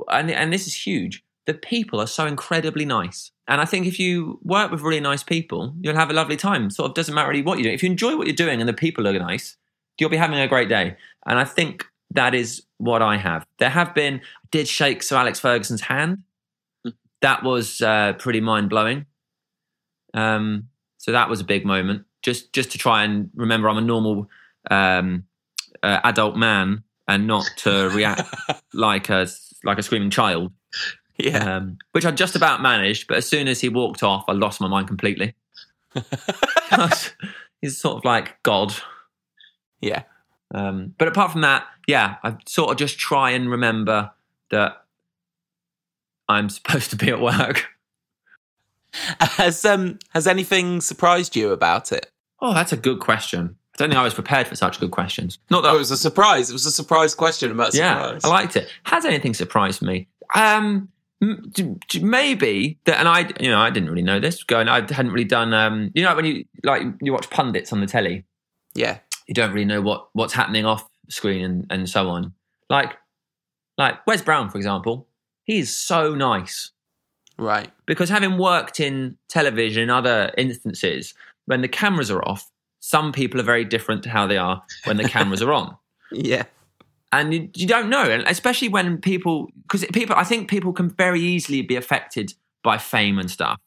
and 0.09 0.29
and 0.29 0.53
this 0.53 0.67
is 0.67 0.73
huge 0.73 1.23
the 1.47 1.53
people 1.53 1.99
are 1.99 2.07
so 2.07 2.27
incredibly 2.27 2.85
nice. 2.85 3.31
And 3.47 3.59
I 3.59 3.65
think 3.65 3.87
if 3.87 3.99
you 3.99 4.37
work 4.43 4.69
with 4.69 4.81
really 4.81 4.99
nice 4.99 5.23
people, 5.23 5.73
you'll 5.79 5.95
have 5.95 6.09
a 6.09 6.13
lovely 6.13 6.35
time. 6.35 6.69
Sort 6.69 6.89
of 6.89 6.95
doesn't 6.95 7.15
matter 7.15 7.29
really 7.29 7.41
what 7.41 7.57
you 7.57 7.63
do. 7.63 7.71
If 7.71 7.81
you 7.81 7.89
enjoy 7.89 8.17
what 8.17 8.27
you're 8.27 8.35
doing 8.35 8.59
and 8.59 8.67
the 8.67 8.73
people 8.73 9.07
are 9.07 9.17
nice, 9.17 9.55
you'll 9.99 10.09
be 10.09 10.17
having 10.17 10.39
a 10.39 10.47
great 10.47 10.69
day. 10.69 10.97
And 11.25 11.39
I 11.39 11.43
think 11.43 11.85
that 12.11 12.33
is 12.33 12.63
what 12.77 13.01
I 13.01 13.17
have. 13.17 13.45
There 13.59 13.69
have 13.69 13.93
been, 13.93 14.15
I 14.15 14.47
did 14.51 14.67
shake 14.67 15.03
Sir 15.03 15.17
Alex 15.17 15.39
Ferguson's 15.39 15.81
hand. 15.81 16.19
That 17.21 17.43
was 17.43 17.81
uh, 17.81 18.13
pretty 18.13 18.41
mind 18.41 18.69
blowing. 18.69 19.05
Um, 20.13 20.69
so 20.97 21.11
that 21.11 21.29
was 21.29 21.41
a 21.41 21.43
big 21.43 21.65
moment. 21.65 22.05
Just 22.21 22.53
just 22.53 22.71
to 22.71 22.77
try 22.77 23.03
and 23.03 23.29
remember, 23.35 23.69
I'm 23.69 23.77
a 23.77 23.81
normal 23.81 24.29
um, 24.69 25.25
uh, 25.83 25.99
adult 26.03 26.35
man 26.35 26.83
and 27.07 27.27
not 27.27 27.49
to 27.57 27.89
react 27.89 28.33
like 28.73 29.09
a 29.09 29.27
like 29.63 29.77
a 29.77 29.83
screaming 29.83 30.09
child. 30.09 30.51
Yeah. 31.17 31.57
Um, 31.57 31.77
which 31.93 32.05
I 32.05 32.11
just 32.11 32.35
about 32.35 32.61
managed, 32.61 33.07
but 33.07 33.17
as 33.17 33.27
soon 33.27 33.47
as 33.47 33.59
he 33.59 33.69
walked 33.69 34.03
off, 34.03 34.25
I 34.27 34.33
lost 34.33 34.61
my 34.61 34.67
mind 34.67 34.87
completely. 34.87 35.35
he's 37.61 37.79
sort 37.79 37.97
of 37.97 38.05
like 38.05 38.41
God. 38.43 38.73
Yeah. 39.81 40.03
Um, 40.53 40.93
but 40.97 41.07
apart 41.07 41.31
from 41.31 41.41
that, 41.41 41.65
yeah, 41.87 42.15
I 42.23 42.37
sort 42.45 42.71
of 42.71 42.77
just 42.77 42.97
try 42.97 43.31
and 43.31 43.49
remember 43.49 44.11
that 44.51 44.85
I'm 46.29 46.49
supposed 46.49 46.89
to 46.91 46.95
be 46.95 47.09
at 47.09 47.21
work. 47.21 47.67
Has 49.19 49.63
um 49.65 49.99
has 50.11 50.25
anything 50.25 50.81
surprised 50.81 51.35
you 51.35 51.51
about 51.51 51.91
it? 51.91 52.09
Oh, 52.39 52.53
that's 52.53 52.73
a 52.73 52.77
good 52.77 52.99
question. 52.99 53.55
I 53.75 53.77
don't 53.77 53.89
think 53.89 53.99
I 53.99 54.03
was 54.03 54.13
prepared 54.13 54.47
for 54.47 54.55
such 54.55 54.79
good 54.79 54.89
questions. 54.91 55.37
Not 55.51 55.61
that 55.63 55.71
oh, 55.71 55.75
it 55.75 55.79
was 55.79 55.91
a 55.91 55.97
surprise. 55.97 56.49
It 56.49 56.53
was 56.53 56.65
a 56.65 56.71
surprise 56.71 57.13
question 57.13 57.51
about 57.51 57.73
surprise. 57.73 58.21
Yeah, 58.23 58.29
I 58.29 58.31
liked 58.31 58.55
it. 58.55 58.69
Has 58.83 59.05
anything 59.05 59.35
surprised 59.35 59.83
me? 59.83 60.07
Um, 60.33 60.89
maybe 61.19 62.77
that 62.85 62.99
and 62.99 63.07
i 63.07 63.27
you 63.39 63.49
know 63.49 63.57
i 63.57 63.71
didn't 63.71 63.89
really 63.89 64.03
know 64.03 64.19
this 64.19 64.43
going 64.43 64.69
i 64.69 64.81
hadn't 64.81 65.11
really 65.11 65.25
done 65.25 65.51
um 65.51 65.89
you 65.95 66.03
know 66.03 66.15
when 66.15 66.25
you 66.25 66.45
like 66.63 66.83
you 67.01 67.11
watch 67.11 67.27
pundits 67.31 67.73
on 67.73 67.79
the 67.79 67.87
telly 67.87 68.23
yeah 68.75 68.99
you 69.27 69.33
don't 69.33 69.51
really 69.51 69.65
know 69.65 69.81
what 69.81 70.09
what's 70.13 70.33
happening 70.33 70.65
off 70.65 70.87
screen 71.09 71.43
and 71.43 71.67
and 71.69 71.89
so 71.89 72.09
on. 72.09 72.33
Like 72.69 72.93
like 73.77 74.05
wes 74.07 74.21
brown 74.21 74.49
for 74.49 74.57
example 74.57 75.07
he's 75.47 75.73
so 75.73 76.13
nice. 76.13 76.71
Right. 77.39 77.71
Because 77.85 78.09
having 78.09 78.37
worked 78.37 78.79
in 78.79 79.17
television 79.29 79.83
in 79.83 79.89
other 79.89 80.31
instances 80.37 81.13
when 81.45 81.61
the 81.61 81.67
cameras 81.67 82.11
are 82.11 82.21
off 82.27 82.51
some 82.79 83.11
people 83.11 83.39
are 83.39 83.43
very 83.43 83.65
different 83.65 84.03
to 84.03 84.09
how 84.09 84.27
they 84.27 84.37
are 84.37 84.61
when 84.85 84.97
the 84.97 85.09
cameras 85.09 85.41
are 85.41 85.53
on. 85.53 85.75
Yeah. 86.09 86.45
And 87.11 87.33
you, 87.33 87.49
you 87.53 87.67
don't 87.67 87.89
know, 87.89 88.03
and 88.03 88.23
especially 88.27 88.69
when 88.69 88.97
people, 88.97 89.49
because 89.63 89.83
people, 89.91 90.15
I 90.15 90.23
think 90.23 90.49
people 90.49 90.71
can 90.71 90.89
very 90.89 91.19
easily 91.19 91.61
be 91.61 91.75
affected 91.75 92.33
by 92.63 92.77
fame 92.77 93.19
and 93.19 93.29
stuff. 93.29 93.59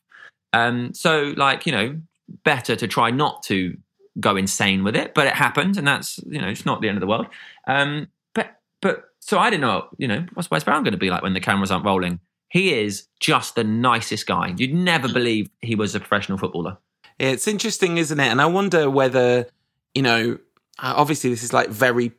Um, 0.55 0.95
so, 0.95 1.35
like 1.37 1.67
you 1.67 1.73
know, 1.73 2.01
better 2.45 2.77
to 2.77 2.89
try 2.89 3.11
not 3.11 3.43
to 3.45 3.77
go 4.19 4.37
insane 4.37 4.83
with 4.83 4.97
it, 4.97 5.15
but 5.15 5.27
it 5.27 5.35
happened, 5.35 5.77
and 5.77 5.87
that's 5.87 6.19
you 6.27 6.41
know, 6.41 6.49
it's 6.49 6.67
not 6.67 6.81
the 6.81 6.89
end 6.89 6.97
of 6.97 7.01
the 7.01 7.07
world. 7.07 7.27
Um, 7.67 8.09
but 8.35 8.59
but 8.81 9.05
so 9.21 9.39
I 9.39 9.51
didn't 9.51 9.63
know, 9.63 9.89
you 9.99 10.09
know, 10.09 10.27
what's 10.35 10.51
Wes 10.51 10.65
Brown 10.65 10.83
going 10.83 10.93
to 10.93 10.99
be 10.99 11.11
like 11.11 11.23
when 11.23 11.35
the 11.35 11.41
cameras 11.41 11.71
aren't 11.71 11.85
rolling? 11.85 12.21
He 12.49 12.75
is 12.75 13.07
just 13.21 13.55
the 13.55 13.63
nicest 13.63 14.27
guy. 14.27 14.55
You'd 14.57 14.75
never 14.75 15.07
believe 15.09 15.51
he 15.61 15.77
was 15.77 15.95
a 15.95 16.01
professional 16.01 16.37
footballer. 16.37 16.79
It's 17.19 17.47
interesting, 17.47 17.99
isn't 17.99 18.19
it? 18.19 18.27
And 18.27 18.41
I 18.41 18.47
wonder 18.47 18.91
whether, 18.91 19.47
you 19.95 20.03
know, 20.03 20.39
obviously 20.81 21.31
this 21.31 21.45
is 21.45 21.53
like 21.53 21.69
very 21.69 22.13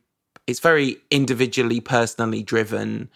it's 0.48 0.60
very 0.60 0.98
individually, 1.10 1.80
personally 1.80 2.44
driven. 2.44 3.10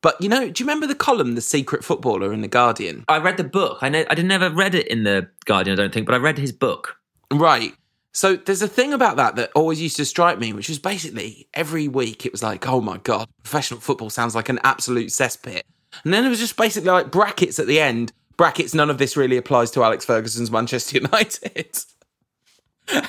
But 0.00 0.20
you 0.20 0.28
know, 0.28 0.50
do 0.50 0.62
you 0.62 0.66
remember 0.66 0.86
the 0.86 0.94
column, 0.94 1.34
"The 1.34 1.40
Secret 1.40 1.82
Footballer" 1.82 2.32
in 2.32 2.42
the 2.42 2.48
Guardian? 2.48 3.04
I 3.08 3.18
read 3.18 3.36
the 3.36 3.44
book. 3.44 3.78
I 3.80 3.88
know, 3.88 4.04
I 4.10 4.14
never 4.16 4.50
read 4.50 4.74
it 4.74 4.86
in 4.88 5.04
the 5.04 5.28
Guardian, 5.46 5.78
I 5.78 5.82
don't 5.82 5.94
think, 5.94 6.06
but 6.06 6.14
I 6.14 6.18
read 6.18 6.38
his 6.38 6.52
book. 6.52 6.98
Right. 7.32 7.74
So 8.14 8.36
there's 8.36 8.62
a 8.62 8.68
thing 8.68 8.92
about 8.92 9.16
that 9.16 9.34
that 9.36 9.50
always 9.56 9.82
used 9.82 9.96
to 9.96 10.04
strike 10.04 10.38
me, 10.38 10.52
which 10.52 10.68
was 10.68 10.78
basically 10.78 11.48
every 11.52 11.88
week 11.88 12.24
it 12.24 12.30
was 12.30 12.44
like, 12.44 12.66
oh 12.68 12.80
my 12.80 12.98
god, 12.98 13.28
professional 13.42 13.80
football 13.80 14.08
sounds 14.08 14.36
like 14.36 14.48
an 14.48 14.60
absolute 14.62 15.08
cesspit, 15.08 15.62
and 16.04 16.14
then 16.14 16.24
it 16.24 16.28
was 16.28 16.38
just 16.38 16.56
basically 16.56 16.90
like 16.90 17.10
brackets 17.10 17.58
at 17.58 17.66
the 17.66 17.80
end. 17.80 18.12
Brackets. 18.36 18.74
None 18.74 18.88
of 18.88 18.98
this 18.98 19.16
really 19.16 19.36
applies 19.36 19.70
to 19.72 19.82
Alex 19.82 20.04
Ferguson's 20.04 20.50
Manchester 20.50 20.98
United, 21.02 21.76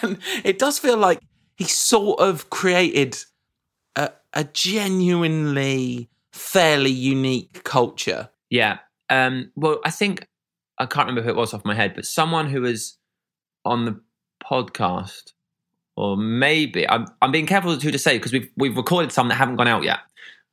and 0.02 0.18
it 0.44 0.58
does 0.58 0.80
feel 0.80 0.98
like 0.98 1.20
he 1.56 1.66
sort 1.66 2.20
of 2.20 2.50
created 2.50 3.18
a, 3.96 4.12
a 4.34 4.44
genuinely 4.44 6.10
fairly 6.34 6.92
unique 6.92 7.64
culture. 7.64 8.30
Yeah. 8.50 8.80
Um, 9.10 9.52
well, 9.56 9.80
I 9.86 9.92
think 9.92 10.28
I 10.80 10.88
can't 10.88 11.08
remember 11.08 11.22
who 11.22 11.30
it 11.30 11.40
was 11.40 11.54
off 11.54 11.64
my 11.64 11.76
head, 11.76 11.94
but 11.94 12.06
someone 12.06 12.50
who 12.50 12.62
was 12.62 12.98
on 13.64 13.86
the 13.86 14.02
podcast, 14.50 15.34
or 15.96 16.18
maybe 16.18 16.88
I'm, 16.88 17.06
I'm 17.22 17.32
being 17.32 17.46
careful 17.46 17.76
who 17.76 17.92
to 17.92 18.00
say 18.00 18.18
because 18.18 18.34
we've 18.34 18.50
we've 18.58 18.78
recorded 18.78 19.12
some 19.12 19.28
that 19.30 19.36
haven't 19.36 19.56
gone 19.56 19.68
out 19.68 19.84
yet. 19.84 20.00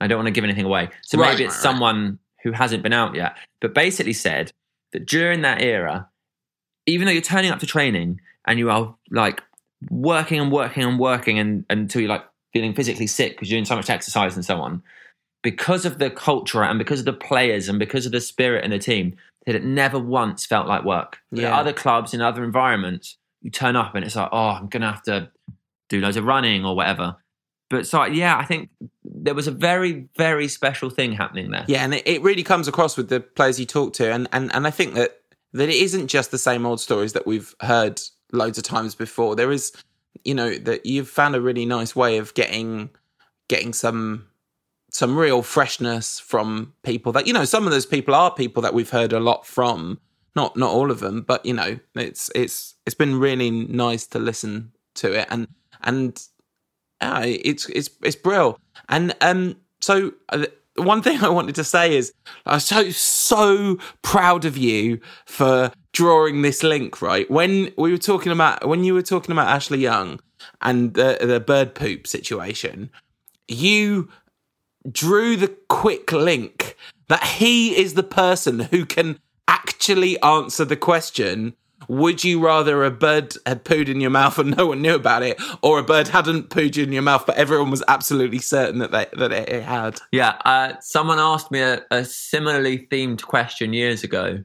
I 0.00 0.06
don't 0.06 0.18
want 0.18 0.26
to 0.26 0.32
give 0.32 0.44
anything 0.44 0.64
away, 0.64 0.88
so 1.02 1.18
right, 1.18 1.32
maybe 1.32 1.44
it's 1.44 1.54
right, 1.54 1.62
someone 1.62 2.04
right. 2.04 2.18
who 2.42 2.52
hasn't 2.52 2.82
been 2.82 2.92
out 2.92 3.14
yet. 3.14 3.36
But 3.60 3.74
basically 3.74 4.12
said 4.12 4.52
that 4.92 5.06
during 5.06 5.42
that 5.42 5.62
era, 5.62 6.08
even 6.86 7.06
though 7.06 7.12
you're 7.12 7.22
turning 7.22 7.50
up 7.50 7.60
to 7.60 7.66
training 7.66 8.20
and 8.46 8.58
you 8.58 8.70
are 8.70 8.94
like 9.10 9.42
working 9.90 10.40
and 10.40 10.50
working 10.50 10.84
and 10.84 10.98
working 10.98 11.38
and 11.38 11.64
until 11.70 12.00
you're 12.00 12.10
like 12.10 12.24
feeling 12.52 12.74
physically 12.74 13.06
sick 13.06 13.32
because 13.32 13.50
you're 13.50 13.56
doing 13.56 13.64
so 13.64 13.76
much 13.76 13.90
exercise 13.90 14.34
and 14.34 14.44
so 14.44 14.60
on, 14.60 14.82
because 15.42 15.84
of 15.84 15.98
the 15.98 16.10
culture 16.10 16.62
and 16.62 16.78
because 16.78 17.00
of 17.00 17.04
the 17.04 17.12
players 17.12 17.68
and 17.68 17.78
because 17.78 18.06
of 18.06 18.12
the 18.12 18.20
spirit 18.20 18.64
in 18.64 18.70
the 18.70 18.78
team, 18.78 19.14
that 19.46 19.54
it 19.54 19.64
never 19.64 19.98
once 19.98 20.46
felt 20.46 20.68
like 20.68 20.84
work. 20.84 21.18
Yeah. 21.30 21.56
Other 21.56 21.72
clubs 21.72 22.14
in 22.14 22.20
other 22.20 22.44
environments, 22.44 23.16
you 23.42 23.50
turn 23.50 23.76
up 23.76 23.94
and 23.94 24.04
it's 24.04 24.16
like, 24.16 24.30
oh, 24.32 24.50
I'm 24.50 24.68
gonna 24.68 24.90
have 24.90 25.02
to 25.02 25.30
do 25.88 26.00
loads 26.00 26.16
of 26.16 26.24
running 26.24 26.64
or 26.64 26.74
whatever. 26.74 27.16
But 27.68 27.86
so 27.86 28.04
yeah, 28.04 28.36
I 28.36 28.44
think 28.44 28.70
there 29.02 29.34
was 29.34 29.46
a 29.46 29.52
very, 29.52 30.08
very 30.16 30.48
special 30.48 30.90
thing 30.90 31.12
happening 31.12 31.50
there. 31.50 31.64
Yeah, 31.68 31.84
and 31.84 31.94
it, 31.94 32.22
really 32.22 32.42
comes 32.42 32.68
across 32.68 32.96
with 32.96 33.08
the 33.08 33.20
players 33.20 33.58
you 33.58 33.66
talk 33.66 33.94
to, 33.94 34.12
and 34.12 34.28
and 34.32 34.54
and 34.54 34.66
I 34.66 34.70
think 34.70 34.94
that 34.94 35.20
that 35.52 35.68
it 35.68 35.76
isn't 35.76 36.08
just 36.08 36.30
the 36.30 36.38
same 36.38 36.66
old 36.66 36.80
stories 36.80 37.14
that 37.14 37.26
we've 37.26 37.54
heard 37.60 38.00
loads 38.32 38.58
of 38.58 38.64
times 38.64 38.94
before. 38.94 39.36
There 39.36 39.52
is, 39.52 39.72
you 40.24 40.34
know, 40.34 40.54
that 40.54 40.86
you've 40.86 41.08
found 41.08 41.34
a 41.34 41.40
really 41.40 41.64
nice 41.64 41.96
way 41.96 42.18
of 42.18 42.34
getting 42.34 42.90
getting 43.48 43.72
some 43.72 44.28
some 44.90 45.16
real 45.16 45.42
freshness 45.42 46.20
from 46.20 46.74
people 46.82 47.12
that 47.12 47.26
you 47.26 47.32
know 47.32 47.46
some 47.46 47.64
of 47.64 47.72
those 47.72 47.86
people 47.86 48.14
are 48.14 48.32
people 48.34 48.62
that 48.62 48.74
we've 48.74 48.90
heard 48.90 49.12
a 49.12 49.20
lot 49.20 49.46
from 49.46 49.98
not 50.36 50.54
not 50.54 50.70
all 50.70 50.90
of 50.90 51.00
them 51.00 51.22
but 51.22 51.44
you 51.46 51.54
know 51.54 51.78
it's 51.94 52.30
it's 52.34 52.71
it's 52.86 52.94
been 52.94 53.18
really 53.18 53.50
nice 53.50 54.06
to 54.08 54.18
listen 54.18 54.72
to 54.94 55.12
it 55.12 55.26
and 55.30 55.48
and 55.82 56.26
uh, 57.00 57.22
it's 57.24 57.68
it's 57.68 57.90
it's 58.02 58.16
brill. 58.16 58.58
And 58.88 59.14
um 59.20 59.56
so 59.80 60.12
uh, 60.28 60.46
one 60.76 61.02
thing 61.02 61.18
I 61.22 61.28
wanted 61.28 61.54
to 61.56 61.64
say 61.64 61.96
is 61.96 62.12
I'm 62.46 62.60
so 62.60 62.90
so 62.90 63.78
proud 64.02 64.44
of 64.44 64.56
you 64.56 65.00
for 65.26 65.72
drawing 65.92 66.42
this 66.42 66.62
link 66.62 67.02
right? 67.02 67.30
When 67.30 67.72
we 67.76 67.90
were 67.90 67.98
talking 67.98 68.32
about 68.32 68.66
when 68.66 68.84
you 68.84 68.94
were 68.94 69.02
talking 69.02 69.32
about 69.32 69.48
Ashley 69.48 69.78
Young 69.78 70.20
and 70.60 70.94
the 70.94 71.18
the 71.20 71.40
bird 71.40 71.74
poop 71.74 72.06
situation 72.06 72.90
you 73.48 74.08
drew 74.90 75.36
the 75.36 75.54
quick 75.68 76.10
link 76.12 76.76
that 77.08 77.22
he 77.22 77.76
is 77.76 77.94
the 77.94 78.02
person 78.02 78.60
who 78.60 78.86
can 78.86 79.18
actually 79.46 80.20
answer 80.22 80.64
the 80.64 80.76
question 80.76 81.54
would 81.88 82.24
you 82.24 82.44
rather 82.44 82.84
a 82.84 82.90
bird 82.90 83.34
had 83.46 83.64
pooed 83.64 83.88
in 83.88 84.00
your 84.00 84.10
mouth 84.10 84.38
and 84.38 84.56
no 84.56 84.66
one 84.66 84.82
knew 84.82 84.94
about 84.94 85.22
it, 85.22 85.40
or 85.62 85.78
a 85.78 85.82
bird 85.82 86.08
hadn't 86.08 86.50
pooed 86.50 86.82
in 86.82 86.92
your 86.92 87.02
mouth 87.02 87.24
but 87.26 87.36
everyone 87.36 87.70
was 87.70 87.82
absolutely 87.88 88.38
certain 88.38 88.78
that 88.78 88.90
they, 88.90 89.06
that 89.14 89.32
it 89.32 89.62
had? 89.62 90.00
Yeah, 90.10 90.36
uh, 90.44 90.74
someone 90.80 91.18
asked 91.18 91.50
me 91.50 91.60
a, 91.60 91.82
a, 91.90 92.04
similarly 92.04 92.86
themed 92.90 93.22
question 93.22 93.72
years 93.72 94.04
ago. 94.04 94.44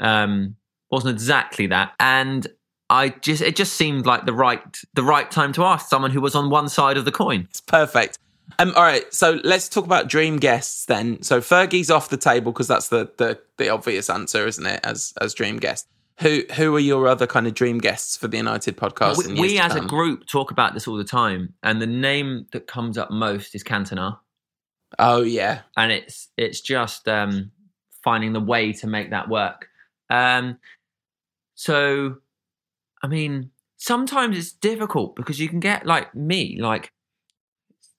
Um, 0.00 0.56
wasn't 0.90 1.14
exactly 1.14 1.66
that, 1.68 1.92
and 1.98 2.46
I 2.88 3.08
just 3.08 3.42
it 3.42 3.56
just 3.56 3.74
seemed 3.74 4.06
like 4.06 4.26
the 4.26 4.32
right 4.32 4.62
the 4.94 5.02
right 5.02 5.30
time 5.30 5.52
to 5.54 5.64
ask 5.64 5.88
someone 5.88 6.10
who 6.10 6.20
was 6.20 6.34
on 6.34 6.50
one 6.50 6.68
side 6.68 6.96
of 6.96 7.04
the 7.04 7.12
coin. 7.12 7.46
It's 7.50 7.60
perfect. 7.60 8.18
Um, 8.58 8.72
all 8.76 8.82
right, 8.82 9.12
so 9.12 9.40
let's 9.42 9.68
talk 9.68 9.84
about 9.84 10.08
dream 10.08 10.36
guests 10.38 10.86
then. 10.86 11.22
So 11.22 11.40
Fergie's 11.40 11.90
off 11.90 12.08
the 12.08 12.16
table 12.16 12.52
because 12.52 12.68
that's 12.68 12.88
the, 12.88 13.10
the 13.16 13.40
the 13.56 13.68
obvious 13.68 14.08
answer, 14.08 14.46
isn't 14.46 14.66
it? 14.66 14.80
As 14.84 15.12
as 15.20 15.34
dream 15.34 15.58
guest. 15.58 15.88
Who 16.20 16.42
who 16.54 16.74
are 16.74 16.80
your 16.80 17.08
other 17.08 17.26
kind 17.26 17.46
of 17.46 17.52
dream 17.52 17.78
guests 17.78 18.16
for 18.16 18.26
the 18.26 18.38
United 18.38 18.76
podcast? 18.76 19.26
We, 19.26 19.38
we 19.38 19.58
as 19.58 19.74
a 19.74 19.80
group 19.80 20.26
talk 20.26 20.50
about 20.50 20.72
this 20.72 20.88
all 20.88 20.96
the 20.96 21.04
time, 21.04 21.52
and 21.62 21.80
the 21.80 21.86
name 21.86 22.46
that 22.52 22.66
comes 22.66 22.96
up 22.96 23.10
most 23.10 23.54
is 23.54 23.62
Cantona. 23.62 24.18
Oh 24.98 25.22
yeah, 25.22 25.60
and 25.76 25.92
it's 25.92 26.28
it's 26.38 26.62
just 26.62 27.06
um, 27.06 27.50
finding 28.02 28.32
the 28.32 28.40
way 28.40 28.72
to 28.72 28.86
make 28.86 29.10
that 29.10 29.28
work. 29.28 29.68
Um, 30.08 30.58
so, 31.54 32.16
I 33.02 33.08
mean, 33.08 33.50
sometimes 33.76 34.38
it's 34.38 34.52
difficult 34.52 35.16
because 35.16 35.38
you 35.38 35.48
can 35.48 35.60
get 35.60 35.84
like 35.84 36.14
me, 36.14 36.58
like 36.60 36.92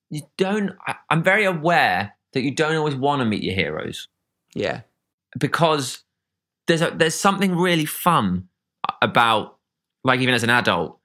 you 0.09 0.21
don't. 0.37 0.71
I, 0.87 0.95
I'm 1.11 1.21
very 1.21 1.45
aware 1.45 2.15
that 2.33 2.41
you 2.41 2.51
don't 2.51 2.75
always 2.75 2.95
want 2.95 3.19
to 3.19 3.25
meet 3.25 3.43
your 3.43 3.55
heroes. 3.55 4.07
Yeah, 4.55 4.81
because 5.37 6.03
there's 6.67 6.81
a, 6.81 6.91
there's 6.91 7.15
something 7.15 7.55
really 7.55 7.85
fun 7.85 8.47
about 9.01 9.57
like 10.03 10.19
even 10.19 10.33
as 10.33 10.43
an 10.43 10.49
adult 10.49 10.99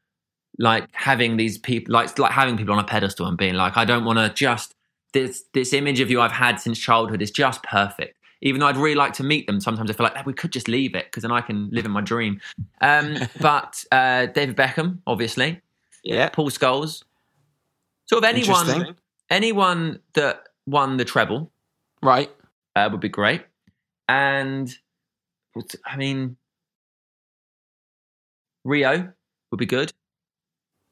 like 0.58 0.88
having 0.92 1.36
these 1.36 1.58
people 1.58 1.92
like 1.92 2.18
like 2.18 2.32
having 2.32 2.56
people 2.56 2.74
on 2.74 2.78
a 2.78 2.86
pedestal 2.86 3.26
and 3.26 3.38
being 3.38 3.54
like 3.54 3.76
I 3.76 3.84
don't 3.84 4.04
want 4.04 4.18
to 4.18 4.32
just 4.34 4.74
this 5.12 5.44
this 5.54 5.72
image 5.72 6.00
of 6.00 6.10
you 6.10 6.20
I've 6.20 6.32
had 6.32 6.60
since 6.60 6.78
childhood 6.78 7.22
is 7.22 7.30
just 7.30 7.62
perfect. 7.62 8.18
Even 8.44 8.60
though 8.60 8.66
I'd 8.66 8.76
really 8.76 8.96
like 8.96 9.12
to 9.14 9.22
meet 9.22 9.46
them 9.46 9.60
sometimes 9.60 9.90
I 9.90 9.94
feel 9.94 10.04
like 10.04 10.26
we 10.26 10.34
could 10.34 10.52
just 10.52 10.68
leave 10.68 10.94
it 10.94 11.06
because 11.06 11.22
then 11.22 11.32
I 11.32 11.40
can 11.40 11.70
live 11.70 11.86
in 11.86 11.90
my 11.90 12.00
dream. 12.00 12.40
Um, 12.80 13.16
but 13.40 13.82
uh, 13.90 14.26
David 14.26 14.56
Beckham 14.56 14.98
obviously. 15.06 15.60
Yeah. 16.04 16.28
Paul 16.28 16.50
Scholes. 16.50 17.04
Sort 18.06 18.24
of 18.24 18.28
anyone 18.28 18.96
anyone 19.30 20.00
that 20.14 20.48
won 20.66 20.96
the 20.96 21.04
treble 21.04 21.50
right. 22.02 22.30
uh, 22.76 22.88
would 22.90 23.00
be 23.00 23.08
great. 23.08 23.42
And 24.08 24.74
I 25.84 25.96
mean, 25.96 26.36
Rio 28.64 29.12
would 29.50 29.58
be 29.58 29.66
good. 29.66 29.92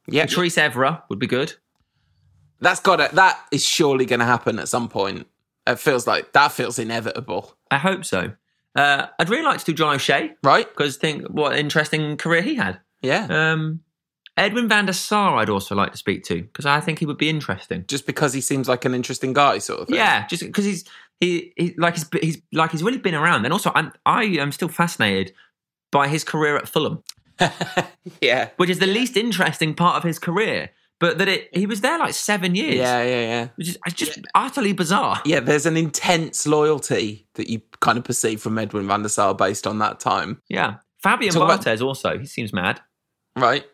Yeah, 0.06 0.26
Patrice 0.26 0.56
Evra 0.56 1.02
would 1.08 1.18
be 1.18 1.26
good. 1.26 1.54
That's 2.60 2.80
got 2.80 3.00
it. 3.00 3.12
That 3.12 3.40
is 3.52 3.64
surely 3.64 4.04
going 4.04 4.20
to 4.20 4.26
happen 4.26 4.58
at 4.58 4.68
some 4.68 4.88
point. 4.88 5.26
It 5.66 5.78
feels 5.78 6.06
like 6.06 6.32
that 6.32 6.52
feels 6.52 6.78
inevitable. 6.78 7.54
I 7.70 7.78
hope 7.78 8.04
so. 8.04 8.32
Uh, 8.74 9.06
I'd 9.18 9.30
really 9.30 9.44
like 9.44 9.58
to 9.60 9.64
do 9.64 9.72
John 9.72 9.94
O'Shea, 9.94 10.34
right? 10.42 10.68
Because 10.68 10.96
think 10.96 11.26
what 11.28 11.56
interesting 11.56 12.16
career 12.16 12.42
he 12.42 12.54
had. 12.54 12.80
Yeah. 13.02 13.26
Um, 13.30 13.80
Edwin 14.36 14.68
van 14.68 14.86
der 14.86 14.92
Sar, 14.92 15.36
I'd 15.36 15.50
also 15.50 15.74
like 15.74 15.92
to 15.92 15.98
speak 15.98 16.24
to 16.24 16.42
because 16.42 16.66
I 16.66 16.80
think 16.80 16.98
he 16.98 17.06
would 17.06 17.18
be 17.18 17.28
interesting. 17.28 17.84
Just 17.88 18.06
because 18.06 18.32
he 18.32 18.40
seems 18.40 18.68
like 18.68 18.84
an 18.84 18.94
interesting 18.94 19.32
guy, 19.32 19.58
sort 19.58 19.80
of. 19.80 19.88
Thing. 19.88 19.96
Yeah, 19.96 20.26
just 20.26 20.42
because 20.42 20.64
he's 20.64 20.84
he, 21.20 21.52
he 21.56 21.74
like 21.76 21.94
he's 21.94 22.08
he's 22.20 22.42
like 22.52 22.72
he's 22.72 22.82
really 22.82 22.98
been 22.98 23.14
around, 23.14 23.44
and 23.44 23.52
also 23.52 23.70
I'm 23.74 23.92
I 24.06 24.24
am 24.24 24.52
still 24.52 24.68
fascinated 24.68 25.34
by 25.92 26.08
his 26.08 26.24
career 26.24 26.56
at 26.56 26.68
Fulham. 26.68 27.02
yeah, 28.20 28.50
which 28.56 28.70
is 28.70 28.78
the 28.78 28.86
least 28.86 29.16
interesting 29.16 29.74
part 29.74 29.96
of 29.96 30.02
his 30.02 30.18
career. 30.18 30.70
But 30.98 31.16
that 31.16 31.28
it 31.28 31.48
he 31.56 31.66
was 31.66 31.80
there 31.80 31.98
like 31.98 32.14
seven 32.14 32.54
years. 32.54 32.76
Yeah, 32.76 33.02
yeah, 33.02 33.20
yeah. 33.20 33.48
Which 33.56 33.68
is 33.68 33.78
it's 33.86 33.94
just 33.94 34.16
yeah. 34.18 34.24
utterly 34.34 34.72
bizarre. 34.72 35.20
Yeah, 35.24 35.40
there's 35.40 35.66
an 35.66 35.76
intense 35.76 36.46
loyalty 36.46 37.26
that 37.34 37.48
you 37.48 37.62
kind 37.80 37.96
of 37.96 38.04
perceive 38.04 38.40
from 38.40 38.58
Edwin 38.58 38.86
van 38.86 39.02
der 39.02 39.08
Sar 39.08 39.34
based 39.34 39.66
on 39.66 39.78
that 39.78 40.00
time. 40.00 40.42
Yeah, 40.48 40.76
Fabien 41.02 41.32
Talk 41.32 41.48
Barthez 41.48 41.76
about... 41.76 41.82
also. 41.82 42.18
He 42.18 42.26
seems 42.26 42.52
mad. 42.52 42.80
Right. 43.36 43.64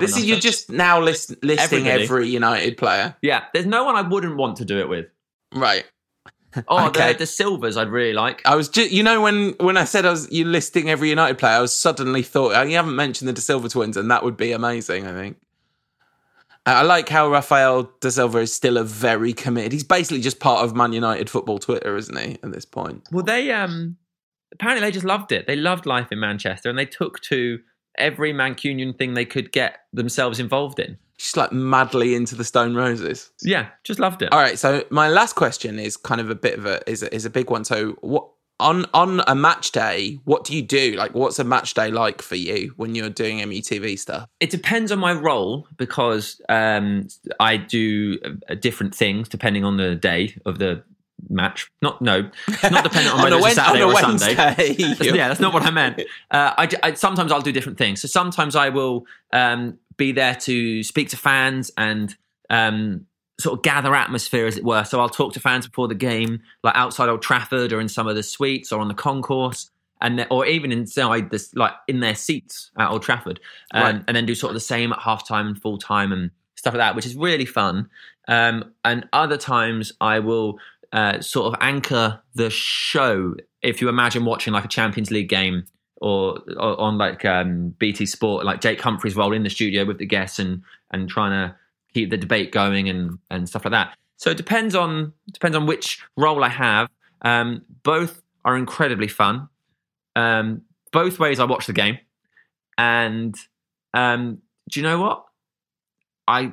This 0.00 0.16
is 0.16 0.26
you're 0.26 0.38
just 0.38 0.70
now 0.70 1.00
list, 1.00 1.34
listing 1.42 1.86
Everybody. 1.86 2.02
every 2.04 2.28
United 2.28 2.76
player. 2.76 3.16
Yeah, 3.22 3.44
there's 3.54 3.66
no 3.66 3.84
one 3.84 3.96
I 3.96 4.02
wouldn't 4.02 4.36
want 4.36 4.56
to 4.58 4.64
do 4.64 4.78
it 4.78 4.88
with. 4.88 5.06
Right. 5.54 5.86
Oh, 6.68 6.88
okay. 6.88 7.12
the, 7.12 7.20
the 7.20 7.26
Silvers 7.26 7.76
I'd 7.76 7.88
really 7.88 8.12
like. 8.12 8.42
I 8.44 8.56
was 8.56 8.68
just, 8.68 8.90
you 8.90 9.02
know, 9.02 9.20
when 9.20 9.54
when 9.60 9.76
I 9.76 9.84
said 9.84 10.04
I 10.04 10.10
was 10.10 10.30
you 10.30 10.44
listing 10.44 10.90
every 10.90 11.08
United 11.08 11.38
player, 11.38 11.56
I 11.56 11.60
was 11.60 11.74
suddenly 11.74 12.22
thought 12.22 12.54
oh, 12.54 12.62
you 12.62 12.76
haven't 12.76 12.96
mentioned 12.96 13.28
the 13.28 13.32
Da 13.32 13.40
Silva 13.40 13.68
twins, 13.68 13.96
and 13.96 14.10
that 14.10 14.22
would 14.22 14.36
be 14.36 14.52
amazing. 14.52 15.06
I 15.06 15.12
think. 15.12 15.38
I 16.66 16.82
like 16.82 17.08
how 17.08 17.30
Rafael 17.30 17.90
Da 18.00 18.10
Silva 18.10 18.38
is 18.38 18.52
still 18.52 18.76
a 18.76 18.84
very 18.84 19.32
committed. 19.32 19.72
He's 19.72 19.84
basically 19.84 20.20
just 20.20 20.38
part 20.38 20.64
of 20.64 20.76
Man 20.76 20.92
United 20.92 21.30
football 21.30 21.58
Twitter, 21.58 21.96
isn't 21.96 22.18
he? 22.18 22.38
At 22.42 22.52
this 22.52 22.66
point. 22.66 23.04
Well, 23.10 23.24
they 23.24 23.50
um 23.52 23.96
apparently 24.52 24.86
they 24.86 24.92
just 24.92 25.06
loved 25.06 25.32
it. 25.32 25.46
They 25.46 25.56
loved 25.56 25.86
life 25.86 26.12
in 26.12 26.20
Manchester, 26.20 26.68
and 26.68 26.78
they 26.78 26.86
took 26.86 27.20
to 27.22 27.60
every 27.96 28.32
Mancunian 28.32 28.96
thing 28.96 29.14
they 29.14 29.24
could 29.24 29.52
get 29.52 29.80
themselves 29.92 30.38
involved 30.38 30.78
in. 30.78 30.98
Just 31.18 31.36
like 31.36 31.52
madly 31.52 32.14
into 32.14 32.36
the 32.36 32.44
Stone 32.44 32.74
Roses. 32.74 33.32
Yeah, 33.42 33.68
just 33.82 33.98
loved 33.98 34.22
it. 34.22 34.32
All 34.32 34.38
right, 34.38 34.58
so 34.58 34.84
my 34.90 35.08
last 35.08 35.34
question 35.34 35.78
is 35.78 35.96
kind 35.96 36.20
of 36.20 36.30
a 36.30 36.34
bit 36.34 36.56
of 36.56 36.64
a 36.64 36.88
is 36.88 37.02
a, 37.02 37.12
is 37.12 37.24
a 37.24 37.30
big 37.30 37.50
one. 37.50 37.64
So 37.64 37.92
what 38.00 38.28
on 38.60 38.86
on 38.94 39.22
a 39.26 39.34
match 39.34 39.72
day, 39.72 40.18
what 40.24 40.44
do 40.44 40.54
you 40.54 40.62
do? 40.62 40.92
Like, 40.92 41.14
what's 41.14 41.38
a 41.38 41.44
match 41.44 41.74
day 41.74 41.90
like 41.90 42.22
for 42.22 42.36
you 42.36 42.72
when 42.76 42.94
you're 42.94 43.10
doing 43.10 43.38
MUTV 43.38 43.98
stuff? 43.98 44.28
It 44.40 44.50
depends 44.50 44.90
on 44.92 44.98
my 44.98 45.12
role 45.12 45.66
because 45.76 46.40
um, 46.48 47.08
I 47.40 47.56
do 47.56 48.18
uh, 48.48 48.54
different 48.54 48.94
things 48.94 49.28
depending 49.28 49.64
on 49.64 49.76
the 49.76 49.94
day 49.94 50.36
of 50.44 50.58
the 50.58 50.82
match. 51.28 51.70
Not 51.82 52.02
no, 52.02 52.30
not 52.70 52.84
dependent 52.84 53.14
on 53.14 53.22
whether 53.22 53.36
on 53.36 53.42
it's 53.42 53.52
a 53.52 53.54
Saturday 53.54 53.82
or 53.82 53.92
a 53.92 53.96
Sunday. 53.96 54.74
yeah, 55.16 55.28
that's 55.28 55.40
not 55.40 55.52
what 55.52 55.62
I 55.62 55.70
meant. 55.70 56.00
Uh, 56.30 56.54
I, 56.56 56.68
I, 56.82 56.94
sometimes 56.94 57.30
I'll 57.30 57.40
do 57.40 57.52
different 57.52 57.78
things. 57.78 58.00
So 58.00 58.08
sometimes 58.08 58.56
I 58.56 58.70
will 58.70 59.06
um, 59.32 59.78
be 59.98 60.12
there 60.12 60.34
to 60.34 60.82
speak 60.82 61.10
to 61.10 61.16
fans 61.18 61.70
and 61.76 62.16
um, 62.48 63.04
sort 63.38 63.58
of 63.58 63.62
gather 63.62 63.94
atmosphere, 63.94 64.46
as 64.46 64.56
it 64.56 64.64
were. 64.64 64.84
So 64.84 65.00
I'll 65.00 65.08
talk 65.10 65.34
to 65.34 65.40
fans 65.40 65.66
before 65.66 65.88
the 65.88 65.94
game, 65.94 66.40
like 66.64 66.74
outside 66.74 67.10
Old 67.10 67.20
Trafford 67.20 67.72
or 67.72 67.80
in 67.80 67.88
some 67.88 68.08
of 68.08 68.16
the 68.16 68.22
suites 68.22 68.72
or 68.72 68.80
on 68.80 68.88
the 68.88 68.94
concourse. 68.94 69.70
And 70.00 70.24
or 70.30 70.46
even 70.46 70.70
inside 70.70 71.30
this, 71.30 71.52
like 71.56 71.72
in 71.88 71.98
their 71.98 72.14
seats 72.14 72.70
at 72.78 72.88
Old 72.88 73.02
Trafford, 73.02 73.40
um, 73.74 73.82
right. 73.82 74.04
and 74.06 74.16
then 74.16 74.26
do 74.26 74.34
sort 74.36 74.50
of 74.50 74.54
the 74.54 74.60
same 74.60 74.92
at 74.92 75.00
half 75.00 75.26
time 75.26 75.48
and 75.48 75.60
full 75.60 75.76
time 75.76 76.12
and 76.12 76.30
stuff 76.54 76.72
like 76.74 76.78
that, 76.78 76.94
which 76.94 77.04
is 77.04 77.16
really 77.16 77.44
fun. 77.44 77.90
Um, 78.28 78.72
and 78.84 79.08
other 79.12 79.36
times 79.36 79.92
I 80.00 80.20
will 80.20 80.60
uh, 80.92 81.20
sort 81.20 81.52
of 81.52 81.58
anchor 81.60 82.20
the 82.34 82.48
show. 82.48 83.34
If 83.60 83.80
you 83.80 83.88
imagine 83.88 84.24
watching 84.24 84.52
like 84.52 84.64
a 84.64 84.68
Champions 84.68 85.10
League 85.10 85.28
game 85.28 85.64
or, 86.00 86.40
or 86.56 86.80
on 86.80 86.98
like 86.98 87.24
um, 87.24 87.74
BT 87.78 88.06
Sport, 88.06 88.44
like 88.46 88.60
Jake 88.60 88.80
Humphrey's 88.80 89.16
role 89.16 89.32
in 89.32 89.42
the 89.42 89.50
studio 89.50 89.84
with 89.84 89.98
the 89.98 90.06
guests 90.06 90.38
and 90.38 90.62
and 90.92 91.08
trying 91.08 91.32
to 91.32 91.54
keep 91.92 92.10
the 92.10 92.16
debate 92.16 92.52
going 92.52 92.88
and 92.88 93.18
and 93.30 93.48
stuff 93.48 93.64
like 93.64 93.72
that. 93.72 93.96
So 94.16 94.30
it 94.30 94.36
depends 94.36 94.74
on 94.74 95.12
depends 95.32 95.56
on 95.56 95.66
which 95.66 96.00
role 96.16 96.42
I 96.44 96.48
have. 96.48 96.88
Um, 97.22 97.62
both 97.82 98.22
are 98.44 98.56
incredibly 98.56 99.08
fun. 99.08 99.48
Um, 100.16 100.62
both 100.92 101.18
ways 101.18 101.38
I 101.40 101.44
watch 101.44 101.66
the 101.66 101.72
game, 101.72 101.98
and 102.76 103.34
um, 103.94 104.38
do 104.70 104.80
you 104.80 104.84
know 104.84 105.00
what? 105.00 105.24
I 106.26 106.52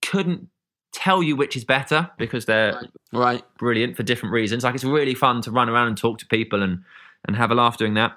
couldn't 0.00 0.48
tell 0.92 1.22
you 1.22 1.36
which 1.36 1.56
is 1.56 1.64
better 1.64 2.10
because 2.18 2.44
they're 2.44 2.80
Right. 3.12 3.42
brilliant 3.58 3.96
for 3.96 4.02
different 4.02 4.32
reasons. 4.32 4.64
Like 4.64 4.74
it's 4.74 4.84
really 4.84 5.14
fun 5.14 5.40
to 5.42 5.50
run 5.50 5.68
around 5.68 5.88
and 5.88 5.96
talk 5.96 6.18
to 6.18 6.26
people 6.26 6.62
and 6.62 6.82
and 7.26 7.36
have 7.36 7.50
a 7.50 7.54
laugh 7.54 7.78
doing 7.78 7.94
that. 7.94 8.12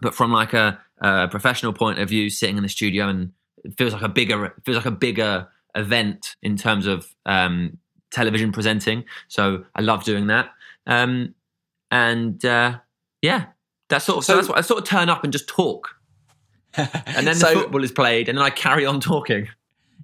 But 0.00 0.14
from 0.14 0.32
like 0.32 0.52
a, 0.52 0.78
a 1.00 1.28
professional 1.28 1.72
point 1.72 1.98
of 1.98 2.08
view, 2.08 2.30
sitting 2.30 2.56
in 2.56 2.62
the 2.62 2.68
studio 2.68 3.08
and 3.08 3.32
it 3.64 3.76
feels 3.76 3.92
like 3.92 4.02
a 4.02 4.08
bigger 4.08 4.54
feels 4.64 4.76
like 4.76 4.86
a 4.86 4.90
bigger 4.90 5.48
event 5.74 6.36
in 6.42 6.56
terms 6.56 6.86
of 6.86 7.14
um, 7.26 7.78
television 8.10 8.52
presenting. 8.52 9.04
So 9.28 9.64
I 9.74 9.80
love 9.82 10.04
doing 10.04 10.26
that. 10.28 10.50
Um, 10.86 11.34
and 11.90 12.42
uh, 12.44 12.78
yeah, 13.22 13.46
that's 13.88 14.04
sort 14.04 14.18
of 14.18 14.24
so, 14.24 14.32
So- 14.32 14.36
that's 14.36 14.48
what 14.48 14.58
I 14.58 14.60
sort 14.62 14.80
of 14.82 14.88
turn 14.88 15.08
up 15.08 15.24
and 15.24 15.32
just 15.32 15.48
talk. 15.48 15.90
And 16.76 17.26
then 17.26 17.34
So- 17.34 17.48
the 17.54 17.60
football 17.62 17.84
is 17.84 17.92
played, 17.92 18.28
and 18.28 18.36
then 18.38 18.44
I 18.44 18.50
carry 18.50 18.84
on 18.86 19.00
talking. 19.00 19.48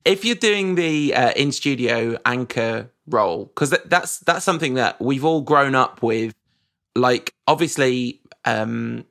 if 0.04 0.24
you're 0.24 0.34
doing 0.34 0.74
the 0.74 1.14
uh, 1.14 1.32
in 1.36 1.52
studio 1.52 2.16
anchor 2.24 2.90
role 3.06 3.46
because 3.46 3.70
that, 3.70 3.88
that's 3.90 4.18
that's 4.20 4.44
something 4.44 4.74
that 4.74 5.00
we've 5.00 5.24
all 5.24 5.42
grown 5.42 5.74
up 5.74 6.02
with 6.02 6.32
like 6.96 7.34
obviously 7.48 8.20
um 8.44 9.04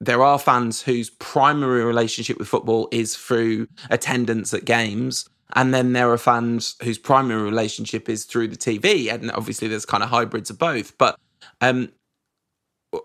there 0.00 0.22
are 0.22 0.38
fans 0.38 0.82
whose 0.82 1.10
primary 1.10 1.84
relationship 1.84 2.38
with 2.38 2.48
football 2.48 2.88
is 2.92 3.16
through 3.16 3.66
attendance 3.90 4.54
at 4.54 4.64
games 4.64 5.28
and 5.54 5.72
then 5.72 5.92
there 5.92 6.10
are 6.12 6.18
fans 6.18 6.76
whose 6.82 6.98
primary 6.98 7.42
relationship 7.42 8.08
is 8.08 8.24
through 8.24 8.48
the 8.48 8.56
TV 8.56 9.12
and 9.12 9.30
obviously 9.32 9.66
there's 9.66 9.86
kind 9.86 10.02
of 10.02 10.10
hybrids 10.10 10.50
of 10.50 10.58
both 10.58 10.96
but 10.98 11.18
um 11.60 11.90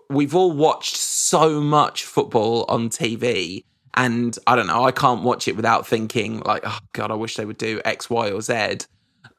we've 0.08 0.34
all 0.34 0.52
watched 0.52 0.96
so 0.96 1.60
much 1.60 2.04
football 2.04 2.64
on 2.68 2.88
TV 2.88 3.64
and 3.96 4.36
I 4.46 4.56
don't 4.56 4.66
know, 4.66 4.84
I 4.84 4.90
can't 4.90 5.22
watch 5.22 5.46
it 5.46 5.56
without 5.56 5.86
thinking 5.86 6.40
like, 6.40 6.62
oh 6.64 6.78
god, 6.92 7.10
I 7.10 7.14
wish 7.14 7.36
they 7.36 7.44
would 7.44 7.58
do 7.58 7.80
X, 7.84 8.10
Y, 8.10 8.30
or 8.30 8.40
Z. 8.40 8.78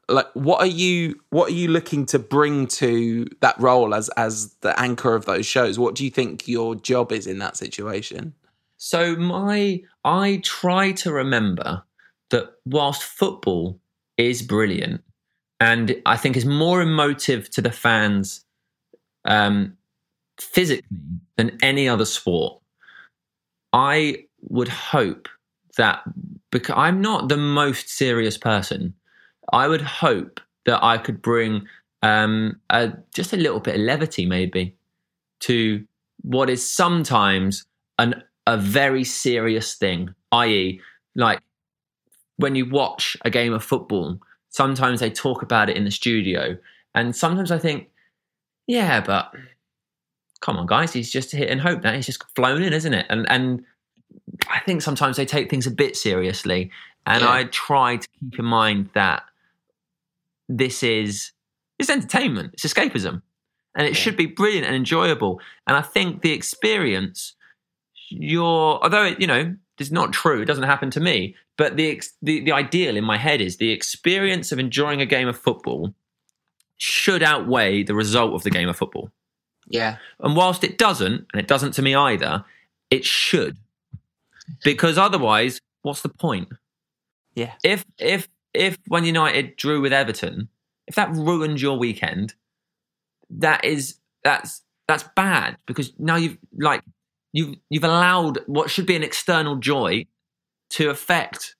Like, 0.08 0.28
what 0.34 0.60
are 0.60 0.66
you 0.66 1.20
what 1.30 1.50
are 1.50 1.54
you 1.54 1.68
looking 1.68 2.06
to 2.06 2.18
bring 2.18 2.68
to 2.68 3.26
that 3.40 3.58
role 3.58 3.94
as 3.94 4.08
as 4.10 4.54
the 4.60 4.78
anchor 4.78 5.14
of 5.14 5.24
those 5.24 5.46
shows? 5.46 5.78
What 5.78 5.94
do 5.94 6.04
you 6.04 6.10
think 6.10 6.46
your 6.46 6.74
job 6.76 7.12
is 7.12 7.26
in 7.26 7.38
that 7.38 7.56
situation? 7.56 8.34
So 8.76 9.16
my 9.16 9.82
I 10.04 10.40
try 10.44 10.92
to 10.92 11.12
remember 11.12 11.82
that 12.30 12.52
whilst 12.64 13.02
football 13.02 13.80
is 14.16 14.42
brilliant 14.42 15.02
and 15.60 16.00
I 16.06 16.16
think 16.16 16.36
is 16.36 16.46
more 16.46 16.82
emotive 16.82 17.50
to 17.50 17.62
the 17.62 17.72
fans 17.72 18.44
um, 19.24 19.76
physically 20.38 20.86
than 21.36 21.58
any 21.62 21.88
other 21.88 22.04
sport, 22.04 22.60
I 23.72 24.26
would 24.42 24.68
hope 24.68 25.28
that 25.76 26.02
because 26.50 26.74
I'm 26.76 27.00
not 27.00 27.28
the 27.28 27.36
most 27.36 27.88
serious 27.88 28.38
person, 28.38 28.94
I 29.52 29.68
would 29.68 29.82
hope 29.82 30.40
that 30.64 30.82
I 30.82 30.98
could 30.98 31.22
bring 31.22 31.66
um, 32.02 32.60
a, 32.70 32.92
just 33.14 33.32
a 33.32 33.36
little 33.36 33.60
bit 33.60 33.76
of 33.76 33.80
levity, 33.80 34.26
maybe, 34.26 34.74
to 35.40 35.84
what 36.22 36.50
is 36.50 36.68
sometimes 36.68 37.64
an 37.98 38.22
a 38.46 38.56
very 38.56 39.02
serious 39.04 39.74
thing. 39.74 40.14
I.e., 40.32 40.80
like 41.14 41.40
when 42.36 42.54
you 42.54 42.68
watch 42.68 43.16
a 43.24 43.30
game 43.30 43.52
of 43.52 43.64
football, 43.64 44.20
sometimes 44.50 45.00
they 45.00 45.10
talk 45.10 45.42
about 45.42 45.68
it 45.68 45.76
in 45.76 45.84
the 45.84 45.90
studio, 45.90 46.56
and 46.94 47.14
sometimes 47.14 47.50
I 47.50 47.58
think, 47.58 47.88
yeah, 48.66 49.00
but 49.00 49.32
come 50.40 50.56
on, 50.58 50.66
guys, 50.66 50.92
he's 50.92 51.10
just 51.10 51.32
hit 51.32 51.50
and 51.50 51.60
hope 51.60 51.82
that 51.82 51.94
he's 51.94 52.06
just 52.06 52.24
flown 52.34 52.62
in, 52.62 52.72
isn't 52.72 52.94
it? 52.94 53.06
And 53.08 53.28
and 53.30 53.64
I 54.48 54.60
think 54.60 54.82
sometimes 54.82 55.16
they 55.16 55.26
take 55.26 55.50
things 55.50 55.66
a 55.66 55.70
bit 55.70 55.96
seriously, 55.96 56.70
and 57.06 57.22
Yeah. 57.22 57.30
I 57.32 57.44
try 57.44 57.96
to 57.96 58.08
keep 58.20 58.38
in 58.38 58.44
mind 58.44 58.90
that 58.94 59.24
this 60.48 60.82
is 60.82 61.32
it's 61.78 61.90
entertainment, 61.90 62.50
it's 62.54 62.64
escapism, 62.64 63.22
and 63.74 63.86
it 63.86 63.90
Yeah. 63.94 63.98
should 64.00 64.16
be 64.16 64.26
brilliant 64.26 64.66
and 64.66 64.74
enjoyable. 64.74 65.40
And 65.66 65.76
I 65.76 65.82
think 65.82 66.22
the 66.22 66.32
experience, 66.32 67.34
you're 68.08 68.78
although 68.82 69.04
it, 69.04 69.20
you 69.20 69.26
know 69.26 69.54
it's 69.78 69.90
not 69.90 70.12
true, 70.12 70.40
it 70.40 70.46
doesn't 70.46 70.64
happen 70.64 70.90
to 70.92 71.00
me, 71.00 71.34
but 71.58 71.76
the 71.76 71.90
ex- 71.90 72.14
the 72.22 72.40
the 72.40 72.52
ideal 72.52 72.96
in 72.96 73.04
my 73.04 73.18
head 73.18 73.40
is 73.40 73.56
the 73.58 73.70
experience 73.70 74.52
of 74.52 74.58
enjoying 74.58 75.00
a 75.00 75.06
game 75.06 75.28
of 75.28 75.38
football 75.38 75.94
should 76.78 77.22
outweigh 77.22 77.82
the 77.82 77.94
result 77.94 78.34
of 78.34 78.42
the 78.42 78.50
game 78.50 78.68
of 78.68 78.76
football. 78.76 79.10
Yeah. 79.68 79.96
And 80.20 80.36
whilst 80.36 80.62
it 80.62 80.78
doesn't, 80.78 81.26
and 81.32 81.40
it 81.40 81.48
doesn't 81.48 81.72
to 81.72 81.82
me 81.82 81.94
either, 81.94 82.44
it 82.90 83.04
should. 83.04 83.56
Because 84.62 84.96
otherwise, 84.96 85.60
what's 85.82 86.02
the 86.02 86.08
point? 86.08 86.48
Yeah. 87.34 87.54
If 87.64 87.84
if 87.98 88.28
if 88.56 88.78
when 88.88 89.04
United 89.04 89.56
drew 89.56 89.80
with 89.80 89.92
Everton, 89.92 90.48
if 90.86 90.94
that 90.94 91.10
ruined 91.12 91.60
your 91.60 91.78
weekend, 91.78 92.34
that 93.30 93.64
is 93.64 93.96
that's 94.24 94.62
that's 94.88 95.04
bad 95.16 95.56
because 95.66 95.92
now 95.98 96.16
you've 96.16 96.38
like 96.58 96.82
you've 97.32 97.56
you've 97.70 97.84
allowed 97.84 98.38
what 98.46 98.70
should 98.70 98.86
be 98.86 98.96
an 98.96 99.02
external 99.02 99.56
joy 99.56 100.06
to 100.70 100.90
affect 100.90 101.56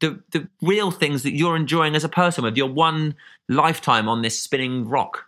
the 0.00 0.22
the 0.30 0.48
real 0.60 0.90
things 0.90 1.22
that 1.22 1.34
you're 1.34 1.56
enjoying 1.56 1.94
as 1.94 2.04
a 2.04 2.08
person 2.08 2.44
with 2.44 2.56
your 2.56 2.68
one 2.68 3.14
lifetime 3.48 4.08
on 4.08 4.22
this 4.22 4.40
spinning 4.40 4.88
rock 4.88 5.24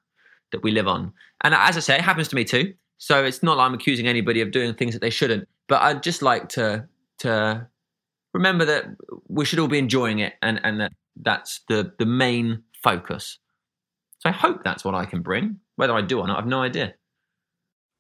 that 0.52 0.62
we 0.62 0.70
live 0.70 0.88
on. 0.88 1.12
And 1.42 1.54
as 1.54 1.76
I 1.76 1.80
say, 1.80 1.94
it 1.96 2.00
happens 2.00 2.28
to 2.28 2.36
me 2.36 2.44
too. 2.44 2.74
So 2.98 3.24
it's 3.24 3.42
not 3.42 3.56
like 3.58 3.66
I'm 3.66 3.74
accusing 3.74 4.06
anybody 4.06 4.40
of 4.40 4.50
doing 4.50 4.74
things 4.74 4.94
that 4.94 5.00
they 5.00 5.10
shouldn't. 5.10 5.48
But 5.68 5.82
I'd 5.82 6.02
just 6.02 6.22
like 6.22 6.48
to 6.50 6.88
to 7.18 7.66
remember 8.32 8.64
that 8.64 8.86
we 9.28 9.44
should 9.44 9.58
all 9.58 9.68
be 9.68 9.78
enjoying 9.78 10.18
it, 10.18 10.34
and 10.42 10.60
and 10.64 10.80
that 10.80 10.92
that's 11.16 11.60
the 11.68 11.92
the 11.98 12.06
main 12.06 12.62
focus. 12.82 13.38
So 14.20 14.28
I 14.30 14.32
hope 14.32 14.64
that's 14.64 14.84
what 14.84 14.94
I 14.94 15.04
can 15.04 15.22
bring. 15.22 15.60
Whether 15.76 15.94
I 15.94 16.00
do 16.00 16.20
or 16.20 16.26
not, 16.26 16.38
I've 16.38 16.46
no 16.46 16.62
idea. 16.62 16.94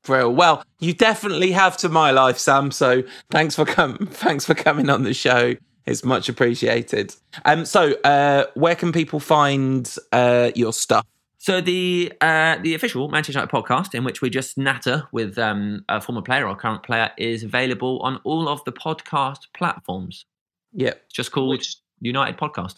Brill. 0.04 0.34
Well, 0.34 0.62
you 0.80 0.92
definitely 0.92 1.52
have 1.52 1.76
to 1.78 1.88
my 1.88 2.10
life, 2.10 2.38
Sam. 2.38 2.70
So 2.70 3.02
thanks 3.30 3.54
for 3.56 3.64
com- 3.64 4.06
thanks 4.10 4.44
for 4.44 4.54
coming 4.54 4.90
on 4.90 5.02
the 5.02 5.14
show. 5.14 5.54
It's 5.86 6.04
much 6.04 6.28
appreciated. 6.28 7.14
Um, 7.44 7.64
so 7.64 7.92
uh, 8.04 8.44
where 8.54 8.74
can 8.74 8.92
people 8.92 9.20
find 9.20 9.94
uh 10.12 10.50
your 10.54 10.72
stuff? 10.72 11.06
So 11.38 11.60
the 11.60 12.10
uh, 12.22 12.56
the 12.62 12.74
official 12.74 13.08
Manchester 13.08 13.38
United 13.38 13.54
podcast, 13.54 13.94
in 13.94 14.02
which 14.02 14.22
we 14.22 14.30
just 14.30 14.56
natter 14.56 15.08
with 15.12 15.36
um, 15.38 15.84
a 15.90 16.00
former 16.00 16.22
player 16.22 16.48
or 16.48 16.56
current 16.56 16.82
player, 16.82 17.10
is 17.18 17.42
available 17.42 18.00
on 18.00 18.16
all 18.24 18.48
of 18.48 18.64
the 18.64 18.72
podcast 18.72 19.40
platforms. 19.52 20.24
Yeah, 20.72 20.92
It's 21.04 21.12
just 21.14 21.32
called 21.32 21.62
United 22.00 22.38
Podcast. 22.38 22.76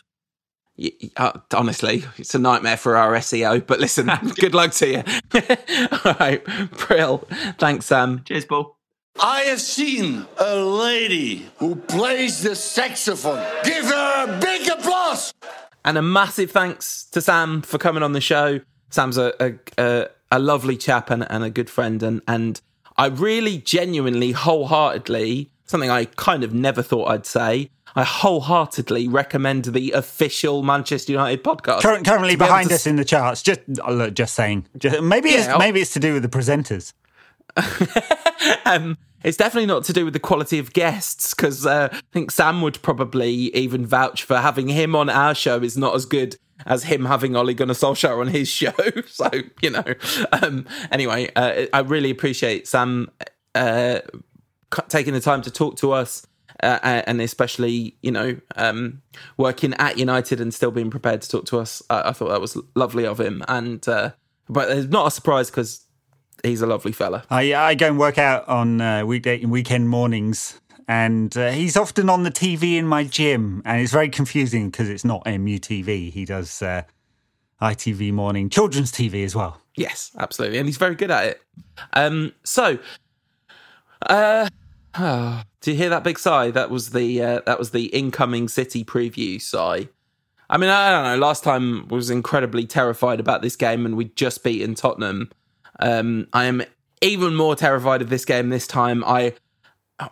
Y- 0.79 0.93
Uh, 1.17 1.33
honestly, 1.55 2.05
it's 2.19 2.35
a 2.35 2.39
nightmare 2.39 2.77
for 2.77 2.97
our 2.97 3.13
SEO. 3.15 3.67
But 3.67 3.81
listen, 3.81 4.11
good 4.37 4.55
luck 4.55 4.73
to 4.73 4.87
you. 4.89 5.03
All 6.05 6.15
right, 6.21 6.45
Brill. 6.87 7.27
Thanks, 7.59 7.87
Sam. 7.87 8.23
Cheers, 8.25 8.45
Paul. 8.45 8.77
I 9.19 9.43
have 9.43 9.61
seen 9.63 10.27
a 10.39 10.57
lady 10.57 11.49
who 11.59 11.77
plays 11.77 12.43
the 12.43 12.55
saxophone. 12.55 13.43
Give 13.65 13.85
her 13.87 14.25
a 14.37 14.41
big 14.41 14.69
applause. 14.69 15.33
And 15.87 15.97
a 15.97 16.03
massive 16.03 16.51
thanks 16.51 17.05
to 17.13 17.21
Sam 17.23 17.63
for 17.63 17.79
coming 17.79 18.03
on 18.03 18.13
the 18.13 18.21
show. 18.21 18.61
Sam's 18.91 19.17
a 19.17 19.33
a, 19.41 19.55
a, 19.79 20.09
a 20.33 20.39
lovely 20.39 20.77
chap 20.77 21.11
and, 21.11 21.27
and 21.31 21.45
a 21.45 21.51
good 21.51 21.71
friend, 21.71 22.03
and 22.03 22.21
and 22.29 22.61
I 22.99 23.07
really, 23.07 23.59
genuinely, 23.59 24.33
wholeheartedly, 24.33 25.51
something 25.67 25.91
I 25.91 26.07
kind 26.17 26.45
of 26.45 26.53
never 26.53 26.83
thought 26.83 27.07
I'd 27.09 27.27
say. 27.27 27.71
I 27.97 28.05
wholeheartedly 28.05 29.09
recommend 29.09 29.65
the 29.65 29.93
official 29.93 30.63
Manchester 30.63 31.13
United 31.13 31.43
podcast. 31.43 31.81
Cur- 31.81 32.03
currently 32.03 32.35
be 32.35 32.37
behind 32.37 32.69
to 32.69 32.75
us 32.75 32.87
in 32.87 32.97
the 32.97 33.05
charts. 33.05 33.43
Just 33.43 33.61
oh, 33.85 33.93
look, 33.93 34.15
just 34.15 34.35
saying. 34.35 34.67
Just, 34.77 35.03
maybe 35.03 35.31
Yeah, 35.31 35.39
it's 35.39 35.49
I'll- 35.49 35.59
maybe 35.59 35.81
it's 35.81 35.95
to 35.95 36.01
do 36.01 36.13
with 36.13 36.23
the 36.23 36.29
presenters. 36.29 36.93
um, 38.67 38.99
it's 39.25 39.37
definitely 39.37 39.67
not 39.67 39.85
to 39.85 39.93
do 39.93 40.05
with 40.05 40.13
the 40.13 40.21
quality 40.21 40.59
of 40.59 40.73
guests 40.73 41.35
because 41.35 41.65
uh, 41.67 41.89
I 41.91 42.01
think 42.13 42.31
Sam 42.31 42.61
would 42.63 42.81
probably 42.83 43.33
even 43.57 43.87
vouch 43.87 44.23
for 44.23 44.37
having 44.39 44.69
him 44.69 44.95
on 44.95 45.09
our 45.09 45.35
show 45.35 45.61
is 45.63 45.77
not 45.77 45.95
as 45.95 46.05
good 46.05 46.37
as 46.67 46.85
him 46.85 47.05
having 47.07 47.35
Ole 47.37 47.55
Gunnar 47.55 47.75
Solskjaer 47.75 48.21
on 48.21 48.29
his 48.29 48.49
show. 48.61 48.73
so 49.07 49.31
you 49.63 49.71
know, 49.71 49.85
um, 50.43 50.67
anyway, 50.93 51.31
uh, 51.35 51.67
I 51.73 51.81
really 51.81 52.11
appreciate 52.11 52.69
Sam 52.69 53.11
uh, 53.55 54.01
c- 54.75 54.83
taking 54.89 55.15
the 55.15 55.21
time 55.21 55.43
to 55.43 55.51
talk 55.51 55.77
to 55.79 55.93
us. 55.93 56.27
Uh, 56.63 57.03
and 57.07 57.21
especially, 57.21 57.97
you 58.03 58.11
know, 58.11 58.37
um, 58.57 59.03
working 59.37 59.75
at 59.75 59.99
United 59.99 60.41
and 60.41 60.55
still 60.55 60.71
being 60.71 60.91
prepared 60.91 61.21
to 61.23 61.29
talk 61.29 61.45
to 61.47 61.59
us. 61.59 61.83
I, 61.91 62.11
I 62.11 62.13
thought 62.13 62.29
that 62.31 62.41
was 62.41 62.59
lovely 62.75 63.07
of 63.07 63.21
him, 63.21 63.45
and 63.49 63.87
uh, 63.89 64.13
but 64.49 64.71
it's 64.71 64.89
not 64.89 65.07
a 65.07 65.11
surprise 65.11 65.51
because 65.51 65.85
he's 66.43 66.63
a 66.63 66.67
lovely 66.67 66.93
fella. 66.93 67.25
I 67.31 67.55
I 67.55 67.75
go 67.75 67.89
and 67.89 67.99
work 67.99 68.19
out 68.19 68.49
on 68.49 68.81
uh, 68.81 69.05
weekday 69.05 69.41
and 69.43 69.51
weekend 69.51 69.89
mornings, 69.89 70.61
and 70.89 71.37
uh, 71.37 71.51
he's 71.51 71.77
often 71.77 72.09
on 72.09 72.23
the 72.23 72.31
TV 72.31 72.77
in 72.77 72.87
my 72.87 73.05
gym, 73.05 73.63
and 73.65 73.81
it's 73.81 73.93
very 73.93 74.09
confusing 74.09 74.71
because 74.71 74.89
it's 74.89 75.05
not 75.05 75.25
MUTV. 75.25 76.11
He 76.11 76.25
does 76.25 76.63
uh, 76.63 76.83
ITV 77.61 78.13
morning 78.13 78.49
children's 78.49 78.93
TV 78.93 79.25
as 79.25 79.35
well. 79.35 79.61
Yes, 79.77 80.11
absolutely, 80.19 80.59
and 80.59 80.67
he's 80.67 80.79
very 80.79 80.95
good 80.95 81.11
at 81.11 81.25
it. 81.27 81.43
Um, 81.93 82.33
so, 82.45 82.79
uh, 84.07 84.49
do 85.61 85.71
you 85.71 85.77
hear 85.77 85.91
that 85.91 86.05
big 86.05 86.19
sigh? 86.19 86.51
That 86.51 86.71
was 86.71 86.91
the 86.91 87.23
uh, 87.23 87.41
that 87.47 87.59
was 87.59 87.71
the 87.71 87.87
incoming 87.87 88.49
City 88.49 88.85
preview 88.85 89.41
sigh. 89.41 89.89
I 90.49 90.59
mean, 90.59 90.71
I 90.71 90.91
don't 90.91 91.05
know. 91.05 91.27
Last 91.27 91.43
time 91.43 91.89
was 91.89 92.09
incredibly 92.09 92.67
terrified 92.67 93.21
about 93.21 93.43
this 93.43 93.57
game, 93.57 93.85
and 93.85 93.97
we'd 93.97 94.17
just 94.17 94.45
beaten 94.45 94.75
Tottenham. 94.75 95.31
Um, 95.81 96.29
I 96.33 96.45
am 96.45 96.63
even 97.03 97.35
more 97.35 97.57
terrified 97.57 98.01
of 98.01 98.11
this 98.11 98.25
game 98.25 98.49
this 98.49 98.67
time. 98.67 99.05
I 99.05 99.35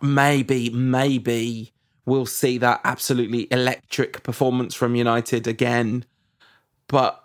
maybe, 0.02 0.70
maybe 0.70 1.72
we'll 2.04 2.26
see 2.26 2.58
that 2.58 2.80
absolutely 2.84 3.48
electric 3.50 4.22
performance 4.22 4.74
from 4.74 4.94
United 4.94 5.46
again, 5.46 6.04
but 6.88 7.24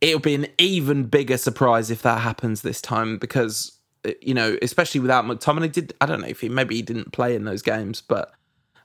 it'll 0.00 0.20
be 0.20 0.34
an 0.34 0.46
even 0.58 1.04
bigger 1.04 1.36
surprise 1.36 1.90
if 1.90 2.02
that 2.02 2.20
happens 2.20 2.62
this 2.62 2.80
time 2.80 3.18
because 3.18 3.75
you 4.20 4.34
know, 4.34 4.56
especially 4.62 5.00
without 5.00 5.24
McTominay. 5.24 5.72
Did 5.72 5.94
I 6.00 6.06
don't 6.06 6.20
know 6.20 6.28
if 6.28 6.40
he 6.40 6.48
maybe 6.48 6.76
he 6.76 6.82
didn't 6.82 7.12
play 7.12 7.34
in 7.34 7.44
those 7.44 7.62
games, 7.62 8.00
but 8.00 8.32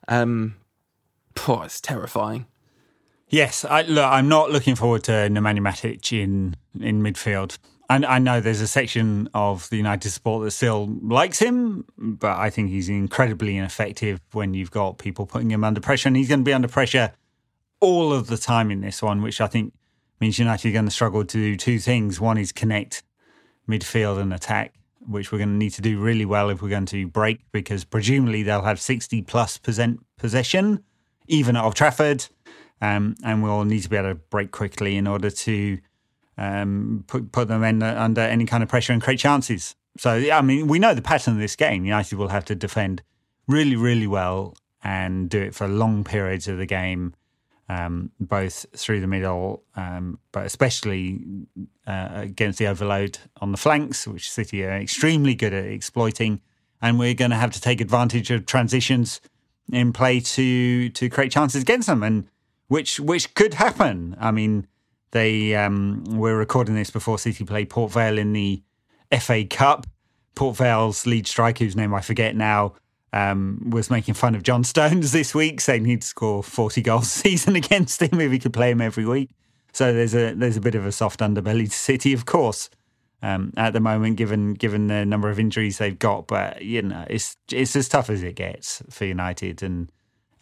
um, 0.07 0.56
it's 1.35 1.81
terrifying. 1.81 2.45
Yes, 3.30 3.64
I, 3.64 3.84
look, 3.84 4.06
I'm 4.06 4.27
not 4.27 4.52
looking 4.52 4.76
forward 4.76 5.03
to 5.06 5.11
Nemanja 5.11 5.60
Matic 5.60 6.11
in 6.11 6.56
in 6.80 7.02
midfield. 7.02 7.57
And 7.89 8.06
I 8.06 8.19
know 8.19 8.39
there's 8.39 8.61
a 8.61 8.68
section 8.68 9.30
of 9.34 9.69
the 9.69 9.76
United 9.76 10.11
support 10.11 10.45
that 10.45 10.52
still 10.52 10.88
likes 11.02 11.39
him, 11.39 11.84
but 11.98 12.38
I 12.38 12.49
think 12.49 12.69
he's 12.69 12.88
incredibly 12.88 13.57
ineffective 13.57 14.22
when 14.31 14.53
you've 14.53 14.72
got 14.72 14.98
people 14.98 15.26
putting 15.26 15.52
him 15.52 15.65
under 15.65 15.81
pressure, 15.81 16.07
and 16.07 16.15
he's 16.15 16.30
going 16.30 16.39
to 16.39 16.45
be 16.45 16.53
under 16.53 16.69
pressure 16.69 17.11
all 17.81 18.14
of 18.14 18.27
the 18.27 18.38
time 18.38 18.72
in 18.72 18.80
this 18.80 19.02
one, 19.02 19.22
which 19.22 19.41
I 19.41 19.48
think 19.48 19.73
means 20.22 20.39
United 20.39 20.69
are 20.69 20.72
going 20.72 20.85
to 20.85 20.91
struggle 20.91 21.26
to 21.26 21.38
do 21.38 21.57
two 21.57 21.80
things. 21.80 22.22
One 22.22 22.38
is 22.38 22.53
connect 22.53 23.03
midfield 23.68 24.22
and 24.22 24.34
attack, 24.34 24.73
which 25.07 25.32
we're 25.32 25.38
going 25.38 25.49
to 25.49 25.56
need 25.56 25.72
to 25.73 25.82
do 25.82 25.99
really 25.99 26.26
well 26.26 26.49
if 26.49 26.61
we're 26.61 26.69
going 26.69 26.86
to 26.88 27.07
break, 27.07 27.40
because 27.52 27.84
presumably 27.84 28.44
they'll 28.44 28.61
have 28.61 28.80
60 28.80 29.22
plus 29.23 29.57
percent 29.57 30.06
possession, 30.18 30.84
even 31.28 31.56
at 31.56 31.64
Old 31.64 31.76
Trafford, 31.76 32.28
um, 32.82 33.15
and 33.23 33.44
we'll 33.44 33.65
need 33.65 33.82
to 33.84 33.90
be 33.90 33.98
able 33.98 34.10
to 34.10 34.15
break 34.15 34.52
quickly 34.52 34.98
in 34.98 35.07
order 35.07 35.30
to 35.30 35.80
um, 36.38 37.03
put 37.07 37.32
put 37.32 37.48
them 37.48 37.64
in, 37.64 37.84
uh, 37.84 37.95
under 37.98 38.22
any 38.22 38.45
kind 38.45 38.64
of 38.64 38.69
pressure 38.69 38.94
and 38.94 39.02
create 39.02 39.19
chances. 39.19 39.76
So 39.98 40.11
I 40.32 40.41
mean, 40.41 40.68
we 40.68 40.80
know 40.80 40.94
the 40.94 41.02
pattern 41.02 41.34
of 41.34 41.40
this 41.40 41.56
game. 41.56 41.86
United 41.86 42.18
will 42.18 42.30
have 42.30 42.45
to 42.45 42.56
defend 42.56 43.03
really, 43.48 43.76
really 43.76 44.07
well 44.07 44.56
and 44.84 45.30
do 45.30 45.41
it 45.41 45.53
for 45.53 45.68
long 45.68 46.03
periods 46.03 46.48
of 46.48 46.57
the 46.57 46.65
game, 46.65 47.14
um, 47.72 48.11
both 48.19 48.65
through 48.76 48.99
the 48.99 49.07
middle, 49.07 49.64
um, 49.77 50.19
but 50.34 50.45
especially 50.45 51.22
uh, 51.88 52.10
against 52.14 52.60
the 52.60 52.68
overload 52.68 53.18
on 53.39 53.52
the 53.52 53.57
flanks, 53.57 54.06
which 54.06 54.30
City 54.30 54.65
are 54.65 54.72
extremely 54.72 55.35
good 55.35 55.53
at 55.53 55.64
exploiting. 55.64 56.41
And 56.81 56.99
we're 56.99 57.14
going 57.14 57.31
to 57.31 57.38
have 57.38 57.52
to 57.52 57.61
take 57.61 57.80
advantage 57.80 58.30
of 58.30 58.45
transitions 58.45 59.22
in 59.72 59.93
play 59.93 60.19
to 60.19 60.89
to 60.89 61.10
create 61.10 61.31
chances 61.31 61.61
against 61.61 61.88
them, 61.88 62.03
and 62.03 62.27
which 62.68 62.99
which 62.99 63.34
could 63.35 63.53
happen. 63.53 64.18
I 64.19 64.31
mean 64.31 64.68
they 65.11 65.56
um, 65.56 66.03
were 66.10 66.35
recording 66.35 66.76
this 66.76 66.89
before 66.89 67.19
City 67.19 67.45
played 67.45 67.69
Port 67.69 67.93
Vale 67.93 68.18
in 68.18 68.34
the 68.34 68.64
FA 69.18 69.45
Cup. 69.45 69.88
Port 70.35 70.57
Vale's 70.57 71.06
lead 71.06 71.27
striker, 71.27 71.64
whose 71.64 71.76
name 71.76 71.93
I 71.93 72.02
forget 72.02 72.35
now, 72.35 72.73
um, 73.14 73.70
was 73.70 73.90
making 73.90 74.14
fun 74.14 74.36
of 74.36 74.44
John 74.44 74.64
Stones 74.64 75.12
this 75.14 75.36
week, 75.36 75.62
saying 75.62 75.86
he'd 75.86 76.04
score 76.04 76.44
40 76.44 76.82
goals 76.82 77.04
a 77.04 77.10
season 77.10 77.56
against 77.58 78.02
him 78.02 78.20
if 78.20 78.32
he 78.32 78.40
could 78.40 78.54
play 78.54 78.72
him 78.72 78.82
every 78.82 79.06
week. 79.06 79.30
So 79.74 79.94
there's 79.94 80.14
a 80.14 80.34
there's 80.34 80.58
a 80.58 80.62
bit 80.62 80.76
of 80.76 80.86
a 80.86 80.92
soft 80.92 81.22
underbelly 81.22 81.66
to 81.66 81.76
City, 81.76 82.12
of 82.14 82.26
course, 82.26 82.70
um, 83.22 83.54
at 83.56 83.72
the 83.72 83.80
moment, 83.80 84.18
given 84.18 84.54
given 84.54 84.88
the 84.88 85.06
number 85.06 85.30
of 85.30 85.40
injuries 85.40 85.78
they've 85.78 85.98
got. 85.98 86.28
But 86.28 86.62
you 86.62 86.82
know, 86.82 87.06
it's 87.10 87.38
it's 87.50 87.76
as 87.76 87.88
tough 87.88 88.10
as 88.10 88.22
it 88.22 88.36
gets 88.36 88.84
for 88.90 89.06
United, 89.06 89.64
and 89.64 89.90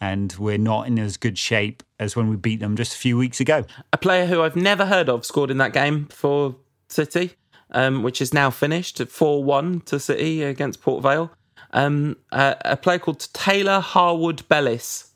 and 0.00 0.34
we're 0.38 0.58
not 0.58 0.86
in 0.86 0.98
as 0.98 1.16
good 1.16 1.38
shape 1.38 1.82
as 1.98 2.16
when 2.16 2.28
we 2.28 2.36
beat 2.36 2.60
them 2.60 2.76
just 2.76 2.94
a 2.94 2.98
few 2.98 3.16
weeks 3.16 3.38
ago. 3.38 3.64
A 3.92 3.98
player 3.98 4.26
who 4.26 4.42
I've 4.42 4.56
never 4.56 4.86
heard 4.86 5.08
of 5.08 5.24
scored 5.24 5.50
in 5.50 5.58
that 5.58 5.72
game 5.72 6.06
for 6.06 6.56
City, 6.88 7.34
um, 7.70 8.02
which 8.02 8.20
is 8.20 8.34
now 8.34 8.50
finished 8.50 9.00
4 9.06 9.44
1 9.44 9.80
to 9.82 10.00
City 10.00 10.42
against 10.42 10.80
Port 10.80 11.02
Vale. 11.02 11.30
Um, 11.72 12.16
uh, 12.32 12.54
a 12.64 12.76
player 12.76 12.98
called 12.98 13.28
Taylor 13.32 13.80
Harwood 13.80 14.46
Bellis 14.48 15.12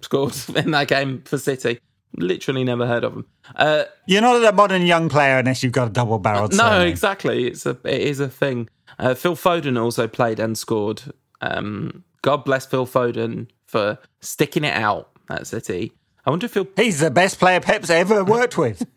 scored 0.00 0.34
in 0.56 0.70
that 0.72 0.88
game 0.88 1.22
for 1.22 1.38
City. 1.38 1.80
Literally 2.16 2.64
never 2.64 2.86
heard 2.86 3.04
of 3.04 3.12
him. 3.14 3.26
Uh, 3.54 3.84
You're 4.06 4.22
not 4.22 4.42
a 4.42 4.52
modern 4.52 4.82
young 4.82 5.08
player 5.08 5.38
unless 5.38 5.62
you've 5.62 5.72
got 5.72 5.88
a 5.88 5.90
double 5.90 6.18
barreled. 6.18 6.52
no, 6.52 6.64
surname. 6.64 6.88
exactly. 6.88 7.46
It's 7.46 7.66
a 7.66 7.76
it 7.84 8.00
is 8.00 8.18
a 8.20 8.28
thing. 8.28 8.68
Uh, 8.98 9.14
Phil 9.14 9.36
Foden 9.36 9.80
also 9.80 10.08
played 10.08 10.40
and 10.40 10.56
scored. 10.56 11.02
Um, 11.40 12.04
God 12.22 12.44
bless 12.44 12.66
Phil 12.66 12.86
Foden 12.86 13.48
for 13.66 13.98
sticking 14.20 14.64
it 14.64 14.74
out 14.74 15.10
at 15.30 15.46
City. 15.46 15.92
I 16.24 16.30
wonder 16.30 16.46
if 16.46 16.54
he'll 16.54 16.66
He's 16.76 17.00
the 17.00 17.10
best 17.10 17.38
player 17.38 17.60
Pep's 17.60 17.90
ever 17.90 18.24
worked 18.24 18.56
with. 18.56 18.86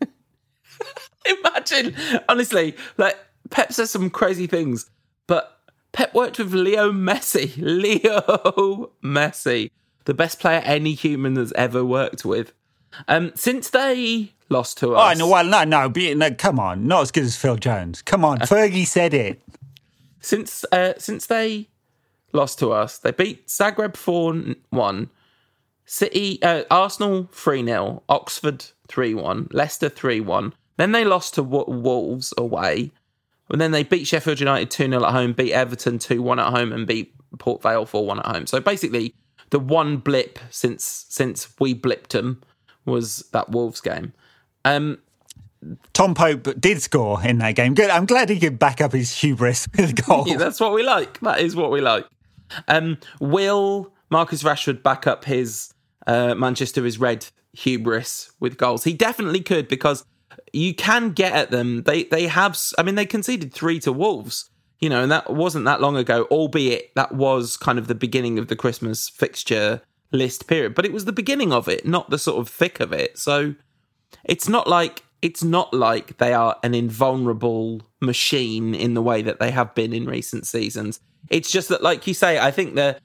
imagine. 1.26 1.94
Honestly, 2.28 2.74
like 2.96 3.16
Pep 3.50 3.72
says 3.72 3.90
some 3.90 4.10
crazy 4.10 4.46
things, 4.46 4.90
but 5.26 5.60
Pep 5.92 6.14
worked 6.14 6.38
with 6.38 6.52
Leo 6.54 6.90
Messi. 6.92 7.54
Leo 7.58 8.90
Messi, 9.02 9.70
the 10.04 10.14
best 10.14 10.40
player 10.40 10.60
any 10.64 10.94
human 10.94 11.36
has 11.36 11.52
ever 11.52 11.84
worked 11.84 12.24
with. 12.24 12.52
Um, 13.08 13.32
since 13.34 13.70
they 13.70 14.32
lost 14.48 14.78
to 14.78 14.94
us. 14.94 15.16
oh, 15.16 15.18
no, 15.18 15.28
well, 15.28 15.44
no, 15.44 15.64
no, 15.64 15.88
be, 15.88 16.14
no, 16.14 16.30
come 16.32 16.58
on. 16.58 16.86
Not 16.86 17.02
as 17.02 17.10
good 17.10 17.24
as 17.24 17.36
Phil 17.36 17.56
Jones. 17.56 18.02
Come 18.02 18.24
on. 18.24 18.38
Fergie 18.40 18.86
said 18.86 19.14
it. 19.14 19.40
since 20.20 20.64
uh, 20.72 20.92
since 20.98 21.26
they 21.26 21.68
lost 22.32 22.58
to 22.58 22.72
us, 22.72 22.98
they 22.98 23.12
beat 23.12 23.46
Zagreb 23.48 23.96
four 23.96 24.34
one, 24.70 25.10
City, 25.86 26.42
uh, 26.42 26.64
Arsenal 26.70 27.28
three 27.32 27.64
0 27.64 28.02
Oxford 28.08 28.66
three 28.88 29.14
one, 29.14 29.48
Leicester 29.52 29.88
three 29.88 30.20
one. 30.20 30.52
Then 30.76 30.92
they 30.92 31.04
lost 31.04 31.34
to 31.34 31.42
Wo- 31.42 31.64
Wolves 31.66 32.32
away, 32.36 32.92
and 33.52 33.60
then 33.60 33.70
they 33.70 33.82
beat 33.82 34.06
Sheffield 34.06 34.40
United 34.40 34.70
two 34.70 34.88
0 34.88 35.04
at 35.04 35.12
home, 35.12 35.32
beat 35.32 35.52
Everton 35.52 35.98
two 35.98 36.22
one 36.22 36.38
at 36.38 36.50
home, 36.50 36.72
and 36.72 36.86
beat 36.86 37.14
Port 37.38 37.62
Vale 37.62 37.86
four 37.86 38.06
one 38.06 38.18
at 38.18 38.26
home. 38.26 38.46
So 38.46 38.60
basically, 38.60 39.14
the 39.50 39.58
one 39.60 39.98
blip 39.98 40.38
since 40.50 41.06
since 41.08 41.48
we 41.60 41.74
blipped 41.74 42.08
them 42.08 42.42
was 42.84 43.28
that 43.32 43.50
Wolves 43.50 43.80
game. 43.80 44.12
Um, 44.64 44.98
Tom 45.92 46.14
Pope 46.14 46.58
did 46.60 46.82
score 46.82 47.22
in 47.22 47.38
that 47.38 47.54
game. 47.54 47.74
Good. 47.74 47.90
I'm 47.90 48.06
glad 48.06 48.28
he 48.28 48.40
could 48.40 48.58
back 48.58 48.80
up 48.80 48.92
his 48.92 49.16
hubris 49.16 49.68
with 49.76 49.90
a 49.90 50.02
goal. 50.02 50.24
Yeah, 50.26 50.36
that's 50.36 50.58
what 50.58 50.72
we 50.72 50.82
like. 50.82 51.20
That 51.20 51.40
is 51.40 51.54
what 51.54 51.70
we 51.70 51.80
like. 51.80 52.06
Um, 52.68 52.98
will 53.20 53.92
Marcus 54.10 54.42
Rashford 54.42 54.82
back 54.82 55.06
up 55.06 55.24
his 55.24 55.72
uh, 56.06 56.34
Manchester 56.34 56.84
is 56.84 56.98
red 56.98 57.26
hubris 57.52 58.32
with 58.40 58.56
goals? 58.56 58.84
He 58.84 58.92
definitely 58.94 59.40
could 59.40 59.68
because 59.68 60.04
you 60.52 60.74
can 60.74 61.10
get 61.10 61.32
at 61.32 61.50
them. 61.50 61.82
They 61.82 62.04
they 62.04 62.26
have. 62.26 62.58
I 62.78 62.82
mean, 62.82 62.94
they 62.94 63.06
conceded 63.06 63.52
three 63.52 63.80
to 63.80 63.92
Wolves. 63.92 64.48
You 64.80 64.88
know, 64.88 65.04
and 65.04 65.12
that 65.12 65.32
wasn't 65.32 65.64
that 65.66 65.80
long 65.80 65.96
ago. 65.96 66.24
Albeit 66.24 66.92
that 66.96 67.14
was 67.14 67.56
kind 67.56 67.78
of 67.78 67.86
the 67.86 67.94
beginning 67.94 68.38
of 68.38 68.48
the 68.48 68.56
Christmas 68.56 69.08
fixture 69.08 69.80
list 70.10 70.46
period, 70.46 70.74
but 70.74 70.84
it 70.84 70.92
was 70.92 71.04
the 71.04 71.12
beginning 71.12 71.52
of 71.52 71.68
it, 71.68 71.86
not 71.86 72.10
the 72.10 72.18
sort 72.18 72.40
of 72.40 72.48
thick 72.48 72.80
of 72.80 72.92
it. 72.92 73.18
So 73.18 73.54
it's 74.24 74.48
not 74.48 74.68
like 74.68 75.04
it's 75.22 75.42
not 75.42 75.72
like 75.72 76.18
they 76.18 76.34
are 76.34 76.56
an 76.62 76.74
invulnerable 76.74 77.82
machine 78.00 78.74
in 78.74 78.94
the 78.94 79.02
way 79.02 79.22
that 79.22 79.38
they 79.38 79.52
have 79.52 79.74
been 79.74 79.92
in 79.92 80.04
recent 80.04 80.46
seasons. 80.46 81.00
It's 81.30 81.50
just 81.50 81.68
that, 81.68 81.82
like 81.82 82.06
you 82.06 82.14
say, 82.14 82.38
I 82.38 82.50
think 82.50 82.74
the 82.74 82.98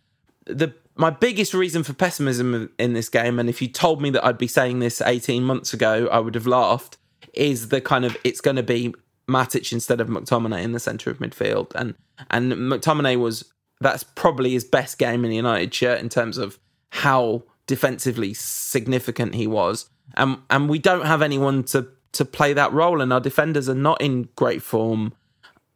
the 0.46 0.74
my 0.96 1.12
biggest 1.12 1.54
reason 1.54 1.84
for 1.84 1.94
pessimism 1.94 2.72
in 2.80 2.94
this 2.94 3.08
game, 3.08 3.40
and 3.40 3.48
if 3.48 3.62
you 3.62 3.68
told 3.68 4.02
me 4.02 4.10
that 4.10 4.26
I'd 4.26 4.40
be 4.40 4.48
saying 4.48 4.80
this 4.80 5.00
18 5.00 5.44
months 5.44 5.74
ago, 5.74 6.08
I 6.12 6.20
would 6.20 6.34
have 6.34 6.48
laughed, 6.48 6.98
is 7.34 7.70
the 7.70 7.82
kind 7.82 8.06
of 8.06 8.18
it's 8.24 8.42
going 8.42 8.56
to 8.56 8.64
be 8.64 8.94
Matic 9.30 9.72
instead 9.74 10.00
of 10.00 10.08
McTominay 10.08 10.64
in 10.64 10.72
the 10.72 10.80
centre 10.80 11.10
of 11.10 11.20
midfield, 11.20 11.74
and 11.76 11.96
and 12.30 12.54
McTominay 12.54 13.20
was 13.20 13.52
that's 13.82 14.04
probably 14.04 14.52
his 14.52 14.64
best 14.64 14.98
game 14.98 15.24
in 15.24 15.30
the 15.30 15.36
United 15.36 15.74
shirt 15.74 16.00
in 16.00 16.10
terms 16.10 16.38
of 16.38 16.58
how 16.92 17.44
defensively 17.68 18.34
significant 18.34 19.36
he 19.36 19.48
was, 19.48 19.90
and 20.16 20.38
and 20.50 20.70
we 20.70 20.80
don't 20.80 21.06
have 21.06 21.22
anyone 21.22 21.64
to 21.66 21.88
to 22.14 22.26
play 22.26 22.54
that 22.54 22.72
role, 22.72 23.02
and 23.02 23.12
our 23.12 23.20
defenders 23.20 23.68
are 23.68 23.76
not 23.76 24.02
in 24.02 24.30
great 24.36 24.62
form, 24.62 25.14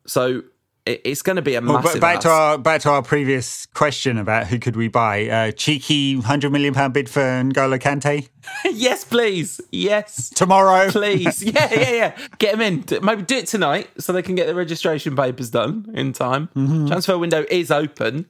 so 0.07 0.43
it's 0.85 1.21
going 1.21 1.35
to 1.35 1.41
be 1.41 1.55
a 1.55 1.61
massive. 1.61 1.93
but 1.93 2.01
back 2.01 2.19
to 2.21 2.29
our 2.29 2.57
back 2.57 2.81
to 2.81 2.89
our 2.89 3.01
previous 3.01 3.65
question 3.67 4.17
about 4.17 4.47
who 4.47 4.59
could 4.59 4.75
we 4.75 4.87
buy? 4.87 5.27
Uh, 5.27 5.51
cheeky 5.51 6.19
hundred 6.19 6.51
million 6.51 6.73
pound 6.73 6.93
bid 6.93 7.09
for 7.09 7.21
N'Golo 7.21 7.79
Kante 7.79 8.29
yes, 8.71 9.03
please, 9.03 9.61
yes. 9.71 10.29
tomorrow. 10.29 10.89
Please, 10.91 11.43
yeah, 11.43 11.73
yeah, 11.73 11.91
yeah. 11.91 12.17
Get 12.37 12.55
him 12.55 12.61
in. 12.61 12.85
Maybe 13.03 13.23
do 13.23 13.37
it 13.37 13.47
tonight 13.47 13.89
so 13.99 14.13
they 14.13 14.21
can 14.21 14.35
get 14.35 14.47
the 14.47 14.55
registration 14.55 15.15
papers 15.15 15.49
done 15.49 15.89
in 15.93 16.13
time. 16.13 16.47
Mm-hmm. 16.55 16.87
Transfer 16.87 17.17
window 17.17 17.45
is 17.49 17.71
open. 17.71 18.29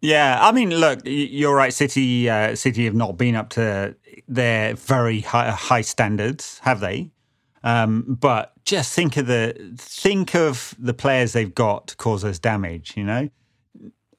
Yeah, 0.00 0.38
I 0.40 0.52
mean, 0.52 0.70
look, 0.70 1.00
you're 1.04 1.54
right. 1.54 1.74
City, 1.74 2.30
uh, 2.30 2.56
City 2.56 2.86
have 2.86 2.94
not 2.94 3.18
been 3.18 3.36
up 3.36 3.50
to 3.50 3.94
their 4.26 4.74
very 4.74 5.20
high, 5.20 5.50
high 5.50 5.82
standards, 5.82 6.58
have 6.62 6.80
they? 6.80 7.10
Um, 7.62 8.16
but 8.20 8.52
just 8.64 8.94
think 8.94 9.16
of 9.16 9.26
the 9.26 9.74
think 9.76 10.34
of 10.34 10.74
the 10.78 10.94
players 10.94 11.32
they've 11.32 11.54
got 11.54 11.88
to 11.88 11.96
cause 11.96 12.24
us 12.24 12.38
damage. 12.38 12.94
You 12.96 13.04
know, 13.04 13.28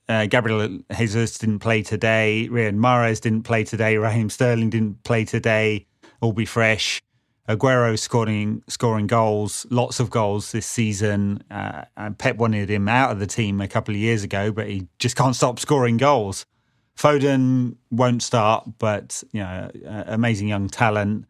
uh, 0.07 0.25
Gabriel 0.27 0.79
Jesus 0.95 1.37
didn't 1.37 1.59
play 1.59 1.81
today. 1.81 2.47
Riyad 2.51 2.75
Mahrez 2.75 3.21
didn't 3.21 3.43
play 3.43 3.63
today. 3.63 3.97
Raheem 3.97 4.29
Sterling 4.29 4.69
didn't 4.69 5.03
play 5.03 5.25
today. 5.25 5.87
All 6.21 6.33
be 6.33 6.45
fresh. 6.45 7.01
Aguero 7.49 7.97
scoring 7.97 8.63
scoring 8.67 9.07
goals, 9.07 9.65
lots 9.69 9.99
of 9.99 10.09
goals 10.09 10.51
this 10.51 10.65
season. 10.65 11.43
Uh, 11.49 11.85
Pep 12.17 12.37
wanted 12.37 12.69
him 12.69 12.87
out 12.87 13.11
of 13.11 13.19
the 13.19 13.27
team 13.27 13.59
a 13.59 13.67
couple 13.67 13.93
of 13.93 13.99
years 13.99 14.23
ago, 14.23 14.51
but 14.51 14.67
he 14.67 14.87
just 14.99 15.15
can't 15.15 15.35
stop 15.35 15.59
scoring 15.59 15.97
goals. 15.97 16.45
Foden 16.97 17.77
won't 17.89 18.21
start, 18.21 18.65
but 18.77 19.23
you 19.33 19.41
know, 19.41 19.71
uh, 19.87 20.03
amazing 20.07 20.47
young 20.47 20.67
talent. 20.67 21.25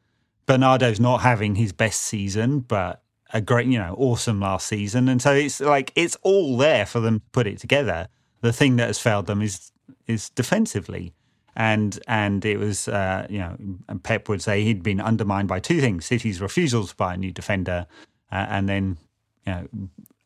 Bernardo's 0.51 0.99
not 0.99 1.21
having 1.21 1.55
his 1.55 1.71
best 1.71 2.01
season, 2.01 2.59
but 2.59 3.01
a 3.33 3.39
great, 3.39 3.67
you 3.67 3.79
know, 3.79 3.95
awesome 3.97 4.41
last 4.41 4.67
season, 4.67 5.07
and 5.07 5.21
so 5.21 5.31
it's 5.31 5.61
like 5.61 5.93
it's 5.95 6.17
all 6.23 6.57
there 6.57 6.85
for 6.85 6.99
them 6.99 7.21
to 7.21 7.25
put 7.31 7.47
it 7.47 7.57
together. 7.57 8.09
The 8.41 8.51
thing 8.51 8.75
that 8.75 8.87
has 8.87 8.99
failed 8.99 9.27
them 9.27 9.41
is 9.41 9.71
is 10.07 10.29
defensively, 10.29 11.13
and 11.55 11.97
and 12.05 12.43
it 12.43 12.57
was 12.57 12.89
uh, 12.89 13.27
you 13.29 13.39
know, 13.39 13.55
Pep 14.03 14.27
would 14.27 14.41
say 14.41 14.65
he'd 14.65 14.83
been 14.83 14.99
undermined 14.99 15.47
by 15.47 15.61
two 15.61 15.79
things: 15.79 16.05
City's 16.05 16.41
refusal 16.41 16.85
to 16.85 16.95
buy 16.97 17.13
a 17.13 17.17
new 17.17 17.31
defender, 17.31 17.87
uh, 18.29 18.47
and 18.49 18.67
then 18.67 18.97
you 19.47 19.53
know. 19.53 19.67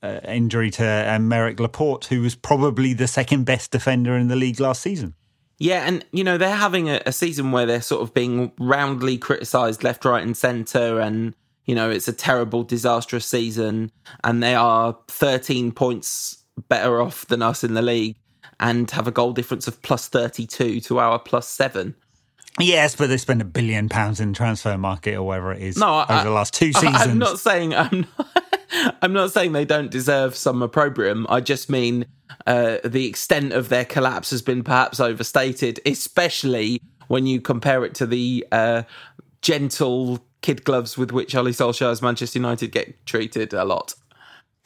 Uh, 0.03 0.19
injury 0.27 0.69
to 0.69 0.83
Aymeric 0.83 1.59
Laporte, 1.59 2.05
who 2.05 2.21
was 2.21 2.35
probably 2.35 2.93
the 2.93 3.07
second 3.07 3.43
best 3.43 3.71
defender 3.71 4.15
in 4.15 4.27
the 4.27 4.35
league 4.35 4.59
last 4.59 4.83
season. 4.83 5.15
Yeah, 5.57 5.87
and 5.87 6.05
you 6.11 6.23
know 6.23 6.37
they're 6.37 6.55
having 6.55 6.89
a, 6.89 7.01
a 7.05 7.11
season 7.11 7.51
where 7.51 7.65
they're 7.65 7.81
sort 7.81 8.01
of 8.01 8.13
being 8.13 8.51
roundly 8.59 9.17
criticised 9.17 9.83
left, 9.83 10.03
right, 10.05 10.21
and 10.23 10.35
centre, 10.35 10.99
and 10.99 11.33
you 11.65 11.73
know 11.75 11.89
it's 11.89 12.07
a 12.09 12.13
terrible, 12.13 12.63
disastrous 12.63 13.25
season, 13.25 13.91
and 14.23 14.43
they 14.43 14.55
are 14.55 14.97
13 15.07 15.71
points 15.71 16.43
better 16.67 17.01
off 17.01 17.25
than 17.27 17.41
us 17.41 17.63
in 17.63 17.73
the 17.73 17.81
league, 17.81 18.17
and 18.59 18.91
have 18.91 19.07
a 19.07 19.11
goal 19.11 19.31
difference 19.31 19.67
of 19.67 19.81
plus 19.81 20.07
32 20.09 20.81
to 20.81 20.99
our 20.99 21.19
plus 21.19 21.47
seven. 21.47 21.95
Yes, 22.59 22.95
but 22.95 23.07
they 23.09 23.17
spend 23.17 23.41
a 23.41 23.45
billion 23.45 23.89
pounds 23.89 24.21
in 24.21 24.31
transfer 24.33 24.77
market 24.77 25.15
or 25.15 25.23
whatever 25.23 25.51
it 25.51 25.61
is 25.61 25.77
No, 25.77 26.01
over 26.01 26.05
I- 26.13 26.23
the 26.23 26.29
last 26.31 26.53
two 26.53 26.71
seasons. 26.71 26.95
I'm 27.01 27.17
not 27.17 27.39
saying 27.39 27.75
I'm 27.75 28.07
not, 28.17 28.44
I'm 29.01 29.13
not 29.13 29.31
saying 29.31 29.51
they 29.51 29.65
don't 29.65 29.91
deserve 29.91 30.35
some 30.35 30.61
opprobrium. 30.61 31.25
I 31.29 31.41
just 31.41 31.69
mean 31.69 32.05
uh, 32.45 32.77
the 32.83 33.07
extent 33.07 33.53
of 33.53 33.69
their 33.69 33.85
collapse 33.85 34.31
has 34.31 34.41
been 34.41 34.63
perhaps 34.63 34.99
overstated, 34.99 35.79
especially 35.85 36.81
when 37.07 37.25
you 37.25 37.41
compare 37.41 37.85
it 37.85 37.93
to 37.95 38.05
the 38.05 38.45
uh, 38.51 38.83
gentle 39.41 40.25
kid 40.41 40.63
gloves 40.63 40.97
with 40.97 41.11
which 41.11 41.35
Ole 41.35 41.47
Solskjaer's 41.47 42.01
Manchester 42.01 42.39
United 42.39 42.71
get 42.71 43.05
treated 43.05 43.53
a 43.53 43.65
lot. 43.65 43.95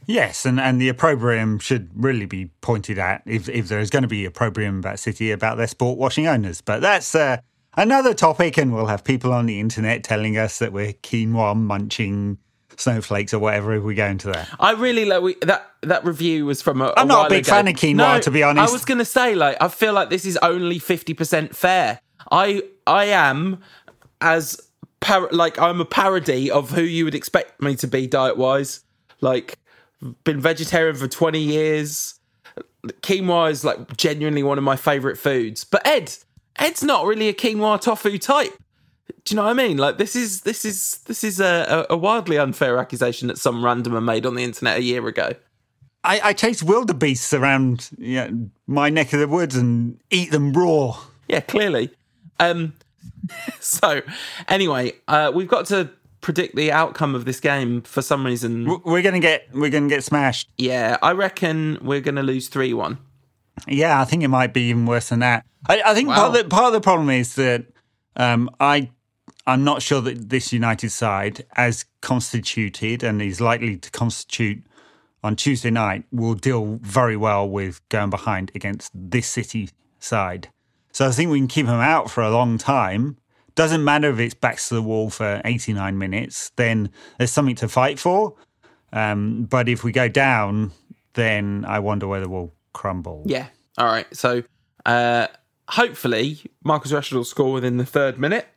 Yes, 0.05 0.45
and, 0.45 0.59
and 0.59 0.81
the 0.81 0.89
opprobrium 0.89 1.59
should 1.59 1.89
really 1.93 2.25
be 2.25 2.49
pointed 2.61 2.97
at 2.97 3.21
if, 3.25 3.47
if 3.47 3.67
there 3.67 3.79
is 3.79 3.89
going 3.89 4.01
to 4.01 4.07
be 4.07 4.25
opprobrium 4.25 4.79
about 4.79 4.99
City 4.99 5.31
about 5.31 5.57
their 5.57 5.67
sport 5.67 5.97
washing 5.97 6.25
owners. 6.25 6.61
But 6.61 6.81
that's 6.81 7.13
uh, 7.13 7.37
another 7.77 8.13
topic, 8.13 8.57
and 8.57 8.73
we'll 8.73 8.87
have 8.87 9.03
people 9.03 9.31
on 9.31 9.45
the 9.45 9.59
internet 9.59 10.03
telling 10.03 10.37
us 10.37 10.59
that 10.59 10.73
we're 10.73 10.93
quinoa 10.93 11.55
munching 11.55 12.39
snowflakes 12.79 13.33
or 13.33 13.39
whatever 13.39 13.73
if 13.73 13.83
we 13.83 13.95
go 13.95 14.05
into 14.05 14.31
that. 14.31 14.49
I 14.59 14.71
really 14.73 15.05
like 15.05 15.21
we, 15.21 15.35
that. 15.41 15.65
That 15.81 16.03
review 16.03 16.45
was 16.45 16.61
from 16.61 16.81
a. 16.81 16.93
I'm 16.97 17.07
not 17.07 17.27
a 17.27 17.29
big 17.29 17.45
ago. 17.45 17.53
fan 17.53 17.67
of 17.67 17.75
quinoa, 17.75 17.95
No, 17.95 18.19
to 18.19 18.31
be 18.31 18.43
honest. 18.43 18.69
I 18.69 18.73
was 18.73 18.83
going 18.83 18.97
to 18.97 19.05
say, 19.05 19.35
like, 19.35 19.57
I 19.61 19.67
feel 19.69 19.93
like 19.93 20.09
this 20.09 20.25
is 20.25 20.37
only 20.37 20.79
fifty 20.79 21.13
percent 21.13 21.55
fair. 21.55 22.01
I 22.31 22.63
I 22.85 23.05
am 23.05 23.61
as 24.21 24.59
par- 24.99 25.29
like 25.31 25.57
I'm 25.59 25.79
a 25.79 25.85
parody 25.85 26.51
of 26.51 26.71
who 26.71 26.81
you 26.81 27.05
would 27.05 27.15
expect 27.15 27.61
me 27.61 27.75
to 27.77 27.87
be 27.87 28.07
diet 28.07 28.37
wise. 28.37 28.81
Like, 29.21 29.57
been 30.23 30.41
vegetarian 30.41 30.95
for 30.95 31.07
twenty 31.07 31.41
years. 31.41 32.15
Quinoa 33.01 33.51
is 33.51 33.63
like 33.63 33.97
genuinely 33.97 34.43
one 34.43 34.57
of 34.57 34.63
my 34.63 34.75
favorite 34.75 35.17
foods. 35.17 35.63
But 35.63 35.85
Ed, 35.85 36.13
Ed's 36.57 36.83
not 36.83 37.05
really 37.05 37.27
a 37.27 37.33
quinoa 37.33 37.79
tofu 37.79 38.17
type. 38.17 38.53
Do 39.23 39.33
you 39.33 39.35
know 39.35 39.43
what 39.43 39.51
I 39.51 39.53
mean? 39.53 39.77
Like 39.77 39.97
this 39.97 40.15
is 40.15 40.41
this 40.41 40.65
is 40.65 40.99
this 41.05 41.23
is 41.23 41.39
a, 41.39 41.85
a, 41.89 41.97
wildly 41.97 42.37
unfair 42.37 42.77
accusation 42.77 43.27
that 43.27 43.37
some 43.37 43.61
randomer 43.61 44.03
made 44.03 44.25
on 44.25 44.35
the 44.35 44.43
internet 44.43 44.77
a 44.77 44.83
year 44.83 45.07
ago. 45.07 45.33
I, 46.03 46.21
I 46.23 46.33
chase 46.33 46.63
wildebeests 46.63 47.33
around 47.33 47.89
you 47.97 48.15
know, 48.15 48.49
my 48.67 48.89
neck 48.89 49.11
of 49.13 49.19
the 49.19 49.27
woods 49.27 49.55
and 49.55 49.99
eat 50.09 50.31
them 50.31 50.53
raw. 50.53 50.97
Yeah, 51.27 51.41
clearly. 51.41 51.91
Um, 52.39 52.73
so 53.59 54.01
anyway, 54.47 54.93
uh, 55.07 55.31
we've 55.33 55.47
got 55.47 55.65
to 55.67 55.89
predict 56.21 56.55
the 56.55 56.71
outcome 56.71 57.15
of 57.15 57.25
this 57.25 57.39
game 57.39 57.81
for 57.81 58.01
some 58.01 58.25
reason. 58.25 58.81
We're 58.83 59.01
gonna 59.01 59.19
get 59.19 59.47
we're 59.53 59.69
gonna 59.69 59.89
get 59.89 60.03
smashed. 60.03 60.49
Yeah, 60.57 60.97
I 61.01 61.11
reckon 61.11 61.77
we're 61.81 62.01
going 62.01 62.15
to 62.15 62.23
lose 62.23 62.47
three 62.47 62.73
one. 62.73 62.97
Yeah, 63.67 63.99
I 63.99 64.05
think 64.05 64.23
it 64.23 64.29
might 64.29 64.53
be 64.53 64.69
even 64.69 64.85
worse 64.85 65.09
than 65.09 65.19
that. 65.19 65.45
I, 65.67 65.81
I 65.85 65.93
think 65.93 66.09
part, 66.09 66.27
of 66.27 66.33
the, 66.33 66.49
part 66.49 66.67
of 66.67 66.73
the 66.73 66.81
problem 66.81 67.09
is 67.09 67.35
that 67.35 67.65
um, 68.15 68.49
I 68.59 68.89
I'm 69.49 69.63
not 69.63 69.81
sure 69.81 69.99
that 70.01 70.29
this 70.29 70.53
United 70.53 70.91
side, 70.91 71.43
as 71.55 71.85
constituted 72.01 73.03
and 73.03 73.19
is 73.19 73.41
likely 73.41 73.77
to 73.77 73.89
constitute 73.89 74.63
on 75.23 75.35
Tuesday 75.35 75.71
night, 75.71 76.03
will 76.11 76.35
deal 76.35 76.77
very 76.83 77.17
well 77.17 77.49
with 77.49 77.81
going 77.89 78.11
behind 78.11 78.51
against 78.53 78.91
this 78.93 79.27
City 79.27 79.69
side. 79.97 80.49
So 80.91 81.07
I 81.07 81.11
think 81.11 81.31
we 81.31 81.39
can 81.39 81.47
keep 81.47 81.65
them 81.65 81.79
out 81.79 82.11
for 82.11 82.21
a 82.21 82.29
long 82.29 82.59
time. 82.59 83.17
Doesn't 83.55 83.83
matter 83.83 84.11
if 84.11 84.19
it's 84.19 84.35
backs 84.35 84.69
to 84.69 84.75
the 84.75 84.83
wall 84.83 85.09
for 85.09 85.41
89 85.43 85.97
minutes, 85.97 86.51
then 86.55 86.91
there's 87.17 87.31
something 87.31 87.55
to 87.55 87.67
fight 87.67 87.97
for. 87.97 88.35
Um, 88.93 89.45
but 89.45 89.67
if 89.67 89.83
we 89.83 89.91
go 89.91 90.07
down, 90.07 90.73
then 91.13 91.65
I 91.67 91.79
wonder 91.79 92.07
whether 92.07 92.29
we'll 92.29 92.53
crumble. 92.73 93.23
Yeah. 93.25 93.47
All 93.79 93.87
right. 93.87 94.05
So 94.15 94.43
uh, 94.85 95.25
hopefully 95.67 96.39
Marcus 96.63 96.91
Rashford 96.91 97.13
will 97.13 97.23
score 97.23 97.51
within 97.51 97.77
the 97.77 97.85
third 97.85 98.19
minute, 98.19 98.47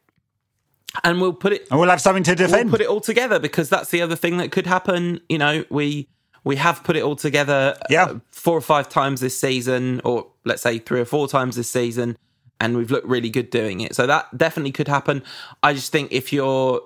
and 1.05 1.21
we'll 1.21 1.33
put 1.33 1.53
it 1.53 1.67
And 1.71 1.79
we'll 1.81 1.91
have 1.91 2.01
something 2.01 2.23
to 2.25 2.31
we'll 2.33 2.49
defend. 2.49 2.71
put 2.71 2.81
it 2.81 2.87
all 2.89 3.01
together 3.01 3.39
because 3.39 3.69
that's 3.69 3.91
the 3.91 4.03
other 4.03 4.17
thing 4.17 4.37
that 4.39 4.53
could 4.53 4.67
happen. 4.67 5.21
You 5.29 5.39
know, 5.39 5.65
we 5.71 6.09
we 6.45 6.57
have 6.57 6.83
put 6.85 6.97
it 6.97 7.03
all 7.03 7.17
together 7.17 7.75
uh, 7.81 7.87
Yeah. 7.89 8.15
four 8.31 8.57
or 8.57 8.61
five 8.61 8.89
times 8.89 9.21
this 9.21 9.39
season, 9.39 10.01
or 10.05 10.27
let's 10.45 10.63
say 10.63 10.79
three 10.79 11.01
or 11.01 11.05
four 11.05 11.29
times 11.29 11.57
this 11.57 11.71
season, 11.71 12.17
and 12.61 12.77
we've 12.77 12.91
looked 12.91 13.07
really 13.07 13.31
good 13.31 13.51
doing 13.51 13.81
it. 13.81 13.95
So 13.95 14.07
that 14.07 14.37
definitely 14.37 14.73
could 14.73 14.89
happen. 14.89 15.23
I 15.63 15.73
just 15.73 15.93
think 15.93 16.11
if 16.13 16.33
you're 16.33 16.81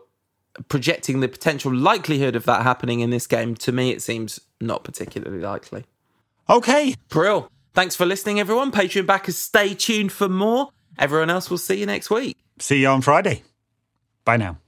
projecting 0.68 1.20
the 1.20 1.28
potential 1.28 1.74
likelihood 1.74 2.36
of 2.36 2.44
that 2.44 2.62
happening 2.62 3.00
in 3.00 3.10
this 3.10 3.26
game, 3.26 3.54
to 3.56 3.72
me 3.72 3.90
it 3.90 4.02
seems 4.02 4.40
not 4.60 4.84
particularly 4.84 5.40
likely. 5.42 5.84
okay. 6.48 6.94
Brill. 7.08 7.50
Thanks 7.74 7.94
for 7.96 8.06
listening, 8.06 8.40
everyone. 8.40 8.72
Patreon 8.72 9.04
backers, 9.06 9.36
stay 9.36 9.74
tuned 9.74 10.10
for 10.12 10.28
more. 10.30 10.70
Everyone 10.98 11.28
else 11.28 11.50
we'll 11.50 11.58
see 11.58 11.78
you 11.78 11.84
next 11.86 12.08
week. 12.08 12.38
See 12.58 12.80
you 12.80 12.88
on 12.88 13.02
Friday. 13.02 13.42
Bye 14.26 14.36
now. 14.36 14.58